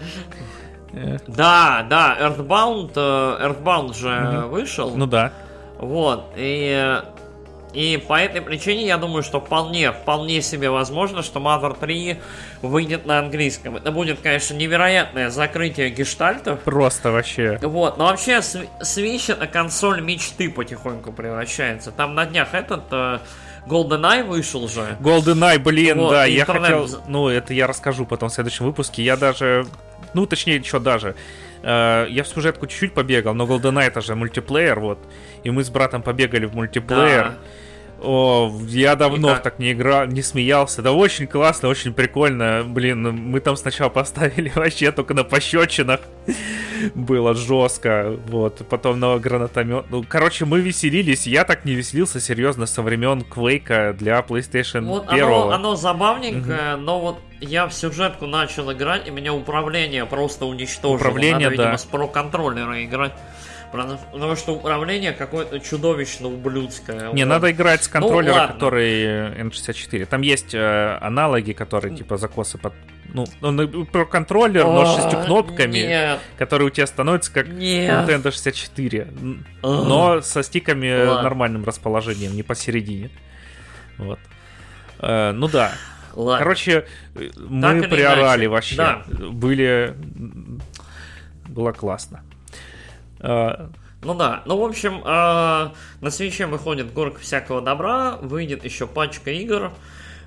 Да, 1.27 1.85
да, 1.89 2.18
Earthbound, 2.19 2.91
э, 2.95 3.47
Earthbound 3.47 3.93
же 3.97 4.45
вышел. 4.47 4.93
Ну 4.95 5.05
да. 5.05 5.31
Вот, 5.80 6.34
и, 6.35 7.01
и 7.73 7.98
по 7.98 8.19
этой 8.19 8.41
причине 8.41 8.85
я 8.85 8.98
думаю, 8.98 9.23
что 9.23 9.39
вполне, 9.39 9.91
вполне 9.91 10.41
себе 10.41 10.69
возможно, 10.69 11.23
что 11.23 11.39
Mother 11.39 11.77
3 11.80 12.18
выйдет 12.61 13.06
на 13.06 13.19
английском. 13.19 13.77
Это 13.77 13.91
будет, 13.91 14.19
конечно, 14.22 14.53
невероятное 14.56 15.30
закрытие 15.30 15.89
гештальтов. 15.89 16.60
Просто 16.61 17.11
вообще. 17.11 17.57
Вот, 17.61 17.98
но 17.98 18.06
вообще 18.06 18.38
Swi- 18.38 18.68
Switch 18.81 19.31
это 19.31 19.48
консоль 19.48 20.02
мечты 20.02 20.49
потихоньку 20.49 21.11
превращается. 21.14 21.91
Там 21.91 22.14
на 22.15 22.26
днях 22.26 22.53
этот 22.53 22.84
э, 22.91 23.19
GoldenEye 23.68 24.23
вышел 24.23 24.68
же. 24.68 24.98
GoldenEye, 24.99 25.60
блин, 25.60 25.99
Вот, 25.99 26.11
да, 26.11 26.26
я 26.26 26.41
интернет 26.41 26.64
хотел... 26.64 26.85
вз- 26.85 27.02
Ну, 27.07 27.27
это 27.30 27.53
я 27.53 27.68
расскажу 27.68 28.06
потом 28.06 28.30
в 28.30 28.34
следующем 28.34 28.65
выпуске. 28.65 29.03
Я 29.03 29.18
даже... 29.18 29.65
Ну, 30.14 30.26
точнее, 30.26 30.61
что 30.64 30.80
даже. 30.80 31.15
Э, 31.63 32.07
Я 32.09 32.23
в 32.23 32.27
сюжетку 32.27 32.67
чуть-чуть 32.67 32.93
побегал, 32.93 33.33
но 33.33 33.45
GoldenEye 33.45 33.88
это 33.88 34.01
же 34.01 34.15
мультиплеер, 34.15 34.79
вот. 34.79 34.99
И 35.43 35.51
мы 35.51 35.63
с 35.63 35.69
братом 35.69 36.01
побегали 36.01 36.45
в 36.45 36.55
мультиплеер. 36.55 37.23
Да. 37.29 37.38
О, 38.03 38.52
я 38.68 38.95
давно 38.95 39.38
так 39.38 39.60
не 39.60 39.73
играл, 39.73 40.07
не 40.07 40.23
смеялся. 40.23 40.82
Да 40.82 40.91
очень 40.91 41.28
классно, 41.28 41.69
очень 41.69 41.94
прикольно. 41.94 42.64
Блин, 42.65 43.03
мы 43.03 43.40
там 43.40 43.56
сначала 43.56 43.90
поставили 44.02 44.52
вообще 44.56 44.91
только 44.91 45.14
на 45.14 45.23
пощечинах. 45.23 46.02
Было 46.95 47.36
жестко. 47.36 48.18
Вот. 48.28 48.65
Потом 48.68 48.99
на 48.99 49.18
гранатомет. 49.18 49.86
Ну, 49.90 50.03
короче, 50.07 50.45
мы 50.45 50.61
веселились. 50.61 51.28
Я 51.28 51.44
так 51.44 51.64
не 51.64 51.73
веселился, 51.73 52.19
серьезно, 52.19 52.65
со 52.65 52.82
времен 52.82 53.22
Квейка 53.22 53.95
для 53.98 54.19
PlayStation 54.19 54.86
Вот 54.86 55.06
1. 55.07 55.23
оно, 55.23 55.52
оно 55.52 55.76
забавненькое, 55.76 56.78
но 56.78 56.99
вот 56.99 57.19
я 57.40 57.68
в 57.68 57.73
сюжетку 57.73 58.26
начал 58.26 58.72
играть, 58.72 59.07
и 59.07 59.11
меня 59.11 59.34
управление 59.34 60.06
просто 60.06 60.45
уничтожило. 60.45 60.95
Управление, 60.95 61.49
Надо, 61.49 61.52
видимо, 61.52 61.72
да. 61.72 61.78
с 61.78 61.86
про-контроллера 61.86 62.84
играть. 62.84 63.14
Потому 63.72 63.98
потому 64.11 64.35
что 64.35 64.53
управление 64.56 65.14
какое-то 65.14 65.60
чудовищно 65.60 66.27
ублюдское. 66.27 67.11
Не, 67.14 67.23
Вот. 67.23 67.30
надо 67.30 67.52
играть 67.52 67.84
с 67.84 67.88
контроллера, 67.88 68.34
Ну, 68.34 68.39
ладно. 68.39 68.53
который 68.56 69.02
э, 69.03 69.43
N64. 69.43 70.06
Там 70.07 70.22
есть 70.22 70.53
э, 70.53 70.98
аналоги, 71.02 71.53
которые 71.53 71.95
типа 71.95 72.18
закосы 72.18 72.57
под... 72.57 72.73
Ну, 73.14 73.26
он 73.41 73.61
и 73.61 73.85
про 73.85 74.06
контроллер, 74.06 74.65
но 74.65 74.85
с 74.85 74.95
шестью 75.02 75.22
кнопками, 75.23 75.77
Нет, 75.80 76.19
который 76.38 76.68
у 76.68 76.69
тебя 76.69 76.88
становится 76.88 77.31
как 77.34 77.48
нет. 77.48 78.10
Nintendo 78.10 78.31
64. 78.31 79.02
Н- 79.02 79.45
Ugh. 79.64 79.85
Но 79.88 80.22
со 80.22 80.43
стиками 80.43 80.88
э, 80.88 81.07
Ладно. 81.07 81.23
нормальным 81.23 81.64
расположением, 81.65 82.35
не 82.35 82.43
посередине. 82.43 83.10
Вот. 83.98 84.19
Э, 84.99 85.31
ну 85.31 85.48
да. 85.48 85.73
Ладно. 86.14 86.39
Короче, 86.39 86.85
э, 87.15 87.30
мы 87.38 87.84
приорали 87.84 88.41
иначе, 88.45 88.48
вообще. 88.49 88.76
да. 88.76 89.03
Были... 89.31 89.93
Было 91.48 91.72
классно. 91.73 92.23
Э, 93.22 93.68
Ну 94.03 94.15
да, 94.15 94.41
ну 94.45 94.57
в 94.57 94.65
общем, 94.65 95.03
э, 95.06 95.69
на 96.02 96.10
свече 96.10 96.48
выходит 96.48 96.91
горка 96.91 97.19
всякого 97.19 97.61
добра, 97.61 98.18
выйдет 98.22 98.65
еще 98.65 98.88
пачка 98.88 99.30
игр. 99.30 99.72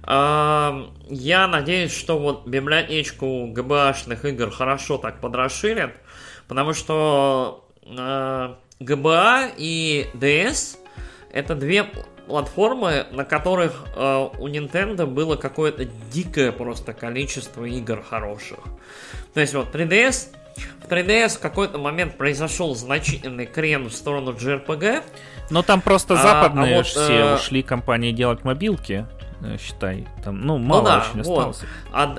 Э, 0.06 0.84
я 1.08 1.48
надеюсь, 1.48 1.92
что 1.92 2.18
вот 2.18 2.46
библиотечку 2.46 3.48
ГБАшных 3.48 4.24
игр 4.24 4.50
хорошо 4.50 4.98
так 4.98 5.20
подрасширят, 5.20 5.92
потому 6.46 6.72
что 6.72 7.68
ГБА 8.80 9.50
и 9.56 10.06
DS 10.14 10.78
это 11.32 11.56
две 11.56 11.84
платформы, 12.26 13.06
на 13.10 13.24
которых 13.24 13.84
у 13.94 14.48
Nintendo 14.48 15.04
было 15.04 15.36
какое-то 15.36 15.84
дикое 16.10 16.52
просто 16.52 16.94
количество 16.94 17.64
игр 17.64 18.02
хороших. 18.02 18.60
То 19.34 19.40
есть 19.40 19.52
вот 19.52 19.74
3DS 19.74 20.28
в 20.56 20.88
3DS 20.88 21.36
в 21.36 21.40
какой-то 21.40 21.78
момент 21.78 22.16
произошел 22.16 22.74
значительный 22.74 23.46
крен 23.46 23.88
в 23.88 23.92
сторону 23.92 24.32
JRPG. 24.32 25.02
Но 25.50 25.62
там 25.62 25.80
просто 25.80 26.14
А, 26.14 26.16
западные 26.16 26.74
а 26.74 26.76
вот, 26.78 26.86
ж 26.86 26.90
все 26.90 27.12
э, 27.18 27.34
ушли 27.34 27.62
компании 27.62 28.12
делать 28.12 28.44
мобилки, 28.44 29.06
считай. 29.60 30.06
Там, 30.24 30.40
ну, 30.40 30.58
мало 30.58 30.84
да, 30.84 30.98
очень 30.98 31.22
вот. 31.22 31.38
осталось. 31.38 31.60
А, 31.92 32.16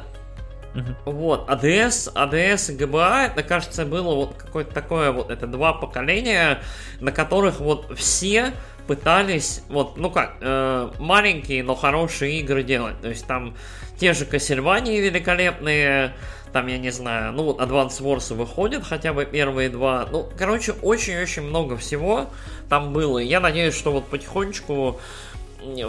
Мгм. 0.76 0.96
вот, 1.06 1.50
ADS, 1.50 2.14
ADS 2.14 2.74
и 2.74 2.78
GBA, 2.78 3.28
это, 3.28 3.44
кажется, 3.44 3.86
было 3.86 4.14
вот 4.14 4.36
какое-то 4.36 4.74
такое 4.74 5.12
вот, 5.12 5.32
это 5.32 5.48
два 5.48 5.72
поколения, 5.72 6.62
на 7.00 7.14
которых 7.14 7.62
вот 7.62 7.98
все 7.98 8.52
пытались, 8.86 9.64
вот, 9.70 9.98
ну 9.98 10.12
как, 10.12 10.36
э, 10.42 10.92
маленькие, 11.00 11.64
но 11.64 11.76
хорошие 11.76 12.40
игры 12.42 12.62
делать. 12.62 13.00
То 13.02 13.08
есть 13.08 13.26
там 13.26 13.56
те 13.98 14.14
же 14.14 14.26
Castlevania 14.26 15.00
великолепные, 15.02 16.14
там, 16.56 16.68
я 16.68 16.78
не 16.78 16.90
знаю, 16.90 17.34
ну 17.34 17.44
вот 17.44 17.60
Advance 17.60 18.00
Wars 18.02 18.34
выходят 18.34 18.86
хотя 18.88 19.12
бы 19.12 19.26
первые 19.26 19.68
два. 19.68 20.08
Ну, 20.10 20.26
короче, 20.38 20.72
очень-очень 20.72 21.42
много 21.42 21.76
всего 21.76 22.30
там 22.70 22.94
было. 22.94 23.20
И 23.20 23.26
я 23.26 23.42
надеюсь, 23.42 23.76
что 23.76 23.92
вот 23.92 24.08
потихонечку 24.08 24.98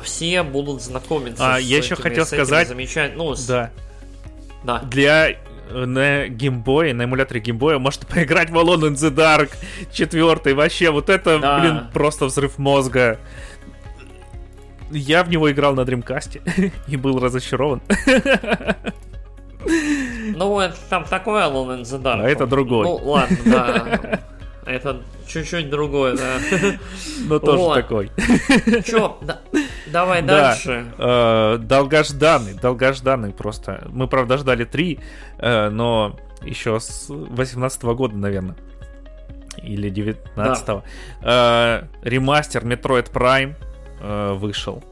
все 0.03 0.43
будут 0.43 0.83
знакомиться 0.83 1.55
А, 1.55 1.61
с 1.61 1.63
я 1.63 1.77
еще 1.79 1.95
этими- 1.95 2.03
хотел 2.03 2.27
сказать- 2.27 2.67
замечать- 2.67 3.15
ну, 3.15 3.37
с- 3.37 3.47
Да. 3.47 3.71
да. 4.65 4.81
Для 4.81 5.31
э, 5.31 5.37
на 5.71 6.27
геймбое, 6.27 6.93
на 6.95 7.05
эмуляторе 7.05 7.39
геймбоя 7.41 7.79
можно 7.79 8.05
поиграть 8.13 8.51
в 8.51 8.57
Alone 8.57 8.89
in 8.91 8.95
the 8.95 9.15
Dark 9.15 9.51
4 9.93 10.53
вообще, 10.57 10.91
вот 10.91 11.09
это, 11.11 11.39
Да. 11.39 11.61
блин, 11.61 11.81
просто 11.93 12.25
взрыв 12.25 12.59
мозга. 12.59 13.21
Я 14.91 15.23
в 15.23 15.29
него 15.31 15.49
играл 15.49 15.75
на 15.75 15.85
Дримкасте 15.85 16.41
и 16.89 16.97
был 16.97 17.21
разочарован. 17.21 17.83
Ну, 20.35 20.59
это 20.61 20.77
там 20.91 21.05
такое 21.05 21.45
Alone 21.45 21.81
in 21.81 21.83
the 21.83 22.03
Dark. 22.03 22.21
А 22.25 22.29
это 22.29 22.47
другой. 22.47 22.85
Ну, 22.85 22.97
ладно, 22.97 23.37
да. 23.45 24.21
Это 24.67 25.01
чуть-чуть 25.29 25.71
другое, 25.71 26.17
да. 26.17 26.39
Но 27.29 27.39
тоже 27.39 27.59
Вот. 27.59 27.75
такой. 27.77 28.11
Чё, 28.85 29.17
да- 29.23 29.39
давай 29.87 30.23
Да. 30.23 30.49
дальше. 30.49 30.87
Э, 30.99 31.59
Долгожданный, 31.61 32.55
долгожданный 32.55 33.31
просто. 33.33 33.87
Мы, 33.93 34.09
правда, 34.09 34.39
ждали 34.39 34.65
три, 34.65 34.99
э, 35.39 35.69
но 35.69 36.17
еще 36.43 36.81
с 36.81 37.07
18 37.09 37.95
года, 37.95 38.17
наверное. 38.17 38.57
Или 39.63 39.89
19 39.89 40.83
Ремастер 42.03 42.65
Metroid 42.65 43.13
Prime 43.13 43.55
э, 44.01 44.33
вышел. 44.35 44.83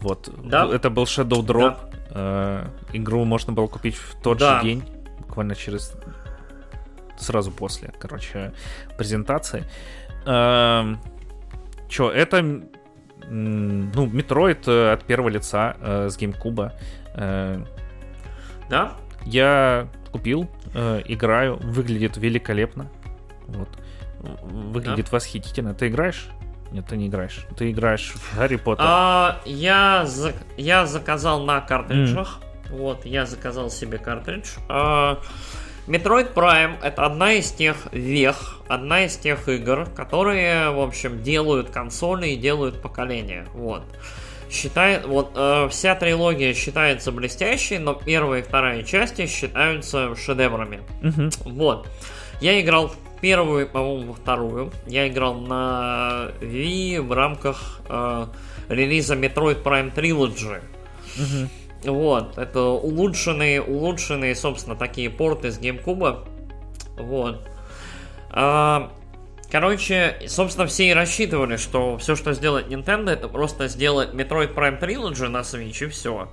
Вот. 0.00 0.28
Да. 0.44 0.66
Это 0.72 0.90
был 0.90 1.04
Shadow 1.04 1.40
Drop. 1.46 1.76
Э, 2.10 2.66
Игру 2.92 3.24
можно 3.24 3.52
было 3.52 3.66
купить 3.66 3.96
в 3.96 4.20
тот 4.22 4.38
Да. 4.38 4.58
же 4.60 4.64
день, 4.66 4.82
буквально 5.20 5.54
через... 5.54 5.94
Сразу 7.16 7.50
после, 7.52 7.92
короче, 7.98 8.52
презентации. 8.98 9.64
Эм, 10.26 10.98
Чё, 11.88 12.10
это 12.10 12.42
ну, 13.28 14.06
Метроид 14.06 14.66
э, 14.66 14.92
от 14.92 15.04
первого 15.04 15.28
лица 15.28 15.76
э, 15.80 16.08
с 16.10 16.18
GameCube. 16.18 16.72
Э, 17.14 17.64
Да? 18.68 18.94
я 19.26 19.88
купил, 20.12 20.50
э, 20.74 21.02
играю, 21.06 21.56
выглядит 21.56 22.16
великолепно. 22.16 22.90
Вот. 23.46 23.68
Выглядит 24.42 25.12
восхитительно. 25.12 25.74
Ты 25.74 25.88
играешь? 25.88 26.28
Нет, 26.74 26.86
ты 26.86 26.96
не 26.96 27.06
играешь. 27.06 27.46
Ты 27.56 27.70
играешь 27.70 28.12
в 28.16 28.36
Гарри 28.36 28.56
Поттер. 28.56 28.84
А, 28.88 29.40
я, 29.44 30.02
зак- 30.06 30.34
я 30.56 30.86
заказал 30.86 31.44
на 31.44 31.60
картриджах. 31.60 32.40
Вот, 32.68 33.04
я 33.04 33.26
заказал 33.26 33.70
себе 33.70 33.98
картридж. 33.98 34.48
А, 34.68 35.20
Metroid 35.86 36.34
Prime 36.34 36.74
это 36.82 37.06
одна 37.06 37.34
из 37.34 37.52
тех 37.52 37.76
вех, 37.92 38.58
одна 38.66 39.04
из 39.04 39.16
тех 39.16 39.48
игр, 39.48 39.86
которые, 39.94 40.70
в 40.70 40.80
общем, 40.80 41.22
делают 41.22 41.70
консоли 41.70 42.30
и 42.30 42.36
делают 42.36 42.82
поколения. 42.82 43.46
Вот. 43.54 43.84
Считает, 44.50 45.06
вот 45.06 45.30
э, 45.36 45.68
вся 45.70 45.94
трилогия 45.94 46.54
считается 46.54 47.12
блестящей, 47.12 47.78
но 47.78 47.94
первая 47.94 48.40
и 48.40 48.42
вторая 48.42 48.82
части 48.82 49.26
считаются 49.28 50.16
шедеврами. 50.16 50.80
Мгм. 51.02 51.30
Вот. 51.44 51.88
Я 52.40 52.60
играл 52.60 52.88
в 52.88 52.96
первую, 53.24 53.66
по-моему, 53.66 54.12
вторую. 54.12 54.70
Я 54.86 55.08
играл 55.08 55.32
на 55.32 56.28
Wii 56.42 57.00
в 57.00 57.10
рамках 57.10 57.80
э, 57.88 58.26
релиза 58.68 59.14
Metroid 59.14 59.62
Prime 59.62 59.94
Trilogy. 59.94 60.60
Мгм. 61.16 61.48
Вот, 61.84 62.36
это 62.36 62.60
улучшенные, 62.60 63.62
улучшенные, 63.62 64.34
собственно, 64.34 64.76
такие 64.76 65.08
порты 65.08 65.50
с 65.50 65.58
GameCube. 65.58 66.28
Вот. 66.98 67.48
А, 68.28 68.92
короче, 69.50 70.18
собственно, 70.26 70.66
все 70.66 70.90
и 70.90 70.92
рассчитывали, 70.92 71.56
что 71.56 71.96
все, 71.96 72.16
что 72.16 72.34
сделает 72.34 72.66
Nintendo, 72.66 73.10
это 73.10 73.28
просто 73.28 73.68
сделать 73.68 74.10
Metroid 74.10 74.54
Prime 74.54 74.78
Trilogy 74.78 75.28
на 75.28 75.38
Switch 75.38 75.86
и 75.86 75.88
все. 75.88 76.28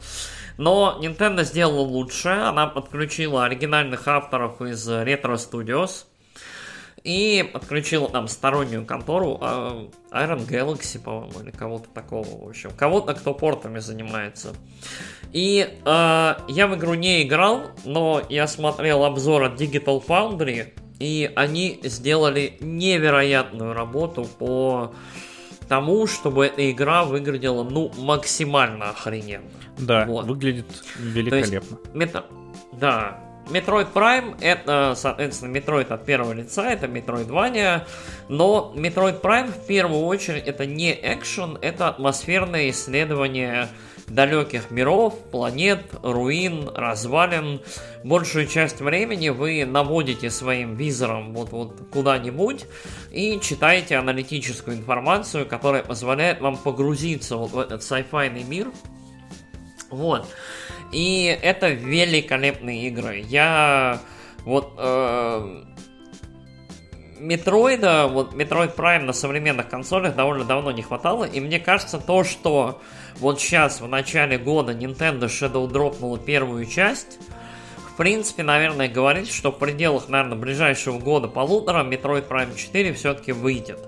Но 0.57 0.99
Nintendo 1.01 1.45
сделала 1.45 1.80
лучше, 1.80 2.27
она 2.27 2.68
подключила 2.68 3.45
оригинальных 3.45 4.09
авторов 4.09 4.61
из 4.61 4.85
Retro 4.89 5.35
Studios 5.35 6.07
и 7.03 7.49
подключила 7.52 8.10
там 8.10 8.28
стороннюю 8.28 8.86
контору 8.86 9.38
а, 9.41 9.88
Iron 10.11 10.48
Galaxy, 10.48 10.99
по-моему, 10.99 11.41
или 11.41 11.52
кого-то 11.52 11.90
такого, 11.90 12.45
в 12.45 12.49
общем. 12.49 12.72
Кого-то, 12.76 13.14
кто 13.14 13.34
портами 13.34 13.80
занимается. 13.80 14.53
И 15.34 15.68
э, 15.84 15.86
я 15.86 16.68
в 16.68 16.76
игру 16.76 16.94
не 16.94 17.23
играл, 17.23 17.72
но 17.86 18.22
я 18.30 18.48
смотрел 18.48 19.03
обзор 19.06 19.44
от 19.44 19.60
Digital 19.60 20.06
Foundry, 20.06 20.73
и 20.99 21.32
они 21.36 21.80
сделали 21.84 22.57
невероятную 22.60 23.73
работу 23.73 24.26
по 24.38 24.94
тому, 25.68 26.06
чтобы 26.06 26.48
эта 26.48 26.69
игра 26.69 27.06
выглядела, 27.06 27.64
ну, 27.64 27.91
максимально 27.98 28.90
охрененно. 28.90 29.49
Да, 29.78 30.06
Вот. 30.06 30.26
выглядит 30.26 30.68
великолепно. 30.98 31.78
Мета... 31.94 32.26
Да. 32.73 33.19
Metroid 33.52 33.94
Prime 33.94 34.38
это, 34.41 34.94
соответственно, 34.95 35.56
Metroid 35.56 35.91
от 35.91 36.06
первого 36.06 36.34
лица, 36.34 36.69
это 36.69 36.88
Metroidvania, 36.88 37.82
но 38.30 38.73
Metroid 38.76 39.22
Prime 39.22 39.52
в 39.52 39.65
первую 39.65 40.06
очередь 40.06 40.48
это 40.48 40.65
не 40.65 40.94
экшен, 40.94 41.57
это 41.61 41.90
атмосферное 41.90 42.69
исследование 42.69 43.68
далеких 44.07 44.72
миров, 44.72 45.18
планет, 45.32 45.86
руин, 46.03 46.69
развалин. 46.73 47.61
Большую 48.03 48.48
часть 48.48 48.82
времени 48.82 49.30
вы 49.30 49.65
наводите 49.65 50.30
своим 50.30 50.76
визором 50.76 51.34
вот, 51.34 51.52
вот 51.52 51.90
куда-нибудь 51.91 52.65
и 53.11 53.40
читаете 53.41 53.98
аналитическую 53.98 54.78
информацию, 54.78 55.45
которая 55.45 55.84
позволяет 55.84 56.41
вам 56.41 56.57
погрузиться 56.57 57.38
вот 57.38 57.52
в 57.52 57.60
этот 57.60 57.82
sci-fi 57.82 58.44
мир. 58.44 58.72
Вот. 59.90 60.28
И 60.91 61.26
это 61.41 61.69
великолепные 61.69 62.88
игры. 62.88 63.23
Я 63.27 63.99
вот 64.43 64.73
э, 64.77 65.63
Метроида, 67.19 68.07
вот 68.07 68.34
Metroid 68.34 68.76
Prime 68.76 69.03
на 69.03 69.13
современных 69.13 69.69
консолях 69.69 70.15
довольно 70.15 70.43
давно 70.43 70.72
не 70.72 70.81
хватало, 70.81 71.23
и 71.23 71.39
мне 71.39 71.59
кажется, 71.59 71.99
то, 71.99 72.23
что 72.23 72.81
вот 73.19 73.39
сейчас, 73.39 73.80
в 73.80 73.88
начале 73.88 74.39
года, 74.39 74.73
Nintendo 74.73 75.26
Shadow 75.26 75.68
дропнула 75.68 76.18
первую 76.18 76.65
часть, 76.65 77.19
в 77.93 77.97
принципе, 77.97 78.41
наверное, 78.41 78.88
говорит, 78.88 79.31
что 79.31 79.51
в 79.51 79.59
пределах, 79.59 80.09
наверное, 80.09 80.38
ближайшего 80.38 80.97
года 80.97 81.27
полутора 81.27 81.84
Metroid 81.84 82.27
Prime 82.27 82.55
4 82.55 82.93
все-таки 82.93 83.31
выйдет. 83.31 83.80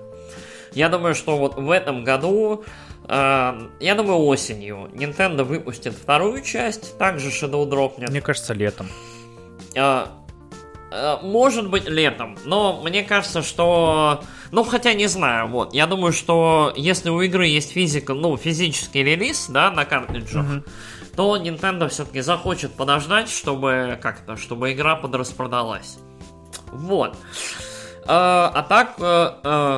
Я 0.72 0.88
думаю, 0.88 1.14
что 1.14 1.36
вот 1.36 1.56
в 1.56 1.70
этом 1.70 2.04
году, 2.04 2.64
я 3.06 3.94
думаю, 3.96 4.18
осенью 4.24 4.90
Nintendo 4.94 5.44
выпустит 5.44 5.94
вторую 5.94 6.42
часть, 6.42 6.96
также 6.96 7.28
Shadow 7.28 7.66
дропнет. 7.66 8.08
Мне 8.10 8.22
кажется, 8.22 8.54
летом. 8.54 8.88
Э, 9.74 10.06
э, 10.90 11.16
Может 11.22 11.68
быть 11.68 11.86
летом, 11.88 12.38
но 12.44 12.80
мне 12.82 13.02
кажется, 13.02 13.42
что... 13.42 14.22
Ну, 14.52 14.64
хотя 14.64 14.94
не 14.94 15.06
знаю, 15.06 15.48
вот. 15.48 15.74
Я 15.74 15.86
думаю, 15.86 16.12
что 16.12 16.72
если 16.76 17.10
у 17.10 17.20
игры 17.20 17.46
есть 17.46 17.72
физика, 17.72 18.14
ну, 18.14 18.36
физический 18.36 19.02
релиз, 19.02 19.48
да, 19.48 19.70
на 19.70 19.84
картриджах, 19.84 20.46
то 21.16 21.36
Nintendo 21.36 21.88
все-таки 21.88 22.20
захочет 22.22 22.72
подождать, 22.74 23.28
чтобы 23.28 23.98
как-то, 24.00 24.36
чтобы 24.36 24.72
игра 24.72 24.96
подраспродалась. 24.96 25.98
Вот. 26.72 27.16
Э, 28.04 28.06
А 28.06 28.64
так, 28.66 28.98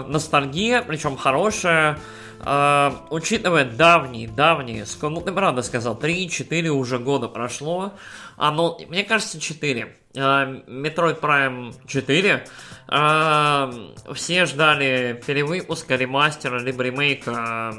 ностальгия, 0.09 0.83
причем 0.83 1.17
хорошая. 1.17 1.99
Э, 2.47 2.93
Учитывая 3.11 3.65
давние, 3.65 4.29
давние, 4.29 4.85
ск- 4.85 5.09
ну 5.09 5.21
ты 5.21 5.33
правда 5.33 5.63
сказал, 5.63 5.97
3-4 5.99 6.69
уже 6.69 6.99
года 7.01 7.27
прошло. 7.29 7.93
А 8.37 8.53
ну, 8.53 8.79
мне 8.89 9.03
кажется, 9.03 9.41
4. 9.41 9.97
Э, 10.15 10.19
Metroid 10.21 11.21
Prime 11.21 11.75
4. 11.89 12.47
Э, 12.89 13.73
Все 14.15 14.47
ждали 14.47 15.21
перевыпуска, 15.27 15.97
ремастера, 15.97 16.61
либо 16.61 16.85
ремейка 16.85 17.75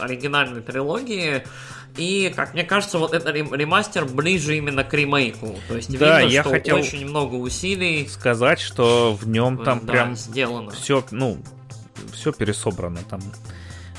оригинальной 0.00 0.60
трилогии. 0.60 1.42
И, 1.96 2.32
как 2.36 2.52
мне 2.54 2.62
кажется, 2.62 2.98
вот 2.98 3.14
этот 3.14 3.34
рем- 3.34 3.52
ремастер 3.54 4.04
ближе 4.04 4.56
именно 4.58 4.84
к 4.84 4.92
ремейку. 4.94 5.56
То 5.66 5.76
есть 5.76 5.98
Да, 5.98 6.20
видно, 6.20 6.30
я 6.32 6.42
что 6.42 6.50
хотел 6.50 6.76
очень 6.76 7.04
много 7.08 7.34
усилий 7.36 8.06
Сказать, 8.06 8.60
что 8.60 9.12
в 9.14 9.26
нем 9.26 9.64
там 9.64 9.80
да, 9.86 9.92
прям 9.92 10.14
сделано. 10.14 10.70
все, 10.72 11.02
ну, 11.10 11.38
все 12.12 12.32
пересобрано 12.32 13.00
там. 13.08 13.20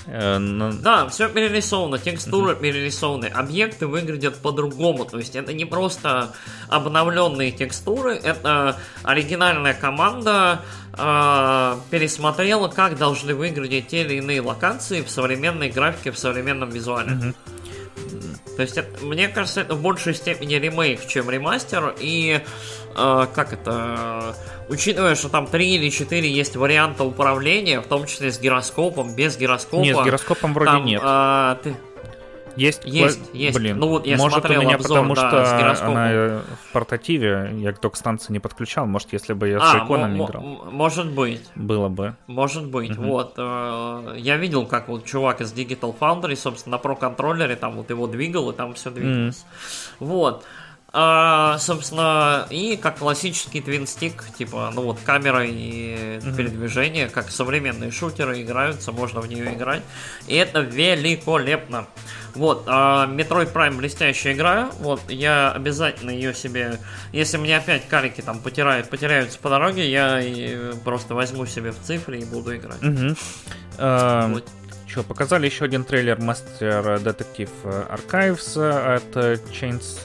Э, 0.05 0.37
Да, 0.81 1.07
все 1.09 1.29
перерисовано, 1.29 1.97
текстуры 1.97 2.55
перерисованы, 2.55 3.25
объекты 3.25 3.87
выглядят 3.87 4.37
по-другому. 4.37 5.05
То 5.05 5.17
есть 5.17 5.35
это 5.35 5.53
не 5.53 5.65
просто 5.65 6.33
обновленные 6.69 7.51
текстуры, 7.51 8.15
это 8.15 8.77
оригинальная 9.03 9.73
команда 9.73 10.61
э, 10.93 11.75
пересмотрела, 11.89 12.67
как 12.67 12.97
должны 12.97 13.35
выглядеть 13.35 13.87
те 13.87 14.01
или 14.01 14.15
иные 14.15 14.41
локации 14.41 15.01
в 15.01 15.09
современной 15.09 15.69
графике, 15.69 16.11
в 16.11 16.17
современном 16.17 16.69
визуале. 16.69 17.11
Мгм. 17.11 17.35
То 18.55 18.61
есть, 18.63 18.77
это- 18.77 19.03
мне 19.03 19.27
кажется, 19.27 19.61
это 19.61 19.75
в 19.75 19.81
большей 19.81 20.13
степени 20.13 20.55
ремейк, 20.55 21.05
чем 21.07 21.29
ремастер. 21.29 21.95
И 21.99 22.41
э, 22.95 23.27
как 23.33 23.53
это, 23.53 24.35
учитывая, 24.69 25.15
что 25.15 25.29
там 25.29 25.47
3 25.47 25.75
или 25.75 25.89
4 25.89 26.29
есть 26.29 26.55
варианта 26.55 27.03
управления, 27.03 27.79
в 27.79 27.87
том 27.87 28.05
числе 28.05 28.31
с 28.31 28.39
гироскопом, 28.39 29.15
без 29.15 29.37
гироскопа. 29.37 29.81
Нет, 29.83 29.97
с 29.97 30.03
гироскопом 30.03 30.53
вроде 30.53 30.71
там, 30.71 30.85
нет. 30.85 31.01
э, 31.03 31.55
ты- 31.63 31.75
Есть, 32.55 32.81
Есть, 32.85 33.19
кла- 33.19 33.37
есть. 33.37 33.57
Блин, 33.57 33.77
Ну 33.79 33.87
вот 33.87 34.05
я 34.05 34.17
может 34.17 34.39
смотрел 34.39 34.61
у 34.61 34.63
меня 34.63 34.75
обзор, 34.75 34.89
потому 34.99 35.15
да, 35.15 35.29
что 35.29 35.75
с 35.75 35.81
она 35.81 36.11
э, 36.11 36.41
в 36.69 36.73
портативе, 36.73 37.51
я 37.57 37.71
к 37.71 37.79
док-станции 37.81 38.33
не 38.33 38.39
подключал. 38.39 38.85
Может, 38.85 39.13
если 39.13 39.33
бы 39.33 39.47
я 39.49 39.59
с 39.59 39.73
А, 39.75 39.85
иконами 39.85 40.17
мо- 40.17 40.25
играл, 40.25 40.41
мо- 40.43 40.65
может 40.71 41.11
быть. 41.11 41.41
было 41.55 41.89
бы. 41.89 42.15
Может 42.27 42.65
быть, 42.67 42.95
вот. 42.97 43.33
э, 43.37 44.15
я 44.17 44.37
видел, 44.37 44.65
как 44.65 44.87
вот 44.89 45.05
чувак 45.05 45.41
из 45.41 45.53
Digital 45.53 45.95
Foundry, 45.99 46.35
собственно, 46.35 46.71
на 46.75 46.77
про-контроллере 46.77 47.55
там 47.55 47.75
вот 47.77 47.89
его 47.89 48.07
двигал, 48.07 48.51
и 48.51 48.55
там 48.55 48.73
все 48.73 48.89
двигалось. 48.91 49.45
Вот. 49.99 50.43
А, 50.93 51.57
собственно, 51.59 52.47
и 52.49 52.75
как 52.75 52.97
классический 52.97 53.61
твинстик, 53.61 54.25
типа, 54.37 54.71
ну 54.75 54.81
вот 54.81 54.99
камера 55.05 55.45
и 55.45 56.19
передвижение, 56.35 57.07
как 57.07 57.31
современные 57.31 57.91
шутеры 57.91 58.41
играются, 58.41 58.91
можно 58.91 59.21
в 59.21 59.27
нее 59.27 59.53
играть. 59.53 59.83
И 60.27 60.35
это 60.35 60.59
великолепно. 60.59 61.87
Вот, 62.35 62.63
а, 62.67 63.07
Metroid 63.07 63.53
Prime 63.53 63.77
блестящая 63.77 64.33
игра. 64.33 64.69
Вот, 64.79 65.01
я 65.09 65.51
обязательно 65.51 66.11
ее 66.11 66.33
себе. 66.33 66.77
Если 67.13 67.37
мне 67.37 67.55
опять 67.57 67.87
карики 67.87 68.19
там 68.19 68.39
потеряют, 68.39 68.89
потеряются 68.89 69.39
по 69.39 69.49
дороге, 69.49 69.89
я 69.89 70.21
просто 70.83 71.15
возьму 71.15 71.45
себе 71.45 71.71
в 71.71 71.79
цифре 71.79 72.19
и 72.19 72.25
буду 72.25 72.55
играть. 72.55 72.81
Э, 73.77 74.27
Вот. 74.27 74.45
Что, 74.87 75.03
показали 75.03 75.45
еще 75.45 75.63
один 75.63 75.85
трейлер 75.85 76.17
Master 76.17 77.01
Detective 77.01 77.49
Archives 77.63 78.95
от 78.95 79.15
Chains... 79.53 79.99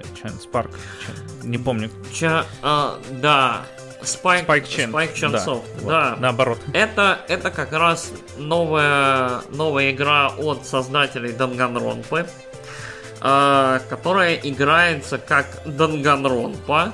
Ch- 0.00 0.22
Chains 0.24 0.48
Park. 0.50 0.70
Ch- 0.70 1.46
Не 1.46 1.58
помню. 1.58 1.90
Ча, 2.12 2.44
а, 2.62 2.98
да. 3.10 3.62
Spike, 4.02 4.46
Spike 4.46 4.64
Chain. 4.64 4.90
Spike 4.92 5.14
Chunsoft, 5.14 5.42
Да, 5.74 5.80
вот, 5.80 5.88
да. 5.88 6.16
Наоборот. 6.20 6.58
Это, 6.72 7.18
это 7.28 7.50
как 7.50 7.72
раз 7.72 8.12
новая, 8.36 9.42
новая 9.50 9.90
игра 9.90 10.28
от 10.28 10.64
создателей 10.66 11.32
Данганронпы, 11.32 12.26
э, 13.20 13.80
которая 13.90 14.34
играется 14.36 15.18
как 15.18 15.46
Данганронпа, 15.66 16.92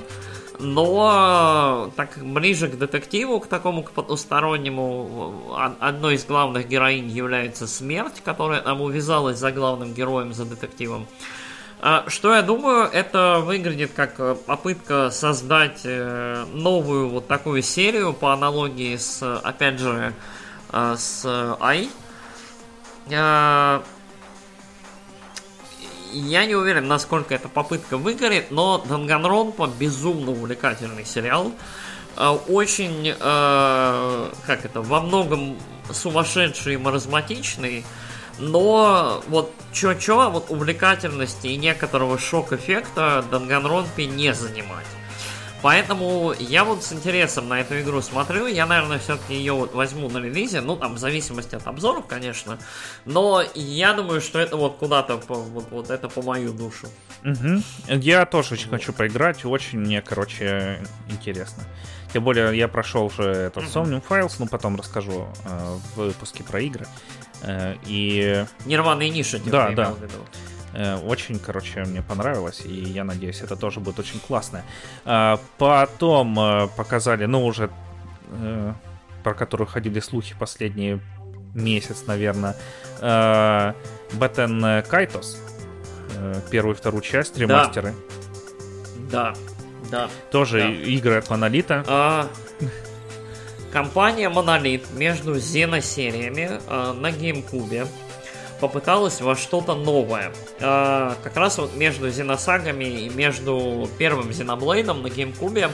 но 0.60 1.90
так 1.96 2.16
ближе 2.22 2.68
к 2.68 2.78
детективу, 2.78 3.40
к 3.40 3.48
такому, 3.48 3.82
к 3.82 3.90
потустороннему, 3.90 5.54
одной 5.80 6.14
из 6.14 6.24
главных 6.24 6.68
героинь 6.68 7.08
является 7.10 7.66
смерть, 7.66 8.22
которая 8.24 8.60
там 8.62 8.80
увязалась 8.80 9.38
за 9.38 9.52
главным 9.52 9.92
героем, 9.94 10.32
за 10.32 10.44
детективом. 10.44 11.06
Что 12.06 12.34
я 12.34 12.40
думаю, 12.40 12.88
это 12.90 13.40
выглядит 13.40 13.92
как 13.94 14.14
э, 14.18 14.34
попытка 14.46 15.10
создать 15.10 15.82
э, 15.84 16.46
новую 16.54 17.10
вот 17.10 17.28
такую 17.28 17.60
серию 17.60 18.14
по 18.14 18.32
аналогии 18.32 18.96
с, 18.96 19.22
опять 19.40 19.78
же, 19.78 20.14
э, 20.72 20.96
с 20.96 21.26
Ай. 21.60 21.90
Я 23.06 23.82
не 26.46 26.54
уверен, 26.54 26.88
насколько 26.88 27.34
эта 27.34 27.50
попытка 27.50 27.98
выгорит, 27.98 28.50
но 28.50 28.78
Данганронпа 28.78 29.66
безумно 29.66 30.30
увлекательный 30.30 31.04
сериал. 31.04 31.52
Очень, 32.48 33.12
как 33.18 34.64
это, 34.64 34.80
во 34.80 35.00
многом 35.00 35.58
сумасшедший 35.92 36.74
и 36.74 36.76
маразматичный. 36.78 37.84
Но 38.38 39.22
вот 39.28 39.52
чё-чё, 39.72 40.30
вот 40.30 40.50
увлекательности 40.50 41.48
и 41.48 41.56
некоторого 41.56 42.18
шок-эффекта 42.18 43.24
Данганронпи 43.30 44.06
не 44.06 44.34
занимать. 44.34 44.86
Поэтому 45.64 46.34
я 46.38 46.62
вот 46.62 46.84
с 46.84 46.92
интересом 46.92 47.48
на 47.48 47.58
эту 47.58 47.80
игру 47.80 48.02
смотрю. 48.02 48.46
Я, 48.46 48.66
наверное, 48.66 48.98
все-таки 48.98 49.34
ее 49.34 49.54
вот 49.54 49.72
возьму 49.72 50.10
на 50.10 50.18
релизе. 50.18 50.60
Ну, 50.60 50.76
там, 50.76 50.96
в 50.96 50.98
зависимости 50.98 51.54
от 51.54 51.66
обзоров, 51.66 52.04
конечно. 52.06 52.58
Но 53.06 53.42
я 53.54 53.94
думаю, 53.94 54.20
что 54.20 54.38
это 54.38 54.58
вот 54.58 54.76
куда-то, 54.76 55.16
по, 55.16 55.36
вот, 55.36 55.64
вот 55.70 55.88
это 55.88 56.10
по 56.10 56.20
мою 56.20 56.52
душу. 56.52 56.88
Угу. 57.24 57.62
Я 57.94 58.26
тоже 58.26 58.54
очень 58.54 58.68
хочу 58.68 58.92
поиграть. 58.92 59.42
Очень 59.46 59.78
мне, 59.78 60.02
короче, 60.02 60.82
интересно. 61.08 61.64
Тем 62.12 62.24
более, 62.24 62.54
я 62.54 62.68
прошел 62.68 63.06
уже 63.06 63.24
этот 63.24 63.64
Somnium 63.64 64.02
Files, 64.06 64.34
ну, 64.38 64.46
потом 64.46 64.76
расскажу 64.76 65.26
э, 65.46 65.78
в 65.94 65.96
выпуске 65.96 66.44
про 66.44 66.60
игры. 66.60 66.86
Э, 67.46 67.76
и... 67.86 68.44
Нирвана 68.66 69.02
и 69.02 69.10
ниша, 69.10 69.38
да, 69.44 69.70
да. 69.70 69.94
Э, 70.72 70.96
очень, 70.96 71.38
короче, 71.38 71.84
мне 71.84 72.02
понравилось, 72.02 72.62
и 72.64 72.72
я 72.72 73.04
надеюсь, 73.04 73.40
это 73.42 73.56
тоже 73.56 73.80
будет 73.80 73.98
очень 73.98 74.18
классно. 74.20 74.62
Э, 75.04 75.36
потом 75.58 76.70
показали, 76.76 77.26
ну, 77.26 77.44
уже 77.44 77.70
про 79.22 79.34
которую 79.34 79.68
ходили 79.68 80.00
слухи 80.00 80.34
последний 80.38 81.00
месяц, 81.54 82.04
наверное, 82.06 82.56
Бэтен 84.14 84.82
Кайтос. 84.82 85.38
Первую 86.50 86.74
и 86.74 86.78
вторую 86.78 87.02
часть, 87.02 87.38
ремастеры. 87.38 87.94
Да, 89.10 89.34
да. 89.90 90.08
Тоже 90.30 90.60
да. 90.60 90.68
игры 90.70 91.18
от 91.18 91.30
Монолита. 91.30 91.84
А, 91.86 92.28
Компания 93.74 94.30
Monolith 94.30 94.96
между 94.96 95.36
Зена-сериями 95.36 96.60
э, 96.64 96.92
на 96.92 97.10
GameCube 97.10 97.88
попыталась 98.60 99.20
во 99.20 99.34
что-то 99.34 99.74
новое. 99.74 100.32
Э, 100.60 101.14
как 101.24 101.36
раз 101.36 101.58
вот 101.58 101.74
между 101.74 102.08
Зеносагами 102.08 102.84
и 102.84 103.08
между 103.08 103.90
первым 103.98 104.32
Зеноблейдом 104.32 105.02
на 105.02 105.08
GameCube 105.08 105.64
э, 105.66 105.70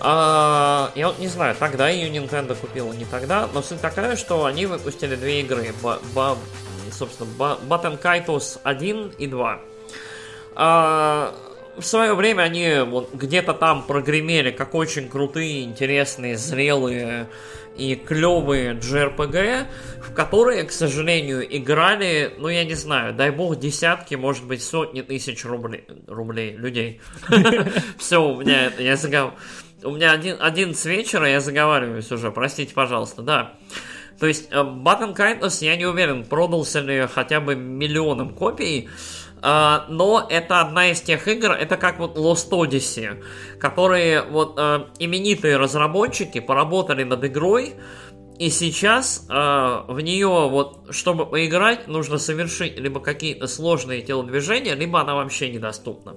я 0.00 1.08
вот 1.08 1.18
не 1.18 1.26
знаю, 1.26 1.56
тогда 1.58 1.88
ее 1.88 2.08
Nintendo 2.08 2.54
купила, 2.54 2.92
не 2.92 3.04
тогда, 3.04 3.48
но 3.52 3.62
суть 3.62 3.80
такая, 3.80 4.14
что 4.14 4.44
они 4.44 4.66
выпустили 4.66 5.16
две 5.16 5.40
игры, 5.40 5.74
б, 5.82 5.98
б, 6.14 6.36
собственно, 6.92 7.28
Button 7.36 8.00
Kaitos 8.00 8.60
1 8.62 9.14
и 9.18 9.26
2 9.26 9.60
в 11.80 11.84
свое 11.84 12.14
время 12.14 12.42
они 12.42 12.80
вот 12.86 13.14
где-то 13.14 13.54
там 13.54 13.82
прогремели 13.82 14.50
как 14.50 14.74
очень 14.74 15.08
крутые, 15.08 15.64
интересные, 15.64 16.36
зрелые 16.36 17.28
и 17.76 17.94
клевые 17.94 18.74
JRPG, 18.74 19.66
в 20.02 20.12
которые, 20.12 20.64
к 20.64 20.72
сожалению, 20.72 21.46
играли, 21.56 22.34
ну 22.38 22.48
я 22.48 22.64
не 22.64 22.74
знаю, 22.74 23.14
дай 23.14 23.30
бог, 23.30 23.58
десятки, 23.58 24.16
может 24.16 24.44
быть, 24.44 24.62
сотни 24.62 25.02
тысяч 25.02 25.44
рублей, 25.44 25.84
рублей 26.06 26.56
людей. 26.56 27.00
Все, 27.98 28.22
у 28.22 28.40
меня 28.40 28.72
я 28.78 28.96
загов... 28.96 29.34
У 29.84 29.92
меня 29.92 30.10
один, 30.10 30.36
один 30.40 30.74
с 30.74 30.84
вечера, 30.86 31.28
я 31.28 31.40
заговариваюсь 31.40 32.10
уже, 32.10 32.32
простите, 32.32 32.74
пожалуйста, 32.74 33.22
да. 33.22 33.54
То 34.18 34.26
есть, 34.26 34.50
Button 34.50 35.14
Kindness, 35.14 35.64
я 35.64 35.76
не 35.76 35.86
уверен, 35.86 36.24
продался 36.24 36.80
ли 36.80 37.06
хотя 37.06 37.40
бы 37.40 37.54
миллионом 37.54 38.30
копий, 38.30 38.88
Uh, 39.40 39.84
но 39.88 40.26
это 40.28 40.60
одна 40.60 40.90
из 40.90 41.00
тех 41.00 41.28
игр, 41.28 41.52
это 41.52 41.76
как 41.76 42.00
вот 42.00 42.16
Lost 42.16 42.50
Odyssey, 42.50 43.22
которые 43.60 44.22
вот 44.22 44.58
uh, 44.58 44.86
именитые 44.98 45.56
разработчики 45.58 46.40
поработали 46.40 47.04
над 47.04 47.24
игрой, 47.24 47.74
и 48.38 48.50
сейчас 48.50 49.26
uh, 49.28 49.84
в 49.86 50.00
нее 50.00 50.26
вот, 50.26 50.88
чтобы 50.90 51.24
поиграть, 51.24 51.86
нужно 51.86 52.18
совершить 52.18 52.78
либо 52.78 52.98
какие-то 52.98 53.46
сложные 53.46 54.02
телодвижения, 54.02 54.74
либо 54.74 55.00
она 55.00 55.14
вообще 55.14 55.50
недоступна. 55.50 56.16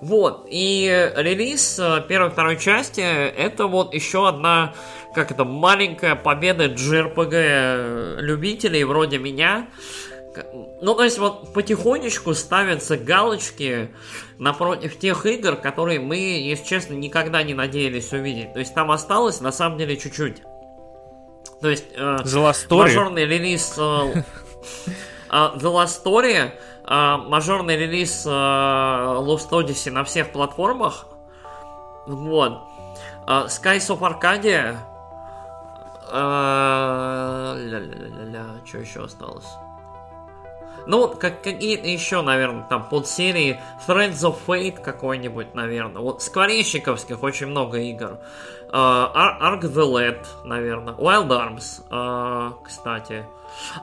Вот, 0.00 0.46
и 0.48 1.12
релиз 1.16 1.80
первой 2.08 2.30
второй 2.30 2.56
части 2.56 3.00
это 3.00 3.66
вот 3.66 3.94
еще 3.94 4.28
одна, 4.28 4.74
как 5.12 5.32
это, 5.32 5.44
маленькая 5.44 6.14
победа 6.14 6.66
JRPG 6.66 8.20
любителей 8.20 8.84
вроде 8.84 9.18
меня, 9.18 9.66
ну, 10.80 10.94
то 10.94 11.04
есть 11.04 11.18
вот 11.18 11.52
потихонечку 11.52 12.34
ставятся 12.34 12.96
галочки 12.96 13.90
напротив 14.38 14.98
тех 14.98 15.26
игр, 15.26 15.56
которые 15.56 16.00
мы, 16.00 16.16
если 16.16 16.64
честно, 16.64 16.94
никогда 16.94 17.42
не 17.42 17.54
надеялись 17.54 18.12
увидеть. 18.12 18.52
То 18.52 18.58
есть 18.60 18.74
там 18.74 18.90
осталось 18.90 19.40
на 19.40 19.52
самом 19.52 19.78
деле 19.78 19.96
чуть-чуть. 19.96 20.42
То 21.60 21.68
есть 21.68 21.86
э, 21.94 22.18
мажорный 22.70 23.26
релиз 23.26 23.74
э, 23.78 24.22
э, 25.30 25.32
The 25.32 25.58
Last 25.60 26.04
Story, 26.04 26.52
э, 26.84 27.16
мажорный 27.28 27.76
релиз 27.76 28.24
э, 28.26 28.28
Lost 28.30 29.50
Odyssey 29.50 29.90
на 29.90 30.04
всех 30.04 30.30
платформах. 30.30 31.06
Вот. 32.06 32.60
Э, 33.26 33.46
Skies 33.46 33.88
of 33.88 34.00
Arcadia. 34.00 34.76
Э, 36.10 37.54
ля-ля-ля-ля, 37.56 38.46
что 38.64 38.78
еще 38.78 39.04
осталось? 39.04 39.48
Ну, 40.88 41.06
как 41.08 41.42
какие-то 41.42 41.86
еще, 41.86 42.22
наверное, 42.22 42.64
там 42.66 42.88
подсерии 42.88 43.60
Threads 43.86 44.22
of 44.22 44.38
Fate 44.46 44.82
какой-нибудь, 44.82 45.54
наверное. 45.54 46.00
Вот 46.00 46.22
скворечниковских 46.22 47.22
очень 47.22 47.48
много 47.48 47.78
игр. 47.78 48.18
Uh, 48.70 49.12
Ark 49.14 49.60
the 49.60 49.84
Lad, 49.84 50.26
наверное. 50.44 50.94
Wild 50.94 51.28
Arms, 51.28 51.86
uh, 51.90 52.54
кстати. 52.64 53.26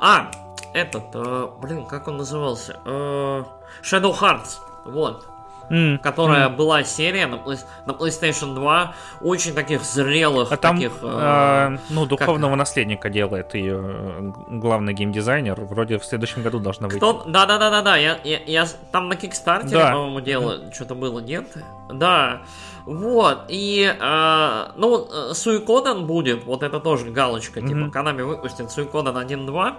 А, 0.02 0.32
этот, 0.73 1.14
uh, 1.14 1.56
блин, 1.60 1.86
как 1.86 2.07
он 2.07 2.18
назывался? 2.18 2.80
Uh, 2.86 3.45
Shadow 3.84 4.19
Hearts, 4.19 4.57
вот 4.86 5.27
mm. 5.70 5.98
которая 6.00 6.50
mm. 6.50 6.56
была 6.56 6.84
серия 6.84 7.28
на, 7.28 7.38
на 7.38 7.92
PlayStation 7.92 8.56
2, 8.56 8.94
очень 9.22 9.54
таких 9.54 9.84
зрелых, 9.84 10.52
а 10.52 10.58
там, 10.58 10.76
таких... 10.76 10.94
Э, 11.02 11.78
ну, 11.90 12.06
духовного 12.06 12.52
как... 12.52 12.60
наследника 12.60 13.10
делает 13.10 13.54
ее 13.56 13.82
э, 13.84 14.32
главный 14.50 14.94
геймдизайнер. 14.94 15.62
Вроде 15.62 15.98
в 15.98 16.06
следующем 16.06 16.44
году 16.44 16.60
должна 16.60 16.88
выйти. 16.88 16.98
Кто... 16.98 17.24
Да-да-да-да-да, 17.26 17.98
я, 17.98 18.20
я, 18.24 18.40
я 18.46 18.68
там 18.92 19.10
на 19.10 19.16
Кикстартере, 19.16 19.78
да. 19.78 19.92
по-моему, 19.92 20.22
дело 20.22 20.58
mm. 20.58 20.74
что-то 20.74 20.96
было, 20.96 21.20
нет? 21.20 21.46
Да. 21.90 22.42
Вот, 22.86 23.46
и, 23.48 23.96
э, 24.00 24.66
ну, 24.76 25.08
Суикоден 25.34 26.06
будет, 26.06 26.46
вот 26.46 26.62
это 26.62 26.80
тоже 26.80 27.10
галочка, 27.10 27.60
mm-hmm. 27.60 27.68
типа, 27.68 27.92
Канами 27.92 28.22
выпустит 28.22 28.70
Суикоден 28.70 29.18
1.2. 29.18 29.76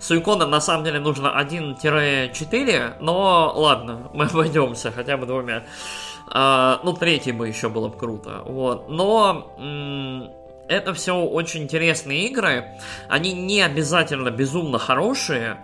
Суикона 0.00 0.46
на 0.46 0.60
самом 0.60 0.84
деле 0.84 1.00
нужно 1.00 1.28
1-4, 1.40 2.94
но 3.00 3.52
ладно, 3.54 4.08
мы 4.14 4.24
обойдемся 4.26 4.92
хотя 4.92 5.16
бы 5.16 5.26
двумя. 5.26 5.64
А, 6.30 6.80
ну, 6.84 6.92
третий 6.92 7.32
бы 7.32 7.48
еще 7.48 7.68
было 7.68 7.88
бы 7.88 7.96
круто. 7.96 8.42
Вот. 8.44 8.88
Но 8.88 9.50
м- 9.58 10.30
это 10.68 10.92
все 10.92 11.16
очень 11.16 11.62
интересные 11.62 12.26
игры. 12.26 12.78
Они 13.08 13.32
не 13.32 13.62
обязательно 13.62 14.30
безумно 14.30 14.78
хорошие, 14.78 15.56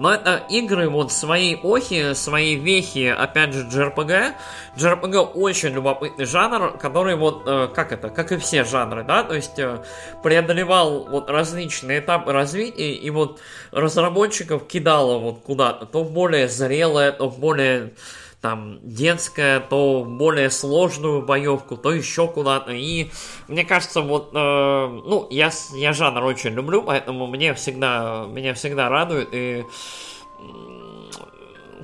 но 0.00 0.14
это 0.14 0.42
игры 0.48 0.88
вот 0.88 1.12
своей 1.12 1.56
охи, 1.62 2.14
своей 2.14 2.56
вехи, 2.56 3.14
опять 3.16 3.52
же, 3.52 3.66
JRPG. 3.66 4.32
JRPG 4.76 5.32
очень 5.34 5.68
любопытный 5.74 6.24
жанр, 6.24 6.78
который 6.78 7.16
вот, 7.16 7.42
э, 7.46 7.68
как 7.74 7.92
это, 7.92 8.08
как 8.08 8.32
и 8.32 8.38
все 8.38 8.64
жанры, 8.64 9.04
да, 9.04 9.22
то 9.22 9.34
есть 9.34 9.58
э, 9.58 9.82
преодолевал 10.22 11.06
вот 11.06 11.28
различные 11.28 12.00
этапы 12.00 12.32
развития, 12.32 12.94
и 12.94 13.10
вот 13.10 13.40
разработчиков 13.72 14.66
кидало 14.66 15.18
вот 15.18 15.42
куда-то, 15.42 15.84
то 15.84 16.02
более 16.02 16.48
зрелое, 16.48 17.12
то 17.12 17.28
в 17.28 17.38
более 17.38 17.92
там 18.40 18.78
детская, 18.82 19.60
то 19.60 20.04
более 20.04 20.50
сложную 20.50 21.22
боевку, 21.22 21.76
то 21.76 21.92
еще 21.92 22.26
куда-то. 22.26 22.72
И 22.72 23.10
мне 23.48 23.64
кажется, 23.64 24.00
вот, 24.00 24.30
э, 24.32 24.36
ну, 24.36 25.26
я, 25.30 25.50
я 25.74 25.92
жанр 25.92 26.24
очень 26.24 26.50
люблю, 26.50 26.82
поэтому 26.82 27.26
мне 27.26 27.52
всегда, 27.54 28.26
меня 28.28 28.54
всегда 28.54 28.88
радует. 28.88 29.28
И 29.32 29.64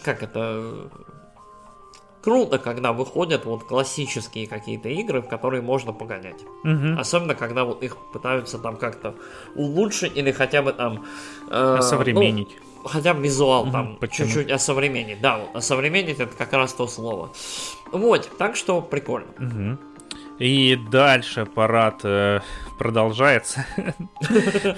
как 0.02 0.22
это 0.22 0.90
круто, 2.26 2.58
когда 2.58 2.92
выходят 2.92 3.44
вот 3.44 3.62
классические 3.64 4.48
какие-то 4.48 4.88
игры, 4.88 5.20
в 5.20 5.28
которые 5.28 5.62
можно 5.62 5.92
погонять. 5.92 6.42
Угу. 6.64 6.98
Особенно, 6.98 7.36
когда 7.36 7.64
вот 7.64 7.84
их 7.84 7.96
пытаются 8.12 8.58
там 8.58 8.76
как-то 8.76 9.14
улучшить 9.54 10.16
или 10.16 10.32
хотя 10.32 10.62
бы 10.62 10.72
там... 10.72 11.04
Э, 11.50 11.78
Современнить. 11.80 12.48
Ну, 12.58 12.65
хотя 12.86 13.14
бы 13.14 13.22
визуал 13.22 13.70
там 13.70 13.96
Почему? 13.96 14.28
чуть-чуть 14.28 14.50
осовременить. 14.50 15.20
Да, 15.20 15.38
вот 15.38 15.56
осовременить 15.56 16.20
это 16.20 16.34
как 16.36 16.52
раз 16.52 16.72
то 16.72 16.86
слово. 16.86 17.30
Вот, 17.92 18.30
так 18.38 18.56
что 18.56 18.80
прикольно. 18.82 19.28
Угу. 19.38 19.78
И 20.38 20.78
дальше 20.90 21.46
парад 21.46 22.00
э, 22.04 22.40
продолжается. 22.78 23.64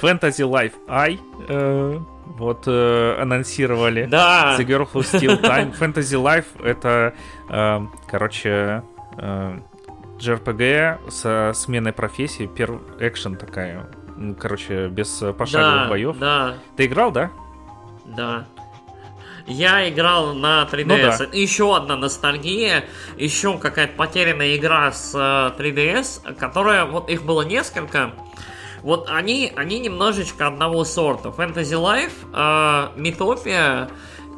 Fantasy 0.01 0.49
Life 0.49 0.75
I 0.87 1.19
э, 1.49 1.99
вот 2.27 2.65
э, 2.67 3.17
анонсировали. 3.21 4.07
Да. 4.07 4.57
The 4.59 4.65
Girl 4.65 4.89
Who 4.93 5.01
Steal 5.01 5.41
Time. 5.41 5.77
Fantasy 5.79 6.21
Life 6.23 6.65
это, 6.65 7.13
э, 7.49 7.81
короче, 8.09 8.85
э, 9.17 9.59
JRPG 10.19 11.11
со 11.11 11.53
сменой 11.55 11.93
профессии, 11.93 12.47
перв 12.47 12.81
экшен 13.01 13.37
такая. 13.37 13.89
Короче, 14.39 14.89
без 14.89 15.09
пошаговых 15.37 15.83
да, 15.83 15.89
боев. 15.89 16.19
Да. 16.19 16.55
Ты 16.77 16.87
играл, 16.87 17.11
да? 17.13 17.31
Да. 18.17 18.47
Я 19.47 19.89
играл 19.89 20.35
на 20.35 20.69
3DS. 20.71 20.85
Ну, 20.85 20.97
да. 20.97 21.29
Еще 21.33 21.75
одна 21.75 21.97
ностальгия, 21.97 22.85
еще 23.17 23.57
какая-то 23.57 23.95
потерянная 23.95 24.57
игра 24.57 24.93
с 24.93 25.15
3DS, 25.15 26.21
э, 26.25 26.35
которая, 26.35 26.85
вот 26.85 27.09
их 27.09 27.25
было 27.25 27.43
несколько. 27.43 28.13
Вот 28.83 29.09
они, 29.09 29.53
они 29.57 29.79
немножечко 29.79 30.47
одного 30.47 30.85
сорта. 30.85 31.31
Fantasy 31.31 31.81
Life, 31.81 32.13
э, 32.33 33.01
Mythopia 33.01 33.91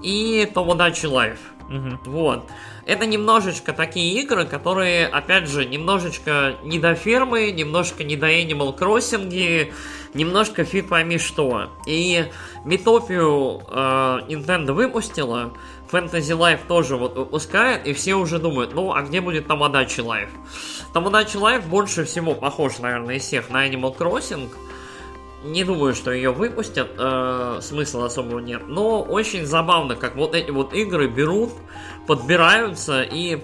и 0.02 0.48
Tomodachi 0.54 1.10
Life. 1.10 1.38
Угу. 1.68 2.10
Вот. 2.10 2.44
Это 2.86 3.06
немножечко 3.06 3.72
такие 3.72 4.20
игры, 4.22 4.46
которые, 4.46 5.06
опять 5.06 5.48
же, 5.48 5.64
немножечко 5.64 6.56
не 6.64 6.78
до 6.78 6.94
фермы, 6.94 7.52
немножко 7.52 8.02
не 8.02 8.16
до 8.16 8.28
Animal 8.28 8.76
Crossing, 8.76 9.72
немножко 10.14 10.64
фиг 10.64 10.88
пойми 10.88 11.18
что. 11.18 11.70
И 11.86 12.26
Метопию 12.64 13.62
э, 13.68 13.72
Nintendo 14.28 14.72
выпустила, 14.72 15.52
Fantasy 15.90 16.36
Life 16.36 16.60
тоже 16.68 16.96
вот 16.96 17.16
выпускает, 17.16 17.86
и 17.86 17.92
все 17.92 18.14
уже 18.14 18.38
думают, 18.38 18.74
ну, 18.74 18.92
а 18.92 19.02
где 19.02 19.20
будет 19.20 19.46
Tamagotchi 19.46 20.04
Life? 20.04 20.30
Tamagotchi 20.94 21.38
Life 21.38 21.66
больше 21.68 22.04
всего 22.04 22.34
похож, 22.34 22.78
наверное, 22.78 23.16
из 23.16 23.22
всех 23.22 23.50
на 23.50 23.68
Animal 23.68 23.96
Crossing. 23.96 24.50
Не 25.42 25.64
думаю, 25.64 25.94
что 25.94 26.12
ее 26.12 26.32
выпустят, 26.32 26.90
э, 26.98 27.58
смысла 27.62 28.06
особого 28.06 28.40
нет. 28.40 28.62
Но 28.68 29.02
очень 29.02 29.46
забавно, 29.46 29.96
как 29.96 30.14
вот 30.14 30.34
эти 30.34 30.50
вот 30.50 30.74
игры 30.74 31.08
берут, 31.08 31.50
подбираются 32.06 33.02
и 33.02 33.42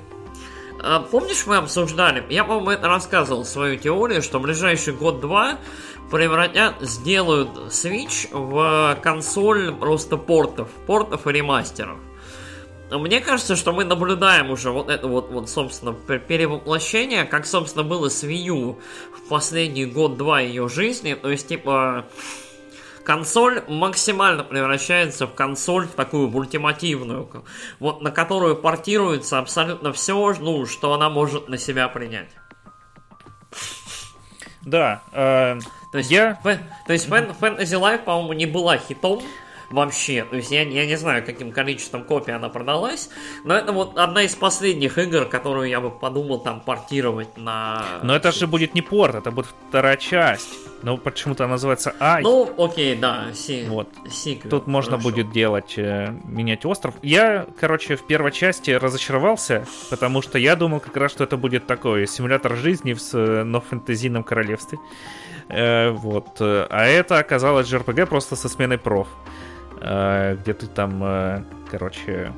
э, 0.83 1.01
Помнишь, 1.11 1.47
мы 1.47 1.57
обсуждали, 1.57 2.23
я, 2.29 2.45
по-моему, 2.45 2.71
это 2.71 2.89
рассказывал 2.89 3.45
свою 3.45 3.79
теорию, 3.79 4.23
что 4.23 4.39
в 4.39 4.43
ближайший 4.43 4.93
год-два 4.93 5.59
превратят, 6.11 6.77
сделают 6.81 7.51
Switch 7.69 8.29
в 8.33 8.99
консоль 9.03 9.75
просто 9.75 10.17
портов, 10.17 10.69
портов 10.87 11.27
и 11.27 11.33
ремастеров. 11.33 11.99
Мне 12.91 13.21
кажется, 13.21 13.57
что 13.57 13.73
мы 13.73 13.85
наблюдаем 13.85 14.51
уже 14.51 14.71
вот 14.71 14.89
это 14.89 15.09
вот, 15.09 15.31
вот 15.31 15.51
собственно, 15.51 15.93
перевоплощение, 15.93 17.25
как, 17.25 17.45
собственно, 17.45 17.83
было 17.83 18.09
с 18.09 18.23
Wii 18.23 18.45
U 18.45 18.79
в 19.13 19.29
последний 19.29 19.87
год-два 19.87 20.41
ее 20.41 20.69
жизни. 20.69 21.15
То 21.15 21.29
есть, 21.29 21.49
типа, 21.49 22.07
консоль 23.03 23.65
максимально 23.67 24.45
превращается 24.45 25.27
в 25.27 25.35
консоль, 25.35 25.89
в 25.89 25.93
такую 25.93 26.31
ультимативную, 26.31 27.29
вот 27.81 28.03
на 28.03 28.13
которую 28.13 28.55
портируется 28.55 29.41
абсолютно 29.41 29.93
все, 29.93 30.35
ну, 30.39 30.65
что 30.67 30.93
она 30.93 31.11
может 31.11 31.49
на 31.49 31.59
себя 31.59 31.89
принять. 31.89 32.31
Да. 34.67 35.03
Э, 35.13 35.59
то 35.97 36.01
есть, 36.01 36.11
я... 36.11 36.35
Фэн, 36.43 36.59
то 36.87 36.93
есть 36.93 37.09
Fantasy 37.09 37.81
Life, 37.81 38.05
по-моему, 38.05 38.35
не 38.35 38.45
была 38.45 38.77
хитом 38.77 39.23
вообще. 39.71 40.27
То 40.29 40.37
есть 40.37 40.51
я, 40.51 40.61
я 40.61 40.85
не 40.85 40.97
знаю, 40.97 41.25
каким 41.25 41.53
количеством 41.53 42.05
копий 42.05 42.33
она 42.33 42.51
продалась, 42.51 43.09
но 43.45 43.55
это 43.55 43.73
вот 43.73 43.97
одна 43.97 44.25
из 44.25 44.35
последних 44.35 44.99
игр, 44.99 45.25
которую 45.25 45.71
я 45.71 45.81
бы 45.81 45.91
подумал 45.91 46.39
там 46.41 46.61
портировать 46.61 47.39
на... 47.39 47.83
Но 48.03 48.15
это 48.15 48.31
же 48.31 48.47
будет 48.47 48.75
не 48.75 48.83
порт, 48.83 49.15
это 49.15 49.31
будет 49.31 49.47
вторая 49.71 49.97
часть. 49.97 50.51
Ну, 50.83 50.99
почему-то 50.99 51.45
она 51.45 51.53
называется 51.53 51.95
Ай. 51.99 52.23
Ну, 52.23 52.53
окей, 52.59 52.95
да, 52.95 53.33
си. 53.33 53.65
Вот. 53.67 53.89
Сиквел, 54.11 54.51
Тут 54.51 54.67
можно 54.67 54.99
хорошо. 54.99 55.09
будет 55.09 55.33
делать, 55.33 55.79
э, 55.79 56.15
менять 56.25 56.67
остров. 56.67 56.95
Я, 57.01 57.47
короче, 57.59 57.97
в 57.97 58.07
первой 58.07 58.33
части 58.33 58.71
разочаровался, 58.73 59.67
потому 59.89 60.21
что 60.21 60.39
я 60.39 60.57
думал 60.57 60.81
как 60.81 60.97
раз, 60.99 61.13
что 61.13 61.25
это 61.25 61.39
будет 61.39 61.67
такой 61.67 62.07
симулятор 62.07 62.55
жизни 62.57 62.93
в, 62.93 63.45
но 63.45 63.63
в 63.63 63.65
фэнтезийном 63.65 64.23
королевстве. 64.23 64.79
Э, 65.49 65.91
вот. 65.91 66.41
А 66.41 66.85
это 66.85 67.19
оказалось 67.19 67.73
JRPG 67.73 68.07
просто 68.07 68.37
со 68.37 68.49
сменой 68.49 68.79
проф. 68.79 69.09
Э, 69.81 70.37
где 70.37 70.55
ты 70.55 70.67
там, 70.67 71.03
э, 71.03 71.43
короче, 71.71 72.33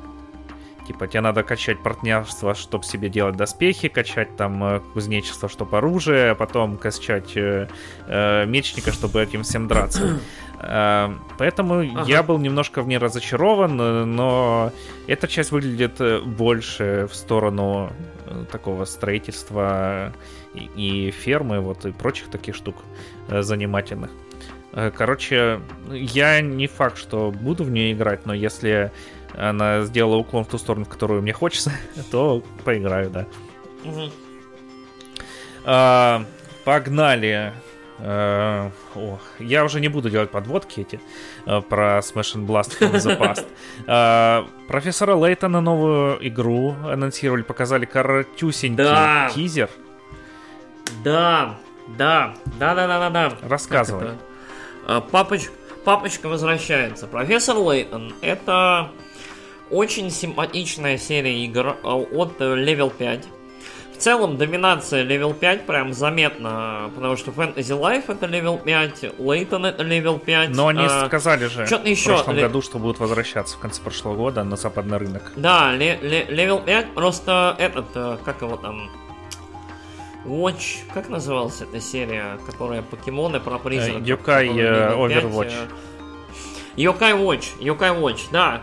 Типа, 0.89 1.07
тебе 1.07 1.21
надо 1.21 1.43
качать 1.43 1.83
партнерство, 1.83 2.55
чтобы 2.55 2.83
себе 2.83 3.09
делать 3.09 3.35
доспехи, 3.35 3.89
качать 3.89 4.35
там 4.35 4.63
э, 4.63 4.79
кузнечество, 4.93 5.47
чтобы 5.47 5.77
оружие, 5.77 6.31
а 6.31 6.35
потом 6.35 6.77
качать 6.77 7.37
э, 7.37 7.67
э, 8.07 8.45
мечника, 8.47 8.91
чтобы 8.91 9.21
этим 9.21 9.43
всем 9.43 9.67
драться. 9.67 10.19
Э, 10.61 11.13
поэтому 11.37 11.79
ага. 11.79 12.03
я 12.05 12.21
был 12.21 12.37
немножко 12.37 12.81
в 12.81 12.87
ней 12.89 12.97
разочарован, 12.97 13.77
но 14.13 14.73
эта 15.07 15.25
часть 15.29 15.51
выглядит 15.51 16.01
больше 16.25 17.07
в 17.09 17.15
сторону 17.15 17.93
такого 18.51 18.85
строительства 18.85 20.13
и, 20.53 20.69
и 20.75 21.11
фермы, 21.11 21.59
вот 21.59 21.85
и 21.85 21.91
прочих 21.91 22.29
таких 22.29 22.55
штук 22.55 22.75
занимательных. 23.29 24.11
Короче, 24.95 25.61
я 25.91 26.41
не 26.41 26.67
факт, 26.67 26.97
что 26.97 27.31
буду 27.31 27.63
в 27.63 27.71
нее 27.71 27.93
играть, 27.93 28.25
но 28.25 28.33
если 28.33 28.91
она 29.35 29.81
сделала 29.81 30.17
уклон 30.17 30.43
в 30.43 30.47
ту 30.47 30.57
сторону, 30.57 30.85
в 30.85 30.89
которую 30.89 31.21
мне 31.21 31.33
хочется, 31.33 31.71
то 32.11 32.43
поиграю, 32.63 33.09
да. 33.09 33.25
Угу. 33.83 34.11
А, 35.65 36.25
погнали. 36.65 37.53
А, 38.01 38.71
о, 38.95 39.19
я 39.39 39.65
уже 39.65 39.81
не 39.81 39.89
буду 39.89 40.09
делать 40.09 40.31
подводки 40.31 40.81
эти 40.81 40.99
а, 41.45 41.61
про 41.61 41.99
Smash 41.99 42.35
and 42.35 42.45
Blast 42.45 42.79
from 42.79 42.93
the 42.93 43.17
Past. 43.19 43.45
А, 43.87 44.47
профессора 44.67 45.15
Лейтона 45.15 45.61
новую 45.61 46.17
игру 46.27 46.75
анонсировали, 46.85 47.41
показали 47.41 47.85
коротюсенький 47.85 48.83
да. 48.83 49.29
тизер. 49.33 49.69
Да, 51.03 51.57
да, 51.97 52.35
да, 52.57 52.75
да, 52.75 52.87
да, 52.87 52.99
да, 52.99 53.09
да. 53.09 53.37
Рассказывай. 53.41 54.11
А, 54.87 55.01
папоч... 55.01 55.49
Папочка 55.83 56.27
возвращается. 56.27 57.07
Профессор 57.07 57.57
Лейтон 57.57 58.13
это 58.21 58.91
очень 59.69 60.09
симпатичная 60.09 60.97
серия 60.97 61.43
игр 61.43 61.77
от 61.83 62.39
Level 62.39 62.93
5. 62.95 63.27
В 63.99 64.01
целом, 64.01 64.37
доминация 64.37 65.03
Level 65.03 65.33
5 65.33 65.65
прям 65.65 65.91
заметна, 65.91 66.89
потому 66.95 67.17
что 67.17 67.31
Fantasy 67.31 67.77
Life 67.77 68.05
это 68.07 68.27
Level 68.27 68.63
5, 68.63 69.03
Layton 69.19 69.67
это 69.67 69.83
Level 69.83 70.19
5. 70.19 70.51
Но 70.51 70.67
они 70.67 70.85
а, 70.85 71.07
сказали 71.07 71.47
же 71.47 71.65
в 71.65 71.85
еще 71.85 72.11
прошлом 72.11 72.37
ле... 72.37 72.43
году, 72.43 72.61
что 72.61 72.79
будут 72.79 72.97
возвращаться 72.99 73.57
в 73.57 73.59
конце 73.59 73.81
прошлого 73.81 74.15
года 74.15 74.45
на 74.45 74.55
западный 74.55 74.99
рынок. 74.99 75.33
Да, 75.35 75.73
ле- 75.73 75.99
ле- 76.01 76.25
Level 76.29 76.63
5 76.63 76.93
просто 76.93 77.57
этот, 77.59 77.87
э, 77.93 78.17
как 78.23 78.41
его 78.41 78.55
там, 78.55 78.89
Watch, 80.23 80.77
как 80.93 81.09
называлась 81.09 81.59
эта 81.59 81.81
серия, 81.81 82.39
которая 82.45 82.81
покемоны 82.81 83.41
про 83.41 83.59
призраков? 83.59 84.03
Yokai 84.03 84.47
uh, 84.47 84.95
Overwatch. 84.95 85.53
Yokai 86.77 87.21
Watch, 87.21 87.59
Yokai 87.59 87.99
Watch, 87.99 88.21
да. 88.31 88.61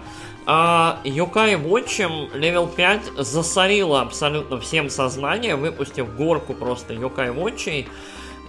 А 0.49 1.01
Yokai 1.03 1.61
Watch 1.61 2.37
Level 2.37 2.69
5 2.69 3.17
засорила 3.19 4.03
абсолютно 4.03 4.61
всем 4.61 4.89
сознание, 4.91 5.57
выпустив 5.57 6.15
горку 6.15 6.55
просто 6.55 6.95
Yokai 6.95 7.35
Watch. 7.35 7.87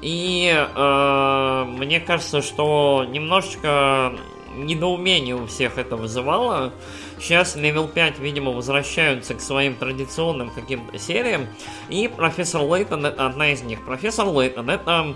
И 0.01 0.53
э, 0.53 1.63
мне 1.65 1.99
кажется, 1.99 2.43
что 2.43 3.03
немножечко 3.09 4.13
недоумение 4.57 5.35
у 5.35 5.47
всех 5.47 5.79
это 5.79 5.95
вызывало. 5.95 6.71
Сейчас 7.19 7.55
Level 7.55 7.87
5, 7.87 8.19
видимо, 8.19 8.51
возвращаются 8.51 9.33
к 9.33 9.41
своим 9.41 9.75
традиционным 9.75 10.51
каким-то 10.51 10.99
сериям. 10.99 11.47
И 11.89 12.07
профессор 12.07 12.61
Лейтон 12.61 13.07
одна 13.07 13.51
из 13.51 13.63
них. 13.63 13.83
Профессор 13.83 14.27
Лейтон 14.27 14.69
это 14.69 15.15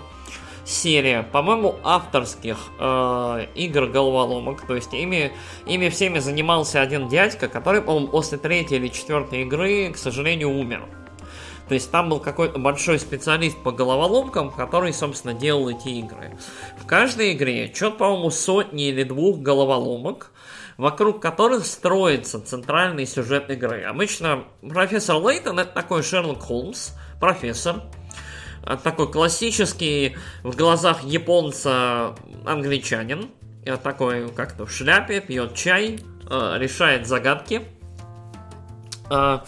серия, 0.64 1.22
по-моему, 1.22 1.76
авторских 1.82 2.58
э, 2.78 3.46
игр 3.54 3.86
головоломок. 3.86 4.66
То 4.66 4.74
есть 4.74 4.92
ими, 4.94 5.32
ими 5.66 5.88
всеми 5.88 6.18
занимался 6.18 6.80
один 6.80 7.08
дядька, 7.08 7.48
который, 7.48 7.82
по-моему, 7.82 8.08
после 8.08 8.38
третьей 8.38 8.78
или 8.78 8.88
четвертой 8.88 9.42
игры, 9.42 9.90
к 9.92 9.96
сожалению, 9.96 10.50
умер. 10.50 10.84
То 11.68 11.74
есть 11.74 11.90
там 11.90 12.10
был 12.10 12.20
какой-то 12.20 12.58
большой 12.58 12.98
специалист 12.98 13.56
по 13.62 13.72
головоломкам, 13.72 14.50
который, 14.50 14.92
собственно, 14.92 15.32
делал 15.32 15.70
эти 15.70 15.88
игры. 15.88 16.36
В 16.78 16.86
каждой 16.86 17.32
игре 17.32 17.72
что-то, 17.72 17.96
по-моему, 17.96 18.30
сотни 18.30 18.88
или 18.88 19.04
двух 19.04 19.38
головоломок, 19.38 20.32
вокруг 20.76 21.22
которых 21.22 21.64
строится 21.64 22.40
центральный 22.44 23.06
сюжет 23.06 23.50
игры. 23.50 23.84
Обычно 23.84 24.44
профессор 24.60 25.16
Лейтон 25.16 25.60
это 25.60 25.72
такой 25.72 26.02
Шерлок 26.02 26.40
Холмс, 26.40 26.90
профессор, 27.20 27.82
такой 28.82 29.10
классический 29.10 30.16
в 30.42 30.56
глазах 30.56 31.04
японца 31.04 32.14
англичанин, 32.46 33.30
такой 33.82 34.28
как-то 34.28 34.66
в 34.66 34.72
шляпе, 34.72 35.20
пьет 35.20 35.54
чай, 35.54 36.00
э, 36.28 36.54
решает 36.58 37.06
загадки, 37.06 37.62
э, 39.10 39.38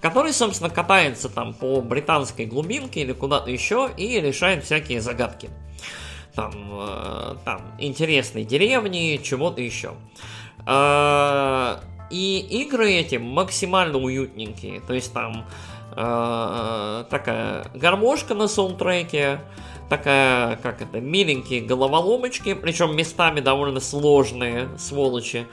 который, 0.00 0.32
собственно, 0.32 0.70
катается 0.70 1.28
там 1.28 1.52
по 1.54 1.80
британской 1.80 2.46
глубинке 2.46 3.00
или 3.00 3.12
куда-то 3.12 3.50
еще 3.50 3.90
и 3.96 4.20
решает 4.20 4.64
всякие 4.64 5.00
загадки. 5.00 5.50
Там, 6.34 6.52
э, 6.70 7.36
там 7.44 7.62
интересные 7.78 8.44
деревни, 8.44 9.20
чего-то 9.22 9.60
еще. 9.60 9.94
И 12.10 12.38
игры 12.62 12.90
эти 12.92 13.16
максимально 13.16 13.98
уютненькие. 13.98 14.80
То 14.80 14.94
есть 14.94 15.12
там 15.12 15.46
э, 15.96 17.04
такая 17.10 17.66
гармошка 17.74 18.34
на 18.34 18.48
саундтреке, 18.48 19.40
такая, 19.88 20.56
как 20.56 20.82
это, 20.82 21.00
миленькие 21.00 21.60
головоломочки, 21.62 22.54
причем 22.54 22.96
местами 22.96 23.40
довольно 23.40 23.80
сложные, 23.80 24.68
сволочи. 24.78 25.46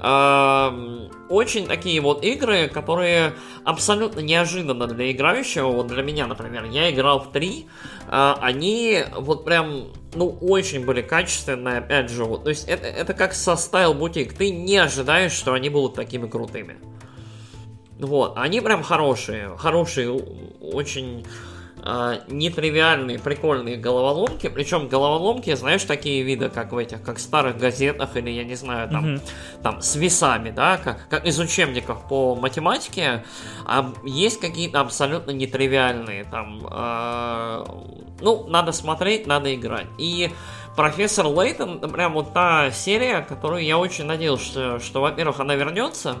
Э, 0.00 1.08
очень 1.28 1.66
такие 1.66 2.00
вот 2.00 2.24
игры, 2.24 2.68
которые 2.68 3.34
абсолютно 3.64 4.20
неожиданно 4.20 4.86
для 4.86 5.10
играющего. 5.10 5.68
Вот 5.68 5.86
для 5.86 6.02
меня, 6.02 6.26
например, 6.26 6.64
я 6.64 6.90
играл 6.90 7.20
в 7.20 7.32
три, 7.32 7.68
э, 8.10 8.34
они 8.40 9.04
вот 9.16 9.44
прям 9.44 9.88
ну, 10.14 10.28
очень 10.40 10.84
были 10.84 11.02
качественные, 11.02 11.78
опять 11.78 12.10
же, 12.10 12.24
вот, 12.24 12.44
то 12.44 12.50
есть 12.50 12.68
это, 12.68 12.86
это 12.86 13.14
как 13.14 13.34
со 13.34 13.52
Style 13.52 13.98
Boutique, 13.98 14.34
ты 14.36 14.50
не 14.50 14.76
ожидаешь, 14.76 15.32
что 15.32 15.52
они 15.54 15.68
будут 15.68 15.94
такими 15.94 16.28
крутыми. 16.28 16.76
Вот, 17.98 18.34
они 18.36 18.60
прям 18.60 18.82
хорошие, 18.82 19.56
хорошие, 19.56 20.10
очень 20.60 21.24
э, 21.84 22.20
нетривиальные, 22.28 23.18
прикольные 23.18 23.76
головоломки. 23.76 24.48
Причем 24.48 24.88
головоломки, 24.88 25.54
знаешь, 25.54 25.84
такие 25.84 26.22
виды, 26.22 26.48
как 26.48 26.72
в 26.72 26.78
этих, 26.78 27.02
как 27.02 27.18
в 27.18 27.20
старых 27.20 27.56
газетах, 27.56 28.16
или 28.16 28.30
я 28.30 28.44
не 28.44 28.56
знаю, 28.56 28.88
там, 28.88 29.04
mm-hmm. 29.06 29.20
там 29.62 29.80
с 29.80 29.94
весами, 29.94 30.50
да, 30.50 30.78
как, 30.78 31.08
как 31.08 31.24
из 31.24 31.38
учебников 31.38 32.08
по 32.08 32.34
математике. 32.34 33.24
А 33.64 33.92
есть 34.04 34.40
какие-то 34.40 34.80
абсолютно 34.80 35.30
нетривиальные, 35.30 36.24
там, 36.24 36.66
э, 36.68 37.64
ну, 38.20 38.46
надо 38.48 38.72
смотреть, 38.72 39.26
надо 39.26 39.54
играть. 39.54 39.86
И 39.98 40.30
профессор 40.76 41.26
Лейтон, 41.26 41.80
прям 41.80 42.14
вот 42.14 42.32
та 42.32 42.70
серия, 42.70 43.20
которую 43.22 43.62
я 43.62 43.78
очень 43.78 44.04
надеялся, 44.04 44.44
что, 44.44 44.78
что 44.80 45.00
во-первых, 45.00 45.38
она 45.40 45.54
вернется, 45.54 46.16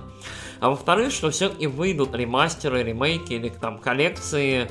а 0.64 0.70
во-вторых, 0.70 1.12
что 1.12 1.30
все-таки 1.30 1.66
выйдут 1.66 2.14
ремастеры, 2.14 2.82
ремейки 2.82 3.34
или 3.34 3.50
там 3.50 3.78
коллекции 3.78 4.70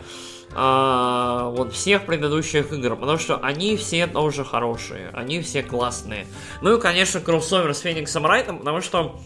а, 0.56 1.49
вот 1.49 1.72
всех 1.72 2.07
предыдущих 2.07 2.74
игр, 2.74 2.95
потому 2.95 3.20
что 3.20 3.38
они 3.38 3.78
все 3.78 4.07
тоже 4.07 4.44
хорошие, 4.44 5.11
они 5.14 5.40
все 5.41 5.61
классные. 5.61 6.26
Ну 6.64 6.76
и, 6.76 6.82
конечно, 6.82 7.20
кроссовер 7.20 7.76
с 7.76 7.82
Фениксом 7.82 8.26
Райтом, 8.26 8.57
потому 8.57 8.82
что 8.82 9.20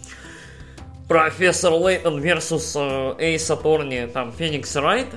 профессор 1.08 1.72
Лейтон 1.72 2.22
versus 2.22 3.16
Эйс 3.18 3.50
Аторни, 3.50 4.06
там, 4.14 4.34
Феникс 4.34 4.76
Райт, 4.76 5.08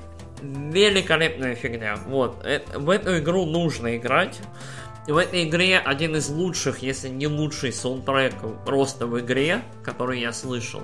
великолепная 0.40 1.56
фигня. 1.56 1.98
Вот, 2.06 2.44
это, 2.44 2.78
в 2.78 2.88
эту 2.88 3.18
игру 3.18 3.44
нужно 3.44 3.96
играть. 3.96 4.38
В 5.08 5.16
этой 5.16 5.48
игре 5.48 5.78
один 5.78 6.14
из 6.14 6.28
лучших, 6.28 6.78
если 6.78 7.08
не 7.08 7.26
лучший 7.26 7.72
саундтрек 7.72 8.34
просто 8.64 9.08
в 9.08 9.18
игре, 9.18 9.62
который 9.82 10.20
я 10.20 10.32
слышал. 10.32 10.82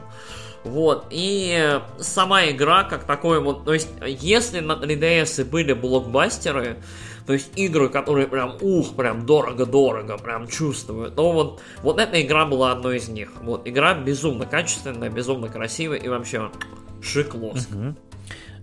Вот, 0.66 1.06
и 1.10 1.80
сама 1.98 2.46
игра 2.50 2.84
как 2.84 3.04
такой 3.04 3.40
вот, 3.40 3.64
то 3.64 3.72
есть, 3.72 3.88
если 4.04 4.60
на 4.60 4.72
3DS 4.72 5.44
были 5.44 5.72
блокбастеры, 5.72 6.78
то 7.26 7.32
есть 7.32 7.50
игры, 7.56 7.88
которые 7.88 8.26
прям, 8.28 8.56
ух, 8.60 8.94
прям 8.94 9.26
дорого-дорого, 9.26 10.18
прям 10.18 10.46
чувствуют, 10.46 11.16
то 11.16 11.32
вот, 11.32 11.60
вот 11.82 11.98
эта 11.98 12.20
игра 12.22 12.46
была 12.46 12.72
одной 12.72 12.98
из 12.98 13.08
них. 13.08 13.32
Вот, 13.42 13.66
игра 13.66 13.94
безумно 13.94 14.46
качественная, 14.46 15.10
безумно 15.10 15.48
красивая 15.48 15.98
и 15.98 16.08
вообще 16.08 16.50
шик-лоск. 17.02 17.74
Угу. 17.74 17.94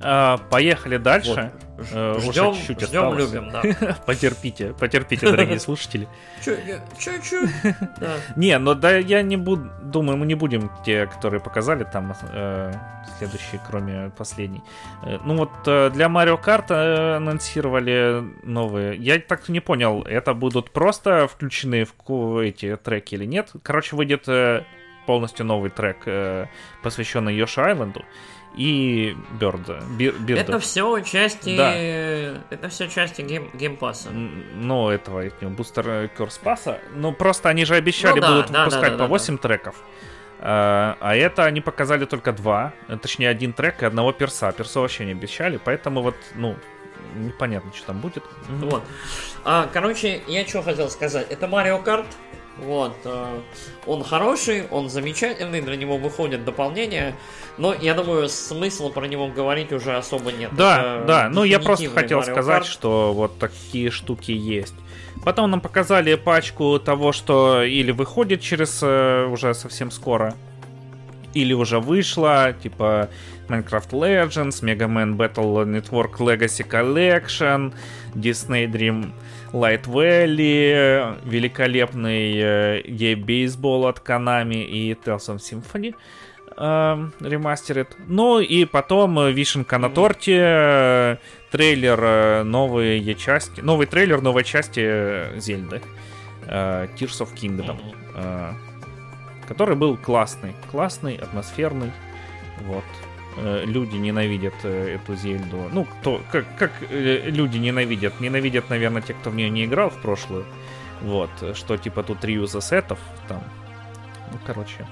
А, 0.04 0.38
поехали 0.38 0.98
дальше. 0.98 1.52
Вот. 1.54 1.64
Э, 1.92 2.20
ждем, 2.20 2.54
чуть 2.54 2.78
-чуть 2.78 2.88
ждем, 2.88 3.18
любим, 3.18 3.50
да. 3.50 3.64
потерпите, 4.06 4.74
потерпите, 4.74 5.30
дорогие 5.30 5.60
слушатели. 5.68 6.08
Чуть-чуть. 6.44 7.50
Не, 8.36 8.60
но 8.60 8.76
да 8.76 8.96
я 8.98 9.22
не 9.22 9.38
буду, 9.38 9.70
думаю, 9.82 10.18
мы 10.18 10.26
не 10.26 10.36
будем 10.36 10.70
те, 10.86 11.08
которые 11.08 11.42
показали 11.42 11.84
там 11.84 12.14
э, 12.32 12.74
следующие, 13.18 13.60
кроме 13.68 14.12
последней. 14.12 14.62
Э, 15.04 15.18
ну 15.26 15.36
вот 15.36 15.52
для 15.64 16.06
Mario 16.08 16.40
Kart 16.42 16.72
анонсировали 17.16 18.24
новые. 18.44 18.96
Я 18.98 19.20
так 19.20 19.50
не 19.50 19.60
понял, 19.60 20.04
это 20.04 20.34
будут 20.34 20.72
просто 20.72 21.28
включены 21.28 21.88
в 22.08 22.38
эти 22.44 22.76
треки 22.76 23.16
или 23.16 23.26
нет? 23.26 23.52
Короче, 23.64 23.96
выйдет 23.96 24.28
полностью 25.06 25.46
новый 25.46 25.70
трек, 25.70 25.98
посвященный 26.82 27.36
Yoshi 27.36 27.62
Island 27.62 27.99
у 27.99 28.06
и 28.56 29.18
Бёрдо. 29.40 29.82
Бирдо. 29.98 30.34
Это 30.34 30.60
все 30.60 31.00
части. 31.02 31.58
Да. 31.58 31.74
Это 32.50 32.70
все 32.70 32.88
части 32.88 33.22
game, 33.22 33.50
Game 33.54 33.76
Pass 33.76 33.99
а. 33.99 34.10
Ну, 34.12 34.90
этого 34.90 35.30
Booster 35.42 36.10
Course 36.16 36.38
Pass 36.38 36.66
а. 36.66 36.80
Ну, 36.96 37.14
просто 37.14 37.50
они 37.50 37.66
же 37.66 37.76
обещали 37.76 38.16
ну, 38.16 38.22
да, 38.22 38.30
будут 38.30 38.52
да, 38.52 38.66
выпускать 38.66 38.92
да, 38.92 38.98
да, 38.98 39.04
по 39.06 39.10
8 39.10 39.36
да. 39.36 39.42
треков. 39.42 39.76
А, 40.40 40.98
а 41.00 41.16
это 41.16 41.46
они 41.46 41.62
показали 41.62 42.06
только 42.06 42.32
два. 42.34 42.74
Точнее, 43.02 43.30
один 43.30 43.54
трек 43.54 43.82
и 43.82 43.86
одного 43.86 44.12
перса. 44.12 44.52
Перса 44.52 44.82
вообще 44.82 45.06
не 45.06 45.12
обещали, 45.12 45.60
поэтому 45.64 46.02
вот, 46.02 46.16
ну, 46.36 46.56
непонятно, 47.16 47.72
что 47.74 47.88
там 47.88 48.00
будет. 48.00 48.24
Вот. 48.50 48.84
А, 49.46 49.70
короче, 49.72 50.22
я 50.28 50.46
что 50.46 50.62
хотел 50.62 50.90
сказать. 50.90 51.28
Это 51.32 51.48
Mario 51.48 51.84
Kart. 51.84 52.06
Вот. 52.58 52.96
Э, 53.06 53.40
он 53.88 54.04
хороший, 54.04 54.68
он 54.70 54.90
замечательный, 54.90 55.62
для 55.62 55.76
него 55.76 55.98
выходят 55.98 56.46
дополнения, 56.46 57.16
но 57.58 57.74
я 57.74 57.94
думаю, 57.94 58.30
смысла 58.30 58.90
про 58.90 59.06
него 59.08 59.28
говорить 59.28 59.72
уже 59.72 59.96
особо 59.96 60.32
нет. 60.32 60.52
Да, 60.56 60.80
Это 60.98 61.06
да, 61.08 61.30
ну 61.30 61.44
я 61.44 61.60
просто 61.60 61.90
хотел 61.90 62.20
Mario 62.20 62.32
сказать, 62.32 62.64
Kart. 62.64 62.68
что 62.68 63.14
вот 63.14 63.40
такие 63.40 63.90
штуки 63.90 64.32
есть. 64.32 64.76
Потом 65.24 65.50
нам 65.50 65.62
показали 65.62 66.16
пачку 66.16 66.80
того, 66.80 67.12
что 67.12 67.64
или 67.64 67.92
выходит 67.92 68.42
через 68.42 68.82
э, 68.84 69.26
уже 69.26 69.54
совсем 69.54 69.90
скоро, 69.90 70.36
или 71.34 71.54
уже 71.54 71.80
вышла, 71.80 72.54
типа 72.54 73.10
Minecraft 73.48 73.90
Legends, 73.92 74.62
Mega 74.62 74.88
Man 74.88 75.16
Battle 75.16 75.66
Network 75.66 76.18
Legacy 76.20 76.68
Collection, 76.68 77.74
Disney 78.14 78.68
Dream 78.68 79.12
Light 79.54 79.84
Valley, 79.86 81.20
великолепный 81.26 82.34
э, 82.36 82.82
гей-бейсбол 82.88 83.86
от 83.86 84.00
Konami 84.00 84.64
и 84.66 84.94
Tales 84.94 85.30
of 85.30 85.38
Symphony 85.38 85.94
э, 86.58 87.10
ремастерит. 87.20 87.96
Ну 88.08 88.40
и 88.40 88.66
потом 88.66 89.20
э, 89.20 89.32
вишенка 89.32 89.78
на 89.78 89.92
торте, 89.92 90.40
э, 90.42 91.18
трейлер 91.52 92.00
э, 92.02 92.44
новые 92.44 93.14
части, 93.14 93.62
новый 93.62 93.86
трейлер 93.86 94.22
новой 94.22 94.44
части 94.44 95.40
Зельды, 95.40 95.82
э, 96.48 96.88
Tears 96.98 97.22
of 97.22 97.30
Kingdom, 97.36 97.78
э, 98.16 98.54
который 99.48 99.76
был 99.76 99.98
классный, 99.98 100.54
классный, 100.72 101.16
атмосферный, 101.16 101.92
вот. 102.62 102.84
Э, 103.38 103.64
люди 103.66 103.96
ненавидят 103.96 104.54
э, 104.64 104.96
эту 104.96 105.16
Зельду. 105.16 105.70
Ну, 105.72 105.86
кто, 105.86 106.22
как, 106.32 106.46
как 106.58 106.72
э, 106.90 107.30
люди 107.30 107.58
ненавидят? 107.58 108.20
Ненавидят, 108.20 108.70
наверное, 108.70 109.02
те, 109.02 109.14
кто 109.14 109.30
в 109.30 109.36
нее 109.36 109.50
не 109.50 109.66
играл 109.66 109.90
в 109.90 110.02
прошлую. 110.02 110.46
Вот, 111.02 111.30
что 111.54 111.78
типа 111.78 112.04
тут 112.04 112.24
реюз 112.24 112.56
ассетов, 112.56 113.00
там. 113.28 113.44
Ну, 114.32 114.38
короче. 114.46 114.88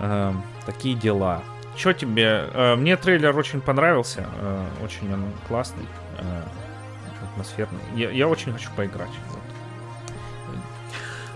Э, 0.00 0.32
такие 0.64 0.94
дела. 0.94 1.42
Что 1.76 1.92
тебе? 1.92 2.48
Э, 2.52 2.76
мне 2.76 2.96
трейлер 2.96 3.36
очень 3.36 3.60
понравился. 3.60 4.26
Э, 4.40 4.66
очень 4.82 5.12
он 5.12 5.24
классный. 5.48 5.86
Э, 6.18 6.42
атмосферный. 7.32 7.80
Я, 7.94 8.10
я 8.10 8.28
очень 8.28 8.52
хочу 8.52 8.70
поиграть. 8.76 9.10
Вот. 9.30 9.40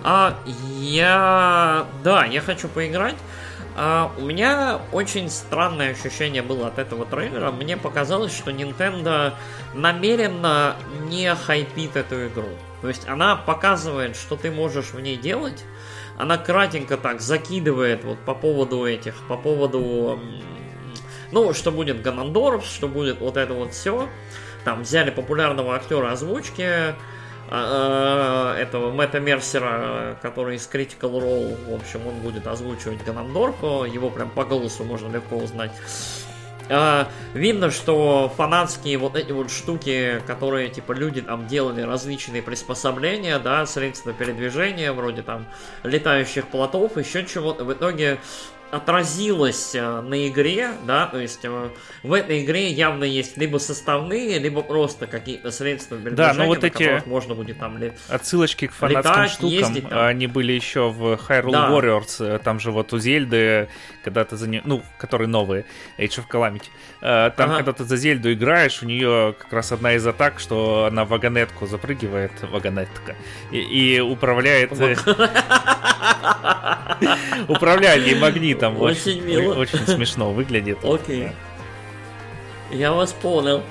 А, 0.02 0.38
я... 0.78 1.86
Да, 2.02 2.24
я 2.24 2.40
хочу 2.40 2.68
поиграть. 2.68 3.16
А, 3.76 4.12
у 4.18 4.22
меня 4.22 4.80
очень 4.92 5.30
странное 5.30 5.92
ощущение 5.92 6.42
было 6.42 6.68
от 6.68 6.78
этого 6.78 7.06
трейлера. 7.06 7.50
Мне 7.50 7.76
показалось, 7.76 8.36
что 8.36 8.50
Nintendo 8.50 9.34
намеренно 9.74 10.76
не 11.08 11.34
хайпит 11.34 11.96
эту 11.96 12.26
игру. 12.28 12.48
То 12.82 12.88
есть 12.88 13.08
она 13.08 13.36
показывает, 13.36 14.16
что 14.16 14.36
ты 14.36 14.50
можешь 14.50 14.92
в 14.92 15.00
ней 15.00 15.16
делать. 15.16 15.64
Она 16.18 16.36
кратенько 16.36 16.96
так 16.96 17.20
закидывает 17.20 18.04
вот 18.04 18.18
по 18.20 18.34
поводу 18.34 18.84
этих, 18.84 19.14
по 19.28 19.36
поводу... 19.36 20.20
Ну, 21.32 21.54
что 21.54 21.70
будет 21.70 22.02
Ганандорф, 22.02 22.64
что 22.64 22.88
будет 22.88 23.20
вот 23.20 23.36
это 23.36 23.54
вот 23.54 23.72
все. 23.72 24.08
Там 24.64 24.82
взяли 24.82 25.10
популярного 25.10 25.76
актера 25.76 26.10
озвучки, 26.10 26.94
этого 27.50 28.92
Мэтта 28.92 29.18
Мерсера, 29.18 30.16
который 30.22 30.56
из 30.56 30.68
Critical 30.72 31.20
Role, 31.20 31.70
в 31.70 31.74
общем, 31.74 32.06
он 32.06 32.14
будет 32.20 32.46
озвучивать 32.46 33.04
Ганандорфа, 33.04 33.84
его 33.84 34.08
прям 34.10 34.30
по 34.30 34.44
голосу 34.44 34.84
можно 34.84 35.12
легко 35.12 35.36
узнать. 35.36 35.72
э, 36.68 37.04
видно, 37.34 37.72
что 37.72 38.32
фанатские 38.36 38.98
вот 38.98 39.16
эти 39.16 39.32
вот 39.32 39.50
штуки, 39.50 40.22
которые, 40.26 40.68
типа, 40.68 40.92
люди 40.92 41.20
там 41.20 41.48
делали 41.48 41.82
различные 41.82 42.42
приспособления, 42.42 43.40
да, 43.40 43.66
средства 43.66 44.12
передвижения, 44.12 44.92
вроде 44.92 45.22
там 45.22 45.46
летающих 45.82 46.46
плотов, 46.46 46.96
еще 46.96 47.26
чего-то, 47.26 47.64
в 47.64 47.72
итоге 47.72 48.20
отразилось 48.70 49.74
э, 49.74 50.00
на 50.00 50.28
игре, 50.28 50.70
да, 50.86 51.06
то 51.06 51.18
есть 51.18 51.40
э, 51.44 51.70
в 52.02 52.12
этой 52.12 52.44
игре 52.44 52.70
явно 52.70 53.04
есть 53.04 53.36
либо 53.36 53.58
составные, 53.58 54.38
либо 54.38 54.62
просто 54.62 55.06
какие-то 55.06 55.50
средства 55.50 55.98
да, 55.98 56.34
ну 56.34 56.46
вот 56.46 56.64
эти 56.64 57.02
можно 57.06 57.34
будет 57.34 57.58
там 57.58 57.78
ли... 57.78 57.92
отсылочки 58.08 58.66
к 58.68 58.72
фанатским 58.72 59.12
летать, 59.12 59.30
штукам, 59.30 59.50
ездить, 59.50 59.88
там. 59.88 59.98
они 60.06 60.26
были 60.26 60.52
еще 60.52 60.90
в 60.90 61.14
Hyrule 61.14 61.52
да. 61.52 61.70
Warriors, 61.70 62.24
э, 62.24 62.38
там 62.38 62.60
же 62.60 62.70
вот 62.70 62.92
у 62.92 62.98
Зельды, 62.98 63.68
когда 64.04 64.24
ты 64.24 64.36
за 64.36 64.48
нее, 64.48 64.62
ну, 64.64 64.82
которые 64.98 65.28
новые, 65.28 65.64
Age 65.98 66.20
of 66.20 66.28
Calamity, 66.30 66.68
там, 67.00 67.50
ага. 67.50 67.56
когда 67.56 67.72
ты 67.72 67.84
за 67.84 67.96
Зельду 67.96 68.32
играешь, 68.32 68.82
у 68.82 68.86
нее 68.86 69.34
как 69.38 69.52
раз 69.52 69.72
одна 69.72 69.94
из 69.94 70.06
атак, 70.06 70.38
что 70.38 70.84
она 70.90 71.04
вагонетку 71.04 71.66
запрыгивает, 71.66 72.32
вагонетка, 72.42 73.16
и, 73.50 73.58
и 73.58 74.00
управляет... 74.00 74.72
Управляет 77.48 78.06
ей 78.06 78.18
магнит 78.18 78.58
там 78.58 78.76
очень, 78.78 79.00
очень 79.00 79.24
мило. 79.24 79.54
Очень 79.54 79.86
смешно 79.86 80.32
выглядит. 80.32 80.78
Окей. 80.84 81.30
Я 82.70 82.92
вас 82.92 83.12
понял. 83.12 83.62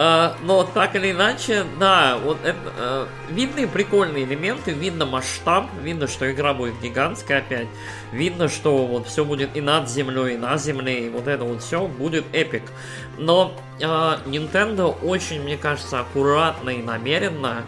А, 0.00 0.36
но 0.44 0.62
так 0.62 0.94
или 0.94 1.10
иначе, 1.10 1.64
да, 1.80 2.18
вот 2.22 2.38
это, 2.44 2.56
а, 2.76 3.08
видны 3.30 3.66
прикольные 3.66 4.22
элементы, 4.22 4.70
видно 4.70 5.06
масштаб, 5.06 5.66
видно, 5.82 6.06
что 6.06 6.30
игра 6.30 6.54
будет 6.54 6.80
гигантская 6.80 7.38
опять, 7.38 7.66
видно, 8.12 8.48
что 8.48 8.86
вот 8.86 9.08
все 9.08 9.24
будет 9.24 9.56
и 9.56 9.60
над 9.60 9.90
землей, 9.90 10.34
и 10.34 10.38
на 10.38 10.56
земле, 10.56 11.06
и 11.06 11.08
вот 11.08 11.26
это 11.26 11.42
вот 11.42 11.64
все 11.64 11.88
будет 11.88 12.24
эпик. 12.32 12.62
Но 13.16 13.52
а, 13.82 14.20
Nintendo 14.24 14.96
очень, 15.02 15.42
мне 15.42 15.56
кажется, 15.56 15.98
аккуратно 15.98 16.70
и 16.70 16.80
намеренно 16.80 17.64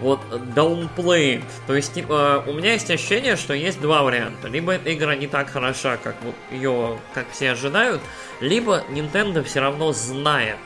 вот 0.00 0.20
downplayed. 0.54 1.42
То 1.66 1.74
есть, 1.74 1.94
типа, 1.94 2.44
у 2.46 2.52
меня 2.52 2.74
есть 2.74 2.92
ощущение, 2.92 3.34
что 3.34 3.54
есть 3.54 3.80
два 3.80 4.04
варианта. 4.04 4.46
Либо 4.46 4.70
эта 4.70 4.94
игра 4.94 5.16
не 5.16 5.26
так 5.26 5.50
хороша, 5.50 5.96
как 5.96 6.14
вот 6.22 6.36
ее, 6.52 7.00
как 7.12 7.26
все 7.32 7.50
ожидают, 7.50 8.00
либо 8.38 8.84
Nintendo 8.88 9.42
все 9.42 9.58
равно 9.58 9.92
знает, 9.92 10.58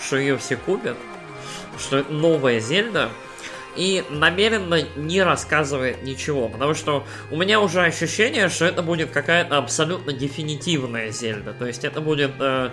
что 0.00 0.16
ее 0.16 0.36
все 0.38 0.56
купят, 0.56 0.96
что 1.78 2.04
новая 2.08 2.60
Зельда, 2.60 3.10
и 3.76 4.04
намеренно 4.08 4.82
не 4.96 5.22
рассказывает 5.22 6.02
ничего, 6.02 6.48
потому 6.48 6.74
что 6.74 7.04
у 7.30 7.36
меня 7.36 7.60
уже 7.60 7.82
ощущение, 7.82 8.48
что 8.48 8.64
это 8.66 8.82
будет 8.82 9.10
какая-то 9.10 9.58
абсолютно 9.58 10.12
дефинитивная 10.12 11.10
Зельда, 11.10 11.52
то 11.52 11.66
есть 11.66 11.84
это 11.84 12.00
будет 12.00 12.32
э, 12.38 12.70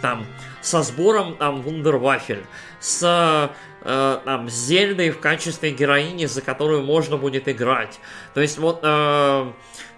там 0.00 0.26
со 0.62 0.82
сбором 0.82 1.36
там 1.36 1.62
Вундервафель, 1.62 2.44
с 2.80 3.50
э, 3.82 4.18
там, 4.24 4.48
Зельдой 4.48 5.10
в 5.10 5.18
качестве 5.18 5.72
героини, 5.72 6.26
за 6.26 6.40
которую 6.40 6.84
можно 6.84 7.16
будет 7.16 7.48
играть. 7.48 7.98
То 8.32 8.40
есть 8.40 8.58
вот 8.58 8.80
э, 8.82 9.52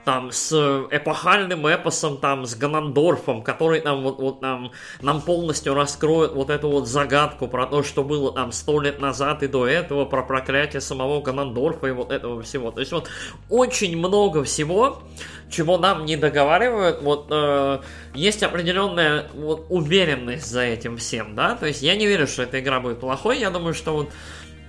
там 0.06 0.30
с 0.30 0.52
эпохальным 0.92 1.66
эпосом, 1.66 2.18
там 2.18 2.46
с 2.46 2.54
Ганандорфом, 2.54 3.42
который 3.42 3.80
там 3.80 4.02
вот, 4.02 4.20
вот 4.20 4.40
нам, 4.40 4.70
нам 5.02 5.20
полностью 5.20 5.74
раскроет 5.74 6.30
вот 6.32 6.48
эту 6.48 6.68
вот 6.68 6.86
загадку 6.86 7.48
про 7.48 7.66
то, 7.66 7.82
что 7.82 8.04
было 8.04 8.32
там 8.32 8.52
сто 8.52 8.80
лет 8.80 9.00
назад 9.00 9.42
и 9.42 9.48
до 9.48 9.66
этого, 9.66 10.04
про 10.04 10.22
проклятие 10.22 10.80
самого 10.80 11.20
Ганандорфа 11.22 11.88
и 11.88 11.90
вот 11.90 12.12
этого 12.12 12.40
всего. 12.42 12.70
То 12.70 12.78
есть 12.78 12.92
вот 12.92 13.10
очень 13.50 13.98
много 13.98 14.44
всего, 14.44 15.02
чего 15.50 15.76
нам 15.76 16.04
не 16.04 16.16
договаривают, 16.16 17.02
вот 17.02 17.26
э, 17.30 17.80
есть 18.14 18.44
определенная 18.44 19.26
вот 19.34 19.66
уверенность 19.70 20.48
за 20.48 20.60
этим 20.60 20.98
всем, 20.98 21.34
да, 21.34 21.56
то 21.56 21.66
есть 21.66 21.82
я 21.82 21.96
не 21.96 22.06
верю, 22.06 22.28
что 22.28 22.44
эта 22.44 22.60
игра 22.60 22.78
будет 22.78 23.00
плохой, 23.00 23.40
я 23.40 23.50
думаю, 23.50 23.74
что 23.74 23.92
вот 23.92 24.10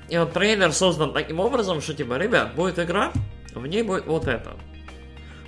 и 0.09 0.17
вот 0.17 0.33
трейлер 0.33 0.73
создан 0.73 1.13
таким 1.13 1.39
образом, 1.39 1.79
что 1.79 1.93
типа, 1.93 2.17
ребят, 2.17 2.55
будет 2.55 2.79
игра, 2.79 3.11
в 3.53 3.67
ней 3.67 3.83
будет 3.83 4.07
вот 4.07 4.27
это 4.27 4.57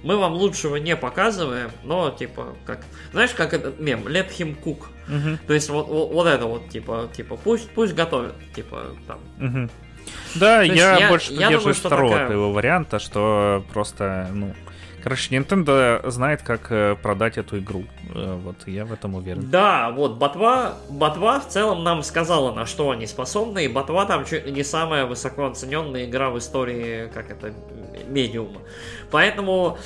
мы 0.04 0.18
вам 0.18 0.34
лучшего 0.34 0.78
не 0.78 0.96
показываем, 0.96 1.72
но 1.84 2.10
типа 2.12 2.56
как, 2.66 2.82
знаешь, 3.12 3.32
как 3.32 3.54
этот 3.54 3.80
мем, 3.80 4.08
let 4.08 4.30
him 4.30 4.58
cook. 4.62 4.86
Угу. 5.08 5.40
То 5.48 5.54
есть 5.54 5.70
вот, 5.70 5.88
вот, 5.88 6.12
вот 6.12 6.28
это 6.28 6.46
вот 6.46 6.70
типа 6.70 7.10
типа 7.16 7.38
пусть 7.38 7.70
пусть 7.72 7.94
готовят, 7.94 8.36
типа 8.56 8.86
там. 9.08 9.20
Угу. 9.40 9.70
Да, 10.36 10.62
я, 10.62 10.98
я 10.98 11.10
больше 11.10 11.30
придерживаюсь 11.30 11.78
второго 11.78 12.12
такая... 12.12 12.28
твоего 12.28 12.52
варианта, 12.52 13.00
что 13.00 13.64
просто 13.74 14.30
ну 14.34 14.54
Короче, 15.04 15.36
Nintendo 15.36 16.10
знает, 16.10 16.42
как 16.42 16.72
э, 16.72 16.96
продать 17.02 17.38
эту 17.38 17.60
игру. 17.60 17.86
Э, 18.14 18.40
вот 18.44 18.56
я 18.68 18.86
в 18.86 18.94
этом 18.94 19.16
уверен. 19.16 19.50
Да, 19.50 19.92
вот 19.92 20.18
Ботва, 20.18 20.76
Ботва 20.90 21.40
в 21.40 21.48
целом 21.48 21.84
нам 21.84 22.04
сказала, 22.04 22.54
на 22.54 22.66
что 22.66 22.92
они 22.92 23.08
способны, 23.08 23.66
и 23.66 23.68
Ботва 23.68 24.06
там 24.06 24.26
чуть 24.26 24.46
ли 24.46 24.52
не 24.52 24.64
самая 24.64 25.06
высоко 25.06 25.46
оцененная 25.46 26.06
игра 26.06 26.30
в 26.30 26.38
истории, 26.38 27.10
как 27.14 27.32
это, 27.32 27.54
медиума. 28.08 28.62
Поэтому 29.12 29.78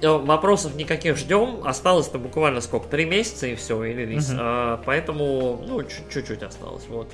э, 0.00 0.08
вопросов 0.08 0.74
никаких 0.74 1.16
ждем. 1.16 1.60
Осталось-то 1.64 2.18
буквально 2.18 2.60
сколько? 2.60 2.88
Три 2.88 3.04
месяца 3.04 3.46
и 3.46 3.54
все, 3.54 3.82
или 3.84 4.02
релиз. 4.02 4.30
Угу. 4.30 4.38
А, 4.40 4.82
поэтому, 4.84 5.62
ну, 5.66 5.82
чуть-чуть 5.82 6.42
осталось. 6.42 6.84
Вот. 6.88 7.12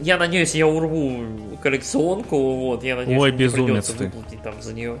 Я 0.00 0.16
надеюсь, 0.16 0.54
я 0.54 0.66
урву 0.66 1.56
коллекционку. 1.62 2.56
Вот, 2.56 2.84
я 2.84 2.96
надеюсь, 2.96 3.20
Ой, 3.20 3.32
мне 3.32 3.48
придется 3.48 3.92
выплатить 3.94 4.42
там 4.42 4.60
за 4.60 4.74
нее 4.74 4.98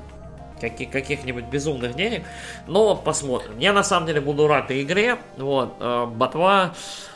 каких- 0.60 0.90
каких-нибудь 0.90 1.44
безумных 1.44 1.94
денег. 1.96 2.22
Но 2.66 2.94
посмотрим. 2.94 3.58
Я 3.58 3.72
на 3.72 3.82
самом 3.82 4.06
деле 4.06 4.20
буду 4.20 4.46
рад 4.46 4.68
этой 4.68 4.82
игре. 4.82 5.16
Вот, 5.38 5.76
э, 5.80 6.06
Ботва 6.06 6.74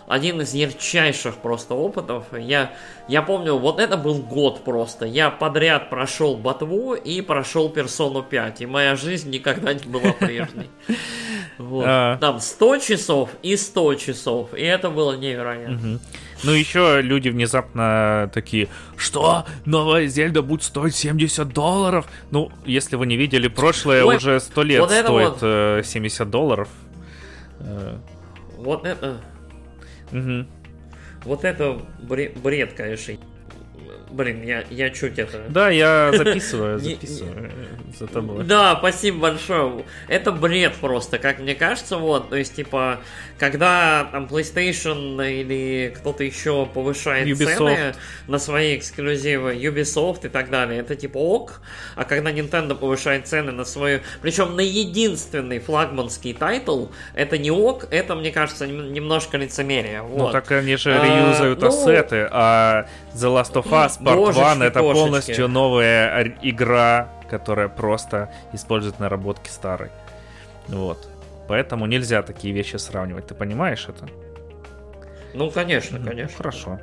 один 0.08 0.40
из 0.40 0.52
ярчайших 0.54 1.36
просто 1.36 1.74
опытов. 1.74 2.24
Я, 2.36 2.72
я 3.08 3.22
помню, 3.22 3.56
вот 3.56 3.78
это 3.78 3.96
был 3.96 4.14
год 4.16 4.64
просто. 4.64 5.06
Я 5.06 5.30
подряд 5.30 5.90
прошел 5.90 6.36
Ботву 6.36 6.94
и 6.94 7.20
прошел 7.20 7.68
Персону 7.68 8.22
5. 8.22 8.62
И 8.62 8.66
моя 8.66 8.96
жизнь 8.96 9.30
никогда 9.30 9.72
не 9.74 9.84
была 9.86 10.12
прежней. 10.12 10.70
Вот. 11.58 11.84
А. 11.86 12.16
Там 12.16 12.40
100 12.40 12.78
часов 12.78 13.30
и 13.42 13.56
100 13.56 13.94
часов. 13.96 14.54
И 14.54 14.62
это 14.62 14.88
было 14.90 15.12
невероятно. 15.12 16.00
Ну, 16.44 16.52
еще 16.52 17.00
люди 17.02 17.28
внезапно 17.28 18.30
такие, 18.32 18.68
что? 18.96 19.46
Новая 19.64 20.06
Зельда 20.06 20.42
будет 20.42 20.62
стоить 20.62 20.94
70 20.94 21.48
долларов? 21.48 22.06
Ну, 22.30 22.50
если 22.64 22.96
вы 22.96 23.06
не 23.06 23.16
видели, 23.16 23.48
прошлое 23.48 24.04
Ой, 24.04 24.16
уже 24.16 24.40
100 24.40 24.62
лет 24.62 24.80
вот 24.80 24.90
стоит 24.90 25.40
вот... 25.40 25.86
70 25.86 26.20
э, 26.20 26.24
долларов. 26.24 26.68
Э. 27.60 27.96
Вот 28.56 28.84
это... 28.84 29.20
Угу. 30.12 30.46
Вот 31.24 31.44
это 31.44 31.80
бред, 32.02 32.72
конечно. 32.74 33.14
Блин, 34.12 34.42
я, 34.42 34.64
я 34.68 34.90
чуть 34.90 35.18
это... 35.18 35.42
Да, 35.48 35.70
я 35.70 36.12
записываю, 36.16 36.78
записываю 36.78 37.50
за 37.98 38.06
тобой. 38.06 38.44
Да, 38.44 38.76
спасибо 38.78 39.18
большое. 39.18 39.84
Это 40.08 40.32
бред 40.32 40.74
просто, 40.80 41.18
как 41.18 41.38
мне 41.38 41.54
кажется, 41.54 41.96
вот. 41.96 42.30
То 42.30 42.36
есть, 42.36 42.54
типа, 42.54 43.00
когда 43.38 44.08
там 44.12 44.26
PlayStation 44.26 45.26
или 45.26 45.94
кто-то 45.96 46.24
еще 46.24 46.66
повышает 46.66 47.26
Ubisoft. 47.26 47.56
цены 47.56 47.94
на 48.28 48.38
свои 48.38 48.76
эксклюзивы, 48.76 49.54
Ubisoft 49.54 50.26
и 50.26 50.28
так 50.28 50.50
далее, 50.50 50.80
это 50.80 50.94
типа 50.94 51.18
ок. 51.18 51.60
А 51.96 52.04
когда 52.04 52.30
Nintendo 52.30 52.74
повышает 52.74 53.26
цены 53.26 53.52
на 53.52 53.64
свою... 53.64 54.00
Причем 54.20 54.56
на 54.56 54.60
единственный 54.60 55.58
флагманский 55.58 56.34
title, 56.34 56.86
это 57.14 57.38
не 57.38 57.50
ок, 57.50 57.86
это, 57.90 58.14
мне 58.14 58.30
кажется, 58.30 58.66
немножко 58.66 59.38
лицемерие. 59.38 60.02
Ну, 60.02 60.08
вот. 60.08 60.26
Ну, 60.26 60.32
так 60.32 60.50
они 60.52 60.76
же 60.76 60.90
реюзают 60.92 61.62
а, 61.62 61.68
ассеты, 61.68 62.28
а 62.30 62.86
The 63.14 63.28
Last 63.28 63.52
of 63.54 63.70
Us 63.70 64.00
Part 64.00 64.30
1 64.30 64.62
это 64.62 64.80
кошечки. 64.80 65.02
полностью 65.02 65.48
новая 65.48 66.36
игра, 66.42 67.08
которая 67.28 67.68
просто 67.68 68.32
использует 68.52 68.98
наработки 68.98 69.48
старой. 69.48 69.90
Вот. 70.68 71.08
Поэтому 71.48 71.86
нельзя 71.86 72.22
такие 72.22 72.54
вещи 72.54 72.76
сравнивать. 72.76 73.26
Ты 73.26 73.34
понимаешь 73.34 73.86
это? 73.88 74.08
Ну, 75.34 75.50
конечно, 75.50 75.98
ну, 75.98 76.08
конечно. 76.08 76.36
Хорошо. 76.36 76.80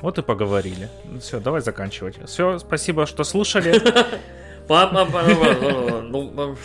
Вот 0.00 0.18
и 0.18 0.22
поговорили. 0.22 0.88
Все, 1.20 1.40
давай 1.40 1.60
заканчивать. 1.60 2.18
Все, 2.26 2.58
спасибо, 2.58 3.06
что 3.06 3.24
слушали. 3.24 3.80
Ну, 4.68 6.56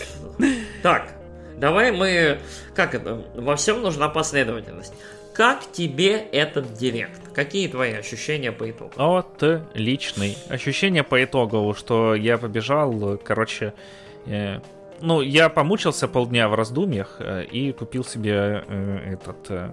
так, 0.81 1.09
давай 1.57 1.91
мы... 1.91 2.39
Как 2.75 2.95
это? 2.95 3.21
Во 3.35 3.55
всем 3.55 3.81
нужна 3.81 4.09
последовательность. 4.09 4.93
Как 5.33 5.71
тебе 5.71 6.17
этот 6.17 6.73
директ? 6.73 7.33
Какие 7.33 7.67
твои 7.67 7.93
ощущения 7.93 8.51
по 8.51 8.69
итогу? 8.69 8.91
Вот 8.97 9.43
личный. 9.73 10.37
Ощущение 10.49 11.03
по 11.03 11.23
итогу, 11.23 11.73
что 11.77 12.15
я 12.15 12.37
побежал, 12.37 13.17
короче, 13.23 13.73
э, 14.25 14.59
ну, 15.01 15.21
я 15.21 15.49
помучился 15.49 16.07
полдня 16.07 16.47
в 16.47 16.55
раздумьях 16.55 17.17
э, 17.19 17.45
и 17.45 17.71
купил 17.71 18.03
себе 18.03 18.63
э, 18.67 19.13
этот 19.13 19.49
э, 19.49 19.69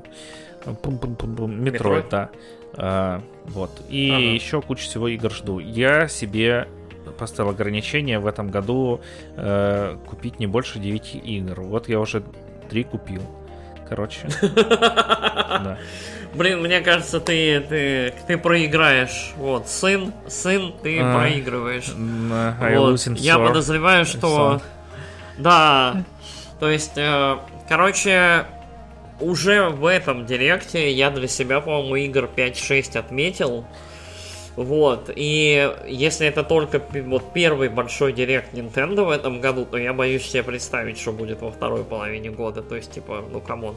метро, 0.66 2.02
да. 2.10 2.30
Э, 2.76 3.20
вот. 3.46 3.70
И 3.88 4.10
ага. 4.10 4.20
еще 4.20 4.62
кучу 4.62 4.84
всего 4.84 5.08
игр 5.08 5.30
жду. 5.30 5.58
Я 5.58 6.08
себе 6.08 6.68
поставил 7.18 7.50
ограничение 7.50 8.18
в 8.18 8.26
этом 8.26 8.50
году 8.50 9.00
э, 9.36 9.96
купить 10.06 10.38
не 10.38 10.46
больше 10.46 10.78
9 10.78 11.14
игр. 11.24 11.60
Вот 11.60 11.88
я 11.88 12.00
уже 12.00 12.22
3 12.70 12.84
купил. 12.84 13.22
Короче. 13.88 14.20
Да. 15.48 15.78
Блин, 16.34 16.60
мне 16.60 16.80
кажется, 16.80 17.20
ты, 17.20 17.60
ты, 17.60 18.14
ты 18.26 18.36
проиграешь. 18.38 19.32
Вот, 19.36 19.68
сын, 19.68 20.12
сын, 20.28 20.74
ты 20.82 21.00
А, 21.00 21.18
проигрываешь. 21.18 21.88
Вот. 21.88 23.16
Я 23.16 23.34
Thor. 23.36 23.48
подозреваю, 23.48 24.04
что... 24.04 24.60
Да. 25.38 26.04
То 26.60 26.70
есть, 26.70 26.92
э, 26.96 27.36
короче, 27.68 28.44
уже 29.20 29.68
в 29.70 29.86
этом 29.86 30.26
директе 30.26 30.92
я 30.92 31.10
для 31.10 31.28
себя, 31.28 31.60
по-моему, 31.60 31.96
игр 31.96 32.28
5-6 32.36 32.98
отметил. 32.98 33.64
Вот, 34.58 35.08
и 35.14 35.72
если 35.86 36.26
это 36.26 36.42
только 36.42 36.82
вот 37.06 37.32
первый 37.32 37.68
большой 37.68 38.12
Direct 38.12 38.54
Nintendo 38.54 39.04
в 39.04 39.10
этом 39.10 39.40
году, 39.40 39.64
то 39.64 39.76
я 39.76 39.92
боюсь 39.92 40.28
себе 40.28 40.42
представить, 40.42 40.98
что 40.98 41.12
будет 41.12 41.42
во 41.42 41.52
второй 41.52 41.84
половине 41.84 42.30
года. 42.30 42.60
То 42.62 42.74
есть, 42.74 42.90
типа, 42.90 43.24
ну 43.30 43.40
come 43.40 43.61
on. 43.61 43.76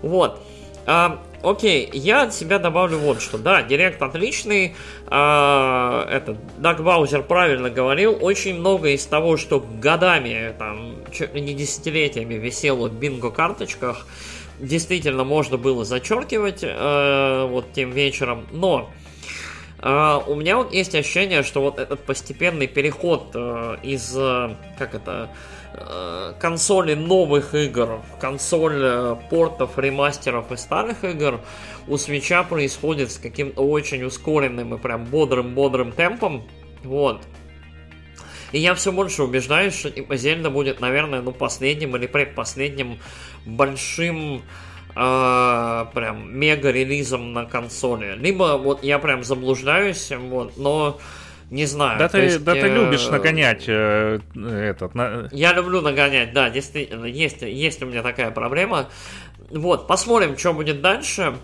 Вот. 0.00 0.40
А, 0.86 1.20
окей, 1.42 1.90
я 1.92 2.22
от 2.22 2.32
себя 2.32 2.58
добавлю 2.58 2.96
вот 2.96 3.20
что. 3.20 3.36
Да, 3.36 3.62
Direct 3.62 4.00
отличный. 4.00 4.74
А, 5.08 6.08
этот 6.10 6.38
Даг 6.56 6.82
Баузер 6.82 7.22
правильно 7.22 7.68
говорил. 7.68 8.16
Очень 8.18 8.58
много 8.58 8.88
из 8.92 9.04
того, 9.04 9.36
что 9.36 9.60
годами, 9.60 10.54
там, 10.58 10.94
не 11.34 11.52
десятилетиями 11.52 12.36
висело 12.36 12.88
в 12.88 12.94
бинго-карточках, 12.94 14.06
действительно 14.60 15.24
можно 15.24 15.58
было 15.58 15.84
зачеркивать 15.84 16.60
э, 16.62 17.46
вот 17.50 17.66
тем 17.74 17.90
вечером. 17.90 18.46
Но 18.50 18.88
у 19.88 20.34
меня 20.34 20.56
вот 20.56 20.72
есть 20.72 20.94
ощущение, 20.94 21.44
что 21.44 21.60
вот 21.60 21.78
этот 21.78 22.00
постепенный 22.04 22.66
переход 22.66 23.30
э, 23.34 23.76
из, 23.84 24.16
э, 24.16 24.56
как 24.78 24.96
это, 24.96 25.30
э, 25.74 26.32
консоли 26.40 26.94
новых 26.94 27.54
игр 27.54 28.00
консоль 28.20 29.16
портов, 29.30 29.78
ремастеров 29.78 30.50
и 30.50 30.56
старых 30.56 31.04
игр 31.04 31.40
у 31.86 31.98
свеча 31.98 32.42
происходит 32.42 33.12
с 33.12 33.18
каким-то 33.18 33.62
очень 33.62 34.02
ускоренным 34.02 34.74
и 34.74 34.78
прям 34.78 35.04
бодрым-бодрым 35.04 35.92
темпом. 35.92 36.42
Вот. 36.82 37.22
И 38.50 38.58
я 38.58 38.74
все 38.74 38.90
больше 38.90 39.22
убеждаюсь, 39.22 39.74
что 39.74 39.90
типа 39.90 40.16
Зельда 40.16 40.50
будет, 40.50 40.80
наверное, 40.80 41.20
ну 41.20 41.30
последним 41.30 41.94
или 41.94 42.06
предпоследним 42.06 42.98
большим 43.44 44.42
а, 44.98 45.90
прям 45.94 46.34
мега 46.36 46.70
релизом 46.70 47.34
на 47.34 47.44
консоли. 47.44 48.16
Либо 48.16 48.56
вот 48.56 48.82
я 48.82 48.98
прям 48.98 49.22
заблуждаюсь, 49.24 50.10
вот, 50.18 50.56
но 50.56 50.98
не 51.50 51.66
знаю. 51.66 51.98
Да 51.98 52.08
ты, 52.08 52.18
есть, 52.22 52.42
да 52.44 52.54
ты 52.54 52.60
э, 52.60 52.74
любишь 52.74 53.06
нагонять 53.08 53.64
э, 53.68 54.18
этот. 54.34 54.94
на- 54.94 55.28
Я 55.32 55.52
люблю 55.52 55.82
нагонять, 55.82 56.32
да, 56.32 56.48
действительно, 56.48 57.04
есть, 57.04 57.42
есть 57.42 57.82
у 57.82 57.86
меня 57.86 58.02
такая 58.02 58.30
проблема. 58.30 58.88
Вот, 59.50 59.86
посмотрим, 59.86 60.36
что 60.38 60.54
будет 60.54 60.80
дальше. 60.80 61.22
А, 61.22 61.36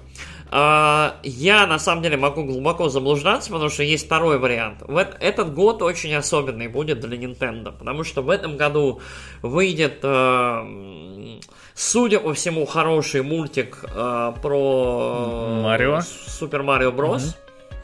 Я 0.53 1.67
на 1.67 1.79
самом 1.79 2.03
деле 2.03 2.19
могу 2.19 2.45
глубоко 2.45 2.91
заблуждаться, 2.91 3.51
потому 3.51 3.71
что 3.71 3.85
есть 3.85 4.05
второй 4.05 4.39
вариант. 4.39 4.83
Этот 5.19 5.55
год 5.55 5.81
очень 5.81 6.15
особенный 6.15 6.69
будет 6.69 7.01
для 7.01 7.17
Nintendo, 7.17 7.73
потому 7.73 8.05
что 8.05 8.21
в 8.21 8.29
этом 8.29 8.59
году 8.59 9.01
выйдет, 9.41 10.01
э, 10.03 11.39
судя 11.75 12.21
по 12.21 12.35
всему, 12.35 12.67
хороший 12.67 13.23
мультик 13.23 13.83
э, 13.83 14.33
про 14.43 15.61
Марио? 15.63 16.03
Супер 16.03 16.63
Марио 16.63 16.93
Брос. 16.93 17.35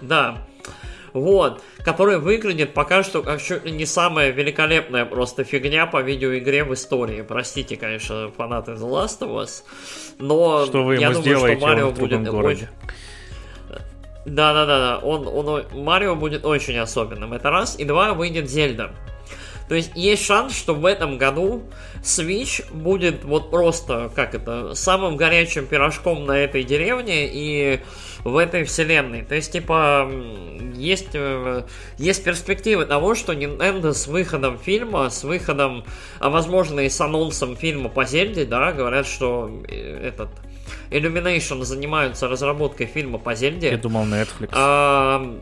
Да. 0.03 0.37
Вот, 1.13 1.63
который 1.85 2.19
выглядит 2.19 2.75
пока 2.75 3.03
что 3.03 3.23
как 3.23 3.43
чуть 3.43 3.65
ли 3.65 3.73
не 3.73 3.87
самая 3.87 4.31
великолепная 4.31 5.05
просто 5.05 5.45
фигня 5.45 5.87
по 5.87 6.03
видеоигре 6.03 6.65
в 6.65 6.75
истории. 6.75 7.23
Простите, 7.23 7.77
конечно, 7.77 8.31
фанаты 8.37 8.73
The 8.73 8.89
Last 8.89 9.21
of 9.21 9.43
Us, 9.43 9.63
но 10.19 10.67
Что 10.67 10.85
вы 10.85 10.97
я 10.97 11.09
ему 11.09 11.15
думаю, 11.15 11.23
сделаете, 11.23 11.59
что 11.59 11.67
Марио 11.67 11.91
будет 11.91 12.29
городе. 12.29 12.69
Да, 14.25 14.53
да, 14.53 14.67
да, 14.67 14.79
да. 14.79 14.99
Он, 14.99 15.27
он, 15.27 15.65
Марио 15.73 16.15
будет 16.15 16.45
очень 16.45 16.77
особенным. 16.79 17.33
Это 17.33 17.51
раз. 17.51 17.79
И 17.79 17.85
два, 17.85 18.13
выйдет 18.13 18.49
Зельда. 18.49 18.91
То 19.69 19.75
есть 19.75 19.93
есть 19.95 20.25
шанс, 20.25 20.57
что 20.57 20.75
в 20.75 20.87
этом 20.87 21.19
году 21.19 21.63
Switch 22.03 22.65
будет 22.73 23.25
вот 23.25 23.51
просто, 23.51 24.11
как 24.15 24.35
это, 24.35 24.75
самым 24.75 25.17
горячим 25.17 25.67
пирожком 25.67 26.25
на 26.25 26.33
этой 26.33 26.65
деревне 26.65 27.29
и 27.31 27.81
в 28.25 28.37
этой 28.37 28.65
вселенной. 28.65 29.23
То 29.23 29.35
есть, 29.35 29.53
типа, 29.53 30.11
есть, 30.75 31.11
э, 31.15 31.65
есть 31.99 32.25
перспективы 32.25 32.87
того, 32.87 33.15
что 33.15 33.33
Nintendo 33.33 33.93
с 33.93 34.07
выходом 34.07 34.59
фильма, 34.59 35.11
с 35.11 35.25
выходом, 35.25 35.85
а 36.19 36.31
возможно 36.31 36.81
и 36.81 36.89
с 36.89 37.01
анонсом 37.01 37.57
фильма 37.57 37.89
по 37.89 38.05
Зельде, 38.05 38.45
да, 38.45 38.73
говорят, 38.73 39.07
что 39.07 39.51
э, 39.69 40.09
этот 40.09 40.31
Illumination 40.91 41.63
занимаются 41.65 42.29
разработкой 42.29 42.87
фильма 42.87 43.19
по 43.19 43.35
Зельде. 43.35 43.71
Я 43.71 43.79
думал 43.79 44.05
Netflix. 44.05 44.49
А, 44.53 45.39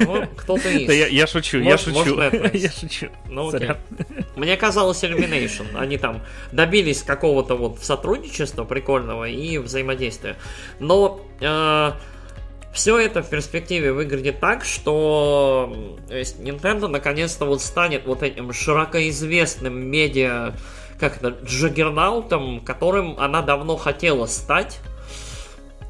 ну, 0.00 0.16
ну, 0.20 0.26
Кто-то 0.36 0.68
из. 0.68 0.86
Да 0.86 0.92
я, 0.92 1.06
я 1.06 1.26
шучу, 1.26 1.58
я 1.58 1.64
Может- 1.72 1.84
шучу. 1.96 2.16
может, 2.16 2.54
я 2.54 2.70
шучу. 2.70 3.08
Ну, 3.28 3.48
окей. 3.48 3.70
Мне 4.36 4.56
казалось 4.56 5.02
Illumination. 5.04 5.66
Они 5.76 5.98
там 5.98 6.22
добились 6.52 7.02
какого-то 7.02 7.56
вот 7.56 7.78
сотрудничества 7.82 8.64
прикольного 8.64 9.28
и 9.28 9.58
взаимодействия. 9.58 10.36
Но 10.80 11.20
все 12.72 12.98
это 12.98 13.22
в 13.22 13.30
перспективе 13.30 13.92
выглядит 13.92 14.40
так, 14.40 14.64
что 14.64 15.96
есть 16.10 16.38
Nintendo 16.38 16.86
наконец-то 16.86 17.44
вот 17.44 17.60
станет 17.62 18.06
вот 18.06 18.22
этим 18.22 18.52
широкоизвестным 18.52 19.86
медиа, 19.90 20.54
как 21.00 21.16
это, 21.16 21.30
джаггернаутом, 21.44 22.60
которым 22.60 23.18
она 23.18 23.42
давно 23.42 23.76
хотела 23.76 24.26
стать. 24.26 24.78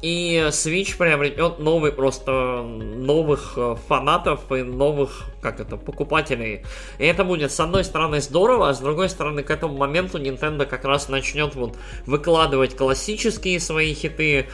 И 0.01 0.47
Switch 0.51 0.97
приобретет 0.97 1.59
новый 1.59 1.91
просто 1.91 2.63
новых 2.63 3.53
э, 3.57 3.75
фанатов 3.87 4.49
и 4.51 4.63
новых, 4.63 5.25
как 5.41 5.59
это, 5.59 5.75
покупателей. 5.75 6.63
И 6.99 7.05
это 7.05 7.25
будет, 7.25 7.51
с 7.51 7.59
одной 7.59 7.83
стороны, 7.83 8.21
здорово, 8.21 8.69
а 8.69 8.73
с 8.73 8.79
другой 8.79 9.09
стороны, 9.09 9.43
к 9.43 9.51
этому 9.51 9.75
моменту 9.75 10.17
Nintendo 10.17 10.65
как 10.65 10.85
раз 10.85 11.09
начнет 11.09 11.55
вот 11.55 11.75
выкладывать 12.05 12.77
классические 12.77 13.59
свои 13.59 13.93
хиты, 13.93 14.47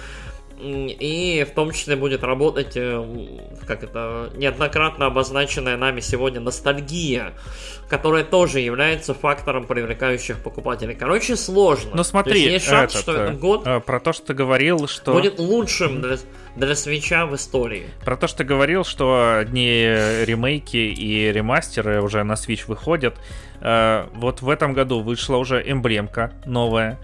и 0.57 1.45
в 1.49 1.53
том 1.53 1.71
числе 1.71 1.95
будет 1.95 2.23
работать, 2.23 2.73
э, 2.75 3.03
как 3.67 3.83
это, 3.83 4.29
неоднократно 4.35 5.07
обозначенная 5.07 5.75
нами 5.77 5.99
сегодня 5.99 6.39
ностальгия, 6.39 7.33
которая 7.89 8.23
тоже 8.23 8.61
является 8.61 9.13
фактором, 9.13 9.65
привлекающих 9.65 10.39
покупателей. 10.39 10.95
Короче, 10.95 11.35
сложно. 11.35 11.91
Ну 11.91 11.97
То 11.97 12.03
смотри, 12.03 12.39
есть 12.39 12.53
есть 12.53 12.65
шанс, 12.67 12.93
этот, 12.93 13.01
что 13.01 13.11
э, 13.13 13.23
этот 13.23 13.39
год 13.39 13.67
э, 13.67 13.79
про 13.81 13.99
то, 13.99 14.13
что 14.13 14.27
ты 14.27 14.33
говорил, 14.33 14.87
что... 14.87 15.13
будет 15.13 15.39
лучшим 15.39 16.01
для, 16.01 16.17
для 16.55 16.75
свеча 16.75 17.25
в 17.25 17.35
истории. 17.35 17.87
Про 18.05 18.15
то, 18.15 18.27
что 18.27 18.39
ты 18.39 18.43
говорил, 18.45 18.85
что 18.85 19.37
одни 19.39 19.81
ремейки 20.25 20.77
и 20.77 21.31
ремастеры 21.31 22.01
уже 22.01 22.23
на 22.23 22.33
Switch 22.33 22.65
выходят. 22.67 23.15
Вот 23.61 24.41
в 24.41 24.49
этом 24.49 24.73
году 24.73 25.01
вышла 25.01 25.37
уже 25.37 25.63
эмблемка 25.65 26.33
новая. 26.45 26.99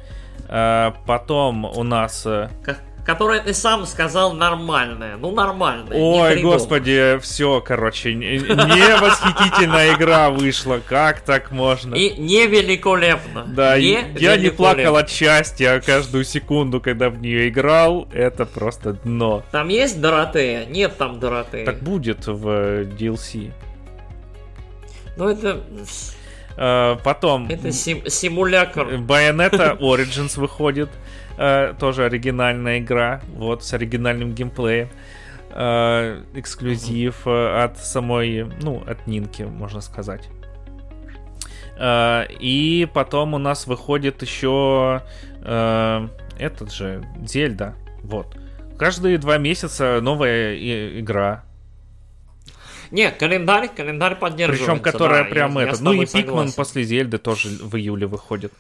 Потом 0.48 1.66
у 1.66 1.84
нас... 1.84 2.24
Ко- 2.24 2.78
Которое 3.06 3.42
ты 3.42 3.54
сам 3.54 3.86
сказал 3.88 4.34
нормальное. 4.34 5.18
Ну, 5.18 5.32
нормальное. 5.32 5.98
Ой, 5.98 6.42
господи, 6.42 7.18
все, 7.22 7.60
короче, 7.60 8.14
не 8.14 8.38
восхитительная 8.38 9.96
игра 9.96 10.30
вышла. 10.30 10.80
Как 10.86 11.22
так 11.22 11.52
можно? 11.52 11.96
И 11.96 12.16
не 12.20 12.46
великолепно. 12.46 13.46
Да, 13.48 13.80
не 13.80 14.00
я 14.18 14.38
не 14.38 14.50
плакал 14.50 14.98
от 14.98 15.10
счастья 15.10 15.82
каждую 15.84 16.24
секунду, 16.24 16.80
когда 16.80 17.10
в 17.10 17.20
нее 17.20 17.50
играл. 17.50 18.08
Это 18.14 18.46
просто 18.46 18.94
дно. 18.94 19.44
Там 19.52 19.70
есть 19.70 20.00
Доротея? 20.00 20.66
Нет 20.66 20.98
там 20.98 21.20
Доротеи. 21.20 21.66
Так 21.66 21.80
будет 21.80 22.28
в 22.28 22.48
э, 22.48 22.84
DLC. 22.84 23.52
Ну, 25.18 25.28
это... 25.28 25.62
Э, 26.58 26.98
Потом 27.04 27.48
Это 27.50 27.72
сим- 27.72 28.08
симулятор. 28.08 28.94
Bayonetta 28.96 29.78
Origins 29.80 30.40
выходит. 30.40 30.90
Э, 31.38 31.74
Тоже 31.80 32.06
оригинальная 32.06 32.80
игра. 32.80 33.22
Вот 33.36 33.64
с 33.64 33.74
оригинальным 33.74 34.34
геймплеем. 34.34 34.90
Э, 35.52 36.24
Эксклюзив 36.34 37.28
э, 37.28 37.64
от 37.64 37.78
самой, 37.78 38.44
ну, 38.62 38.84
от 38.88 39.06
Нинки, 39.08 39.44
можно 39.44 39.82
сказать. 39.82 40.28
Э, 41.78 42.26
И 42.40 42.88
потом 42.94 43.34
у 43.34 43.38
нас 43.38 43.68
выходит 43.68 44.22
еще 44.22 45.02
э, 45.44 46.08
этот 46.40 46.72
же 46.72 47.04
Зельда. 47.26 47.76
Вот. 48.04 48.38
Каждые 48.78 49.18
два 49.18 49.38
месяца 49.38 50.00
новая 50.02 50.54
и- 50.56 51.00
игра. 51.02 51.44
Не, 52.90 53.10
календарь, 53.12 53.70
календарь 53.70 54.16
поддерживается. 54.16 54.72
Причем 54.72 54.84
которая 54.84 55.24
да, 55.24 55.30
прям 55.30 55.54
я- 55.56 55.62
я 55.62 55.68
этот. 55.68 55.78
с 55.78 55.82
Ну 55.82 55.94
и 55.94 56.06
Пикман 56.06 56.24
согласен. 56.26 56.54
после 56.56 56.84
Зельды 56.84 57.18
тоже 57.20 57.48
в 57.50 57.76
июле 57.78 58.06
выходит. 58.08 58.52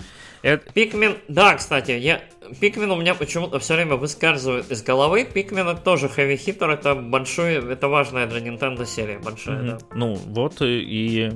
Это- 0.43 0.71
Пикмен, 0.73 1.17
да, 1.27 1.55
кстати, 1.55 1.91
я 1.91 2.21
Пикмен 2.59 2.89
у 2.91 2.95
меня 2.95 3.13
почему-то 3.15 3.59
все 3.59 3.75
время 3.75 3.95
выскальзывает 3.95 4.71
из 4.71 4.81
головы. 4.83 5.23
Пикмен 5.25 5.67
это 5.67 5.79
тоже 5.81 6.09
хэви 6.09 6.35
хитер, 6.37 6.69
это 6.71 6.95
большой, 6.95 7.55
это 7.71 7.87
важная 7.87 8.25
для 8.27 8.39
Nintendo 8.39 8.85
серия, 8.85 9.19
большая, 9.19 9.57
Мгм. 9.57 9.67
да. 9.67 9.77
Ну, 9.95 10.15
вот 10.15 10.61
и, 10.61 11.31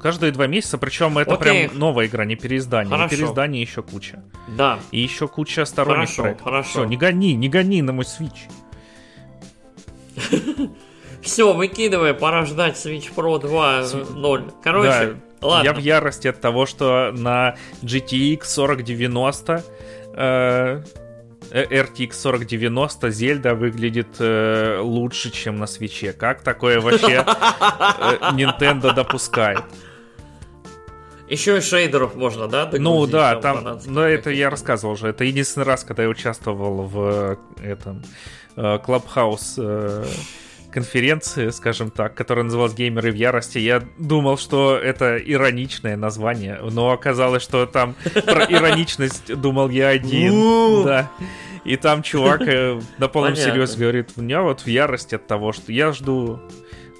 Каждые 0.00 0.32
два 0.32 0.46
месяца, 0.46 0.78
причем 0.78 1.18
это 1.18 1.34
Окей. 1.34 1.68
прям 1.68 1.78
новая 1.78 2.06
игра, 2.06 2.24
не 2.24 2.34
переиздание. 2.34 2.90
Хорошо. 2.90 3.14
Не 3.14 3.20
переиздание 3.20 3.60
еще 3.62 3.82
куча. 3.82 4.22
Да. 4.56 4.78
И 4.92 5.00
еще 5.00 5.28
куча 5.28 5.66
сторонних 5.66 6.06
Хорошо, 6.06 6.22
проектов. 6.22 6.44
хорошо. 6.44 6.70
Все, 6.70 6.84
не 6.84 6.96
гони, 6.96 7.34
не 7.34 7.50
гони 7.50 7.82
на 7.82 7.92
мой 7.92 8.04
Switch. 8.06 8.48
Все, 11.22 11.52
выкидывай, 11.52 12.14
пора 12.14 12.46
ждать 12.46 12.76
Switch 12.76 13.12
Pro 13.14 13.38
2.0. 13.40 14.52
Короче, 14.62 15.16
ладно. 15.40 15.66
Я 15.66 15.72
в 15.72 15.78
ярости 15.78 16.28
от 16.28 16.40
того, 16.40 16.66
что 16.66 17.12
на 17.12 17.56
GTX 17.82 18.42
4090 18.54 19.64
э, 20.14 20.82
э, 21.50 21.64
RTX 21.64 22.22
4090 22.22 23.10
Зельда 23.10 23.54
выглядит 23.54 24.16
э, 24.18 24.78
лучше, 24.80 25.30
чем 25.30 25.58
на 25.58 25.66
свече. 25.66 26.12
Как 26.12 26.42
такое 26.42 26.80
вообще 26.80 27.24
э, 27.24 28.16
Nintendo 28.32 28.94
допускает? 28.94 29.62
Еще 31.28 31.58
и 31.58 31.60
шейдеров 31.60 32.16
можно, 32.16 32.48
да? 32.48 32.68
Ну 32.72 33.06
да, 33.06 33.36
там, 33.36 33.78
но 33.86 34.02
это 34.02 34.24
каких-то? 34.24 34.30
я 34.30 34.50
рассказывал 34.50 34.94
уже. 34.94 35.08
Это 35.08 35.22
единственный 35.24 35.64
раз, 35.64 35.84
когда 35.84 36.02
я 36.02 36.08
участвовал 36.08 36.82
в 36.82 37.38
э, 37.62 37.72
этом 37.72 38.02
Clubhouse 38.56 40.06
конференции, 40.72 41.50
скажем 41.50 41.90
так, 41.90 42.14
которая 42.14 42.44
называлась 42.44 42.74
«Геймеры 42.74 43.10
в 43.12 43.14
ярости». 43.14 43.58
Я 43.58 43.82
думал, 43.98 44.38
что 44.38 44.76
это 44.76 45.16
ироничное 45.18 45.96
название, 45.96 46.58
но 46.62 46.90
оказалось, 46.92 47.42
что 47.42 47.66
там 47.66 47.94
про 48.24 48.44
ироничность 48.48 49.34
думал 49.34 49.68
я 49.68 49.88
один. 49.88 50.32
У. 50.32 50.84
Да. 50.84 51.10
И 51.64 51.76
там 51.76 52.02
чувак 52.02 52.42
э, 52.42 52.80
на 52.98 53.08
полном 53.08 53.34
серьезе 53.36 53.78
говорит, 53.78 54.10
у 54.16 54.22
меня 54.22 54.42
вот 54.42 54.60
в 54.62 54.66
ярости 54.66 55.14
от 55.16 55.26
того, 55.26 55.52
что 55.52 55.72
я 55.72 55.92
жду... 55.92 56.40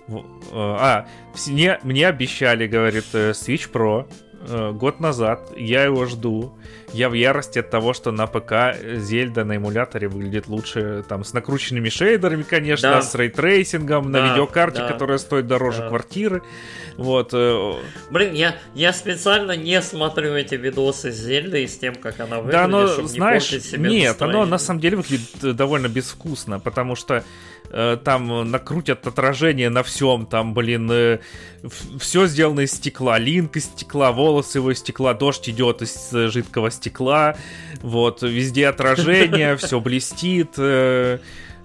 э, 0.09 0.15
А, 0.53 1.07
мне, 1.47 1.79
мне 1.83 2.07
обещали, 2.07 2.67
говорит, 2.67 3.07
э, 3.15 3.31
Switch 3.31 3.71
Pro 3.73 4.07
год 4.73 5.01
назад, 5.01 5.53
я 5.55 5.85
его 5.85 6.07
жду. 6.07 6.55
Я 6.93 7.09
в 7.09 7.13
ярости 7.15 7.61
от 7.61 7.71
того, 7.71 7.93
что 7.93 8.11
на 8.11 8.27
ПК 8.27 8.77
Зельда 8.97 9.45
на 9.45 9.57
эмуляторе 9.57 10.09
выглядит 10.09 10.49
лучше, 10.49 11.05
там, 11.09 11.23
с 11.25 11.33
накрученными 11.33 11.89
шейдерами, 11.89 12.43
конечно, 12.43 12.91
Да. 12.91 13.03
с 13.03 13.15
ray 13.15 13.37
tracing 13.37 13.89
ом, 13.89 14.11
на 14.11 14.21
Да, 14.21 14.29
видеокарте, 14.33 14.79
да. 14.81 14.89
которая 14.89 15.19
стоит 15.19 15.47
дороже 15.47 15.79
Да. 15.83 15.89
квартиры. 15.89 16.43
Вот. 16.97 17.31
э, 17.33 17.73
Блин, 18.11 18.35
я, 18.35 18.57
я 18.75 18.93
специально 18.93 19.53
не 19.57 19.81
смотрю 19.83 20.35
эти 20.35 20.57
видосы 20.57 21.13
с 21.13 21.17
Зельдой 21.17 21.69
с 21.69 21.79
тем, 21.79 21.95
как 21.95 22.19
она 22.21 22.39
выглядит, 22.39 22.53
Да, 22.53 22.65
оно, 22.65 22.89
чтобы 22.89 23.09
знаешь, 23.09 23.53
не 23.53 23.61
себе 23.61 23.89
нет, 23.91 24.17
оно 24.21 24.27
настроение. 24.45 24.51
на 24.51 24.59
самом 24.59 24.81
деле 24.81 24.97
выглядит 24.97 25.45
э, 25.45 25.53
довольно 25.53 25.89
безвкусно, 25.89 26.59
потому 26.59 26.97
что 26.97 27.23
э, 27.71 27.99
там 28.05 28.33
э, 28.33 28.45
накрутят 28.45 29.07
отражение 29.07 29.71
на 29.71 29.83
всем, 29.85 30.27
там, 30.27 30.53
блин, 30.55 31.21
все 31.99 32.27
сделано 32.27 32.61
из 32.61 32.73
стекла, 32.73 33.19
линк 33.19 33.57
из 33.57 33.65
стекла, 33.67 34.13
волосы 34.13 34.59
его 34.59 34.73
из 34.73 34.79
стекла, 34.79 35.15
дождь 35.15 35.49
идет 35.49 35.83
из 35.83 36.13
э, 36.13 36.29
жидкого 36.29 36.71
стекла, 36.71 36.80
вот, 37.83 38.23
везде 38.23 38.69
отражение, 38.69 39.57
все 39.59 39.81
блестит, 39.81 40.55
э, 40.57 41.19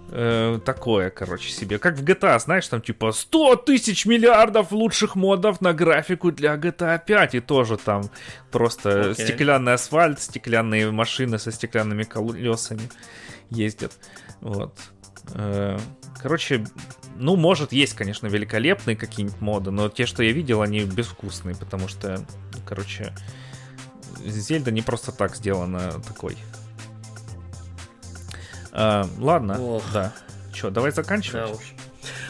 э, 0.10 0.60
такое, 0.66 1.10
короче, 1.10 1.50
себе. 1.50 1.80
Как 1.80 1.98
в 1.98 2.04
GTA, 2.04 2.40
знаешь, 2.40 2.68
там 2.68 2.82
типа 2.82 3.12
100 3.12 3.56
тысяч 3.58 4.06
миллиардов 4.06 4.72
лучших 4.72 5.16
модов 5.16 5.62
на 5.62 5.74
графику 5.74 6.32
для 6.32 6.56
GTA 6.56 7.02
5, 7.06 7.36
и 7.36 7.40
тоже 7.40 7.78
там 7.78 8.10
просто 8.52 9.12
Окей. 9.12 9.26
стеклянный 9.26 9.74
асфальт, 9.74 10.20
стеклянные 10.22 10.92
машины 10.92 11.40
со 11.40 11.52
стеклянными 11.52 12.04
колесами 12.04 12.90
ездят. 13.50 13.94
Вот. 14.42 14.78
Э, 15.34 15.78
Короче, 16.26 16.66
ну, 17.18 17.36
может, 17.36 17.72
есть, 17.72 17.94
конечно, 17.94 18.26
великолепные 18.26 18.96
какие-нибудь 18.96 19.42
моды, 19.42 19.70
но 19.70 19.90
те, 19.90 20.08
что 20.08 20.24
я 20.24 20.32
видел, 20.32 20.64
они 20.64 20.82
безвкусные, 20.82 21.56
потому 21.56 21.88
что, 21.88 22.26
короче, 22.66 23.14
Зельда 24.26 24.72
не 24.72 24.82
просто 24.82 25.12
так 25.12 25.36
сделана 25.36 26.02
такой. 26.08 26.38
А, 28.72 29.08
ладно, 29.20 29.60
Ох. 29.60 29.84
да. 29.94 30.14
Че, 30.54 30.70
давай 30.70 30.92
заканчивать? 30.92 31.48
Да 31.48 31.54
уж. 31.54 31.62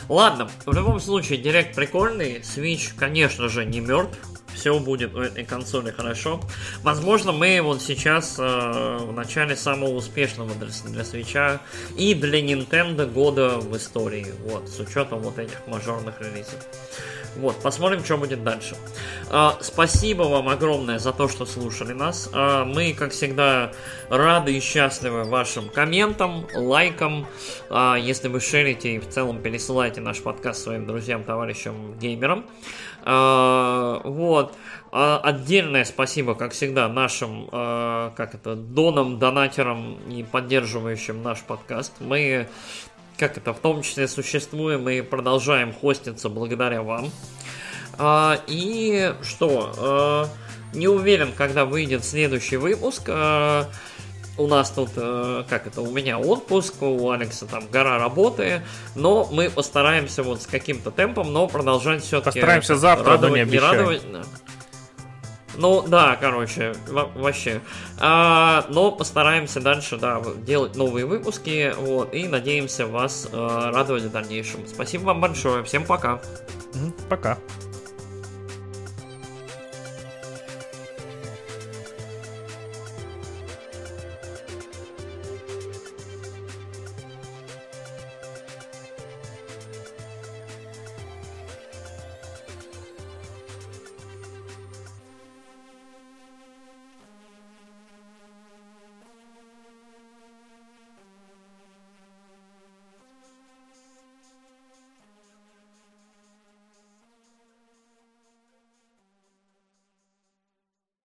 Ладно, 0.08 0.50
в 0.66 0.74
любом 0.74 1.00
случае, 1.00 1.40
директ 1.40 1.76
прикольный. 1.76 2.40
Switch, 2.42 2.94
конечно 2.96 3.50
же, 3.50 3.66
не 3.66 3.80
мертв. 3.80 4.18
Все 4.54 4.80
будет 4.80 5.14
у 5.16 5.20
этой 5.20 5.44
консоли 5.44 5.92
хорошо. 5.92 6.40
Возможно, 6.82 7.34
мы 7.34 7.60
вот 7.62 7.82
сейчас 7.82 8.36
э, 8.40 8.98
в 9.02 9.12
начале 9.12 9.56
самого 9.56 9.92
успешного 9.92 10.54
для, 10.56 10.68
для 10.68 11.02
Switch 11.02 11.60
и 11.98 12.14
для 12.14 12.42
Nintendo 12.42 13.06
года 13.12 13.58
в 13.60 13.76
истории. 13.76 14.28
Вот, 14.46 14.70
с 14.70 14.80
учетом 14.80 15.20
вот 15.20 15.40
этих 15.40 15.68
мажорных 15.68 16.22
релизов. 16.22 16.66
Вот, 17.36 17.62
посмотрим, 17.62 18.04
что 18.04 18.18
будет 18.18 18.44
дальше. 18.44 18.78
А, 19.30 19.58
спасибо 19.60 20.24
вам 20.24 20.48
огромное 20.48 21.00
за 21.00 21.12
то, 21.12 21.28
что 21.28 21.46
слушали 21.46 21.92
нас. 21.92 22.30
А, 22.34 22.64
мы, 22.64 22.94
как 22.94 23.12
всегда, 23.12 23.72
рады 24.10 24.56
и 24.56 24.62
счастливы 24.62 25.26
вашим 25.26 25.70
комментам, 25.70 26.48
лайкам. 26.56 27.28
А, 27.70 27.96
если 27.96 28.30
вы 28.30 28.40
шерите 28.40 28.96
и 28.96 29.00
в 29.00 29.10
целом 29.10 29.42
пересылаете 29.42 30.00
наш 30.00 30.22
подкаст 30.22 30.64
своим 30.64 30.86
друзьям, 30.86 31.24
товарищам, 31.24 31.98
геймерам. 32.00 32.46
Вот. 33.06 34.56
Отдельное 34.92 35.84
спасибо, 35.84 36.34
как 36.34 36.54
всегда, 36.54 36.88
нашим, 36.88 37.48
как 37.52 38.34
это, 38.34 38.56
донам, 38.56 39.20
донатерам 39.20 40.00
и 40.10 40.24
поддерживающим 40.24 41.22
наш 41.22 41.44
подкаст. 41.44 41.94
Мы 42.00 42.48
как 43.18 43.38
это, 43.38 43.54
в 43.54 43.60
том 43.60 43.82
числе 43.82 44.08
существуем 44.08 44.90
и 44.90 45.02
продолжаем 45.02 45.74
хоститься 45.74 46.30
благодаря 46.30 46.82
вам. 46.82 47.12
А, 47.98 48.40
и 48.48 49.14
что, 49.24 49.74
а, 49.78 50.28
не 50.74 50.88
уверен, 50.88 51.32
когда 51.36 51.66
выйдет 51.66 52.04
следующий 52.04 52.58
выпуск. 52.58 53.04
А, 53.08 53.70
у 54.38 54.48
нас 54.48 54.70
тут, 54.72 54.90
а, 54.98 55.46
как 55.50 55.68
это, 55.68 55.82
у 55.82 55.92
меня 55.92 56.20
отпуск, 56.20 56.82
у 56.82 57.10
Алекса 57.10 57.46
там 57.46 57.68
гора 57.72 57.98
работы, 57.98 58.62
но 58.94 59.28
мы 59.32 59.50
постараемся 59.50 60.24
вот 60.24 60.42
с 60.42 60.48
каким-то 60.48 60.92
темпом, 60.92 61.32
но 61.32 61.48
продолжать 61.48 62.04
все-таки 62.04 62.40
Постараемся 62.40 62.76
завтра, 62.76 63.18
но 63.18 63.30
не 63.30 63.42
обещаю. 63.42 63.72
радовать. 63.72 64.02
Ну 65.58 65.82
да, 65.88 66.18
короче, 66.20 66.74
во- 66.88 67.12
вообще. 67.16 67.62
А, 68.00 68.66
но 68.70 68.92
постараемся 68.92 69.60
дальше, 69.62 69.98
да, 69.98 70.22
делать 70.46 70.76
новые 70.76 71.06
выпуски, 71.06 71.74
вот, 71.78 72.14
и 72.14 72.28
надеемся 72.28 72.88
вас 72.88 73.28
э, 73.32 73.72
радовать 73.74 74.04
в 74.04 74.12
дальнейшем. 74.12 74.68
Спасибо 74.68 75.04
вам 75.06 75.22
большое, 75.22 75.64
всем 75.64 75.86
пока. 75.86 76.20
Пока. 77.10 77.38